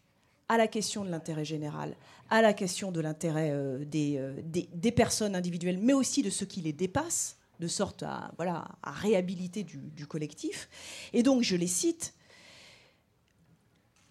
à 0.49 0.57
la 0.57 0.67
question 0.67 1.05
de 1.05 1.11
l'intérêt 1.11 1.45
général, 1.45 1.95
à 2.31 2.41
la 2.41 2.51
question 2.51 2.91
de 2.91 2.99
l'intérêt 2.99 3.51
euh, 3.51 3.85
euh, 3.93 4.41
des, 4.43 4.67
des, 4.73 4.91
personnes 4.91 5.35
individuelles, 5.35 5.77
mais 5.77 5.93
aussi 5.93 6.23
de 6.23 6.31
ceux 6.31 6.47
qui 6.47 6.61
les 6.61 6.73
dépassent, 6.73 7.37
de 7.59 7.67
sorte 7.67 8.01
à, 8.01 8.31
voilà, 8.37 8.67
à 8.81 8.91
réhabiliter 8.91 9.63
du, 9.63 10.07
collectif. 10.07 10.67
Et 11.13 11.21
donc, 11.21 11.43
je 11.43 11.55
les 11.55 11.67
cite, 11.67 12.15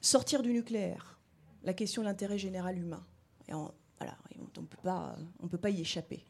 sortir 0.00 0.40
du 0.40 0.52
nucléaire, 0.52 1.18
la 1.64 1.74
question 1.74 2.02
de 2.02 2.06
l'intérêt 2.06 2.38
général 2.38 2.78
humain. 2.78 3.04
On 4.56 5.44
ne 5.44 5.48
peut 5.48 5.58
pas 5.58 5.70
y 5.70 5.80
échapper. 5.80 6.24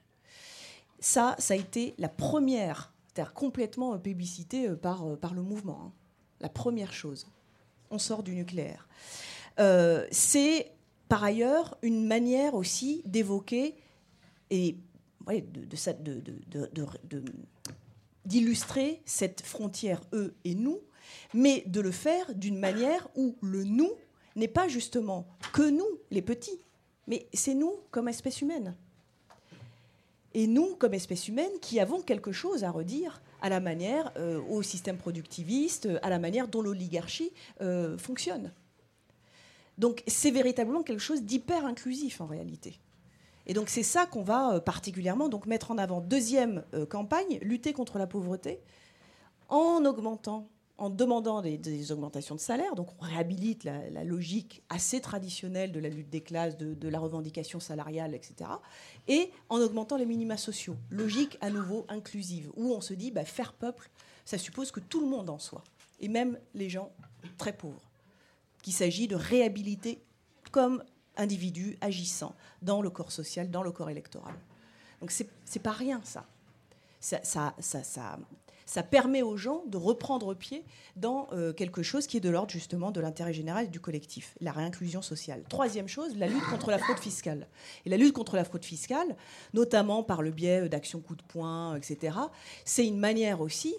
Ça, 1.01 1.35
ça 1.39 1.55
a 1.55 1.57
été 1.57 1.95
la 1.99 2.09
première 2.09 2.93
c'est-à-dire 3.13 3.35
complètement 3.35 3.99
publicité 3.99 4.69
euh, 4.69 4.77
par, 4.77 5.07
euh, 5.07 5.17
par 5.17 5.35
le 5.35 5.43
mouvement. 5.43 5.81
Hein. 5.87 5.93
La 6.41 6.49
première 6.49 6.93
chose, 6.93 7.27
on 7.91 7.99
sort 7.99 8.23
du 8.23 8.35
nucléaire. 8.35 8.89
Euh, 9.61 10.07
c'est 10.11 10.73
par 11.09 11.23
ailleurs 11.23 11.77
une 11.83 12.07
manière 12.07 12.55
aussi 12.55 13.03
d'évoquer 13.05 13.77
et 14.51 14.79
d'illustrer 18.25 19.03
cette 19.05 19.43
frontière 19.43 20.01
eux 20.15 20.35
et 20.45 20.55
nous, 20.55 20.81
mais 21.35 21.63
de 21.67 21.81
le 21.81 21.91
faire 21.91 22.35
d'une 22.35 22.59
manière 22.59 23.09
où 23.15 23.37
le 23.43 23.65
nous 23.65 23.93
n'est 24.37 24.49
pas 24.49 24.69
justement 24.69 25.27
que 25.53 25.69
nous, 25.69 25.87
les 26.11 26.23
petits, 26.23 26.61
mais 27.07 27.27
c'est 27.33 27.55
nous 27.55 27.75
comme 27.91 28.09
espèce 28.09 28.41
humaine 28.41 28.75
et 30.35 30.47
nous, 30.47 30.75
comme 30.77 30.95
espèce 30.95 31.29
humaine, 31.29 31.51
qui 31.61 31.79
avons 31.81 32.01
quelque 32.01 32.33
chose 32.33 32.65
à 32.65 32.71
redire 32.71 33.21
à 33.41 33.49
la 33.49 33.61
manière, 33.61 34.13
euh, 34.17 34.41
au 34.49 34.63
système 34.63 34.97
productiviste, 34.97 35.89
à 36.03 36.11
la 36.11 36.19
manière 36.19 36.49
dont 36.49 36.63
l'oligarchie 36.63 37.33
euh, 37.61 37.99
fonctionne. 37.99 38.53
Donc 39.79 40.03
c'est 40.07 40.31
véritablement 40.31 40.83
quelque 40.83 41.01
chose 41.01 41.23
d'hyper 41.23 41.67
inclusif 41.67 42.21
en 42.21 42.27
réalité. 42.27 42.79
Et 43.47 43.55
donc 43.55 43.69
c'est 43.69 43.83
ça 43.83 44.07
qu'on 44.07 44.23
va 44.23 44.55
euh, 44.55 44.61
particulièrement 44.61 45.29
mettre 45.47 45.71
en 45.71 45.79
avant. 45.79 46.01
Deuxième 46.01 46.63
campagne, 46.89 47.39
lutter 47.43 47.73
contre 47.73 47.99
la 47.99 48.07
pauvreté 48.07 48.61
en 49.49 49.85
augmentant 49.85 50.49
en 50.83 50.91
demandant 50.91 51.43
des, 51.43 51.93
augmentations 51.93 52.35
de 52.35 52.41
salaire, 52.41 52.75
donc 52.75 52.89
on 52.99 53.05
réhabilite 53.05 53.63
la, 53.63 54.03
logique 54.03 54.65
assez 54.69 55.01
traditionnelle 55.01 55.71
de 55.71 55.79
la 55.79 55.89
lutte 55.89 56.11
des 56.11 56.23
classes, 56.23 56.57
de, 56.57 56.89
la 56.89 56.99
revendication 56.99 57.61
salariale, 57.61 58.17
etc., 58.17 58.51
et 59.07 59.31
en 59.49 59.61
augmentant 59.61 59.97
les 59.97 60.07
minima 60.07 60.37
sociaux, 60.37 60.75
logique 60.91 61.39
à 61.41 61.51
nouveau 61.51 61.87
inclusive, 61.89 62.51
où 62.57 62.73
on 62.73 62.81
se 62.81 62.95
dit, 62.95 63.13
bah, 63.13 63.25
faire 63.25 63.53
peuple, 63.53 63.91
ça 64.25 64.39
suppose 64.39 64.73
que 64.73 64.81
tout 64.81 65.01
le 65.01 65.07
monde 65.07 65.31
en 65.31 65.39
soit, 65.39 65.63
et 66.01 66.09
même 66.09 66.37
les 66.53 66.69
gens 66.69 66.91
très 67.39 67.57
pauvres, 67.57 67.89
qu'il 68.61 68.73
s'agit 68.73 69.07
de 69.07 69.15
réhabiliter 69.15 70.03
comme 70.51 70.83
individus 71.17 71.79
agissant 71.81 72.35
dans 72.61 72.83
le 72.83 72.91
corps 72.91 73.13
social, 73.13 73.53
dans 73.53 73.63
le 73.63 73.71
corps 73.71 73.91
électoral. 73.91 74.35
Donc 75.01 75.13
c'est 75.13 75.63
pas 75.63 75.71
rien 75.71 76.01
ça. 76.03 76.27
Ça, 76.99 77.21
ça, 77.23 77.55
ça, 77.61 77.85
ça, 77.85 78.19
ça 78.73 78.83
permet 78.83 79.21
aux 79.21 79.37
gens 79.37 79.65
de 79.67 79.77
reprendre 79.77 80.33
pied 80.33 80.65
dans 80.97 81.29
euh, 81.35 81.53
quelque 81.53 81.83
chose 81.83 82.07
qui 82.07 82.17
est 82.17 82.21
de 82.21 82.31
l'ordre 82.31 82.51
justement 82.51 82.91
de 82.91 83.03
l'intérêt 83.03 83.35
général 83.35 83.67
et 83.67 83.69
du 83.69 83.81
collectif, 83.81 84.35
la 84.41 84.51
réinclusion 84.51 85.03
sociale. 85.03 85.43
Troisième 85.51 85.89
chose, 85.89 86.17
la 86.17 86.27
lutte 86.27 86.45
contre 86.45 86.71
la 86.71 86.79
fraude 86.79 86.99
fiscale. 86.99 87.47
Et 87.85 87.91
la 87.91 87.99
lutte 87.99 88.15
contre 88.15 88.35
la 88.35 88.45
fraude 88.45 88.65
fiscale, 88.65 89.15
notamment 89.53 90.03
par 90.03 90.23
le 90.23 90.31
biais 90.31 90.71
d'actions 90.71 91.01
coup 91.01 91.15
de 91.15 91.23
poing, 91.23 91.77
etc., 91.77 92.17
c'est 92.65 92.87
une 92.87 92.97
manière 92.97 93.43
aussi 93.43 93.75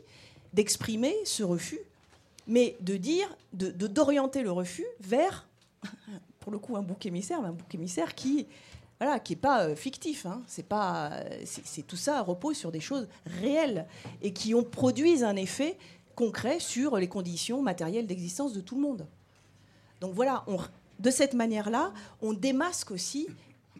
d'exprimer 0.53 1.15
ce 1.25 1.41
refus, 1.41 1.79
mais 2.45 2.77
de 2.79 2.95
dire, 2.95 3.35
de, 3.53 3.71
d'orienter 3.87 4.43
le 4.43 4.51
refus 4.51 4.85
vers, 4.99 5.47
pour 6.39 6.51
le 6.51 6.59
coup, 6.59 6.77
un 6.77 6.83
bouc 6.83 7.03
émissaire, 7.07 7.39
un 7.39 7.53
bouc 7.53 7.73
émissaire 7.73 8.13
qui 8.13 8.45
voilà, 9.03 9.19
qui 9.19 9.33
n'est 9.33 9.39
pas 9.39 9.65
euh, 9.65 9.75
fictif. 9.75 10.25
Hein. 10.25 10.41
C'est 10.47 10.65
pas, 10.65 11.11
c'est, 11.43 11.85
tout 11.85 11.97
ça 11.97 12.21
repose 12.21 12.55
sur 12.55 12.71
des 12.71 12.79
choses 12.79 13.07
réelles 13.41 13.85
et 14.21 14.31
qui 14.31 14.55
ont 14.55 14.63
produisent 14.63 15.25
un 15.25 15.35
effet 15.35 15.77
concret 16.15 16.59
sur 16.59 16.95
les 16.95 17.09
conditions 17.09 17.61
matérielles 17.61 18.07
d'existence 18.07 18.53
de 18.53 18.61
tout 18.61 18.75
le 18.75 18.81
monde. 18.81 19.07
Donc 19.99 20.13
voilà, 20.13 20.45
de 20.99 21.09
cette 21.09 21.33
manière-là, 21.33 21.91
on 22.21 22.33
démasque 22.33 22.91
aussi 22.91 23.27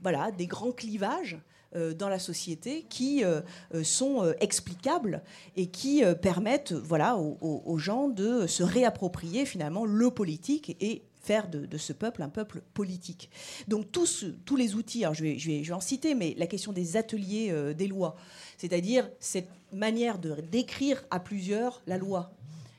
voilà, 0.02 0.32
des 0.32 0.48
grands 0.48 0.72
clivages 0.72 1.38
euh, 1.76 1.94
dans 1.94 2.10
la 2.10 2.20
société 2.20 2.86
qui 2.90 3.24
euh, 3.24 3.42
sont 3.84 4.34
explicables 4.42 5.22
et 5.56 5.68
qui 5.68 6.04
permettent 6.22 6.74
voilà, 6.74 7.16
aux, 7.18 7.62
aux, 7.66 7.78
gens 7.78 8.10
de 8.10 8.46
se 8.46 8.64
réapproprier 8.64 9.46
finalement 9.46 9.86
le 9.86 10.12
politique 10.12 10.76
et 10.82 11.04
faire 11.24 11.48
de, 11.48 11.78
ce 11.78 11.94
peuple 11.94 12.22
un 12.22 12.30
peuple 12.30 12.62
politique. 12.74 13.30
Donc 13.68 13.92
tous, 13.92 14.26
tous 14.46 14.56
les 14.56 14.76
outils, 14.76 15.06
je, 15.14 15.24
vais, 15.24 15.40
je, 15.40 15.50
vais, 15.50 15.64
je, 15.64 15.70
vais, 15.70 15.74
en 15.74 15.80
citer, 15.80 16.14
mais 16.16 16.36
la 16.38 16.48
question 16.48 16.74
des 16.74 16.98
ateliers 16.98 17.50
euh, 17.50 17.74
des 17.74 17.88
lois, 17.88 18.16
c'est-à-dire 18.58 19.10
cette 19.20 19.50
manière 19.72 20.20
de 20.20 20.36
décrire 20.52 21.04
à 21.10 21.20
plusieurs 21.20 21.82
la 21.88 21.98
loi, 21.98 22.34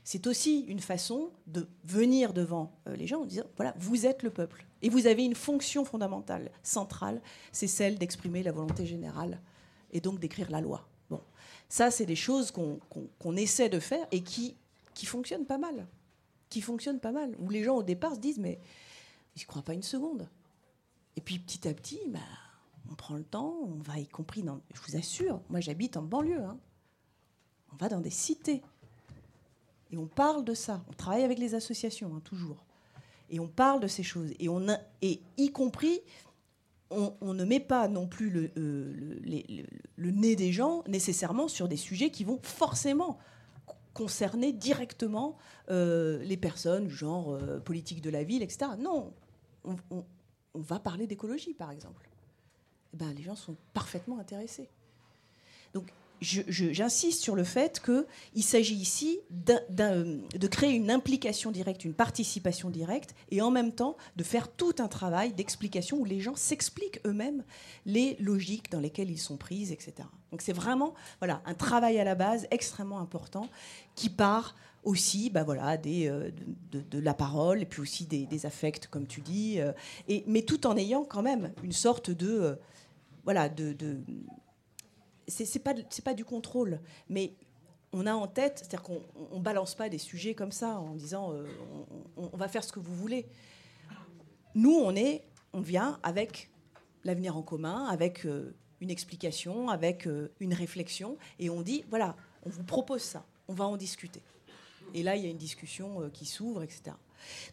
c'est 0.04 0.26
aussi 0.26 0.60
une 0.68 0.80
façon 0.80 1.30
de 1.46 1.66
venir 1.84 2.34
devant 2.34 2.70
euh, 2.86 2.94
les 2.94 3.06
gens 3.06 3.22
en 3.22 3.24
disant, 3.24 3.44
voilà, 3.56 3.74
vous 3.78 4.04
êtes 4.04 4.22
le 4.22 4.30
peuple. 4.30 4.66
Et 4.82 4.90
vous 4.90 5.06
avez 5.06 5.24
une 5.24 5.34
fonction 5.34 5.86
fondamentale, 5.86 6.50
centrale, 6.62 7.22
c'est 7.52 7.66
celle 7.66 7.96
d'exprimer 7.96 8.42
la 8.42 8.52
volonté 8.52 8.84
générale 8.84 9.40
et 9.92 10.00
donc 10.00 10.20
d'écrire 10.20 10.50
la 10.50 10.60
loi. 10.60 10.86
Bon, 11.08 11.22
ça, 11.70 11.90
c'est 11.90 12.04
des 12.04 12.16
choses 12.16 12.50
qu'on 12.52 13.36
essaie 13.36 13.70
de 13.70 13.80
faire 13.80 14.06
et 14.12 14.22
qui, 14.22 14.56
qui 14.92 15.06
fonctionnent 15.06 15.46
pas 15.46 15.56
mal 15.56 15.86
qui 16.54 16.60
fonctionne 16.60 17.00
pas 17.00 17.10
mal, 17.10 17.34
où 17.40 17.50
les 17.50 17.64
gens 17.64 17.74
au 17.74 17.82
départ 17.82 18.14
se 18.14 18.20
disent 18.20 18.38
mais 18.38 18.60
ils 19.34 19.40
ne 19.40 19.46
croient 19.46 19.64
pas 19.64 19.74
une 19.74 19.82
seconde. 19.82 20.28
Et 21.16 21.20
puis 21.20 21.40
petit 21.40 21.66
à 21.66 21.74
petit, 21.74 21.98
bah, 22.06 22.20
on 22.88 22.94
prend 22.94 23.16
le 23.16 23.24
temps, 23.24 23.56
on 23.64 23.82
va 23.82 23.98
y 23.98 24.06
compris 24.06 24.44
dans, 24.44 24.60
je 24.72 24.80
vous 24.80 24.96
assure, 24.96 25.40
moi 25.48 25.58
j'habite 25.58 25.96
en 25.96 26.02
banlieue, 26.02 26.44
hein. 26.44 26.56
on 27.72 27.76
va 27.76 27.88
dans 27.88 27.98
des 27.98 28.10
cités 28.10 28.62
et 29.90 29.98
on 29.98 30.06
parle 30.06 30.44
de 30.44 30.54
ça. 30.54 30.84
On 30.88 30.92
travaille 30.92 31.24
avec 31.24 31.40
les 31.40 31.56
associations 31.56 32.14
hein, 32.14 32.20
toujours 32.22 32.64
et 33.30 33.40
on 33.40 33.48
parle 33.48 33.80
de 33.80 33.88
ces 33.88 34.04
choses 34.04 34.32
et 34.38 34.48
on 34.48 34.68
a, 34.68 34.78
et 35.02 35.20
y 35.36 35.50
compris 35.50 36.02
on, 36.90 37.34
ne 37.34 37.44
met 37.44 37.58
pas 37.58 37.88
non 37.88 38.06
plus 38.06 38.30
le, 38.30 38.52
le, 38.54 40.10
nez 40.12 40.36
des 40.36 40.52
gens 40.52 40.84
nécessairement 40.86 41.48
sur 41.48 41.66
des 41.66 41.76
sujets 41.76 42.10
qui 42.10 42.22
vont 42.22 42.38
forcément 42.44 43.18
concerner 43.94 44.52
directement 44.52 45.38
les 45.68 46.36
personnes, 46.36 46.88
genre 46.88 47.38
politique 47.64 48.02
de 48.02 48.10
la 48.10 48.24
ville, 48.24 48.42
etc. 48.42 48.72
Non, 48.78 49.14
on, 49.64 49.76
on 50.54 50.60
va 50.60 50.78
parler 50.78 51.06
d'écologie, 51.06 51.52
par 51.52 51.70
exemple. 51.70 52.08
Eh 52.94 52.96
ben, 52.96 53.12
les 53.12 53.22
gens 53.22 53.34
sont 53.34 53.56
parfaitement 53.72 54.18
intéressés. 54.18 54.68
Donc, 55.72 55.92
j'insiste 56.20 57.22
sur 57.22 57.34
le 57.36 57.44
fait 57.44 57.82
qu'il 57.84 58.42
s'agit 58.42 58.74
ici 58.74 59.20
de 59.30 60.46
créer 60.46 60.72
une 60.72 60.90
implication 60.90 61.50
directe, 61.50 61.84
une 61.84 61.94
participation 61.94 62.70
directe, 62.70 63.14
et 63.30 63.42
en 63.42 63.50
même 63.50 63.72
temps 63.72 63.96
de 64.16 64.24
faire 64.24 64.48
tout 64.48 64.74
un 64.78 64.88
travail 64.88 65.32
d'explication 65.32 65.98
où 65.98 66.04
les 66.04 66.20
gens 66.20 66.36
s'expliquent 66.36 67.00
eux-mêmes 67.06 67.44
les 67.86 68.16
logiques 68.20 68.70
dans 68.70 68.80
lesquelles 68.80 69.10
ils 69.10 69.18
sont 69.18 69.36
prises, 69.36 69.72
etc. 69.72 70.08
Donc 70.30 70.42
c'est 70.42 70.52
vraiment 70.52 70.94
voilà, 71.20 71.42
un 71.46 71.54
travail 71.54 71.98
à 71.98 72.04
la 72.04 72.14
base 72.14 72.46
extrêmement 72.50 72.98
important 72.98 73.48
qui 73.94 74.08
part 74.08 74.54
aussi 74.84 75.30
bah 75.30 75.42
voilà, 75.44 75.78
euh, 75.86 76.30
de, 76.72 76.98
la 76.98 77.14
parole 77.14 77.62
et 77.62 77.66
puis 77.66 77.80
aussi 77.80 78.04
des, 78.06 78.46
affects, 78.46 78.86
comme 78.88 79.06
tu 79.06 79.20
dis, 79.20 79.60
euh, 79.60 79.72
mais 80.26 80.42
tout 80.42 80.66
en 80.66 80.76
ayant 80.76 81.04
quand 81.04 81.22
même 81.22 81.52
une 81.62 81.72
sorte 81.72 82.10
de... 82.10 82.28
Euh, 82.28 82.54
voilà, 83.24 83.48
de 83.48 83.74
c'est 85.28 85.58
pas 85.58 85.74
c'est 85.90 86.04
pas 86.04 86.14
du 86.14 86.24
contrôle, 86.24 86.80
mais 87.08 87.34
on 87.92 88.06
a 88.06 88.14
en 88.14 88.26
tête, 88.26 88.58
c'est-à-dire 88.58 88.82
qu'on 88.82 89.00
on 89.30 89.40
balance 89.40 89.74
pas 89.74 89.88
des 89.88 89.98
sujets 89.98 90.34
comme 90.34 90.52
ça 90.52 90.78
en 90.78 90.94
disant 90.94 91.32
on, 92.16 92.36
va 92.36 92.48
faire 92.48 92.64
ce 92.64 92.72
que 92.72 92.80
vous 92.80 92.94
voulez. 92.94 93.26
Nous, 94.56 94.74
on 94.74 94.96
est, 94.96 95.22
on 95.52 95.60
vient 95.60 96.00
avec 96.02 96.50
l'avenir 97.04 97.36
en 97.36 97.42
commun, 97.42 97.86
avec 97.86 98.26
une 98.80 98.90
explication, 98.90 99.68
avec 99.68 100.08
une 100.40 100.54
réflexion, 100.54 101.16
et 101.38 101.50
on 101.50 101.62
dit 101.62 101.84
voilà, 101.88 102.16
on 102.44 102.50
vous 102.50 102.64
propose 102.64 103.02
ça, 103.02 103.24
on 103.46 103.54
va 103.54 103.64
en 103.64 103.76
discuter. 103.76 104.22
Et 104.94 105.02
là, 105.02 105.16
il 105.16 105.24
y 105.24 105.26
a 105.26 105.30
une 105.30 105.38
discussion 105.38 106.02
euh, 106.02 106.08
qui 106.08 106.24
s'ouvre, 106.24 106.62
etc. 106.62 106.96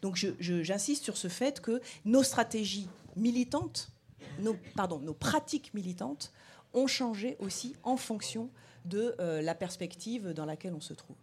Donc 0.02 0.16
j'insiste 0.16 1.02
sur 1.02 1.16
ce 1.16 1.28
fait 1.28 1.60
que 1.60 1.80
nos 2.04 2.22
stratégies 2.22 2.88
militantes, 3.16 3.90
nos, 4.38 4.54
pardon, 4.76 4.98
nos 4.98 5.14
pratiques 5.14 5.72
militantes 5.72 6.32
ont 6.74 6.86
changé 6.86 7.36
aussi 7.38 7.76
en 7.82 7.96
fonction 7.96 8.48
de 8.84 9.14
euh, 9.20 9.42
la 9.42 9.54
perspective 9.54 10.32
dans 10.32 10.44
laquelle 10.44 10.74
on 10.74 10.80
se 10.80 10.94
trouve. 10.94 11.16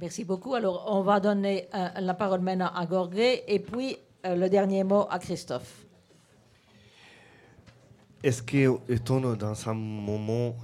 Merci 0.00 0.24
beaucoup. 0.24 0.54
Alors, 0.54 0.84
on 0.88 1.02
va 1.02 1.18
donner 1.18 1.68
euh, 1.74 1.88
la 2.00 2.14
parole 2.14 2.40
maintenant 2.40 2.70
à 2.74 2.84
Gorgé 2.84 3.42
et 3.52 3.58
puis 3.58 3.96
le 4.24 4.48
dernier 4.48 4.84
mot 4.84 5.06
à 5.08 5.18
Christophe. 5.18 5.86
Est-ce 8.22 8.42
qu'on 8.42 8.82
est 8.88 9.36
dans 9.36 9.68
un 9.68 9.74
moment 9.74 10.56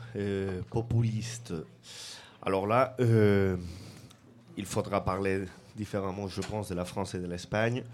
populiste 0.70 1.55
Alors 2.42 2.66
là, 2.66 2.96
il 2.98 4.66
faudra 4.66 5.02
parler 5.02 5.44
différemment, 5.76 6.28
je 6.28 6.40
pense, 6.40 6.68
de 6.68 6.74
la 6.74 6.84
France 6.84 7.14
et 7.14 7.18
de 7.18 7.26
l'Espagne, 7.26 7.84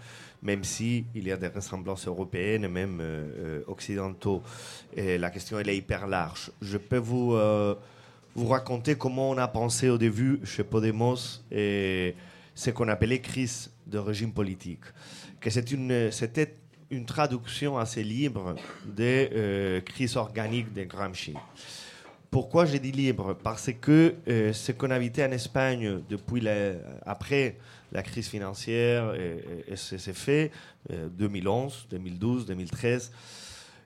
même 0.41 0.63
si 0.63 1.05
il 1.13 1.27
y 1.27 1.31
a 1.31 1.37
des 1.37 1.47
ressemblances 1.47 2.07
européennes 2.07 2.67
même 2.67 2.99
euh, 3.01 3.23
euh, 3.37 3.63
occidentaux. 3.67 4.41
La 4.97 5.29
question, 5.29 5.59
elle 5.59 5.69
est 5.69 5.77
hyper 5.77 6.07
large. 6.07 6.51
Je 6.61 6.77
peux 6.77 6.97
vous, 6.97 7.33
euh, 7.33 7.75
vous 8.35 8.47
raconter 8.47 8.95
comment 8.95 9.29
on 9.29 9.37
a 9.37 9.47
pensé 9.47 9.89
au 9.89 9.97
début 9.97 10.39
chez 10.43 10.63
Podemos 10.63 11.41
et 11.51 12.15
ce 12.55 12.71
qu'on 12.71 12.87
appelait 12.87 13.19
crise 13.19 13.71
de 13.87 13.97
régime 13.97 14.31
politique. 14.31 14.83
Que 15.39 15.49
c'était 15.49 16.55
une, 16.89 17.05
traduction 17.05 17.77
assez 17.77 18.03
libre 18.03 18.55
des 18.85 19.81
crises 19.85 20.17
organiques 20.17 20.73
de 20.73 20.83
Gramsci. 20.83 21.33
Pourquoi 22.31 22.63
j'ai 22.63 22.79
dit 22.79 22.93
libre? 22.93 23.33
Parce 23.43 23.71
que 23.81 24.15
euh, 24.25 24.53
ce 24.53 24.71
qu'on 24.71 24.89
a 24.89 24.95
habité 24.95 25.21
en 25.25 25.31
Espagne 25.31 25.99
depuis 26.09 26.41
après 27.05 27.57
la 27.91 28.03
crise 28.03 28.27
financière 28.27 29.13
et, 29.15 29.75
c'est 29.75 30.13
fait 30.13 30.51
2011, 30.89 31.87
2012, 31.89 32.45
2013, 32.45 33.11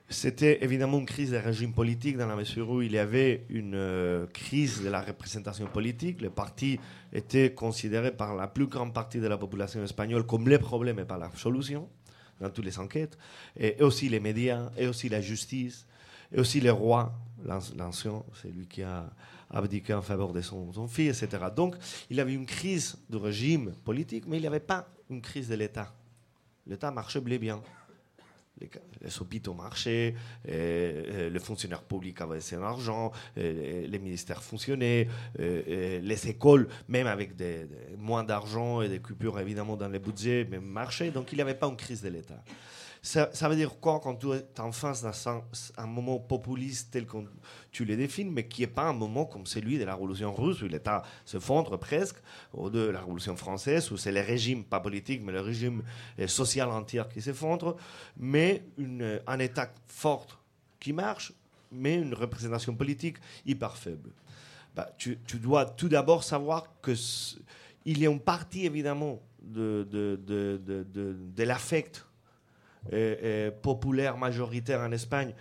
c'était 0.08 0.62
évidemment 0.62 0.98
une 0.98 1.06
crise 1.06 1.32
des 1.32 1.40
régimes 1.40 1.72
politiques 1.72 2.16
dans 2.16 2.28
la 2.28 2.36
mesure 2.36 2.70
où 2.70 2.80
il 2.80 2.92
y 2.92 2.98
avait 2.98 3.44
une 3.48 3.74
euh, 3.74 4.26
crise 4.26 4.82
de 4.82 4.88
la 4.88 5.00
représentation 5.02 5.66
politique. 5.66 6.20
Les 6.20 6.30
partis 6.30 6.78
étaient 7.12 7.52
considérés 7.52 8.12
par 8.12 8.36
la 8.36 8.46
plus 8.46 8.66
grande 8.66 8.94
partie 8.94 9.18
de 9.18 9.26
la 9.26 9.36
population 9.36 9.82
espagnole 9.82 10.24
comme 10.24 10.48
les 10.48 10.58
problèmes 10.58 11.00
et 11.00 11.04
pas 11.04 11.18
la 11.18 11.30
solution 11.34 11.88
dans 12.40 12.50
toutes 12.50 12.66
les 12.66 12.78
enquêtes, 12.78 13.16
et 13.58 13.80
aussi 13.80 14.10
les 14.10 14.20
médias, 14.20 14.70
et 14.76 14.86
aussi 14.86 15.08
la 15.08 15.22
justice, 15.22 15.86
et 16.30 16.38
aussi 16.38 16.60
les 16.60 16.70
rois 16.70 17.14
l'ancien, 17.76 18.22
c'est 18.40 18.48
lui 18.48 18.66
qui 18.66 18.82
a 18.82 19.10
abdiqué 19.50 19.94
en 19.94 20.02
faveur 20.02 20.32
de 20.32 20.40
son, 20.40 20.88
fils, 20.88 21.22
etc. 21.22 21.44
Donc, 21.54 21.76
il 22.10 22.20
avait 22.20 22.34
une 22.34 22.46
crise 22.46 22.96
de 23.08 23.16
régime 23.16 23.72
politique, 23.84 24.24
mais 24.26 24.38
il 24.38 24.40
n'y 24.40 24.46
avait 24.46 24.60
pas 24.60 24.88
une 25.10 25.22
crise 25.22 25.48
de 25.48 25.54
l'État. 25.54 25.92
L'État 26.66 26.90
marchait 26.90 27.20
bien. 27.20 27.62
Les, 28.58 28.70
hôpitaux 29.20 29.52
marchaient, 29.52 30.14
les 30.46 31.38
fonctionnaires 31.38 31.82
publics 31.82 32.18
avaient 32.22 32.40
son 32.40 32.62
argent, 32.62 33.12
les 33.36 33.98
ministères 33.98 34.42
fonctionnaient, 34.42 35.08
les 35.38 36.28
écoles, 36.28 36.66
même 36.88 37.06
avec 37.06 37.32
moins 37.98 38.24
d'argent 38.24 38.80
et 38.80 38.88
des 38.88 39.00
coupures 39.00 39.38
évidemment 39.38 39.76
dans 39.76 39.88
les 39.88 39.98
budgets, 39.98 40.48
mais 40.50 40.58
marchaient. 40.58 41.10
Donc 41.10 41.32
il 41.32 41.36
n'y 41.36 41.42
avait 41.42 41.54
pas 41.54 41.66
une 41.66 41.76
crise 41.76 42.00
de 42.00 42.08
l'État. 42.08 42.42
Ça, 43.06 43.48
veut 43.48 43.54
dire 43.54 43.78
quoi 43.78 44.00
quand 44.00 44.16
tu 44.16 44.32
es 44.32 44.60
en 44.60 44.72
face 44.72 45.02
d'un 45.02 45.42
un 45.76 45.86
moment 45.86 46.18
populiste 46.18 46.90
tel 46.90 47.06
que 47.06 47.18
tu 47.70 47.84
le 47.84 47.94
définis, 47.94 48.32
mais 48.32 48.48
qui 48.48 48.62
n'est 48.62 48.66
pas 48.66 48.82
un 48.82 48.92
moment 48.92 49.26
comme 49.26 49.46
celui 49.46 49.78
de 49.78 49.84
la 49.84 49.94
Révolution 49.94 50.34
russe, 50.34 50.60
où 50.62 50.66
l'État 50.66 51.04
se 51.24 51.38
fondre 51.38 51.78
presque, 51.78 52.16
ou 52.52 52.68
de 52.68 52.80
la 52.80 52.98
Révolution 52.98 53.36
française, 53.36 53.92
où 53.92 53.96
c'est 53.96 54.10
le 54.10 54.22
régime, 54.22 54.64
pas 54.64 54.80
politique, 54.80 55.22
mais 55.22 55.30
le 55.30 55.40
régime 55.40 55.84
euh, 56.18 56.26
social 56.26 56.68
entier 56.68 57.04
qui 57.14 57.22
s'effondre, 57.22 57.76
mais 58.16 58.64
un 59.28 59.38
État 59.38 59.72
fort 59.86 60.26
qui 60.80 60.92
marche, 60.92 61.32
mais 61.70 61.94
une 61.94 62.12
représentation 62.12 62.74
politique 62.74 63.18
hyper 63.44 63.76
faible. 63.76 64.10
Bah, 64.74 64.90
tu, 64.98 65.16
dois 65.34 65.64
tout 65.64 65.88
d'abord 65.88 66.24
savoir 66.24 66.72
qu'il 66.82 67.98
y 68.00 68.04
a 68.04 68.10
une 68.10 68.18
partie, 68.18 68.66
évidemment, 68.66 69.22
de, 69.40 69.86
de, 69.88 70.20
de, 70.26 70.60
de, 70.66 71.16
de 71.36 71.42
l'affect 71.44 72.05
populaire 73.62 74.16
majoritaire 74.16 74.80
en 74.80 74.92
Espagne 74.92 75.34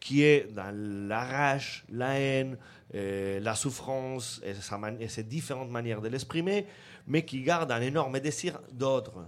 qui 0.00 0.24
est 0.24 0.52
dans 0.52 0.74
la 1.08 1.24
rage, 1.24 1.84
la 1.90 2.18
haine, 2.18 2.56
la 2.92 3.54
souffrance 3.54 4.40
et, 4.44 4.54
et, 5.00 5.08
ses 5.08 5.22
différentes 5.22 5.70
manières 5.70 6.00
de 6.00 6.08
l'exprimer, 6.08 6.66
mais 7.06 7.24
qui 7.24 7.42
garde 7.42 7.70
un 7.70 7.80
énorme 7.80 8.18
désir 8.18 8.60
d'autre, 8.72 9.24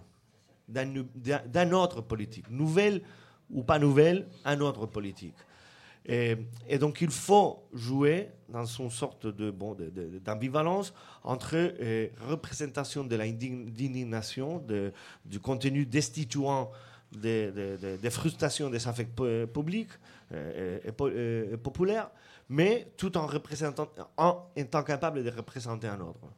d'un 0.68 1.72
autre 1.72 2.00
politique, 2.00 2.50
nouvelle 2.50 3.02
ou 3.50 3.62
pas 3.62 3.78
nouvelle, 3.78 4.26
un 4.44 4.60
autre 4.60 4.86
politique. 4.86 5.36
Et, 6.06 6.36
donc 6.78 7.00
il 7.00 7.10
faut 7.10 7.64
jouer 7.72 8.28
dans 8.50 8.66
une 8.66 8.90
sorte 8.90 9.26
de 9.26 9.50
bon, 9.50 9.74
d'ambivalence 10.22 10.92
entre 11.22 11.56
représentation 12.28 13.04
de 13.04 13.16
l'indignation, 13.16 14.62
du 15.24 15.40
contenu 15.40 15.86
destituant 15.86 16.70
des, 17.16 18.10
frustrations 18.10 18.70
des 18.70 18.86
affects 18.86 19.14
publics 19.52 19.90
euh, 20.32 20.78
et, 21.52 21.56
populaires, 21.56 22.10
mais 22.48 22.88
tout 22.96 23.16
en, 23.16 23.26
représentant, 23.26 23.88
en 24.16 24.50
étant 24.56 24.82
capable 24.82 25.22
de 25.24 25.30
représenter 25.30 25.88
un 25.88 26.00
ordre. 26.00 26.30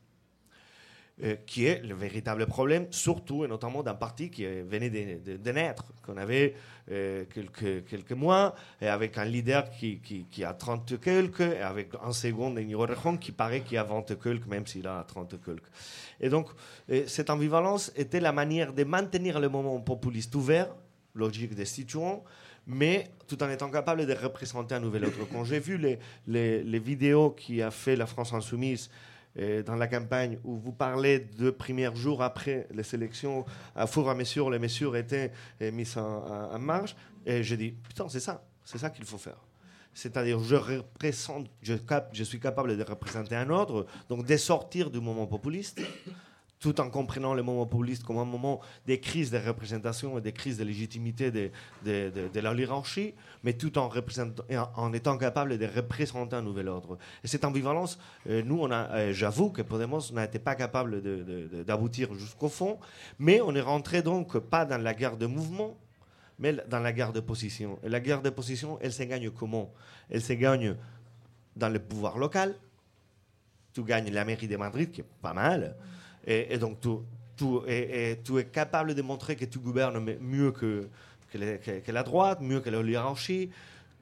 Euh, 1.25 1.35
qui 1.47 1.65
est 1.65 1.83
le 1.83 1.95
véritable 1.95 2.45
problème, 2.45 2.89
surtout 2.91 3.43
et 3.43 3.49
notamment 3.49 3.83
d'un 3.83 3.95
parti 3.95 4.29
qui 4.29 4.45
venait 4.45 4.91
de, 4.91 5.51
naître, 5.51 5.87
qu'on 6.05 6.19
avait 6.19 6.55
euh, 6.91 7.25
quelques, 7.33 8.13
mois, 8.13 8.55
avec 8.83 9.17
un 9.17 9.25
leader 9.25 9.71
qui, 9.71 10.45
a 10.45 10.53
30 10.53 11.01
quelques, 11.01 11.41
et 11.41 11.63
avec 11.63 11.93
un 12.05 12.13
second, 12.13 12.55
Rejón, 12.55 13.17
qui 13.17 13.33
paraît 13.33 13.63
qu'il 13.63 13.79
a 13.79 13.85
20 13.85 14.15
quelques, 14.23 14.47
même 14.47 14.67
s'il 14.67 14.87
a 14.87 15.03
30 15.09 15.43
quelques. 15.43 15.71
Et 16.21 16.29
donc, 16.29 16.51
euh, 16.91 17.05
cette 17.07 17.31
ambivalence 17.31 17.93
était 17.97 18.21
la 18.21 18.33
manière 18.33 18.75
de 18.75 18.85
maintenir 18.85 19.41
le 19.41 19.49
moment 19.49 19.81
populiste 19.81 20.35
ouvert, 20.35 20.69
logique 21.15 21.55
destituant, 21.55 22.25
mais 22.67 23.11
tout 23.27 23.43
en 23.43 23.49
étant 23.49 23.71
capable 23.71 24.05
de 24.05 24.13
représenter 24.13 24.75
un 24.75 24.81
nouvel 24.81 25.07
autre. 25.07 25.27
Quand 25.33 25.45
j'ai 25.45 25.61
vu 25.61 25.79
les, 25.79 25.99
les, 26.27 26.63
les 26.63 26.79
vidéos 26.79 27.31
qui 27.31 27.63
a 27.63 27.71
fait 27.71 27.97
la 27.97 28.05
France 28.05 28.35
Insoumise, 28.35 28.91
dans 29.67 29.77
la 29.77 29.87
campagne 29.87 30.39
où 30.45 30.57
vous 30.57 30.73
parlez 30.73 31.19
de 31.19 31.51
premiers 31.51 31.95
jours 31.95 32.23
après 32.23 32.67
les 32.73 32.95
élections, 32.95 33.45
à 33.75 33.87
four 33.87 34.09
à 34.09 34.15
mesure, 34.15 34.51
les 34.51 34.59
mesures 34.59 34.97
étaient 34.97 35.33
euh, 35.63 35.71
mises 35.73 35.97
en, 35.99 36.59
marche. 36.59 36.97
Et 37.25 37.43
je 37.43 37.55
dis, 37.55 37.71
putain, 37.71 38.09
c'est 38.09 38.21
ça, 38.21 38.43
c'est 38.65 38.79
ça 38.79 38.91
qu'il 38.91 39.05
faut 39.05 39.19
faire. 39.19 39.39
C'est-à-dire, 39.93 40.39
je 40.41 40.57
représente, 40.57 41.49
je 41.63 42.25
suis 42.25 42.41
capable 42.41 42.77
de 42.77 42.83
représenter 42.83 43.35
un 43.35 43.49
ordre, 43.51 43.87
donc 44.09 44.27
de 44.27 44.37
sortir 44.37 44.91
du 44.91 45.01
moment 45.01 45.27
populiste, 45.27 45.81
tout 46.59 46.81
en 46.81 46.89
comprenant 46.89 47.35
le 47.35 47.43
moment 47.43 47.67
populiste 47.67 48.05
comme 48.05 48.19
un 48.19 48.25
moment 48.25 48.61
des 48.87 48.99
crises 48.99 49.31
de 49.31 49.39
représentation 49.39 50.19
et 50.19 50.21
des 50.21 50.33
crises 50.33 50.57
de 50.57 50.65
légitimité 50.65 51.31
de, 51.31 51.51
de, 51.85 52.41
la 52.41 52.55
hiérarchie, 52.55 53.15
mais 53.45 53.53
tout 53.53 53.79
en, 53.79 54.93
étant 54.93 55.19
capable 55.19 55.59
de 55.59 55.67
représenter 55.67 56.37
un 56.37 56.43
nouvel 56.43 56.69
ordre. 56.69 56.99
Et 57.23 57.29
cette 57.29 57.45
ambivalence, 57.45 57.99
euh, 58.29 58.43
nous, 58.43 58.65
euh, 58.65 59.13
j'avoue 59.13 59.51
que 59.51 59.63
Podemos 59.63 60.01
n'a 60.13 60.25
été 60.25 60.39
pas 60.39 60.55
capable 60.55 61.03
d'aboutir 61.65 62.15
jusqu'au 62.15 62.49
fond, 62.49 62.79
mais 63.19 63.41
on 63.41 63.55
est 63.55 63.61
rentré 63.61 64.03
donc 64.03 64.39
pas 64.39 64.65
dans 64.65 64.79
la 64.79 64.95
guerre 64.95 65.17
de 65.17 65.27
mouvement, 65.27 65.77
mais 66.39 66.55
dans 66.69 66.81
la 66.81 66.93
guerre 66.93 67.13
de 67.13 67.21
position. 67.21 67.79
Et 67.83 67.89
la 67.89 68.01
guerre 68.01 68.23
de 68.23 68.31
position, 68.31 68.79
elle 68.81 68.93
se 68.93 69.03
gagne 69.03 69.31
comment? 69.31 69.73
Elle 70.11 70.23
se 70.23 70.33
gagne 70.33 70.77
dans 71.55 71.69
le 71.69 71.79
pouvoir 71.79 72.19
local. 72.19 72.55
Tu 73.73 73.83
gagnes 73.83 74.11
la 74.11 74.25
mairie 74.25 74.49
de 74.49 74.57
Madrid, 74.57 74.91
qui 74.91 75.03
est 75.03 75.07
pas 75.21 75.35
mal. 75.35 75.77
Et, 76.27 76.59
donc, 76.59 76.81
tu, 76.81 76.89
tu, 77.37 78.39
es 78.39 78.45
capable 78.53 78.95
de 78.95 79.03
montrer 79.03 79.37
que 79.37 79.45
tu 79.45 79.59
gouvernes 79.59 80.17
mieux 80.21 80.51
que, 80.51 80.89
que, 81.33 81.93
la 81.93 82.03
droite, 82.03 82.41
mieux 82.41 82.61
que 82.61 82.71
la 82.71 82.83
hiérarchie. 82.83 83.51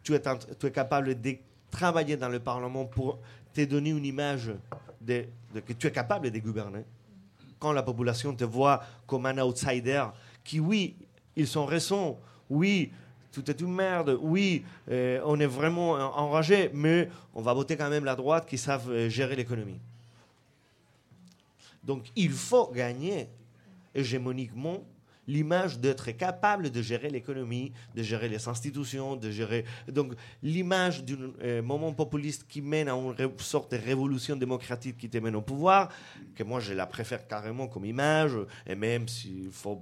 Tu 0.03 0.15
es, 0.15 0.23
tu 0.59 0.67
es 0.67 0.71
capable 0.71 1.21
de 1.21 1.37
travailler 1.71 2.17
dans 2.17 2.29
le 2.29 2.41
Parlement 2.41 2.85
pour 2.85 3.19
te 3.53 3.63
donner 3.65 3.91
une 3.91 4.05
image 4.05 4.53
de, 5.01 5.27
que 5.67 5.73
tu 5.73 5.87
es 5.87 5.91
capable 5.91 6.31
de 6.31 6.39
gouverner. 6.39 6.85
Quand 7.59 7.73
la 7.73 7.83
population 7.83 8.35
te 8.35 8.45
voit 8.45 8.83
comme 9.07 9.27
un 9.27 9.39
outsider, 9.39 10.05
qui, 10.43 10.61
oui, 10.61 10.97
ils 11.37 11.47
sont 11.47 11.67
raison, 11.67 12.19
oui, 12.51 12.91
tout 13.33 13.51
est 13.51 13.61
une 13.61 13.75
merde, 13.75 14.19
oui, 14.21 14.65
euh, 14.91 15.21
on 15.25 15.39
est 15.41 15.47
vraiment 15.47 15.93
enragé, 15.93 16.71
mais 16.73 17.09
on 17.35 17.43
va 17.43 17.53
voter 17.53 17.77
quand 17.77 17.91
même 17.91 18.05
la 18.05 18.15
droite 18.15 18.47
qui 18.47 18.59
savent 18.59 18.91
euh, 18.91 19.09
gérer 19.09 19.35
l'économie. 19.35 19.81
Donc 21.85 22.11
il 22.17 22.31
faut 22.31 22.71
gagner 22.73 23.29
hégémoniquement 23.95 24.85
l'image 25.27 25.79
d'être 25.79 26.11
capable 26.13 26.71
de 26.71 26.83
gérer 26.83 27.09
l'économie, 27.09 27.73
de 27.95 28.03
gérer 28.03 28.29
les 28.29 28.47
institutions, 28.49 29.17
de 29.17 29.31
gérer. 29.31 29.65
Donc, 29.89 30.15
l'image 30.43 31.05
d'un 31.05 31.33
euh, 31.43 31.63
moment 31.63 31.93
populiste 31.93 32.47
qui 32.49 32.61
mène 32.61 32.89
à 32.89 32.95
une 32.95 33.39
sorte 33.39 33.73
de 33.73 33.79
révolution 33.79 34.37
démocratique 34.37 34.99
qui 34.99 35.09
te 35.09 35.19
mène 35.19 35.37
au 35.37 35.43
pouvoir, 35.43 35.91
que 36.35 36.43
moi 36.43 36.61
je 36.61 36.75
la 36.75 36.87
préfère 36.87 37.27
carrément 37.27 37.69
comme 37.69 37.85
image, 37.85 38.33
et 38.67 38.75
même 38.75 39.09
s'il 39.09 39.51
faut 39.51 39.81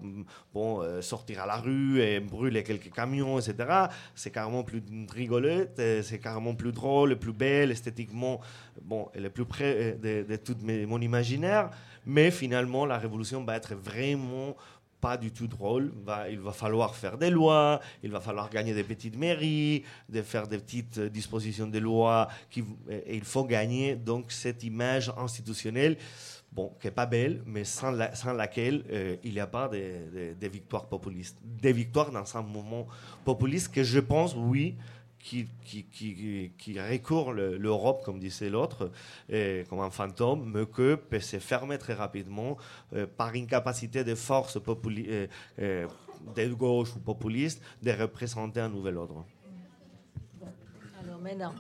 bon, 0.52 0.82
euh, 0.82 1.00
sortir 1.02 1.42
à 1.42 1.46
la 1.46 1.56
rue 1.56 2.00
et 2.00 2.20
brûler 2.20 2.62
quelques 2.62 2.92
camions, 2.92 3.38
etc., 3.38 3.88
c'est 4.14 4.30
carrément 4.30 4.62
plus 4.62 4.82
rigolote, 5.12 5.78
euh, 5.78 6.02
c'est 6.02 6.18
carrément 6.18 6.54
plus 6.54 6.72
drôle, 6.72 7.18
plus 7.18 7.32
belle, 7.32 7.70
esthétiquement, 7.70 8.40
bon, 8.82 9.08
elle 9.14 9.26
est 9.26 9.30
plus 9.30 9.44
près 9.44 9.98
de, 10.00 10.22
de 10.22 10.36
tout 10.36 10.56
mon 10.62 11.00
imaginaire, 11.00 11.70
mais 12.06 12.30
finalement, 12.30 12.86
la 12.86 12.98
révolution 12.98 13.44
va 13.44 13.56
être 13.56 13.74
vraiment 13.74 14.56
pas 15.02 15.16
du 15.16 15.32
tout 15.32 15.48
drôle. 15.48 15.92
il 16.30 16.38
va 16.38 16.52
falloir 16.52 16.94
faire 16.94 17.18
des 17.18 17.28
lois, 17.28 17.80
il 18.04 18.12
va 18.12 18.20
falloir 18.20 18.48
gagner 18.48 18.72
des 18.72 18.84
petites 18.84 19.18
mairies, 19.18 19.82
de 20.08 20.22
faire 20.22 20.46
des 20.46 20.58
petites 20.58 21.00
dispositions 21.00 21.66
de 21.66 21.80
loi. 21.80 22.28
Qui, 22.48 22.64
et 22.88 23.16
il 23.16 23.24
faut 23.24 23.44
gagner 23.44 23.96
donc 23.96 24.30
cette 24.30 24.62
image 24.62 25.12
institutionnelle, 25.18 25.96
bon, 26.52 26.72
qui 26.80 26.86
n'est 26.86 26.92
pas 26.92 27.06
belle, 27.06 27.42
mais 27.46 27.64
sans, 27.64 27.92
sans 28.14 28.32
laquelle 28.32 28.84
euh, 28.90 29.16
il 29.24 29.32
n'y 29.32 29.40
a 29.40 29.48
pas 29.48 29.68
de, 29.68 30.34
de, 30.40 30.46
victoires 30.46 30.86
populistes. 30.86 31.38
Des 31.42 31.72
victoires 31.72 32.12
dans 32.12 32.36
un 32.36 32.42
mouvement 32.42 32.86
populiste 33.24 33.74
que 33.74 33.82
je 33.82 33.98
pense, 33.98 34.36
oui, 34.36 34.76
qui, 35.23 35.47
qui, 35.65 35.85
qui, 35.85 36.53
qui 36.59 36.81
recourt 36.81 37.32
l'Europe, 37.32 38.03
comme 38.05 38.19
disait 38.19 38.51
l'autre, 38.51 38.90
comme 39.69 39.81
un 39.81 39.90
fantôme, 39.90 40.51
mais 40.53 40.66
que 40.66 40.97
peut 40.97 41.20
se 41.20 41.39
fermer 41.39 41.78
très 41.78 41.94
rapidement 41.94 42.57
euh, 42.94 43.07
par 43.07 43.35
une 43.35 43.47
capacité 43.47 44.05
de 44.05 44.15
force 44.15 44.57
euh, 44.57 45.27
euh, 45.59 45.86
de 46.36 46.55
gauche 46.55 46.94
ou 46.97 46.99
populiste 46.99 47.62
de 47.82 47.93
représenter 47.93 48.61
un 48.61 48.69
nouvel 48.69 48.97
ordre. 48.97 49.24
Alors 51.03 51.20
maintenant, 51.20 51.55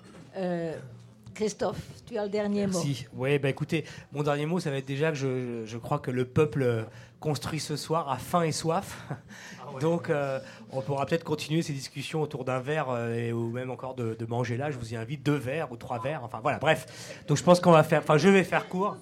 Christophe, 1.34 1.80
tu 2.06 2.18
as 2.18 2.24
le 2.24 2.30
dernier 2.30 2.66
mot. 2.66 2.78
Si, 2.78 3.06
oui, 3.14 3.38
bah 3.38 3.48
écoutez, 3.48 3.84
mon 4.12 4.22
dernier 4.22 4.46
mot, 4.46 4.60
ça 4.60 4.70
va 4.70 4.76
être 4.76 4.86
déjà 4.86 5.10
que 5.10 5.16
je, 5.16 5.64
je 5.64 5.78
crois 5.78 5.98
que 5.98 6.10
le 6.10 6.24
peuple 6.24 6.86
construit 7.22 7.60
ce 7.60 7.76
soir 7.76 8.10
a 8.10 8.18
faim 8.18 8.42
et 8.42 8.52
soif. 8.52 8.98
Ah 9.64 9.78
Donc, 9.80 10.10
euh, 10.10 10.40
on 10.72 10.82
pourra 10.82 11.06
peut-être 11.06 11.24
continuer 11.24 11.62
ces 11.62 11.72
discussions 11.72 12.20
autour 12.20 12.44
d'un 12.44 12.58
verre 12.58 12.90
euh, 12.90 13.14
et, 13.14 13.32
ou 13.32 13.48
même 13.50 13.70
encore 13.70 13.94
de, 13.94 14.16
manger 14.28 14.56
là. 14.56 14.70
Je 14.70 14.76
vous 14.76 14.92
y 14.92 14.96
invite 14.96 15.22
deux 15.22 15.36
verres 15.36 15.70
ou 15.70 15.76
trois 15.76 15.98
verres. 15.98 16.22
Enfin, 16.24 16.40
voilà, 16.42 16.58
bref. 16.58 17.22
Donc, 17.28 17.38
je 17.38 17.42
pense 17.42 17.60
qu'on 17.60 17.70
va 17.70 17.84
faire. 17.84 18.00
Enfin, 18.00 18.18
je 18.18 18.28
vais 18.28 18.44
faire 18.44 18.68
court. 18.68 18.96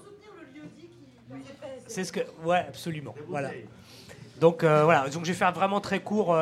C'est 1.89 2.05
ce 2.05 2.13
que. 2.13 2.21
Ouais, 2.45 2.59
absolument. 2.69 3.15
Voilà. 3.27 3.51
Donc 4.39 4.65
euh, 4.65 4.85
voilà, 4.85 5.07
donc 5.11 5.25
je 5.27 5.33
vais 5.33 5.37
faire 5.37 5.53
vraiment 5.53 5.81
très 5.81 6.01
court. 6.01 6.35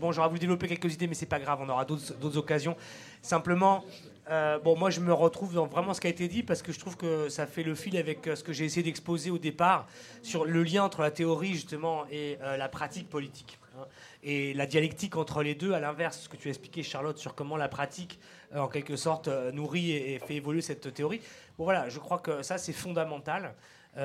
bon, 0.00 0.12
j'aurais 0.12 0.28
voulu 0.28 0.38
développer 0.38 0.68
quelques 0.68 0.94
idées, 0.94 1.08
mais 1.08 1.14
c'est 1.14 1.26
pas 1.26 1.40
grave, 1.40 1.58
on 1.60 1.68
aura 1.68 1.84
d'autres 1.84 2.36
occasions. 2.36 2.76
Simplement, 3.20 3.84
euh, 4.30 4.58
bon, 4.58 4.76
moi, 4.76 4.90
je 4.90 5.00
me 5.00 5.12
retrouve 5.12 5.54
dans 5.54 5.66
vraiment 5.66 5.94
ce 5.94 6.00
qui 6.00 6.06
a 6.06 6.10
été 6.10 6.28
dit 6.28 6.42
parce 6.42 6.62
que 6.62 6.72
je 6.72 6.78
trouve 6.78 6.96
que 6.96 7.28
ça 7.28 7.46
fait 7.46 7.62
le 7.62 7.74
fil 7.74 7.96
avec 7.96 8.26
euh, 8.26 8.36
ce 8.36 8.44
que 8.44 8.52
j'ai 8.52 8.64
essayé 8.64 8.82
d'exposer 8.82 9.30
au 9.30 9.38
départ 9.38 9.86
sur 10.22 10.44
le 10.44 10.62
lien 10.62 10.84
entre 10.84 11.02
la 11.02 11.10
théorie, 11.10 11.54
justement, 11.54 12.04
et 12.10 12.38
euh, 12.42 12.56
la 12.56 12.68
pratique 12.68 13.08
politique. 13.08 13.58
Hein. 13.74 13.86
et 14.22 14.52
la 14.52 14.66
dialectique 14.66 15.16
entre 15.16 15.42
les 15.42 15.54
deux, 15.54 15.72
à 15.72 15.80
l'inverse, 15.80 16.20
ce 16.20 16.28
que 16.28 16.36
tu 16.36 16.48
as 16.48 16.50
expliqué, 16.50 16.82
Charlotte, 16.82 17.16
sur 17.16 17.34
comment 17.34 17.56
la 17.56 17.68
pratique, 17.68 18.20
en 18.54 18.68
quelque 18.68 18.96
sorte, 18.96 19.28
nourrit 19.54 19.92
et, 19.92 20.18
fait 20.18 20.34
évoluer 20.34 20.60
cette 20.60 20.92
théorie. 20.92 21.22
Bon, 21.56 21.64
voilà, 21.64 21.88
je 21.88 21.98
crois 21.98 22.18
que 22.18 22.42
ça, 22.42 22.58
c'est 22.58 22.74
fondamental. 22.74 23.54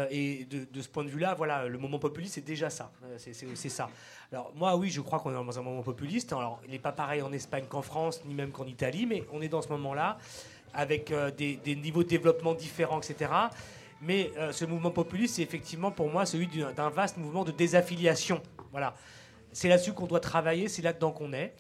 Et 0.10 0.46
de, 0.46 0.82
ce 0.82 0.90
point 0.90 1.06
de 1.06 1.10
vue-là, 1.10 1.34
voilà, 1.34 1.68
le 1.68 1.78
moment 1.78 1.98
populiste, 1.98 2.34
c'est 2.34 2.46
déjà 2.46 2.70
ça. 2.70 2.92
C'est 3.18 3.70
ça. 3.70 3.90
Alors 4.32 4.52
moi, 4.56 4.76
oui, 4.76 4.90
je 4.90 5.00
crois 5.00 5.20
qu'on 5.20 5.32
est 5.32 5.46
dans 5.46 5.60
un 5.60 5.62
moment 5.62 5.82
populiste. 5.82 6.34
Alors, 6.34 6.60
il 6.66 6.72
n'est 6.72 6.80
pas 6.80 6.92
pareil 6.92 7.22
en 7.22 7.32
Espagne 7.32 7.66
qu'en 7.70 7.82
France, 7.82 8.22
ni 8.26 8.34
même 8.34 8.52
qu'en 8.52 8.66
Italie, 8.66 9.06
mais 9.06 9.24
on 9.32 9.42
est 9.42 9.48
dans 9.48 9.62
ce 9.62 9.70
moment-là, 9.70 10.18
avec 10.74 11.12
euh, 11.12 11.32
des, 11.32 11.76
niveaux 11.76 12.04
de 12.04 12.10
développement 12.10 12.54
différents, 12.54 13.00
etc. 13.00 13.32
Mais 14.02 14.32
euh, 14.38 14.52
ce 14.52 14.66
mouvement 14.66 14.92
populiste, 14.92 15.36
c'est 15.36 15.42
effectivement 15.42 15.92
pour 15.92 16.10
moi 16.10 16.26
celui 16.26 16.48
d'un 16.48 16.90
vaste 16.90 17.18
mouvement 17.18 17.46
de 17.46 17.52
désaffiliation. 17.52 18.42
Voilà. 18.72 18.96
C'est 19.54 19.70
là-dessus 19.70 19.94
qu'on 19.94 20.06
doit 20.06 20.20
travailler, 20.20 20.68
c'est 20.68 20.82
là-dedans 20.82 21.12
qu'on 21.12 21.34
est. 21.34 21.54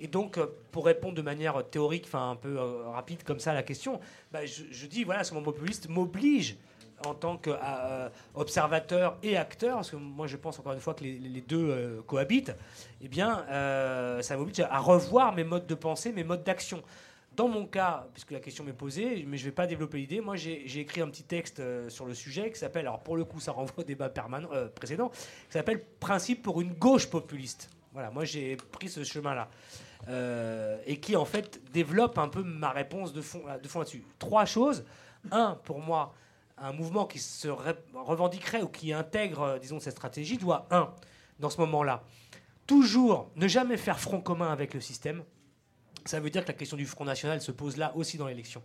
Et 0.00 0.08
donc, 0.08 0.36
euh, 0.36 0.46
pour 0.72 0.86
répondre 0.86 1.14
de 1.14 1.22
manière 1.22 1.64
théorique, 1.70 2.04
enfin 2.06 2.30
un 2.32 2.36
peu 2.36 2.58
rapide 2.58 3.22
comme 3.22 3.38
ça 3.40 3.52
à 3.52 3.54
la 3.54 3.62
question, 3.62 4.00
bah, 4.32 4.44
je, 4.44 4.64
je, 4.70 4.86
dis, 4.86 5.04
voilà, 5.04 5.24
ce 5.24 5.32
mouvement 5.32 5.52
populiste 5.52 5.88
m'oblige 5.88 6.56
en 7.06 7.14
tant 7.14 7.36
qu'observateur 7.36 9.12
euh, 9.12 9.28
et 9.28 9.36
acteur, 9.36 9.76
parce 9.76 9.90
que 9.90 9.96
moi 9.96 10.26
je 10.26 10.36
pense 10.36 10.58
encore 10.58 10.72
une 10.72 10.80
fois 10.80 10.94
que 10.94 11.04
les, 11.04 11.40
deux 11.40 11.70
euh, 11.70 12.02
cohabitent, 12.06 12.54
eh 13.00 13.08
bien, 13.08 13.44
euh, 13.50 14.22
ça 14.22 14.36
m'oblige 14.36 14.60
à 14.60 14.78
revoir 14.78 15.34
mes 15.34 15.44
modes 15.44 15.66
de 15.66 15.74
pensée, 15.74 16.12
mes 16.12 16.24
modes 16.24 16.44
d'action. 16.44 16.82
Dans 17.36 17.46
mon 17.46 17.66
cas, 17.66 18.08
puisque 18.12 18.32
la 18.32 18.40
question 18.40 18.64
m'est 18.64 18.72
posée, 18.72 19.24
mais 19.28 19.36
je 19.36 19.44
ne 19.44 19.50
vais 19.50 19.54
pas 19.54 19.68
développer 19.68 19.98
l'idée, 19.98 20.20
moi 20.20 20.34
j'ai 20.34 20.80
écrit 20.80 21.00
un 21.00 21.08
petit 21.08 21.22
texte 21.22 21.62
sur 21.88 22.04
le 22.04 22.14
sujet 22.14 22.50
qui 22.50 22.58
s'appelle, 22.58 22.86
alors 22.86 23.00
pour 23.00 23.16
le 23.16 23.24
coup 23.24 23.38
ça 23.38 23.52
renvoie 23.52 23.78
au 23.78 23.84
débat 23.84 24.08
permanent, 24.08 24.48
précédent, 24.74 25.10
qui 25.10 25.52
s'appelle 25.52 25.84
Principe 26.00 26.42
pour 26.42 26.60
une 26.60 26.72
gauche 26.72 27.08
populiste. 27.08 27.70
Voilà, 27.92 28.10
moi 28.10 28.24
j'ai 28.24 28.56
pris 28.56 28.88
ce 28.88 29.04
chemin-là. 29.04 29.48
et 30.84 30.98
qui 30.98 31.14
en 31.14 31.24
fait 31.24 31.60
développe 31.72 32.18
un 32.18 32.28
peu 32.28 32.42
ma 32.42 32.70
réponse 32.70 33.12
de 33.12 33.22
fond 33.22 33.42
là-dessus. 33.46 34.02
Trois 34.18 34.44
choses. 34.44 34.84
Un, 35.30 35.58
pour 35.62 35.80
moi, 35.80 36.14
un 36.60 36.72
mouvement 36.72 37.06
qui 37.06 37.18
se 37.18 37.48
revendiquerait 37.48 38.62
ou 38.62 38.68
qui 38.68 38.92
intègre, 38.92 39.42
euh, 39.42 39.58
disons, 39.58 39.80
cette 39.80 39.96
stratégie 39.96 40.38
doit, 40.38 40.66
un, 40.70 40.92
dans 41.38 41.50
ce 41.50 41.60
moment-là, 41.60 42.02
toujours 42.66 43.30
ne 43.36 43.48
jamais 43.48 43.76
faire 43.76 43.98
front 44.00 44.20
commun 44.20 44.52
avec 44.52 44.74
le 44.74 44.80
système. 44.80 45.22
Ça 46.04 46.20
veut 46.20 46.30
dire 46.30 46.42
que 46.42 46.48
la 46.48 46.54
question 46.54 46.76
du 46.76 46.86
Front 46.86 47.04
National 47.04 47.40
se 47.40 47.52
pose 47.52 47.76
là 47.76 47.92
aussi 47.96 48.16
dans 48.18 48.26
l'élection. 48.26 48.62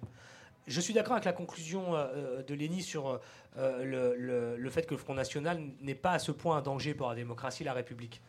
Je 0.66 0.80
suis 0.80 0.94
d'accord 0.94 1.14
avec 1.14 1.26
la 1.26 1.34
conclusion 1.34 1.96
euh, 1.96 2.06
euh, 2.16 2.44
de 2.44 2.54
Léni 2.54 2.82
sur 2.82 3.20
le, 3.58 4.16
le, 4.58 4.70
fait 4.70 4.88
que 4.88 4.94
le 4.94 4.98
Front 4.98 5.14
National 5.14 5.62
n'est 5.82 5.94
pas 5.94 6.12
à 6.14 6.20
ce 6.20 6.32
point 6.32 6.58
un 6.58 6.62
danger 6.62 6.94
pour 6.94 7.10
la 7.10 7.16
démocratie 7.16 7.64
et 7.64 7.66
la 7.66 7.74
République. 7.74 8.22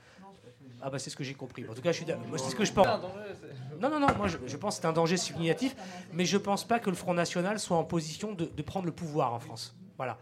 Ah 0.86 0.90
bah 0.90 0.98
c'est 0.98 1.09
ce 1.09 1.16
que 1.16 1.24
j'ai 1.24 1.32
compris. 1.32 1.66
En 1.66 1.73
tout 1.73 1.81
cas, 1.81 1.93
je 1.93 2.02
suis 2.02 2.06
c'est 2.36 2.51
ce 2.51 2.55
que 2.55 2.66
je 2.66 2.73
pense. 2.73 2.86
Non, 3.81 3.89
non, 3.89 3.98
non, 3.98 4.09
moi 4.19 4.27
je, 4.28 4.56
pense 4.59 4.77
que 4.77 4.82
c'est 4.82 4.86
un 4.86 4.93
danger 4.93 5.16
significatif, 5.16 5.74
mais 6.12 6.27
je 6.27 6.36
pense 6.36 6.65
pas 6.65 6.78
que 6.78 6.90
le 6.90 6.97
Front 6.97 7.15
National 7.15 7.59
soit 7.59 7.78
en 7.78 7.85
position 7.85 8.35
de, 8.35 8.62
prendre 8.62 8.85
le 8.85 8.93
pouvoir 8.93 9.32
en 9.32 9.40
France. 9.40 9.74
Voilà. 9.97 10.19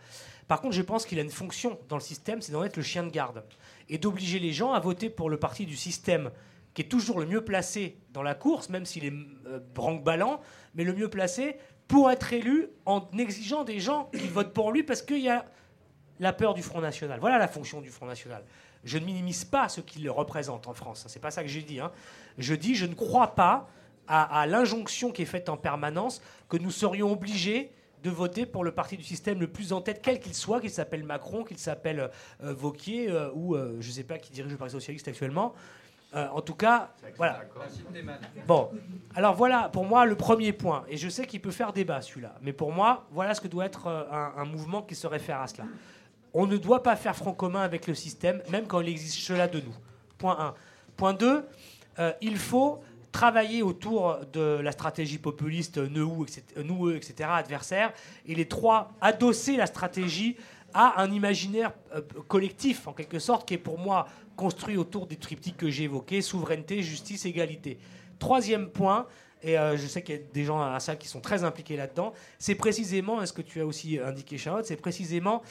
Par 0.47 0.61
contre, 0.61 0.77
je 0.77 0.83
pense 0.83 1.05
qu'il 1.05 1.19
a 1.19 1.23
une 1.23 1.31
fonction 1.31 1.81
dans 1.89 1.97
le 1.97 2.03
système, 2.03 2.41
c'est 2.41 2.53
d'en 2.53 2.63
être 2.63 2.77
le 2.77 2.83
chien 2.85 3.03
de 3.03 3.11
garde 3.11 3.43
et 3.89 3.99
d'obliger 3.99 4.39
les 4.39 4.53
gens 4.53 4.73
à 4.73 4.79
voter 4.79 5.11
pour 5.11 5.31
le 5.31 5.37
parti 5.37 5.67
du 5.67 5.77
système 5.77 6.31
qui 6.75 6.83
est 6.83 6.89
toujours 6.89 7.19
le 7.19 7.27
mieux 7.27 7.45
placé 7.45 7.99
dans 8.13 8.23
la 8.23 8.37
course, 8.37 8.69
même 8.69 8.87
s'il 8.87 9.05
est 9.05 9.13
euh, 9.47 9.59
branque-ballant, 9.75 10.41
mais 10.77 10.85
le 10.85 10.95
mieux 10.95 11.09
placé 11.09 11.57
pour 11.89 12.09
être 12.09 12.33
élu 12.33 12.69
en 12.87 13.11
exigeant 13.19 13.65
des 13.65 13.81
gens 13.81 14.11
qui 14.17 14.29
votent 14.29 14.55
pour 14.55 14.71
lui 14.71 14.85
parce 14.85 15.03
qu'il 15.03 15.19
y 15.23 15.29
a 15.29 15.45
la 16.21 16.33
peur 16.33 16.55
du 16.55 16.63
Front 16.63 16.81
National. 16.81 17.19
Voilà 17.19 17.39
la 17.39 17.49
fonction 17.49 17.81
du 17.81 17.91
Front 17.91 18.07
National. 18.07 18.45
Je 18.85 18.99
ne 18.99 19.05
minimise 19.05 19.45
pas 19.45 19.69
ce 19.69 19.81
qu'il 19.81 20.09
représente 20.11 20.67
en 20.67 20.75
France. 20.75 21.05
C'est 21.09 21.21
pas 21.21 21.31
ça 21.31 21.43
que 21.43 21.49
j'ai 21.49 21.63
dit. 21.63 21.81
Hein. 21.81 21.93
Je 22.39 22.55
dis, 22.55 22.75
je 22.75 22.87
ne 22.87 22.95
crois 22.95 23.35
pas 23.35 23.69
à, 24.09 24.47
l'injonction 24.47 25.13
qui 25.13 25.23
est 25.23 25.27
faite 25.27 25.49
en 25.49 25.57
permanence 25.57 26.21
que 26.49 26.57
nous 26.57 26.71
serions 26.71 27.13
obligés 27.13 27.71
de 28.03 28.11
voter 28.11 28.47
pour 28.47 28.65
le 28.65 28.73
parti 28.73 28.97
du 28.97 29.05
système 29.05 29.39
le 29.39 29.47
plus 29.47 29.73
en 29.73 29.81
tête, 29.81 30.01
quel 30.03 30.19
qu'il 30.19 30.35
soit, 30.35 30.61
qu'il 30.61 30.71
s'appelle 30.71 31.05
Macron, 31.05 31.45
qu'il 31.45 31.59
s'appelle 31.59 32.11
euh, 32.43 32.53
Vauquier, 32.53 33.09
euh, 33.09 33.31
ou 33.33 33.57
je 33.57 33.87
ne 33.87 33.93
sais 33.93 34.03
pas 34.03 34.19
qui 34.19 34.33
dirige 34.33 34.51
le 34.51 34.59
Parti 34.59 34.73
socialiste 34.73 35.07
actuellement. 35.07 35.55
en 36.13 36.41
tout 36.43 36.57
cas, 36.57 36.91
voilà. 37.17 37.43
Bon, 38.47 38.71
alors 39.15 39.35
voilà 39.37 39.69
pour 39.69 39.85
moi 39.85 40.05
le 40.05 40.17
premier 40.17 40.53
point. 40.53 40.85
Et 40.89 40.97
je 40.97 41.09
sais 41.09 41.27
qu'il 41.27 41.41
peut 41.41 41.53
faire 41.53 41.73
débat 41.73 42.03
celui-là. 42.03 42.35
Mais 42.43 42.53
pour 42.53 42.73
moi, 42.73 43.07
voilà 43.13 43.35
ce 43.35 43.41
que 43.41 43.49
doit 43.49 43.67
être 43.67 43.87
un, 43.87 44.35
un 44.37 44.45
mouvement 44.45 44.83
qui 44.83 44.97
se 44.97 45.07
réfère 45.07 45.41
à 45.41 45.47
cela. 45.47 45.65
On 46.35 46.47
ne 46.47 46.57
doit 46.57 46.83
pas 46.83 46.97
faire 46.97 47.15
front 47.15 47.33
commun 47.33 47.61
avec 47.61 47.87
le 47.87 47.95
système, 47.95 48.43
même 48.51 48.67
quand 48.67 48.81
il 48.81 48.89
existe 48.89 49.19
cela 49.19 49.49
de 49.49 49.61
nous. 49.61 49.75
Point 50.19 50.39
1. 50.39 50.55
Point 50.97 51.15
2, 51.15 51.45
il 52.21 52.37
faut 52.37 52.83
travailler 53.13 53.63
autour 53.63 54.19
de 54.33 54.59
la 54.63 54.73
stratégie 54.73 55.19
populiste 55.19 55.77
nous, 55.79 56.25
etc., 56.25 56.43
nous, 56.65 56.91
etc., 56.91 57.29
adversaire, 57.31 57.93
et 58.27 58.35
les 58.35 58.49
trois, 58.49 58.93
adosser 59.01 59.57
la 59.57 59.67
stratégie 59.67 60.37
à 60.75 61.03
un 61.03 61.13
imaginaire 61.13 61.73
euh, 61.95 62.01
collectif, 62.27 62.89
en 62.89 62.95
quelque 62.95 63.19
sorte, 63.19 63.47
qui 63.47 63.55
est 63.55 63.59
pour 63.59 63.79
moi 63.79 64.09
construit 64.37 64.79
autour 64.79 65.07
des 65.07 65.17
triptyques 65.17 65.59
que 65.59 65.71
j'ai 65.71 65.85
évoqués, 65.85 66.23
souveraineté, 66.23 66.83
justice, 66.83 67.27
égalité. 67.27 67.79
Troisième 68.19 68.71
point, 68.71 69.07
et 69.43 69.59
euh, 69.59 69.77
je 69.77 69.87
sais 69.87 70.03
qu'il 70.03 70.15
y 70.15 70.19
a 70.19 70.23
des 70.33 70.45
gens 70.45 70.63
à 70.63 70.73
la 70.73 70.81
salle 70.81 70.97
qui 70.97 71.09
sont 71.09 71.21
très 71.21 71.45
impliqués 71.45 71.77
là-dedans, 71.77 72.15
c'est 72.39 72.55
précisément, 72.55 73.25
ce 73.27 73.35
que 73.35 73.43
tu 73.43 73.61
as 73.61 73.67
aussi 73.67 73.99
indiqué 73.99 74.39
Charlotte, 74.39 74.65
c'est 74.65 74.77
précisément 74.77 75.43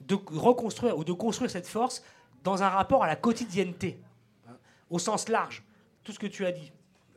de 0.00 0.14
reconstruire 0.14 0.96
ou 0.96 1.04
de 1.04 1.12
construire 1.12 1.50
cette 1.50 1.66
force 1.66 2.02
dans 2.42 2.62
un 2.62 2.68
rapport 2.68 3.04
à 3.04 3.06
la 3.06 3.16
quotidienneté, 3.16 4.00
hein, 4.48 4.56
au 4.88 4.98
sens 4.98 5.28
large. 5.28 5.62
Tout 6.02 6.12
ce 6.12 6.18
que 6.18 6.26
tu 6.26 6.46
as 6.46 6.52
dit, 6.52 6.72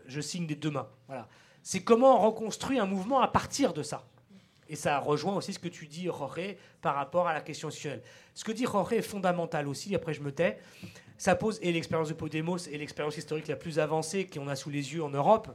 je 0.05 0.21
signe 0.21 0.45
des 0.45 0.55
deux 0.55 0.71
mains. 0.71 0.87
Voilà. 1.07 1.27
C'est 1.61 1.81
comment 1.81 2.19
on 2.19 2.27
reconstruit 2.29 2.77
un 2.79 2.85
mouvement 2.85 3.21
à 3.21 3.27
partir 3.29 3.73
de 3.73 3.83
ça. 3.83 4.05
Et 4.67 4.75
ça 4.75 4.99
rejoint 4.99 5.35
aussi 5.35 5.53
ce 5.53 5.59
que 5.59 5.67
tu 5.67 5.87
dis, 5.87 6.05
Jorge, 6.05 6.55
par 6.81 6.95
rapport 6.95 7.27
à 7.27 7.33
la 7.33 7.41
question 7.41 7.67
institutionnelle. 7.67 8.03
Ce 8.33 8.43
que 8.43 8.51
dit 8.51 8.65
Jorge 8.65 8.93
est 8.93 9.01
fondamental 9.01 9.67
aussi, 9.67 9.93
après 9.95 10.13
je 10.13 10.21
me 10.21 10.31
tais. 10.31 10.59
Ça 11.17 11.35
pose, 11.35 11.59
et 11.61 11.71
l'expérience 11.71 12.09
de 12.09 12.13
Podemos 12.13 12.57
et 12.69 12.77
l'expérience 12.77 13.17
historique 13.17 13.47
la 13.47 13.55
plus 13.55 13.79
avancée 13.79 14.27
qu'on 14.27 14.47
a 14.47 14.55
sous 14.55 14.69
les 14.69 14.93
yeux 14.93 15.03
en 15.03 15.09
Europe, 15.09 15.49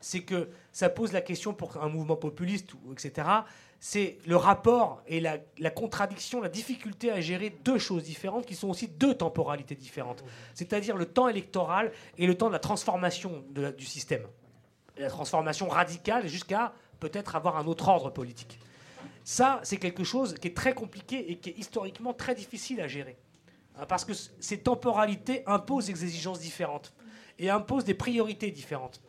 c'est 0.00 0.22
que 0.22 0.48
ça 0.72 0.88
pose 0.88 1.12
la 1.12 1.20
question 1.20 1.54
pour 1.54 1.76
un 1.82 1.88
mouvement 1.88 2.16
populiste, 2.16 2.72
etc. 2.90 3.28
C'est 3.84 4.18
le 4.28 4.36
rapport 4.36 5.02
et 5.08 5.18
la, 5.18 5.38
contradiction, 5.70 6.40
la 6.40 6.48
difficulté 6.48 7.10
à 7.10 7.20
gérer 7.20 7.50
deux 7.64 7.78
choses 7.78 8.04
différentes 8.04 8.46
qui 8.46 8.54
sont 8.54 8.68
aussi 8.68 8.86
deux 8.86 9.14
temporalités 9.14 9.74
différentes. 9.74 10.22
C'est-à-dire 10.54 10.96
le 10.96 11.06
temps 11.06 11.28
électoral 11.28 11.90
et 12.16 12.28
le 12.28 12.36
temps 12.36 12.46
de 12.46 12.52
la 12.52 12.60
transformation 12.60 13.44
du 13.76 13.84
système. 13.84 14.22
La 14.96 15.08
transformation 15.08 15.68
radicale 15.68 16.28
jusqu'à 16.28 16.72
peut-être 17.00 17.34
avoir 17.34 17.56
un 17.56 17.66
autre 17.66 17.88
ordre 17.88 18.10
politique. 18.10 18.60
Ça, 19.24 19.58
c'est 19.64 19.78
quelque 19.78 20.04
chose 20.04 20.36
qui 20.40 20.46
est 20.46 20.56
très 20.56 20.74
compliqué 20.74 21.32
et 21.32 21.38
qui 21.38 21.50
est 21.50 21.58
historiquement 21.58 22.12
très 22.14 22.36
difficile 22.36 22.80
à 22.80 22.86
gérer. 22.86 23.16
Hein, 23.76 23.86
parce 23.88 24.04
que 24.04 24.12
ces 24.12 24.60
temporalités 24.60 25.42
imposent 25.46 25.86
des 25.86 26.04
exigences 26.04 26.38
différentes 26.38 26.92
et 27.40 27.50
imposent 27.50 27.84
des 27.84 27.94
priorités 27.94 28.52
différentes 28.52 29.00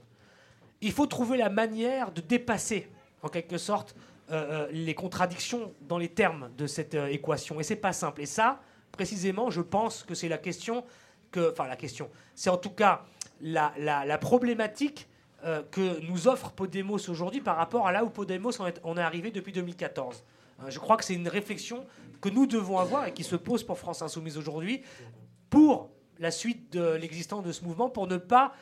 il 0.83 0.91
faut 0.91 1.05
trouver 1.05 1.37
la 1.37 1.49
manière 1.49 2.11
de 2.11 2.19
dépasser, 2.19 2.89
en 3.21 3.29
quelque 3.29 3.57
sorte, 3.57 3.95
euh, 4.33 4.65
euh, 4.65 4.67
les 4.71 4.95
contradictions 4.95 5.75
dans 5.81 5.99
les 5.99 6.09
termes 6.09 6.49
de 6.57 6.65
cette 6.65 6.95
euh, 6.95 7.05
équation. 7.05 7.59
Et 7.59 7.63
c'est 7.63 7.75
pas 7.75 7.93
simple. 7.93 8.19
Et 8.19 8.25
ça, 8.25 8.61
précisément, 8.91 9.51
je 9.51 9.61
pense 9.61 10.01
que 10.01 10.15
c'est 10.15 10.27
la 10.27 10.39
question 10.39 10.85
que, 11.29 11.51
enfin 11.51 11.67
la 11.67 11.75
question, 11.75 12.09
c'est 12.33 12.49
en 12.49 12.57
tout 12.57 12.71
cas 12.71 13.03
la, 13.41 13.73
la, 13.77 14.17
problématique 14.17 15.07
que 15.71 15.99
nous 16.09 16.27
offre 16.27 16.51
Podemos 16.51 17.09
aujourd'hui 17.09 17.41
par 17.41 17.57
rapport 17.57 17.85
à 17.85 17.91
là 17.91 18.03
où 18.03 18.09
Podemos 18.09 18.59
en 18.59 18.69
on 18.83 18.97
est 18.97 19.01
arrivé 19.01 19.29
depuis 19.29 19.51
2014. 19.51 20.23
je 20.67 20.79
crois 20.79 20.95
que 20.95 21.03
c'est 21.03 21.15
une 21.15 21.27
réflexion 21.27 21.85
que 22.21 22.29
nous 22.29 22.47
devons 22.47 22.79
avoir 22.79 23.07
et 23.07 23.13
qui 23.13 23.23
se 23.23 23.35
pose 23.35 23.63
pour 23.63 23.77
France 23.77 24.01
Insoumise 24.01 24.37
aujourd'hui 24.37 24.83
pour 25.49 25.89
la 26.19 26.31
suite 26.31 26.71
de 26.71 26.93
l'existence 26.93 27.43
de 27.43 27.51
ce 27.51 27.65
mouvement, 27.65 27.89
pour 27.89 28.07
ne 28.07 28.17
pas 28.17 28.53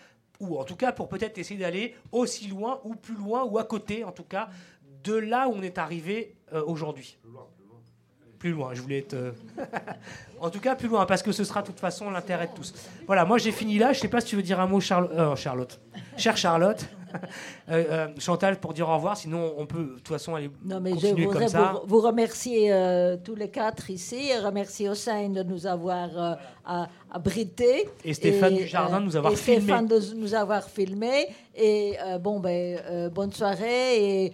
ou 0.42 0.58
en 0.58 0.64
tout 0.64 0.76
cas 0.76 0.92
pour 0.92 1.08
peut-être 1.08 1.38
essayer 1.38 1.60
d'aller 1.60 1.96
aussi 2.12 2.48
loin 2.48 2.82
ou 2.84 2.96
plus 2.96 3.16
loin 3.16 3.44
ou 3.44 3.60
à 3.60 3.64
côté 3.64 4.04
en 4.04 4.12
tout 4.12 4.24
cas 4.24 4.50
de 5.04 5.14
là 5.14 5.48
où 5.48 5.54
on 5.56 5.62
est 5.62 5.78
arrivé 5.78 6.36
euh, 6.54 6.64
aujourd'hui. 6.66 7.18
Plus 8.40 8.52
loin, 8.52 8.74
je 8.74 8.82
voulais 8.82 8.98
être. 9.00 9.14
Euh, 9.14 9.32
en 10.40 10.50
tout 10.50 10.60
cas, 10.60 10.76
plus 10.76 10.88
loin, 10.88 11.06
parce 11.06 11.22
que 11.22 11.32
ce 11.32 11.44
sera 11.44 11.62
de 11.62 11.68
toute 11.68 11.80
façon 11.80 12.10
l'intérêt 12.10 12.48
de 12.48 12.54
tous. 12.54 12.74
Voilà, 13.06 13.24
moi 13.24 13.38
j'ai 13.38 13.52
fini 13.52 13.78
là. 13.78 13.94
Je 13.94 14.00
sais 14.00 14.08
pas 14.08 14.20
si 14.20 14.28
tu 14.28 14.36
veux 14.36 14.42
dire 14.42 14.60
un 14.60 14.66
mot, 14.66 14.80
euh, 14.92 15.36
Charlotte. 15.36 15.80
Chère 16.18 16.38
Charlotte. 16.38 16.84
Chantal, 18.18 18.60
pour 18.60 18.74
dire 18.74 18.88
au 18.88 18.96
revoir, 18.96 19.18
sinon 19.18 19.54
on 19.58 19.66
peut 19.66 19.84
de 19.84 19.96
toute 19.96 20.08
façon 20.08 20.34
aller 20.34 20.50
non, 20.64 20.80
mais 20.80 20.92
continuer 20.92 21.24
je 21.24 21.28
voudrais 21.28 21.40
comme 21.40 21.48
ça. 21.50 21.74
Vous, 21.86 21.98
vous 21.98 22.02
remercier 22.02 22.74
tous 23.24 23.36
les 23.36 23.50
quatre 23.50 23.90
ici, 23.90 24.32
remercier 24.38 24.88
Hossein 24.88 25.30
de 25.30 25.44
nous 25.44 25.68
avoir 25.68 26.38
abrité. 27.12 27.90
Et 28.06 28.14
Stéphane 28.14 28.56
du 28.56 28.66
Jardin 28.66 29.02
de 29.02 29.06
nous 29.06 29.18
avoir 29.18 29.34
et 29.34 29.36
filmé. 29.36 29.62
Stéphane 29.62 29.88
de 29.88 30.00
nous 30.16 30.34
avoir 30.34 30.70
filmé. 30.70 31.28
Et 31.54 31.98
bon, 32.22 32.40
ben, 32.40 33.10
bonne 33.14 33.34
soirée. 33.34 34.26
Et 34.26 34.34